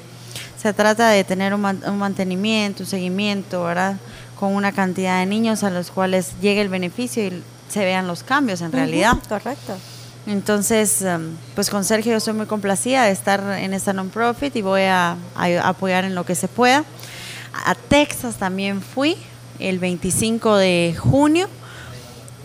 Se 0.61 0.73
trata 0.73 1.09
de 1.09 1.23
tener 1.25 1.55
un, 1.55 1.65
un 1.65 1.99
mantenimiento, 1.99 2.83
un 2.83 2.89
seguimiento, 2.89 3.65
¿verdad? 3.65 3.97
Con 4.39 4.55
una 4.55 4.73
cantidad 4.73 5.21
de 5.21 5.27
niños 5.27 5.63
a 5.63 5.71
los 5.71 5.91
cuales 5.91 6.33
llegue 6.41 6.61
el 6.61 6.69
beneficio 6.69 7.25
y 7.25 7.43
se 7.69 7.85
vean 7.85 8.07
los 8.07 8.23
cambios 8.23 8.61
en 8.61 8.73
realidad. 8.73 9.17
Correcto. 9.29 9.77
Entonces, 10.27 11.03
em, 11.03 11.37
pues 11.55 11.71
con 11.71 11.85
Sergio 11.85 12.13
yo 12.13 12.21
soy 12.21 12.35
muy 12.35 12.47
complacida 12.47 13.05
de 13.05 13.13
estar 13.13 13.41
en 13.59 13.73
esta 13.73 13.93
non-profit 13.93 14.55
y 14.57 14.63
voy 14.63 14.83
a, 14.83 15.17
a 15.37 15.69
apoyar 15.69 16.05
en 16.05 16.17
lo 16.17 16.27
que 16.27 16.35
se 16.35 16.49
pueda. 16.49 16.85
A 17.65 17.75
Texas 17.75 18.35
también 18.37 18.83
fui 18.83 19.17
el 19.61 19.79
25 19.79 20.57
de 20.57 20.97
junio. 20.99 21.49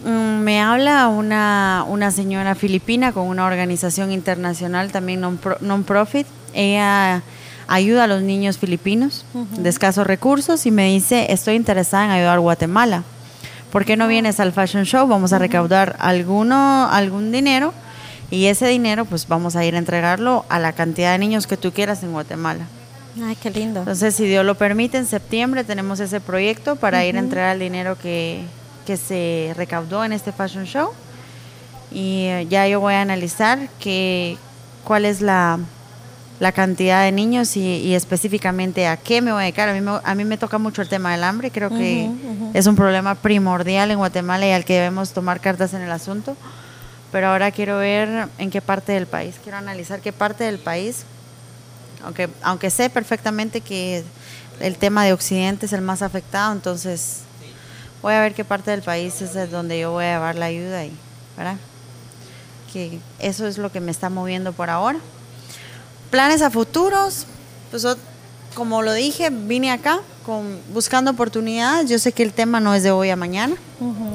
Mm, 0.04 0.40
Me 0.44 0.60
habla 0.62 1.08
una, 1.08 1.86
una 1.88 2.12
señora 2.12 2.56
filipina 2.56 3.12
con 3.12 3.28
una 3.28 3.46
organización 3.46 4.12
internacional 4.12 4.92
también 4.92 5.22
non-pro- 5.22 5.58
non-profit. 5.62 6.26
Ella 6.54 7.22
ayuda 7.68 8.04
a 8.06 8.08
los 8.08 8.22
niños 8.22 8.58
filipinos 8.58 9.26
de 9.34 9.70
escasos 9.70 10.06
recursos 10.08 10.66
y 10.66 10.72
me 10.72 10.88
dice, 10.88 11.32
estoy 11.32 11.56
interesada 11.56 12.06
en 12.06 12.12
ayudar 12.12 12.36
a 12.36 12.40
Guatemala. 12.40 13.04
¿Por 13.72 13.86
qué 13.86 13.96
no 13.96 14.08
vienes 14.08 14.40
al 14.42 14.52
fashion 14.52 14.84
show? 14.84 15.08
Vamos 15.08 15.32
a 15.32 15.40
recaudar 15.40 15.96
alguno, 16.00 16.90
algún 16.92 17.32
dinero 17.32 17.74
y 18.30 18.48
ese 18.48 18.68
dinero 18.68 19.06
pues 19.06 19.28
vamos 19.28 19.56
a 19.56 19.64
ir 19.64 19.76
a 19.76 19.78
entregarlo 19.78 20.46
a 20.50 20.60
la 20.60 20.74
cantidad 20.74 21.14
de 21.14 21.20
niños 21.20 21.48
que 21.48 21.56
tú 21.58 21.72
quieras 21.72 22.04
en 22.04 22.12
Guatemala. 22.12 22.66
Ay, 23.24 23.38
qué 23.42 23.50
lindo. 23.52 23.80
Entonces, 23.82 24.16
si 24.16 24.26
Dios 24.26 24.46
lo 24.46 24.56
permite, 24.56 24.98
en 24.98 25.06
septiembre 25.06 25.64
tenemos 25.64 26.00
ese 26.00 26.20
proyecto 26.22 26.76
para 26.78 27.06
ir 27.06 27.16
a 27.16 27.20
entregar 27.20 27.54
el 27.56 27.60
dinero 27.60 27.98
que, 28.02 28.44
que 28.86 28.98
se 28.98 29.54
recaudó 29.56 30.04
en 30.04 30.14
este 30.14 30.32
fashion 30.32 30.66
show. 30.66 30.90
Y 31.92 32.26
eh, 32.26 32.48
ya 32.50 32.68
yo 32.68 32.80
voy 32.80 32.94
a 32.94 33.02
analizar 33.02 33.68
que, 33.80 34.38
cuál 34.84 35.06
es 35.06 35.22
la, 35.22 35.60
la 36.40 36.52
cantidad 36.52 37.04
de 37.04 37.12
niños 37.12 37.58
y, 37.58 37.62
y 37.62 37.96
específicamente 37.96 38.88
a 38.88 38.98
qué 38.98 39.22
me 39.22 39.32
voy 39.32 39.42
a 39.42 39.44
dedicar. 39.44 39.70
A 39.70 39.74
mí 39.74 39.82
me, 39.82 40.00
a 40.04 40.16
mí 40.16 40.24
me 40.24 40.38
toca 40.38 40.58
mucho 40.58 40.82
el 40.82 40.90
tema 40.90 41.12
del 41.12 41.24
hambre. 41.24 41.52
Creo 41.52 41.70
que 41.70 42.10
Ujú, 42.10 42.46
ujú. 42.46 42.52
es 42.54 42.66
un 42.68 42.76
problema 42.76 43.16
primordial 43.16 43.92
en 43.92 43.98
Guatemala 43.98 44.48
y 44.48 44.52
al 44.52 44.66
que 44.66 44.74
debemos 44.76 45.12
tomar 45.12 45.40
cartas 45.42 45.74
en 45.74 45.82
el 45.82 45.92
asunto. 45.92 46.38
Pero 47.12 47.28
ahora 47.28 47.52
quiero 47.52 47.78
ver 47.78 48.30
en 48.38 48.50
qué 48.50 48.62
parte 48.62 48.94
del 48.94 49.06
país. 49.06 49.36
Quiero 49.44 49.58
analizar 49.58 50.00
qué 50.00 50.14
parte 50.14 50.46
del 50.46 50.60
país 50.60 51.04
aunque, 52.04 52.30
aunque 52.42 52.70
sé 52.70 52.90
perfectamente 52.90 53.62
que 53.62 54.04
el 54.60 54.76
tema 54.78 55.06
de 55.06 55.14
Occidente 55.14 55.66
es 55.66 55.74
el 55.74 55.82
más 55.82 56.02
afectado, 56.02 56.52
entonces 56.52 57.22
voy 58.02 58.14
a 58.14 58.22
ver 58.22 58.34
qué 58.34 58.44
parte 58.44 58.72
del 58.72 58.82
país 58.82 59.22
es 59.22 59.34
de 59.34 59.48
donde 59.48 59.80
yo 59.80 59.92
voy 59.92 60.06
a 60.06 60.14
llevar 60.14 60.36
la 60.36 60.46
ayuda 60.46 60.86
y, 60.86 60.92
¿verdad? 61.38 61.58
Que 62.72 63.00
eso 63.20 63.48
es 63.48 63.58
lo 63.58 63.72
que 63.72 63.80
me 63.80 63.92
está 63.92 64.10
moviendo 64.10 64.54
por 64.54 64.70
ahora. 64.70 65.00
Planes 66.10 66.42
a 66.42 66.50
futuros, 66.50 67.26
pues 67.70 67.86
como 68.54 68.82
lo 68.82 68.94
dije, 68.94 69.30
vine 69.30 69.72
acá 69.72 70.00
con, 70.26 70.60
buscando 70.74 71.12
oportunidades. 71.12 71.90
Yo 71.90 72.00
sé 72.00 72.12
que 72.12 72.24
el 72.24 72.34
tema 72.34 72.60
no 72.60 72.74
es 72.74 72.84
de 72.84 72.92
hoy 72.92 73.10
a 73.10 73.16
mañana. 73.16 73.56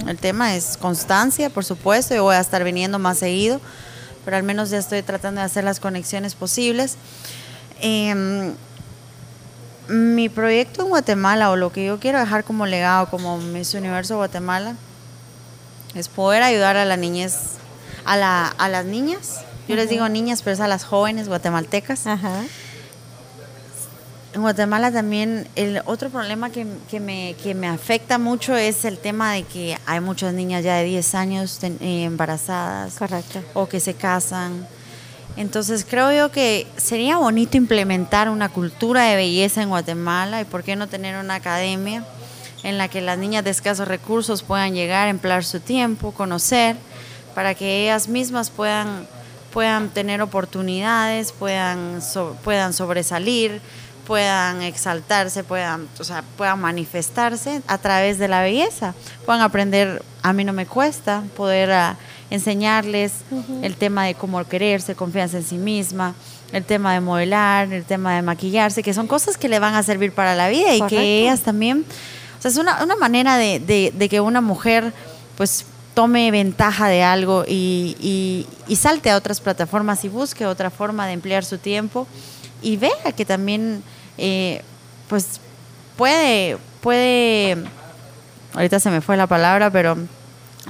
El 0.06 0.18
tema 0.18 0.54
es 0.54 0.76
constancia, 0.76 1.50
por 1.50 1.64
supuesto. 1.64 2.14
Yo 2.14 2.24
voy 2.24 2.36
a 2.36 2.40
estar 2.40 2.62
viniendo 2.64 2.98
más 2.98 3.18
seguido, 3.18 3.60
pero 4.24 4.36
al 4.36 4.42
menos 4.42 4.70
ya 4.70 4.78
estoy 4.78 5.02
tratando 5.02 5.40
de 5.40 5.46
hacer 5.46 5.64
las 5.64 5.80
conexiones 5.80 6.34
posibles. 6.34 6.96
Em, 7.80 8.54
mi 9.88 10.28
proyecto 10.28 10.82
en 10.82 10.88
Guatemala 10.88 11.50
o 11.50 11.56
lo 11.56 11.72
que 11.72 11.84
yo 11.86 11.98
quiero 12.00 12.18
dejar 12.18 12.44
como 12.44 12.66
legado 12.66 13.08
como 13.08 13.38
Miss 13.38 13.74
Universo 13.74 14.16
Guatemala 14.16 14.74
es 15.94 16.08
poder 16.08 16.42
ayudar 16.42 16.76
a 16.76 16.84
la 16.84 16.96
niñez, 16.96 17.34
a, 18.04 18.16
la, 18.16 18.48
a 18.48 18.68
las 18.68 18.84
niñas. 18.84 19.40
Yo 19.68 19.74
les 19.76 19.88
digo 19.88 20.08
niñas, 20.08 20.42
pero 20.42 20.54
es 20.54 20.60
a 20.60 20.68
las 20.68 20.84
jóvenes 20.84 21.28
guatemaltecas. 21.28 22.06
Ajá. 22.06 22.42
En 24.34 24.42
Guatemala 24.42 24.92
también 24.92 25.48
el 25.56 25.80
otro 25.86 26.10
problema 26.10 26.50
que, 26.50 26.66
que 26.90 27.00
me, 27.00 27.34
que 27.42 27.54
me 27.54 27.66
afecta 27.68 28.18
mucho 28.18 28.54
es 28.54 28.84
el 28.84 28.98
tema 28.98 29.32
de 29.32 29.44
que 29.44 29.78
hay 29.86 30.00
muchas 30.00 30.34
niñas 30.34 30.62
ya 30.62 30.74
de 30.76 30.84
10 30.84 31.14
años 31.14 31.58
ten- 31.58 31.78
eh, 31.80 32.04
embarazadas 32.04 32.94
Correcto. 32.96 33.40
o 33.54 33.66
que 33.66 33.80
se 33.80 33.94
casan. 33.94 34.68
Entonces 35.36 35.84
creo 35.88 36.12
yo 36.12 36.32
que 36.32 36.66
sería 36.76 37.18
bonito 37.18 37.56
implementar 37.56 38.28
una 38.30 38.48
cultura 38.48 39.04
de 39.04 39.16
belleza 39.16 39.62
en 39.62 39.68
Guatemala 39.68 40.40
y 40.40 40.44
por 40.44 40.62
qué 40.62 40.76
no 40.76 40.86
tener 40.88 41.16
una 41.22 41.34
academia 41.36 42.04
en 42.62 42.78
la 42.78 42.88
que 42.88 43.00
las 43.02 43.18
niñas 43.18 43.44
de 43.44 43.50
escasos 43.50 43.86
recursos 43.86 44.42
puedan 44.42 44.74
llegar, 44.74 45.08
emplear 45.08 45.44
su 45.44 45.60
tiempo, 45.60 46.12
conocer, 46.12 46.76
para 47.34 47.54
que 47.54 47.82
ellas 47.84 48.08
mismas 48.08 48.48
puedan, 48.50 49.06
puedan 49.52 49.90
tener 49.90 50.22
oportunidades, 50.22 51.32
puedan, 51.32 52.00
so- 52.00 52.34
puedan 52.42 52.72
sobresalir, 52.72 53.60
puedan 54.06 54.62
exaltarse, 54.62 55.44
puedan, 55.44 55.86
o 55.98 56.04
sea, 56.04 56.22
puedan 56.38 56.60
manifestarse 56.60 57.60
a 57.66 57.76
través 57.78 58.18
de 58.18 58.28
la 58.28 58.40
belleza, 58.40 58.94
puedan 59.26 59.42
aprender, 59.42 60.02
a 60.22 60.32
mí 60.32 60.44
no 60.44 60.52
me 60.54 60.64
cuesta, 60.64 61.22
poder 61.36 61.70
ah, 61.72 61.96
enseñarles 62.30 63.12
el 63.62 63.76
tema 63.76 64.04
de 64.04 64.14
cómo 64.14 64.42
quererse, 64.44 64.94
confianza 64.94 65.36
en 65.38 65.44
sí 65.44 65.56
misma, 65.56 66.14
el 66.52 66.64
tema 66.64 66.92
de 66.94 67.00
modelar, 67.00 67.72
el 67.72 67.84
tema 67.84 68.14
de 68.16 68.22
maquillarse, 68.22 68.82
que 68.82 68.94
son 68.94 69.06
cosas 69.06 69.36
que 69.36 69.48
le 69.48 69.58
van 69.58 69.74
a 69.74 69.82
servir 69.82 70.12
para 70.12 70.34
la 70.34 70.48
vida 70.48 70.74
y 70.74 70.80
que 70.88 70.96
ellas 71.22 71.40
también, 71.40 71.84
o 72.38 72.42
sea, 72.42 72.50
es 72.50 72.56
una, 72.56 72.82
una 72.84 72.96
manera 72.96 73.36
de, 73.36 73.58
de- 73.60 73.92
de 73.96 74.08
que 74.08 74.20
una 74.20 74.40
mujer 74.40 74.92
pues 75.36 75.64
tome 75.94 76.30
ventaja 76.30 76.88
de 76.88 77.02
algo 77.02 77.44
y, 77.46 77.96
y- 78.00 78.46
y 78.68 78.76
salte 78.76 79.10
a 79.10 79.16
otras 79.16 79.40
plataformas 79.40 80.04
y 80.04 80.08
busque 80.08 80.46
otra 80.46 80.70
forma 80.70 81.06
de 81.06 81.12
emplear 81.14 81.44
su 81.44 81.58
tiempo 81.58 82.06
y 82.62 82.76
vea 82.76 83.12
que 83.16 83.24
también 83.24 83.82
eh, 84.18 84.62
pues 85.08 85.40
puede, 85.96 86.58
puede, 86.80 87.56
ahorita 88.54 88.78
se 88.80 88.90
me 88.90 89.00
fue 89.00 89.16
la 89.16 89.26
palabra, 89.26 89.70
pero 89.70 89.96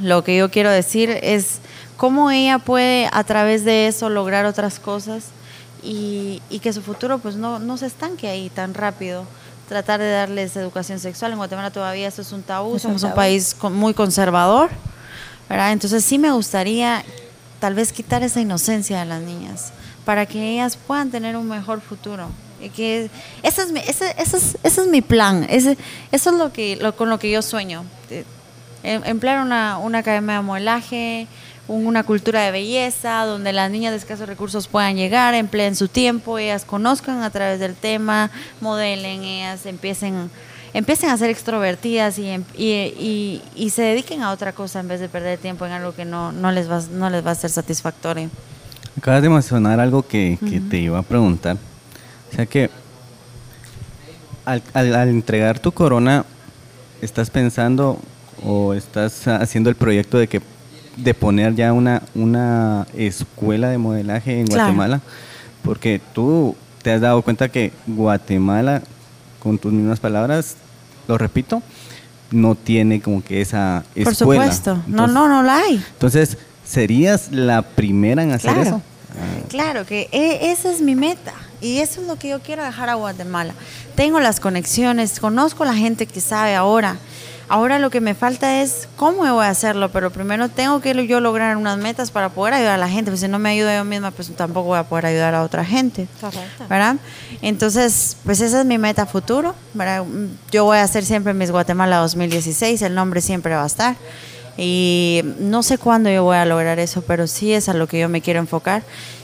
lo 0.01 0.25
que 0.25 0.37
yo 0.37 0.51
quiero 0.51 0.71
decir 0.71 1.11
es 1.23 1.59
cómo 1.97 2.31
ella 2.31 2.59
puede 2.59 3.09
a 3.13 3.25
través 3.25 3.65
de 3.65 3.87
eso 3.87 4.09
lograr 4.09 4.45
otras 4.47 4.79
cosas 4.79 5.25
y, 5.83 6.43
y 6.51 6.59
que 6.59 6.73
su 6.73 6.83
futuro 6.83 7.19
pues 7.19 7.37
no, 7.37 7.59
no 7.59 7.77
se 7.77 7.87
estanque 7.87 8.29
ahí 8.29 8.51
tan 8.51 8.75
rápido. 8.75 9.25
Tratar 9.69 9.99
de 9.99 10.11
darles 10.11 10.55
educación 10.57 11.01
sexual. 11.01 11.33
En 11.33 11.39
Guatemala 11.39 11.71
todavía 11.73 12.07
eso 12.07 12.23
es 12.23 12.31
un 12.33 12.43
tabú, 12.43 12.77
Es 12.77 12.83
somos 12.83 13.03
un 13.03 13.09
tabú. 13.09 13.17
país 13.17 13.57
muy 13.73 13.95
conservador, 13.95 14.71
¿verdad? 15.49 15.73
Entonces 15.73 16.05
sí 16.05 16.19
me 16.19 16.31
gustaría 16.31 17.05
tal 17.59 17.75
vez 17.75 17.93
quitar 17.93 18.23
esa 18.23 18.41
inocencia 18.41 19.01
de 19.01 19.07
las 19.07 19.21
niñas 19.23 19.73
para 20.05 20.25
que 20.27 20.53
ellas 20.53 20.77
puedan 20.77 21.11
tener 21.11 21.37
un 21.37 21.49
mejor 21.49 21.81
futuro. 21.81 22.29
Y 22.61 22.71
que 22.71 23.11
ese 23.43 23.63
es 23.63 23.73
mi, 23.73 23.81
ese, 23.81 24.15
ese 24.19 24.37
es, 24.37 24.57
ese 24.63 24.81
es 24.83 24.87
mi 24.87 25.03
plan, 25.03 25.45
ese, 25.51 25.77
eso 26.13 26.31
es 26.31 26.37
lo 26.37 26.53
que, 26.53 26.77
lo, 26.77 26.95
con 26.97 27.11
lo 27.11 27.19
que 27.19 27.31
yo 27.31 27.43
sueño. 27.43 27.85
Emplear 28.83 29.43
una, 29.45 29.79
una 29.79 29.99
academia 29.99 30.37
de 30.37 30.43
modelaje, 30.43 31.27
un- 31.69 31.87
una 31.87 32.05
cultura 32.05 32.43
de 32.43 32.51
belleza, 32.53 33.25
donde 33.25 33.53
las 33.53 33.71
niñas 33.71 33.91
de 33.93 33.99
escasos 33.99 34.29
recursos 34.29 34.69
puedan 34.69 34.95
llegar, 34.97 35.35
empleen 35.35 35.75
su 35.75 35.89
tiempo, 35.89 36.39
ellas 36.39 36.65
conozcan 36.65 37.23
a 37.23 37.31
través 37.31 37.59
del 37.59 37.75
tema, 37.75 38.31
modelen, 38.61 39.25
ellas 39.25 39.67
empiecen, 39.67 40.31
empiecen 40.75 41.11
a 41.11 41.17
ser 41.17 41.31
extrovertidas 41.31 42.19
y, 42.21 42.29
em- 42.29 42.45
y, 42.57 42.65
y- 42.99 43.43
y 43.57 43.71
se 43.71 43.83
dediquen 43.83 44.23
a 44.23 44.31
otra 44.31 44.53
cosa 44.53 44.79
en 44.79 44.87
vez 44.89 45.01
de 45.01 45.09
perder 45.09 45.39
tiempo 45.39 45.67
en 45.67 45.73
algo 45.73 45.95
que 45.95 46.05
no, 46.05 46.31
no, 46.31 46.53
les, 46.53 46.71
va, 46.71 46.81
no 46.93 47.11
les 47.11 47.27
va 47.27 47.33
a 47.33 47.35
ser 47.35 47.51
satisfactorio. 47.51 48.31
Acabas 48.99 49.23
de 49.23 49.29
mencionar 49.29 49.81
algo 49.81 50.07
que, 50.07 50.39
que 50.49 50.61
te 50.61 50.79
iba 50.79 50.99
a 50.99 51.03
preguntar. 51.03 51.57
O 52.33 52.37
sea 52.37 52.47
que 52.47 52.71
al, 54.45 54.63
al- 54.75 54.95
al 54.95 55.09
entregar 55.09 55.59
tu 55.59 55.73
corona, 55.73 56.25
¿estás 57.03 57.31
pensando 57.31 57.99
o 58.45 58.75
estás 58.75 59.27
haciendo 59.29 59.71
el 59.71 59.77
proyecto 59.77 60.19
de 60.19 60.27
que 60.29 60.41
de 60.97 61.13
poner 61.15 61.55
ya 61.55 61.73
una, 61.73 62.03
una 62.15 62.87
escuela 62.97 63.69
de 63.69 63.77
modelaje 63.79 64.41
en 64.41 64.47
Claro. 64.47 64.63
Guatemala? 64.65 65.01
Porque 65.63 66.01
tú 66.15 66.57
te 66.83 66.93
has 66.93 67.01
dado 67.01 67.21
cuenta 67.23 67.49
que 67.51 67.73
Guatemala, 67.87 68.83
con 69.41 69.59
tus 69.59 69.73
mismas 69.73 70.01
palabras, 70.01 70.55
lo 71.09 71.19
repito, 71.19 71.63
no 72.31 72.55
tiene 72.55 73.01
como 73.03 73.23
que 73.23 73.41
esa 73.43 73.85
Por 73.95 74.13
escuela. 74.13 74.43
supuesto, 74.45 74.75
no, 74.87 75.05
Entonces- 75.05 75.15
no, 75.15 75.29
no 75.29 75.43
la 75.43 75.57
hay. 75.59 75.75
Entonces, 75.93 76.39
¿serías 76.65 77.31
la 77.31 77.63
primera 77.63 78.23
en 78.23 78.33
hacer 78.33 78.53
Claro. 78.55 78.69
eso? 78.69 78.83
Claro 79.49 79.87
que 79.87 80.09
e- 80.13 80.51
esa 80.51 80.71
es 80.71 80.81
mi 80.81 80.95
meta 80.95 81.33
y 81.61 81.79
eso 81.79 82.01
es 82.03 82.07
lo 82.07 82.17
que 82.17 82.29
yo 82.29 82.41
quiero 82.41 82.63
dejar 82.65 82.89
a 82.91 82.95
Guatemala. 82.95 83.55
Tengo 83.95 84.19
las 84.21 84.41
conexiones, 84.41 85.21
conozco 85.21 85.63
a 85.63 85.67
la 85.67 85.75
gente 85.75 86.07
que 86.07 86.21
sabe 86.21 86.55
ahora. 86.55 86.97
Ahora 87.49 87.79
lo 87.79 87.91
que 87.91 88.01
me 88.01 88.15
falta 88.15 88.61
es 88.61 88.89
cómo 88.97 89.19
voy 89.19 89.45
a 89.45 89.49
hacerlo, 89.49 89.93
pero 89.93 90.11
primero 90.11 90.49
tengo 90.49 90.81
que 90.81 91.07
yo 91.07 91.21
lograr 91.21 91.57
unas 91.57 91.79
metas 91.79 92.11
para 92.11 92.31
poder 92.31 92.55
ayudar 92.55 92.75
a 92.75 92.79
la 92.79 92.89
gente, 92.89 93.11
porque 93.11 93.21
si 93.21 93.29
no 93.29 93.39
me 93.39 93.51
ayudo 93.51 93.73
yo 93.73 93.85
misma, 93.85 94.11
pues 94.11 94.35
tampoco 94.35 94.69
voy 94.69 94.79
a 94.79 94.83
poder 94.85 95.07
ayudar 95.07 95.35
a 95.35 95.43
otra 95.43 95.65
gente. 95.65 96.09
Correcto. 96.21 96.65
¿verdad? 96.69 96.97
Entonces, 97.43 98.17
pues 98.25 98.41
esa 98.41 98.61
es 98.61 98.67
mi 98.67 98.79
meta 98.79 99.07
futuro, 99.07 99.55
¿verdad? 99.75 100.05
Yo 100.51 100.65
voy 100.65 100.79
a 100.79 100.83
hacer 100.83 101.05
siempre 101.05 101.35
mis 101.35 101.53
Guatemala 101.53 101.99
2016, 101.99 102.83
el 102.83 102.95
nombre 102.95 103.21
siempre 103.21 103.55
va 103.55 103.63
a 103.63 103.67
estar. 103.67 103.97
Y 104.57 105.23
no 105.39 105.63
sé 105.63 105.79
cuándo 105.79 106.11
yo 106.11 106.25
voy 106.25 106.39
a 106.39 106.47
lograr 106.47 106.79
eso, 106.79 107.03
pero 107.03 107.27
sí 107.27 107.53
es 107.53 107.69
a 107.69 107.75
lo 107.75 107.87
que 107.87 108.01
yo 108.01 108.09
me 108.09 108.23
quiero 108.23 108.41
enfocar. 108.41 108.83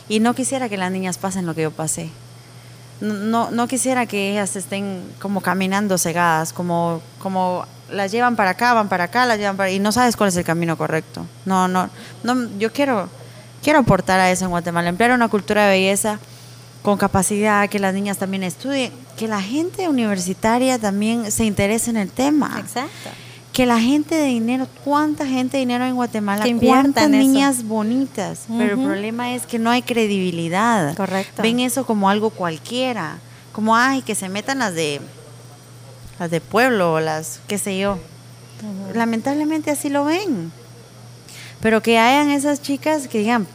Y 0.08 0.20
no 0.20 0.34
quisiera 0.34 0.68
que 0.68 0.76
las 0.76 0.92
niñas 0.92 1.18
pasen 1.18 1.46
lo 1.46 1.54
que 1.54 1.62
yo 1.62 1.70
pasé. 1.70 2.10
No, 3.02 3.50
no, 3.50 3.66
quisiera 3.66 4.06
que 4.06 4.30
ellas 4.30 4.54
estén 4.54 5.02
como 5.20 5.40
caminando 5.40 5.98
cegadas, 5.98 6.52
como, 6.52 7.02
como 7.18 7.66
las 7.90 8.12
llevan 8.12 8.36
para 8.36 8.50
acá, 8.50 8.74
van 8.74 8.88
para 8.88 9.04
acá, 9.04 9.26
las 9.26 9.38
llevan 9.38 9.56
para 9.56 9.70
y 9.70 9.80
no 9.80 9.90
sabes 9.90 10.16
cuál 10.16 10.28
es 10.28 10.36
el 10.36 10.44
camino 10.44 10.78
correcto. 10.78 11.26
No, 11.44 11.66
no, 11.66 11.90
no, 12.22 12.48
yo 12.58 12.72
quiero 12.72 13.08
quiero 13.62 13.78
aportar 13.78 14.20
a 14.20 14.30
eso 14.30 14.44
en 14.44 14.50
Guatemala, 14.50 14.88
emplear 14.88 15.12
una 15.12 15.28
cultura 15.28 15.66
de 15.66 15.78
belleza 15.78 16.18
con 16.82 16.98
capacidad, 16.98 17.68
que 17.68 17.78
las 17.78 17.94
niñas 17.94 18.18
también 18.18 18.42
estudien, 18.42 18.92
que 19.16 19.28
la 19.28 19.40
gente 19.40 19.88
universitaria 19.88 20.78
también 20.78 21.30
se 21.30 21.44
interese 21.44 21.90
en 21.90 21.96
el 21.96 22.10
tema. 22.10 22.56
Exacto. 22.58 23.10
Que 23.52 23.66
la 23.66 23.78
gente 23.78 24.14
de 24.14 24.26
dinero, 24.26 24.66
cuánta 24.82 25.26
gente 25.26 25.58
de 25.58 25.60
dinero 25.60 25.84
en 25.84 25.94
Guatemala, 25.94 26.46
cuántas 26.58 27.10
niñas 27.10 27.64
bonitas, 27.64 28.46
pero 28.48 28.74
el 28.74 28.82
problema 28.82 29.34
es 29.34 29.44
que 29.46 29.58
no 29.58 29.70
hay 29.70 29.82
credibilidad. 29.82 30.96
Correcto. 30.96 31.42
Ven 31.42 31.60
eso 31.60 31.84
como 31.84 32.08
algo 32.08 32.30
cualquiera, 32.30 33.18
como 33.52 33.76
ay, 33.76 34.00
que 34.00 34.14
se 34.14 34.30
metan 34.30 34.60
las 34.60 34.74
de 34.74 35.02
las 36.18 36.30
de 36.30 36.40
pueblo, 36.40 36.94
o 36.94 37.00
las 37.00 37.40
qué 37.46 37.58
sé 37.58 37.78
yo. 37.78 37.98
Lamentablemente 38.94 39.70
así 39.70 39.90
lo 39.90 40.04
ven. 40.04 40.50
Pero 41.60 41.82
que 41.82 41.98
hayan 41.98 42.30
esas 42.30 42.62
chicas 42.62 43.06
que 43.06 43.18
digan, 43.18 43.46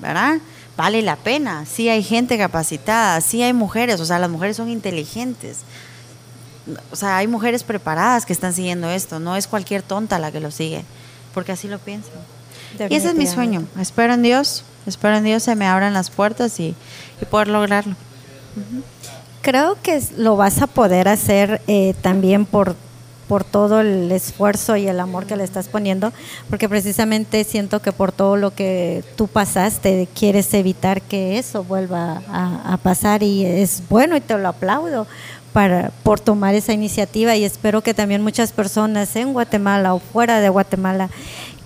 ¿verdad? 0.00 0.38
Vale 0.76 1.02
la 1.02 1.16
pena. 1.16 1.66
Sí 1.66 1.88
hay 1.88 2.02
gente 2.02 2.38
capacitada, 2.38 3.20
sí 3.20 3.42
hay 3.42 3.52
mujeres, 3.52 4.00
o 4.00 4.04
sea, 4.04 4.18
las 4.18 4.30
mujeres 4.30 4.56
son 4.56 4.68
inteligentes. 4.68 5.58
O 6.90 6.96
sea, 6.96 7.18
hay 7.18 7.28
mujeres 7.28 7.62
preparadas 7.62 8.26
que 8.26 8.32
están 8.32 8.52
siguiendo 8.52 8.90
esto, 8.90 9.20
no 9.20 9.36
es 9.36 9.46
cualquier 9.46 9.82
tonta 9.82 10.18
la 10.18 10.32
que 10.32 10.40
lo 10.40 10.50
sigue, 10.50 10.84
porque 11.32 11.52
así 11.52 11.68
lo 11.68 11.78
pienso. 11.78 12.10
Y 12.90 12.94
ese 12.94 13.08
es 13.08 13.14
mi 13.14 13.26
sueño. 13.26 13.64
Espero 13.80 14.14
en 14.14 14.22
Dios, 14.22 14.64
espero 14.86 15.16
en 15.16 15.24
Dios 15.24 15.42
se 15.42 15.54
me 15.54 15.66
abran 15.66 15.94
las 15.94 16.10
puertas 16.10 16.58
y, 16.60 16.74
y 17.20 17.24
poder 17.24 17.48
lograrlo. 17.48 17.94
Creo 19.42 19.76
que 19.82 20.02
lo 20.16 20.36
vas 20.36 20.60
a 20.62 20.66
poder 20.66 21.08
hacer 21.08 21.60
eh, 21.68 21.94
también 22.02 22.46
por, 22.46 22.74
por 23.28 23.44
todo 23.44 23.80
el 23.80 24.10
esfuerzo 24.10 24.76
y 24.76 24.88
el 24.88 24.98
amor 24.98 25.26
que 25.26 25.36
le 25.36 25.44
estás 25.44 25.68
poniendo, 25.68 26.12
porque 26.48 26.68
precisamente 26.68 27.44
siento 27.44 27.80
que 27.80 27.92
por 27.92 28.12
todo 28.12 28.36
lo 28.36 28.54
que 28.54 29.04
tú 29.16 29.28
pasaste, 29.28 30.08
quieres 30.18 30.52
evitar 30.54 31.00
que 31.02 31.38
eso 31.38 31.62
vuelva 31.62 32.22
a, 32.28 32.72
a 32.72 32.76
pasar 32.78 33.22
y 33.22 33.44
es 33.44 33.82
bueno 33.88 34.16
y 34.16 34.20
te 34.20 34.36
lo 34.36 34.48
aplaudo 34.48 35.06
para, 35.56 35.90
por 36.02 36.20
tomar 36.20 36.54
esa 36.54 36.74
iniciativa 36.74 37.34
y 37.34 37.42
espero 37.42 37.80
que 37.80 37.94
también 37.94 38.20
muchas 38.22 38.52
personas 38.52 39.16
en 39.16 39.32
Guatemala 39.32 39.94
o 39.94 40.00
fuera 40.00 40.40
de 40.40 40.50
Guatemala 40.50 41.08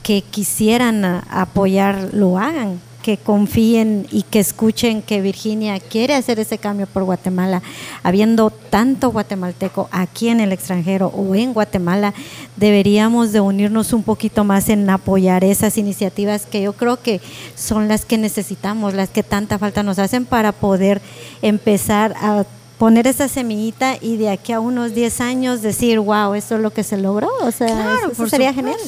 que 0.04 0.22
quisieran 0.22 1.04
apoyar 1.28 2.10
lo 2.12 2.38
hagan, 2.38 2.80
que 3.02 3.16
confíen 3.16 4.06
y 4.12 4.22
que 4.22 4.38
escuchen 4.38 5.02
que 5.02 5.20
Virginia 5.20 5.80
quiere 5.80 6.14
hacer 6.14 6.38
ese 6.38 6.56
cambio 6.56 6.86
por 6.86 7.02
Guatemala. 7.02 7.62
Habiendo 8.04 8.50
tanto 8.50 9.10
guatemalteco 9.10 9.88
aquí 9.90 10.28
en 10.28 10.38
el 10.38 10.52
extranjero 10.52 11.08
o 11.08 11.34
en 11.34 11.52
Guatemala, 11.52 12.14
deberíamos 12.54 13.32
de 13.32 13.40
unirnos 13.40 13.92
un 13.92 14.04
poquito 14.04 14.44
más 14.44 14.68
en 14.68 14.88
apoyar 14.88 15.42
esas 15.42 15.76
iniciativas 15.78 16.46
que 16.46 16.62
yo 16.62 16.74
creo 16.74 17.02
que 17.02 17.20
son 17.56 17.88
las 17.88 18.04
que 18.04 18.18
necesitamos, 18.18 18.94
las 18.94 19.10
que 19.10 19.24
tanta 19.24 19.58
falta 19.58 19.82
nos 19.82 19.98
hacen 19.98 20.26
para 20.26 20.52
poder 20.52 21.02
empezar 21.42 22.14
a 22.22 22.44
poner 22.80 23.06
esa 23.06 23.28
semillita 23.28 23.98
y 24.00 24.16
de 24.16 24.30
aquí 24.30 24.54
a 24.54 24.58
unos 24.58 24.94
10 24.94 25.20
años 25.20 25.60
decir, 25.60 25.98
wow, 25.98 26.32
esto 26.32 26.54
es 26.54 26.62
lo 26.62 26.72
que 26.72 26.82
se 26.82 26.96
logró. 26.96 27.28
O 27.42 27.50
sea, 27.50 27.66
Claro, 27.66 28.06
eso 28.06 28.14
por 28.14 28.30
sería 28.30 28.54
genial. 28.54 28.78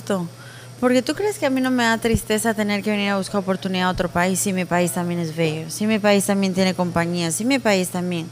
Porque 0.81 1.03
tú 1.03 1.15
crees 1.15 1.39
que 1.39 1.45
a 1.45 1.51
mí 1.51 1.61
no 1.61 1.71
me 1.71 1.85
da 1.85 1.99
tristeza 1.99 2.55
tener 2.55 2.83
que 2.83 2.91
venir 2.91 3.11
a 3.11 3.19
buscar 3.19 3.43
oportunidad 3.43 3.89
a 3.89 3.91
otro 3.91 4.09
país 4.09 4.41
si 4.41 4.55
mi 4.55 4.65
país 4.65 4.93
también 4.93 5.21
es 5.21 5.37
bello, 5.37 5.69
si 5.69 5.87
mi 5.87 5.99
país 5.99 6.25
también 6.25 6.55
tiene 6.55 6.73
compañía, 6.73 7.31
si 7.33 7.45
mi 7.45 7.59
país 7.59 7.91
también. 7.91 8.31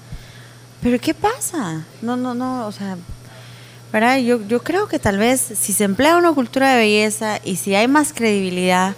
Pero 0.80 0.98
¿qué 0.98 1.12
pasa? 1.12 1.84
No, 2.00 2.16
no, 2.16 2.32
no, 2.32 2.66
o 2.66 2.72
sea, 2.72 2.96
¿verdad? 3.92 4.16
Yo, 4.16 4.40
yo 4.48 4.62
creo 4.62 4.88
que 4.88 4.98
tal 4.98 5.18
vez 5.18 5.42
si 5.42 5.74
se 5.74 5.84
emplea 5.84 6.16
una 6.16 6.32
cultura 6.32 6.72
de 6.72 6.78
belleza 6.78 7.38
y 7.44 7.56
si 7.56 7.74
hay 7.74 7.86
más 7.86 8.14
credibilidad, 8.14 8.94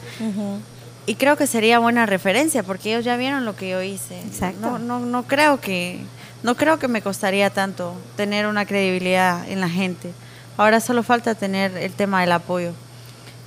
y 1.07 1.17
creo 1.17 1.37
que 1.37 1.49
sería 1.49 1.81
buena 1.81 2.07
referencia 2.07 2.63
porque 2.63 2.93
ellos 2.93 3.05
ya 3.05 3.17
vieron 3.17 3.45
lo 3.45 3.57
que 3.57 3.69
yo 3.69 3.83
hice. 3.83 4.21
Exacto. 4.21 4.61
No, 4.61 4.79
no, 4.79 5.01
no 5.01 5.25
creo 5.25 5.61
que 5.61 5.99
no 6.43 6.55
creo 6.57 6.79
que 6.79 6.89
me 6.89 7.03
costaría 7.03 7.51
tanto 7.51 7.95
tener 8.17 8.47
una 8.47 8.67
credibilidad 8.67 9.49
en 9.49 9.61
la 9.61 9.69
gente. 9.69 10.13
Ahora 10.57 10.81
solo 10.81 11.03
falta 11.03 11.35
tener 11.35 11.77
el 11.77 11.93
tema 11.93 12.21
del 12.21 12.33
apoyo. 12.33 12.73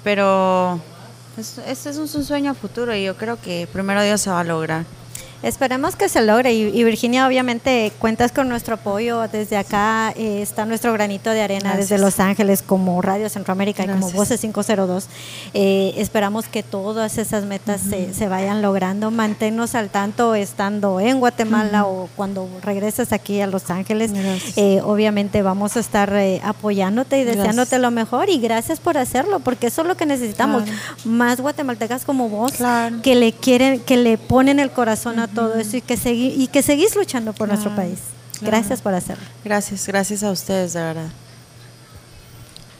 Pero 0.03 0.79
es- 1.37 1.57
ese 1.59 1.89
es 1.89 1.97
un, 1.97 2.09
un 2.13 2.23
sueño 2.25 2.53
futuro 2.55 2.95
y 2.95 3.03
yo 3.03 3.15
creo 3.17 3.39
que 3.39 3.67
primero 3.71 4.01
Dios 4.03 4.21
se 4.21 4.29
va 4.29 4.39
a 4.41 4.43
lograr. 4.43 4.85
Esperemos 5.45 5.95
que 5.95 6.09
se 6.09 6.21
logre 6.21 6.53
y, 6.55 6.63
y 6.77 6.83
Virginia 6.83 7.27
obviamente 7.27 7.91
cuentas 7.99 8.31
con 8.31 8.49
nuestro 8.49 8.73
apoyo 8.75 9.27
desde 9.27 9.57
acá 9.57 10.11
eh, 10.17 10.41
está 10.41 10.65
nuestro 10.65 10.91
granito 10.91 11.29
de 11.29 11.41
arena 11.43 11.69
Gracias. 11.73 11.89
desde 11.89 12.03
Los 12.03 12.19
Ángeles 12.19 12.63
como 12.63 12.99
Radio 13.03 13.29
Centroamérica 13.29 13.83
y 13.83 13.87
como. 13.87 14.09
Voces 14.11 14.41
502 14.41 15.07
Eh, 15.53 15.93
esperamos 15.97 16.47
que 16.47 16.63
todas 16.63 17.19
esas 17.19 17.45
metas 17.45 17.79
se, 17.81 18.11
se 18.15 18.27
vayan 18.27 18.63
logrando 18.63 19.11
manténnos 19.11 19.75
al 19.75 19.89
tanto 19.89 20.33
estando 20.33 20.99
en 20.99 21.19
Guatemala 21.19 21.85
o 21.85 22.09
cuando 22.15 22.49
regreses 22.63 23.13
aquí 23.13 23.39
a 23.39 23.45
Los 23.45 23.69
Ángeles. 23.69 24.11
Eh, 24.57 24.81
obviamente 24.83 25.43
vamos 25.43 25.77
a 25.77 25.79
estar 25.79 26.11
eh, 26.15 26.41
apoyándote 26.43 27.19
y 27.19 27.23
deseándote 27.23 27.77
lo 27.77 27.91
mejor 27.91 28.29
y 28.31 28.39
gracias 28.39 28.79
por 28.79 28.97
hacerlo 28.97 29.39
porque 29.41 29.67
eso 29.67 29.83
es 29.83 29.87
lo 29.87 29.95
que 29.95 30.07
necesitamos 30.07 30.63
Claro. 30.63 30.79
más 31.05 31.39
guatemaltecas 31.39 32.03
como 32.03 32.29
vos 32.29 32.53
Claro. 32.53 32.97
que 33.03 33.13
le 33.13 33.31
quieren, 33.31 33.79
que 33.81 33.97
le 33.97 34.17
ponen 34.17 34.59
el 34.59 34.71
corazón 34.71 35.19
a 35.19 35.27
todo 35.35 35.53
eso 35.59 35.77
y 35.77 35.81
que 35.81 35.95
segui- 35.95 36.33
y 36.35 36.47
que 36.47 36.61
seguís 36.63 36.95
luchando 36.95 37.33
por 37.33 37.47
nuestro 37.49 37.75
país. 37.75 37.99
claro. 38.39 38.57
Gracias 38.57 38.81
por 38.81 38.93
hacerlo. 38.93 39.23
Gracias, 39.43 39.85
gracias 39.87 40.23
a 40.23 40.31
ustedes, 40.31 40.73
de 40.73 40.81
verdad. 40.81 41.09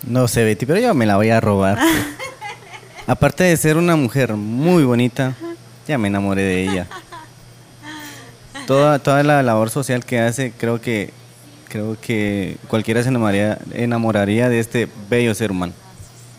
No 0.08 0.28
sé, 0.28 0.44
Betty, 0.44 0.66
pero 0.66 0.80
yo 0.80 0.94
me 0.94 1.06
la 1.06 1.16
voy 1.18 1.30
a 1.30 1.40
robar. 1.40 1.78
Aparte 3.08 3.44
de 3.44 3.56
ser 3.58 3.78
una 3.78 3.96
mujer 3.96 4.34
muy 4.34 4.84
bonita, 4.84 5.36
ya 5.88 5.98
me 5.98 6.08
enamoré 6.08 6.42
de 6.42 6.64
ella. 6.64 6.88
Toda, 8.68 8.98
toda 9.00 9.22
la 9.24 9.44
labor 9.44 9.70
social 9.70 10.04
que 10.06 10.20
hace, 10.20 10.52
creo 10.58 10.82
que, 10.82 11.12
creo 11.70 11.98
que 12.02 12.58
cualquiera 12.68 13.04
se 13.04 13.10
enamoraría, 13.10 13.60
enamoraría 13.74 14.50
de 14.50 14.60
este 14.60 14.88
bello 15.10 15.36
ser 15.36 15.52
humano. 15.52 15.74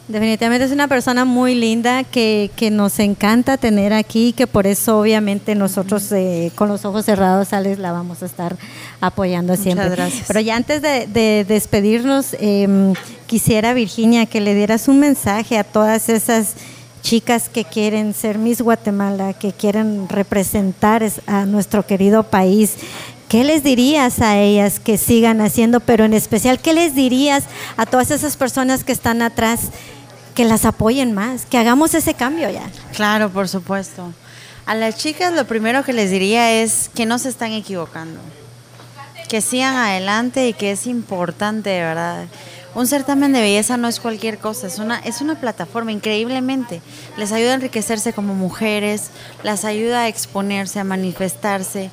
Definitivamente 0.09 0.65
es 0.65 0.71
una 0.71 0.87
persona 0.87 1.25
muy 1.25 1.57
linda 1.57 2.05
que, 2.05 2.51
que 2.55 2.71
nos 2.71 3.01
encanta 3.01 3.57
tener 3.57 3.93
aquí, 3.93 4.33
que 4.33 4.47
por 4.47 4.69
eso 4.69 5.01
obviamente 5.01 5.57
nosotros 5.57 6.13
eh, 6.13 6.53
con 6.55 6.69
los 6.69 6.85
ojos 6.85 7.05
cerrados, 7.07 7.53
Alex, 7.53 7.81
la 7.81 7.91
vamos 7.91 8.23
a 8.23 8.27
estar 8.27 8.57
apoyando 9.01 9.55
Muchas 9.55 9.65
siempre. 9.65 9.89
gracias. 9.89 10.25
Pero 10.29 10.39
ya 10.39 10.55
antes 10.55 10.81
de, 10.81 11.09
de 11.09 11.45
despedirnos, 11.49 12.37
eh, 12.39 12.95
quisiera, 13.27 13.75
Virginia, 13.75 14.27
que 14.27 14.41
le 14.41 14.55
dieras 14.55 14.87
un 14.87 15.01
mensaje 15.01 15.59
a 15.59 15.65
todas 15.65 16.09
esas 16.09 16.55
chicas 17.03 17.49
que 17.49 17.65
quieren 17.65 18.15
ser 18.15 18.39
Miss 18.39 18.61
Guatemala, 18.61 19.33
que 19.33 19.53
quieren 19.53 20.09
representar 20.09 21.03
es- 21.03 21.21
a 21.27 21.47
nuestro 21.47 21.85
querido 21.85 22.23
país. 22.23 22.75
¿Qué 23.29 23.43
les 23.43 23.65
dirías 23.65 24.21
a 24.21 24.39
ellas 24.39 24.79
que 24.79 24.99
sigan 24.99 25.41
haciendo, 25.41 25.81
pero 25.81 26.05
en 26.05 26.15
especial, 26.15 26.61
qué 26.61 26.73
les 26.73 26.95
dirías 26.95 27.43
a 27.77 27.85
todas 27.85 28.13
esas 28.13 28.37
personas 28.37 28.85
que 28.85 28.93
están 28.93 29.21
atrás, 29.21 29.63
que 30.37 30.45
las 30.45 30.67
apoyen 30.67 31.15
más, 31.15 31.47
que 31.47 31.57
hagamos 31.57 31.95
ese 31.95 32.13
cambio 32.13 32.51
ya? 32.51 32.71
Claro, 32.95 33.31
por 33.31 33.49
supuesto. 33.49 34.13
A 34.67 34.75
las 34.75 34.97
chicas 34.97 35.33
lo 35.33 35.47
primero 35.47 35.83
que 35.83 35.95
les 35.95 36.11
diría 36.11 36.63
es 36.63 36.91
que 36.95 37.07
no 37.07 37.19
se 37.19 37.31
están 37.31 37.53
equivocando, 37.53 38.21
que 39.31 39.41
sigan 39.41 39.75
adelante 39.75 40.47
y 40.47 40.53
que 40.53 40.73
es 40.73 40.87
importante, 40.87 41.71
de 41.71 41.81
verdad. 41.81 42.27
Un 42.75 42.87
certamen 42.87 43.33
de 43.33 43.41
belleza 43.41 43.79
no 43.79 43.89
es 43.89 43.99
cualquier 43.99 44.37
cosa, 44.37 44.67
es 44.67 44.79
una, 44.79 44.99
es 44.99 45.23
una 45.23 45.41
plataforma 45.41 45.91
increíblemente. 45.91 46.83
Les 47.17 47.33
ayuda 47.33 47.53
a 47.53 47.55
enriquecerse 47.55 48.13
como 48.13 48.35
mujeres, 48.35 49.11
las 49.43 49.65
ayuda 49.65 50.03
a 50.03 50.09
exponerse, 50.09 50.79
a 50.79 50.85
manifestarse, 50.85 51.91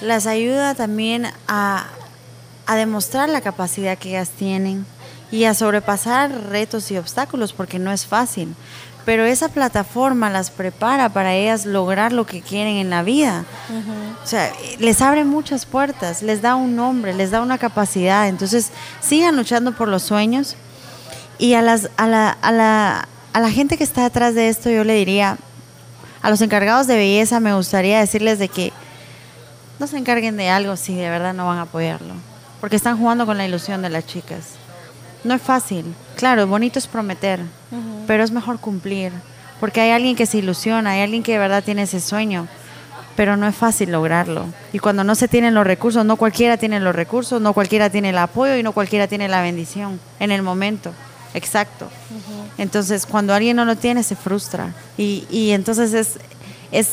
las 0.00 0.26
ayuda 0.26 0.74
también 0.74 1.26
a, 1.48 1.88
a 2.64 2.76
demostrar 2.76 3.28
la 3.28 3.42
capacidad 3.42 3.98
que 3.98 4.10
ellas 4.10 4.30
tienen 4.30 4.86
y 5.34 5.46
a 5.46 5.54
sobrepasar 5.54 6.30
retos 6.50 6.92
y 6.92 6.96
obstáculos 6.96 7.52
porque 7.52 7.80
no 7.80 7.90
es 7.90 8.06
fácil. 8.06 8.54
Pero 9.04 9.24
esa 9.24 9.48
plataforma 9.48 10.30
las 10.30 10.52
prepara 10.52 11.08
para 11.08 11.34
ellas 11.34 11.66
lograr 11.66 12.12
lo 12.12 12.24
que 12.24 12.40
quieren 12.40 12.76
en 12.76 12.88
la 12.88 13.02
vida. 13.02 13.44
O 14.22 14.26
sea, 14.26 14.52
les 14.78 15.02
abre 15.02 15.24
muchas 15.24 15.66
puertas, 15.66 16.22
les 16.22 16.40
da 16.40 16.54
un 16.54 16.76
nombre, 16.76 17.14
les 17.14 17.32
da 17.32 17.42
una 17.42 17.58
capacidad. 17.58 18.28
Entonces, 18.28 18.70
sigan 19.00 19.36
luchando 19.36 19.72
por 19.72 19.88
los 19.88 20.04
sueños. 20.04 20.54
Y 21.36 21.54
a, 21.54 21.62
las, 21.62 21.90
a, 21.96 22.06
la, 22.06 22.30
a, 22.30 22.52
la, 22.52 23.08
a 23.32 23.40
la 23.40 23.50
gente 23.50 23.76
que 23.76 23.82
está 23.82 24.04
detrás 24.04 24.36
de 24.36 24.48
esto, 24.48 24.70
yo 24.70 24.84
le 24.84 24.94
diría, 24.94 25.36
a 26.22 26.30
los 26.30 26.40
encargados 26.42 26.86
de 26.86 26.94
belleza, 26.94 27.40
me 27.40 27.54
gustaría 27.54 27.98
decirles 27.98 28.38
de 28.38 28.48
que 28.48 28.72
no 29.80 29.88
se 29.88 29.98
encarguen 29.98 30.36
de 30.36 30.48
algo 30.48 30.76
si 30.76 30.94
de 30.94 31.10
verdad 31.10 31.34
no 31.34 31.48
van 31.48 31.58
a 31.58 31.62
apoyarlo. 31.62 32.14
Porque 32.60 32.76
están 32.76 32.98
jugando 32.98 33.26
con 33.26 33.36
la 33.36 33.44
ilusión 33.44 33.82
de 33.82 33.90
las 33.90 34.06
chicas. 34.06 34.63
No 35.24 35.34
es 35.34 35.42
fácil. 35.42 35.94
Claro, 36.16 36.46
bonito 36.46 36.78
es 36.78 36.86
prometer, 36.86 37.40
pero 38.06 38.22
es 38.22 38.30
mejor 38.30 38.60
cumplir. 38.60 39.12
Porque 39.58 39.80
hay 39.80 39.90
alguien 39.90 40.16
que 40.16 40.26
se 40.26 40.38
ilusiona, 40.38 40.90
hay 40.90 41.02
alguien 41.02 41.22
que 41.22 41.32
de 41.32 41.38
verdad 41.38 41.64
tiene 41.64 41.82
ese 41.82 42.00
sueño, 42.00 42.46
pero 43.16 43.36
no 43.36 43.46
es 43.46 43.56
fácil 43.56 43.90
lograrlo. 43.90 44.46
Y 44.72 44.78
cuando 44.78 45.04
no 45.04 45.14
se 45.14 45.28
tienen 45.28 45.54
los 45.54 45.66
recursos, 45.66 46.04
no 46.04 46.16
cualquiera 46.16 46.56
tiene 46.58 46.80
los 46.80 46.94
recursos, 46.94 47.40
no 47.40 47.54
cualquiera 47.54 47.88
tiene 47.88 48.10
el 48.10 48.18
apoyo 48.18 48.56
y 48.56 48.62
no 48.62 48.72
cualquiera 48.72 49.06
tiene 49.08 49.28
la 49.28 49.40
bendición 49.40 49.98
en 50.20 50.30
el 50.32 50.42
momento. 50.42 50.92
Exacto. 51.32 51.88
Entonces, 52.58 53.06
cuando 53.06 53.34
alguien 53.34 53.56
no 53.56 53.64
lo 53.64 53.76
tiene, 53.76 54.02
se 54.02 54.16
frustra. 54.16 54.74
Y, 54.98 55.26
y 55.30 55.50
entonces 55.52 55.94
es, 55.94 56.18
es, 56.70 56.88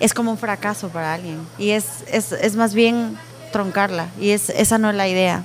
es 0.00 0.14
como 0.14 0.30
un 0.30 0.38
fracaso 0.38 0.88
para 0.88 1.14
alguien. 1.14 1.40
Y 1.58 1.70
es, 1.70 2.04
es, 2.10 2.32
es 2.32 2.56
más 2.56 2.74
bien 2.74 3.18
troncarla. 3.52 4.08
Y 4.20 4.30
es, 4.30 4.50
esa 4.50 4.78
no 4.78 4.90
es 4.90 4.96
la 4.96 5.06
idea. 5.08 5.44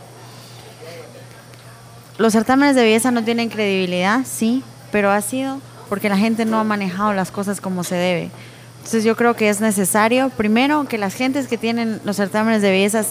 Los 2.18 2.34
certámenes 2.34 2.76
de 2.76 2.84
belleza 2.84 3.12
no 3.12 3.24
tienen 3.24 3.50
credibilidad, 3.50 4.22
sí, 4.26 4.64
pero 4.92 5.12
ha 5.12 5.22
sido 5.22 5.60
porque 5.90 6.10
la 6.10 6.18
gente 6.18 6.46
no 6.46 6.60
ha 6.60 6.64
manejado 6.64 7.14
las 7.14 7.32
cosas 7.32 7.62
como 7.62 7.84
se 7.84 7.96
debe. 7.96 8.32
Entonces 8.78 9.04
yo 9.04 9.16
creo 9.16 9.36
que 9.36 9.50
es 9.50 9.62
necesario, 9.62 10.30
primero, 10.30 10.86
que 10.86 10.98
las 10.98 11.14
gentes 11.14 11.48
que 11.48 11.58
tienen 11.58 12.00
los 12.04 12.18
certámenes 12.18 12.62
de 12.62 12.72
bellezas 12.72 13.10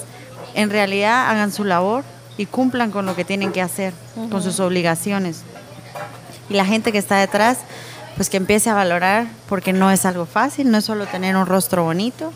en 0.55 0.71
realidad 0.71 1.31
hagan 1.31 1.53
su 1.53 1.65
labor 1.65 2.05
y 2.39 2.47
cumplan 2.47 2.91
con 2.91 3.07
lo 3.07 3.15
que 3.15 3.25
tienen 3.25 3.53
que 3.53 3.61
hacer, 3.61 3.93
con 4.31 4.43
sus 4.43 4.61
obligaciones. 4.61 5.43
Y 6.49 6.55
la 6.55 6.65
gente 6.65 6.93
que 6.93 6.99
está 6.99 7.17
detrás, 7.17 7.59
pues 8.17 8.31
que 8.31 8.37
empiece 8.37 8.71
a 8.71 8.75
valorar, 8.75 9.27
porque 9.49 9.73
no 9.73 9.91
es 9.91 10.05
algo 10.07 10.27
fácil, 10.27 10.71
no 10.71 10.79
es 10.79 10.85
solo 10.85 11.07
tener 11.07 11.37
un 11.37 11.47
rostro 11.47 11.85
bonito 11.85 12.33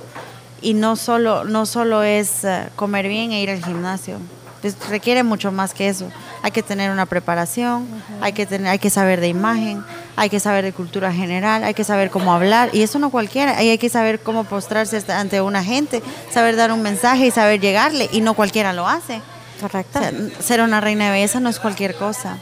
y 0.61 0.75
no 0.75 0.97
solo, 0.97 1.45
no 1.45 1.67
solo 1.67 2.03
es 2.03 2.45
eh, 2.45 2.69
comer 2.77 3.09
bien 3.09 3.33
e 3.33 3.41
ir 3.41 3.51
al 3.51 3.65
gimnasio. 3.65 4.19
Pues 4.61 4.77
requiere 4.89 5.23
mucho 5.23 5.53
más 5.53 5.73
que 5.73 5.89
eso. 5.89 6.11
Hay 6.43 6.51
que 6.51 6.63
tener 6.63 6.91
una 6.91 7.07
preparación, 7.07 7.87
hay, 8.21 8.33
que 8.33 8.45
tener, 8.45 8.69
hay 8.69 8.79
que 8.81 8.91
saber 8.91 9.21
de 9.21 9.29
imagen, 9.29 9.85
hay 10.17 10.31
que 10.31 10.41
saber 10.41 10.65
de 10.65 10.73
cultura 10.73 11.13
general, 11.13 11.63
hay 11.63 11.75
que 11.75 11.85
saber 11.85 12.11
cómo 12.11 12.33
hablar. 12.33 12.71
Y 12.73 12.83
eso 12.83 12.99
no 12.99 13.11
cualquiera. 13.11 13.57
Hay 13.57 13.79
que 13.79 13.89
saber 13.89 14.21
cómo 14.21 14.45
postrarse 14.45 15.01
ante 15.13 15.41
una 15.41 15.63
gente, 15.63 16.03
saber 16.33 16.57
dar 16.57 16.73
un 16.73 16.83
mensaje 16.83 17.27
y 17.27 17.31
saber 17.31 17.61
llegarle. 17.61 18.09
Y 18.11 18.21
no 18.21 18.35
cualquiera 18.35 18.73
lo 18.73 18.89
hace. 18.89 19.23
Correcto. 19.61 19.99
O 19.99 20.03
sea, 20.03 20.13
ser 20.41 20.61
una 20.61 20.81
reina 20.81 21.07
de 21.07 21.13
belleza 21.13 21.39
no 21.39 21.49
es 21.49 21.61
cualquier 21.61 21.95
cosa. 21.95 22.39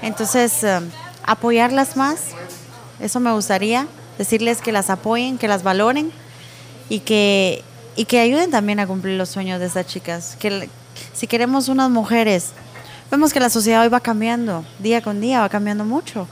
Entonces, 0.00 0.64
eh, 0.64 0.80
apoyarlas 1.24 1.96
más, 1.96 2.20
eso 3.00 3.20
me 3.20 3.32
gustaría, 3.32 3.86
decirles 4.18 4.60
que 4.60 4.72
las 4.72 4.90
apoyen, 4.90 5.38
que 5.38 5.48
las 5.48 5.62
valoren 5.62 6.12
y 6.88 7.00
que, 7.00 7.62
y 7.96 8.06
que 8.06 8.20
ayuden 8.20 8.50
también 8.50 8.80
a 8.80 8.86
cumplir 8.86 9.16
los 9.16 9.28
sueños 9.28 9.60
de 9.60 9.66
estas 9.66 9.86
chicas. 9.86 10.36
Que 10.38 10.68
si 11.12 11.26
queremos 11.26 11.68
unas 11.68 11.90
mujeres, 11.90 12.50
vemos 13.10 13.32
que 13.32 13.40
la 13.40 13.50
sociedad 13.50 13.82
hoy 13.82 13.88
va 13.88 14.00
cambiando, 14.00 14.64
día 14.78 15.02
con 15.02 15.20
día 15.20 15.40
va 15.40 15.48
cambiando 15.48 15.84
mucho. 15.84 16.26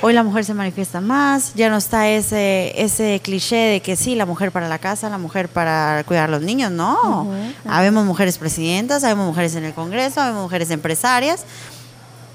Hoy 0.00 0.14
la 0.14 0.24
mujer 0.24 0.44
se 0.44 0.52
manifiesta 0.52 1.00
más, 1.00 1.54
ya 1.54 1.70
no 1.70 1.76
está 1.76 2.08
ese, 2.08 2.72
ese 2.76 3.20
cliché 3.22 3.56
de 3.56 3.80
que 3.80 3.94
sí, 3.94 4.16
la 4.16 4.26
mujer 4.26 4.50
para 4.50 4.68
la 4.68 4.78
casa, 4.78 5.08
la 5.08 5.18
mujer 5.18 5.48
para 5.48 6.02
cuidar 6.04 6.24
a 6.24 6.32
los 6.32 6.42
niños, 6.42 6.72
no. 6.72 7.30
Habemos 7.68 8.04
mujeres 8.04 8.36
presidentas, 8.36 9.04
habemos 9.04 9.26
mujeres 9.26 9.54
en 9.54 9.64
el 9.64 9.74
Congreso, 9.74 10.20
habemos 10.20 10.42
mujeres 10.42 10.70
empresarias. 10.70 11.44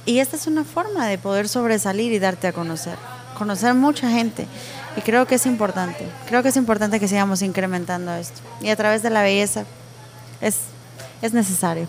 Y 0.06 0.20
esta 0.20 0.38
es 0.38 0.48
una 0.48 0.64
forma 0.64 1.06
de 1.08 1.18
poder 1.18 1.50
sobresalir 1.50 2.14
y 2.14 2.20
darte 2.20 2.48
a 2.48 2.54
conocer. 2.54 2.96
Conocer 3.38 3.74
mucha 3.74 4.10
gente. 4.10 4.48
Y 4.96 5.02
creo 5.02 5.28
que 5.28 5.36
es 5.36 5.46
importante. 5.46 6.08
Creo 6.30 6.42
que 6.42 6.50
es 6.50 6.56
importante 6.56 7.02
que 7.02 7.10
sigamos 7.10 7.42
incrementando 7.42 8.14
esto. 8.16 8.40
Y 8.62 8.70
a 8.70 8.78
través 8.78 9.04
de 9.04 9.10
la 9.10 9.22
belleza 9.22 9.66
es, 10.40 10.60
es 11.22 11.34
necesario. 11.34 11.88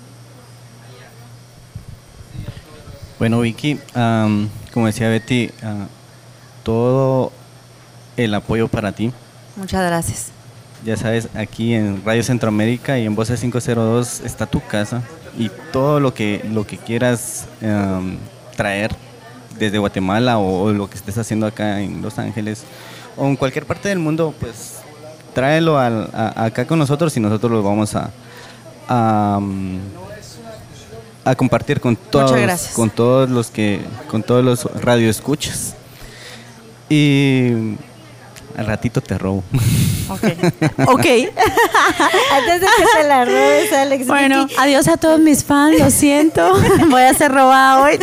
Bueno, 3.19 3.41
Vicky, 3.41 3.79
am, 3.95 4.49
como 4.73 4.87
decía 4.87 5.09
Betty, 5.09 5.51
ah, 5.63 5.87
todo 6.63 7.33
el 8.17 8.33
apoyo 8.35 8.69
para 8.69 8.93
ti. 8.93 9.13
Muchas 9.57 9.85
gracias. 9.85 10.27
Ya 10.85 10.97
sabes, 10.97 11.29
aquí 11.35 11.75
en 11.75 12.03
Radio 12.05 12.23
Centroamérica 12.23 12.99
y 12.99 13.07
en 13.07 13.17
Voces 13.17 13.41
502 13.41 14.21
está 14.21 14.47
tu 14.47 14.65
casa 14.65 15.03
y 15.37 15.51
todo 15.73 15.99
lo 15.99 16.15
que, 16.15 16.45
lo 16.53 16.65
que 16.67 16.79
quieras 16.79 17.47
am, 17.63 18.19
traer 18.57 18.95
desde 19.59 19.79
Guatemala 19.79 20.39
o, 20.39 20.63
o 20.67 20.73
lo 20.73 20.89
que 20.89 20.97
estés 20.97 21.19
haciendo 21.19 21.47
acá 21.47 21.81
en 21.81 22.01
Los 22.01 22.21
Ángeles 22.21 22.63
o 23.17 23.27
en 23.27 23.35
cualquier 23.35 23.67
parte 23.67 23.89
del 23.89 23.99
mundo, 23.99 24.33
pues 24.39 24.77
tráelo 25.35 25.77
al- 25.81 26.09
a- 26.15 26.45
acá 26.45 26.65
con 26.69 26.79
nosotros 26.79 27.17
y 27.17 27.21
nosotros 27.21 27.51
lo 27.51 27.65
vamos 27.65 27.97
a, 27.97 28.11
a, 28.89 29.41
a 31.25 31.35
compartir 31.35 31.81
con 31.81 31.97
todos, 31.97 32.69
con 32.75 32.91
todos 32.91 33.29
los 33.29 33.51
que, 33.51 33.81
con 34.11 34.23
todos 34.23 34.45
los 34.45 34.65
radioescuchas. 34.83 35.75
Y 36.89 37.75
al 38.59 38.67
ratito 38.67 39.01
te 39.01 39.17
robo. 39.19 39.43
Ok. 40.09 40.21
Antes 41.05 42.61
de 42.63 42.67
que 42.67 42.85
te 42.97 43.07
la 43.07 43.27
robes, 43.27 43.73
Alex. 43.75 44.07
Bueno, 44.07 44.47
Vicky. 44.47 44.55
adiós 44.59 44.89
a 44.89 44.97
todos 44.97 45.21
mis 45.21 45.45
fans, 45.45 45.79
lo 45.79 45.91
siento. 45.91 46.55
Voy 46.89 47.03
a 47.03 47.13
ser 47.13 47.31
robada 47.31 47.83
hoy. 47.83 47.99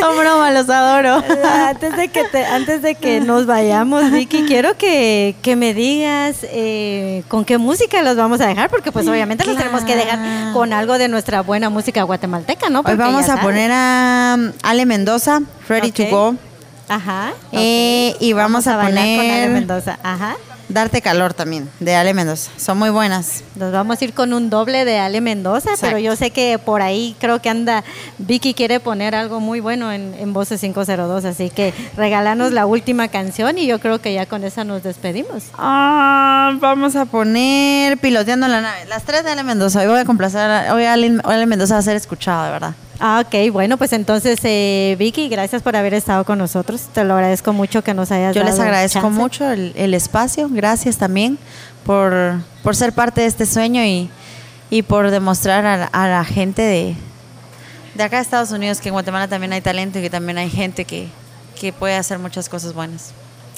Son 0.00 0.16
bromas, 0.18 0.52
los 0.52 0.68
adoro. 0.68 1.22
antes 1.68 1.96
de 1.96 2.08
que 2.08 2.24
te- 2.24 2.44
antes 2.44 2.82
de 2.82 2.96
que 2.96 3.20
nos 3.20 3.46
vayamos, 3.46 4.10
Vicky, 4.10 4.42
quiero 4.46 4.76
que, 4.76 5.36
que 5.42 5.54
me 5.54 5.74
digas 5.74 6.38
eh, 6.42 7.22
con 7.28 7.44
qué 7.44 7.56
música 7.58 8.02
los 8.02 8.16
vamos 8.16 8.40
a 8.40 8.48
dejar, 8.48 8.68
porque 8.68 8.90
pues 8.90 9.06
obviamente 9.06 9.44
los 9.44 9.56
tenemos 9.56 9.84
que 9.84 9.94
dejar 9.94 10.52
con 10.52 10.72
algo 10.72 10.98
de 10.98 11.06
nuestra 11.06 11.42
buena 11.42 11.70
música 11.70 12.02
guatemalteca, 12.02 12.68
¿no? 12.68 12.80
Hoy 12.84 12.96
vamos 12.96 13.22
a 13.24 13.26
sabes. 13.28 13.44
poner 13.44 13.70
a 13.72 14.36
Ale 14.64 14.86
Mendoza, 14.86 15.42
Ready 15.68 15.92
to 15.92 16.04
Go. 16.10 16.34
Ajá. 16.88 17.32
Eh, 17.52 18.14
y 18.20 18.32
vamos, 18.32 18.66
a, 18.66 18.76
bailar 18.76 19.04
con 19.04 19.08
Ale 19.08 19.16
poner 19.16 19.50
Mendoza. 19.50 19.98
Ajá. 20.02 20.36
Darte 20.68 21.00
calor 21.00 21.32
también, 21.32 21.70
de 21.78 21.94
Ale 21.94 22.12
Mendoza. 22.12 22.50
Son 22.56 22.76
muy 22.76 22.90
buenas. 22.90 23.44
Nos 23.54 23.72
vamos 23.72 24.00
a 24.00 24.04
ir 24.04 24.12
con 24.12 24.32
un 24.32 24.50
doble 24.50 24.84
de 24.84 24.98
Ale 24.98 25.20
Mendoza, 25.20 25.70
pero 25.80 25.98
yo 25.98 26.16
sé 26.16 26.30
que 26.30 26.58
por 26.58 26.82
ahí 26.82 27.14
creo 27.20 27.40
que 27.40 27.48
anda, 27.48 27.84
Vicky 28.18 28.52
quiere 28.52 28.80
poner 28.80 29.14
algo 29.14 29.38
muy 29.38 29.60
bueno 29.60 29.92
en, 29.92 30.14
en 30.18 30.32
Voces 30.32 30.60
502, 30.60 31.24
así 31.24 31.50
que 31.50 31.72
regálanos 31.96 32.50
la 32.50 32.66
última 32.66 33.06
canción 33.06 33.58
y 33.58 33.66
yo 33.68 33.78
creo 33.78 34.00
que 34.00 34.12
ya 34.12 34.26
con 34.26 34.42
esa 34.42 34.64
nos 34.64 34.82
despedimos. 34.82 35.44
Ah, 35.54 36.52
vamos 36.58 36.96
a 36.96 37.04
poner 37.04 37.98
Piloteando 37.98 38.48
la 38.48 38.60
nave. 38.60 38.86
Las 38.86 39.04
tres 39.04 39.22
de 39.22 39.30
Ale 39.30 39.44
Mendoza. 39.44 39.80
Hoy 39.80 39.86
voy 39.86 40.00
a 40.00 40.04
complacer. 40.04 40.50
a- 40.50 40.74
Hoy 40.74 40.84
Ale, 40.84 41.20
Ale 41.22 41.46
Mendoza 41.46 41.74
va 41.74 41.80
a 41.80 41.82
ser 41.82 41.94
escuchado, 41.94 42.44
de 42.44 42.50
verdad. 42.50 42.74
Ah, 42.98 43.22
ok, 43.26 43.52
bueno, 43.52 43.76
pues 43.76 43.92
entonces, 43.92 44.38
eh, 44.44 44.96
Vicky, 44.98 45.28
gracias 45.28 45.62
por 45.62 45.76
haber 45.76 45.92
estado 45.94 46.24
con 46.24 46.38
nosotros. 46.38 46.82
Te 46.94 47.04
lo 47.04 47.14
agradezco 47.14 47.52
mucho 47.52 47.82
que 47.84 47.92
nos 47.94 48.10
hayas 48.10 48.34
Yo 48.34 48.42
les 48.42 48.58
agradezco 48.58 49.00
chance. 49.00 49.18
mucho 49.18 49.50
el, 49.50 49.72
el 49.76 49.92
espacio. 49.94 50.48
Gracias 50.50 50.96
también 50.96 51.38
por, 51.84 52.36
por 52.62 52.74
ser 52.74 52.92
parte 52.92 53.20
de 53.20 53.26
este 53.26 53.44
sueño 53.44 53.82
y, 53.84 54.08
y 54.70 54.82
por 54.82 55.10
demostrar 55.10 55.66
a, 55.66 55.76
la- 55.76 55.86
a 55.86 56.08
la 56.08 56.24
gente 56.24 56.62
de, 56.62 56.96
de 57.94 58.02
acá 58.02 58.16
de 58.16 58.22
Estados 58.22 58.50
Unidos 58.50 58.80
que 58.80 58.88
en 58.88 58.94
Guatemala 58.94 59.28
también 59.28 59.52
hay 59.52 59.60
talento 59.60 59.98
y 59.98 60.02
que 60.02 60.10
también 60.10 60.38
hay 60.38 60.48
gente 60.50 60.84
que, 60.86 61.08
que 61.60 61.72
puede 61.74 61.96
hacer 61.96 62.18
muchas 62.18 62.48
cosas 62.48 62.72
buenas. 62.72 63.12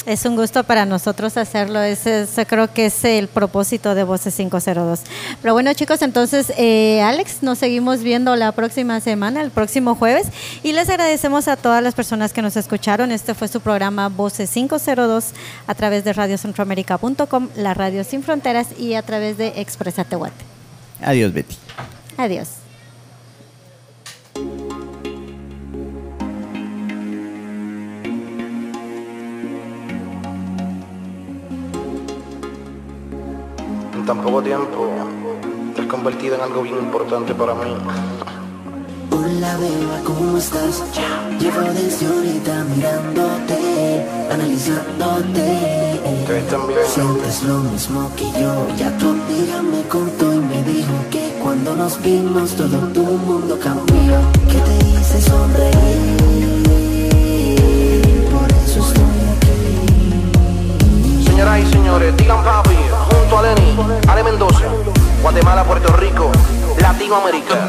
Es 0.08 0.24
un 0.24 0.36
gusto 0.36 0.64
para 0.64 0.86
nosotros 0.86 1.36
hacerlo. 1.36 1.82
Ese, 1.82 2.22
ese 2.22 2.46
creo 2.46 2.72
que 2.72 2.86
es 2.86 3.04
el 3.04 3.28
propósito 3.28 3.94
de 3.94 4.04
Voces 4.04 4.34
502. 4.36 5.00
Pero 5.42 5.52
bueno, 5.52 5.74
chicos, 5.74 6.00
entonces, 6.00 6.50
eh, 6.56 7.02
Alex, 7.02 7.42
nos 7.42 7.58
seguimos 7.58 8.02
viendo 8.02 8.34
la 8.34 8.52
próxima 8.52 9.00
semana, 9.00 9.42
el 9.42 9.50
próximo 9.50 9.94
jueves. 9.96 10.28
Y 10.62 10.72
les 10.72 10.88
agradecemos 10.88 11.46
a 11.46 11.56
todas 11.56 11.82
las 11.82 11.94
personas 11.94 12.32
que 12.32 12.40
nos 12.40 12.56
escucharon. 12.56 13.12
Este 13.12 13.34
fue 13.34 13.48
su 13.48 13.60
programa 13.60 14.08
Voces 14.08 14.48
502 14.50 15.32
a 15.66 15.74
través 15.74 16.04
de 16.04 16.14
radiocentroamerica.com, 16.14 17.48
la 17.56 17.74
radio 17.74 18.02
sin 18.02 18.22
fronteras 18.22 18.68
y 18.78 18.94
a 18.94 19.02
través 19.02 19.36
de 19.36 19.60
Expresa 19.60 20.04
Tehuate. 20.04 20.42
Adiós, 21.02 21.34
Betty. 21.34 21.56
Adiós. 22.16 22.67
Tan 34.08 34.22
poco 34.22 34.40
tiempo 34.40 34.88
te 35.76 35.82
has 35.82 35.86
convertido 35.86 36.34
en 36.36 36.40
algo 36.40 36.62
bien 36.62 36.78
importante 36.78 37.34
para 37.34 37.52
mí. 37.52 37.76
Hola 39.10 39.56
beba, 39.58 40.00
¿cómo 40.02 40.38
estás? 40.38 40.82
Llevo 41.38 41.60
desde 41.74 42.06
ahorita 42.06 42.64
mirándote, 42.74 44.06
analizándote. 44.32 46.00
Te 46.26 46.32
ves 46.32 46.48
tan 46.48 46.66
bien. 46.66 46.78
Sientes 46.86 47.42
lo 47.42 47.58
mismo 47.58 48.10
que 48.16 48.24
yo. 48.40 48.66
Ya 48.78 48.96
tu 48.96 49.10
amiga 49.10 49.60
me 49.60 49.82
contó 49.88 50.32
y 50.32 50.38
me 50.38 50.62
dijo 50.62 50.94
que 51.10 51.38
cuando 51.42 51.76
nos 51.76 52.02
vimos 52.02 52.52
todo 52.52 52.78
tu 52.94 53.02
mundo 53.02 53.58
cambió. 53.62 54.20
Que 54.48 54.58
te 54.58 54.88
hice 54.88 55.20
sonreír. 55.20 56.16
Por 58.32 58.50
eso 58.52 58.80
estoy 58.88 59.20
aquí. 59.36 59.58
Señoras 61.26 61.60
y 61.60 61.66
señores, 61.70 62.16
digan 62.16 62.42
junto 62.42 62.67
a 63.38 64.10
Ale 64.10 64.24
Mendoza, 64.24 64.64
Guatemala, 65.22 65.62
Puerto 65.62 65.94
Rico, 65.96 66.32
Latinoamérica. 66.80 67.68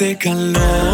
Darte 0.00 0.16
calor, 0.16 0.89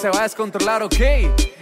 se 0.00 0.10
va 0.10 0.20
a 0.20 0.22
descontrolar, 0.22 0.82
ok. 0.84 0.94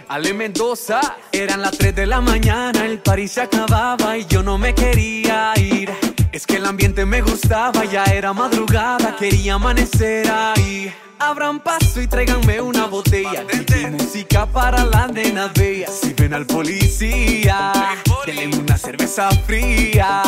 Ale 0.09 0.33
Mendoza. 0.33 1.01
Eran 1.31 1.61
las 1.61 1.75
3 1.77 1.95
de 1.95 2.05
la 2.05 2.21
mañana, 2.21 2.85
el 2.85 2.99
party 2.99 3.27
se 3.27 3.41
acababa 3.41 4.15
y 4.15 4.25
yo 4.25 4.43
no 4.43 4.59
me 4.59 4.75
quería 4.75 5.53
ir. 5.57 5.91
Es 6.31 6.45
que 6.45 6.57
el 6.57 6.65
ambiente 6.65 7.03
me 7.05 7.21
gustaba, 7.21 7.83
ya 7.85 8.03
era 8.03 8.33
madrugada, 8.33 9.15
quería 9.15 9.55
amanecer 9.55 10.29
ahí. 10.29 10.93
Abran 11.17 11.59
paso 11.59 11.99
y 11.99 12.07
tráiganme 12.07 12.61
una 12.61 12.85
botella. 12.85 13.43
Y 13.75 13.85
música 13.87 14.45
para 14.45 14.85
la 14.85 15.07
nena 15.07 15.51
bella. 15.55 15.87
Si 15.87 16.13
ven 16.13 16.35
al 16.35 16.45
policía, 16.45 17.71
denle 18.25 18.55
una 18.55 18.77
cerveza 18.77 19.29
fría. 19.47 20.21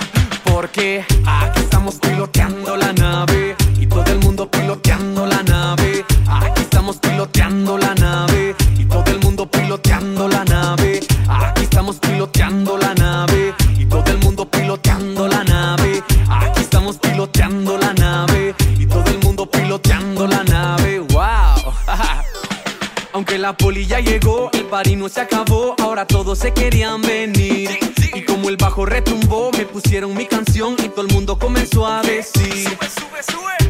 Porque 0.44 1.04
aquí 1.26 1.60
estamos 1.60 1.96
piloteando 1.96 2.76
la 2.76 2.92
nave. 2.92 3.56
Y 3.78 3.86
todo 3.86 4.04
el 4.06 4.20
mundo 4.20 4.48
piloteando 4.48 5.26
la 5.26 5.42
nave. 5.42 6.04
Aquí 6.28 6.55
estamos 6.86 6.98
piloteando 7.00 7.78
la 7.78 7.94
nave. 7.96 8.54
Y 8.78 8.84
todo 8.84 9.04
el 9.06 9.18
mundo 9.18 9.50
piloteando 9.50 10.28
la 10.28 10.44
nave. 10.44 11.00
Aquí 11.28 11.62
estamos 11.64 11.96
piloteando 11.96 12.78
la 12.78 12.94
nave. 12.94 13.54
Y 13.76 13.86
todo 13.86 14.04
el 14.06 14.18
mundo 14.18 14.48
piloteando 14.48 15.26
la 15.26 15.42
nave. 15.42 16.02
Aquí 16.28 16.60
estamos 16.60 16.98
piloteando 16.98 17.76
la 17.76 17.92
nave. 17.94 18.54
Y 18.78 18.86
todo 18.86 19.04
el 19.06 19.18
mundo 19.18 19.50
piloteando 19.50 20.28
la 20.28 20.44
nave. 20.44 21.00
¡Wow! 21.00 21.72
Aunque 23.12 23.38
la 23.38 23.56
poli 23.56 23.86
ya 23.86 23.98
llegó, 23.98 24.50
el 24.52 24.66
party 24.66 24.94
no 24.94 25.08
se 25.08 25.22
acabó, 25.22 25.74
ahora 25.82 26.06
todos 26.06 26.38
se 26.38 26.52
querían 26.52 27.00
venir. 27.00 27.78
Y 28.14 28.22
como 28.22 28.48
el 28.48 28.58
bajo 28.58 28.86
retumbó, 28.86 29.50
me 29.52 29.64
pusieron 29.64 30.14
mi 30.14 30.26
canción 30.26 30.76
y 30.84 30.88
todo 30.90 31.06
el 31.06 31.12
mundo 31.12 31.38
comenzó 31.38 31.86
a 31.86 32.02
decir: 32.02 32.68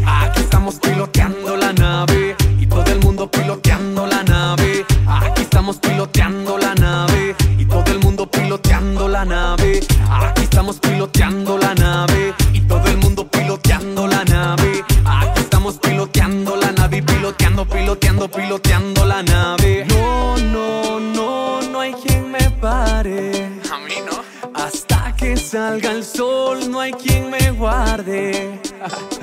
Aquí 0.05 0.41
estamos 0.41 0.75
piloteando 0.81 1.26
estamos 10.67 10.81
piloteando 10.81 11.59
la 11.59 11.75
nave 11.77 12.35
y 12.53 12.61
todo 12.63 12.85
el 12.89 12.97
mundo 12.97 13.29
piloteando 13.31 14.09
la 14.09 14.25
nave. 14.25 14.85
Aquí 15.05 15.41
estamos 15.41 15.79
piloteando 15.79 16.57
la 16.57 16.73
nave 16.73 16.97
y 16.97 17.03
piloteando, 17.03 17.65
piloteando, 17.69 18.29
piloteando 18.29 19.05
la 19.05 19.23
nave. 19.23 19.87
No, 19.89 20.37
no, 20.39 20.99
no, 20.99 21.63
no 21.63 21.81
hay 21.81 21.93
quien 21.93 22.33
me 22.33 22.51
pare. 22.51 23.47
A 23.73 23.79
mí 23.79 23.95
no. 24.05 24.25
Hasta 24.55 25.15
que 25.15 25.37
salga 25.37 25.93
el 25.93 26.03
sol, 26.03 26.69
no 26.69 26.81
hay 26.81 26.93
quien 26.95 27.31
me 27.31 27.53
guarde. 27.53 28.61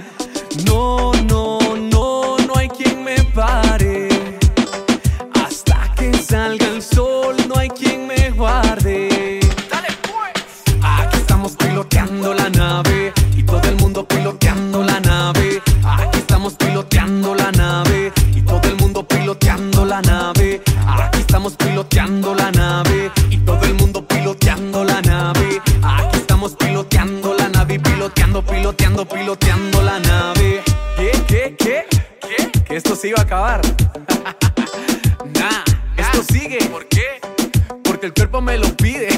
piloteando 21.63 22.35
la 22.35 22.51
nave 22.51 23.11
y 23.29 23.37
todo 23.37 23.63
el 23.63 23.73
mundo 23.75 24.05
piloteando 24.07 24.83
la 24.83 25.01
nave. 25.01 25.61
Aquí 25.81 26.17
estamos 26.17 26.55
piloteando 26.55 27.33
la 27.33 27.49
nave 27.49 27.79
piloteando, 27.79 28.45
piloteando, 28.45 29.05
piloteando 29.05 29.81
la 29.81 29.99
nave. 29.99 30.61
¿Qué, 30.97 31.11
qué, 31.27 31.55
qué? 31.57 31.85
¿Qué? 32.21 32.63
Que 32.65 32.75
esto 32.75 32.95
se 32.95 33.09
iba 33.09 33.19
a 33.19 33.23
acabar. 33.23 33.61
nah, 35.39 35.63
esto 35.97 36.23
sigue. 36.31 36.59
¿Por 36.65 36.87
qué? 36.87 37.19
Porque 37.83 38.07
el 38.07 38.13
cuerpo 38.13 38.41
me 38.41 38.57
lo 38.57 38.67
pide. 38.75 39.12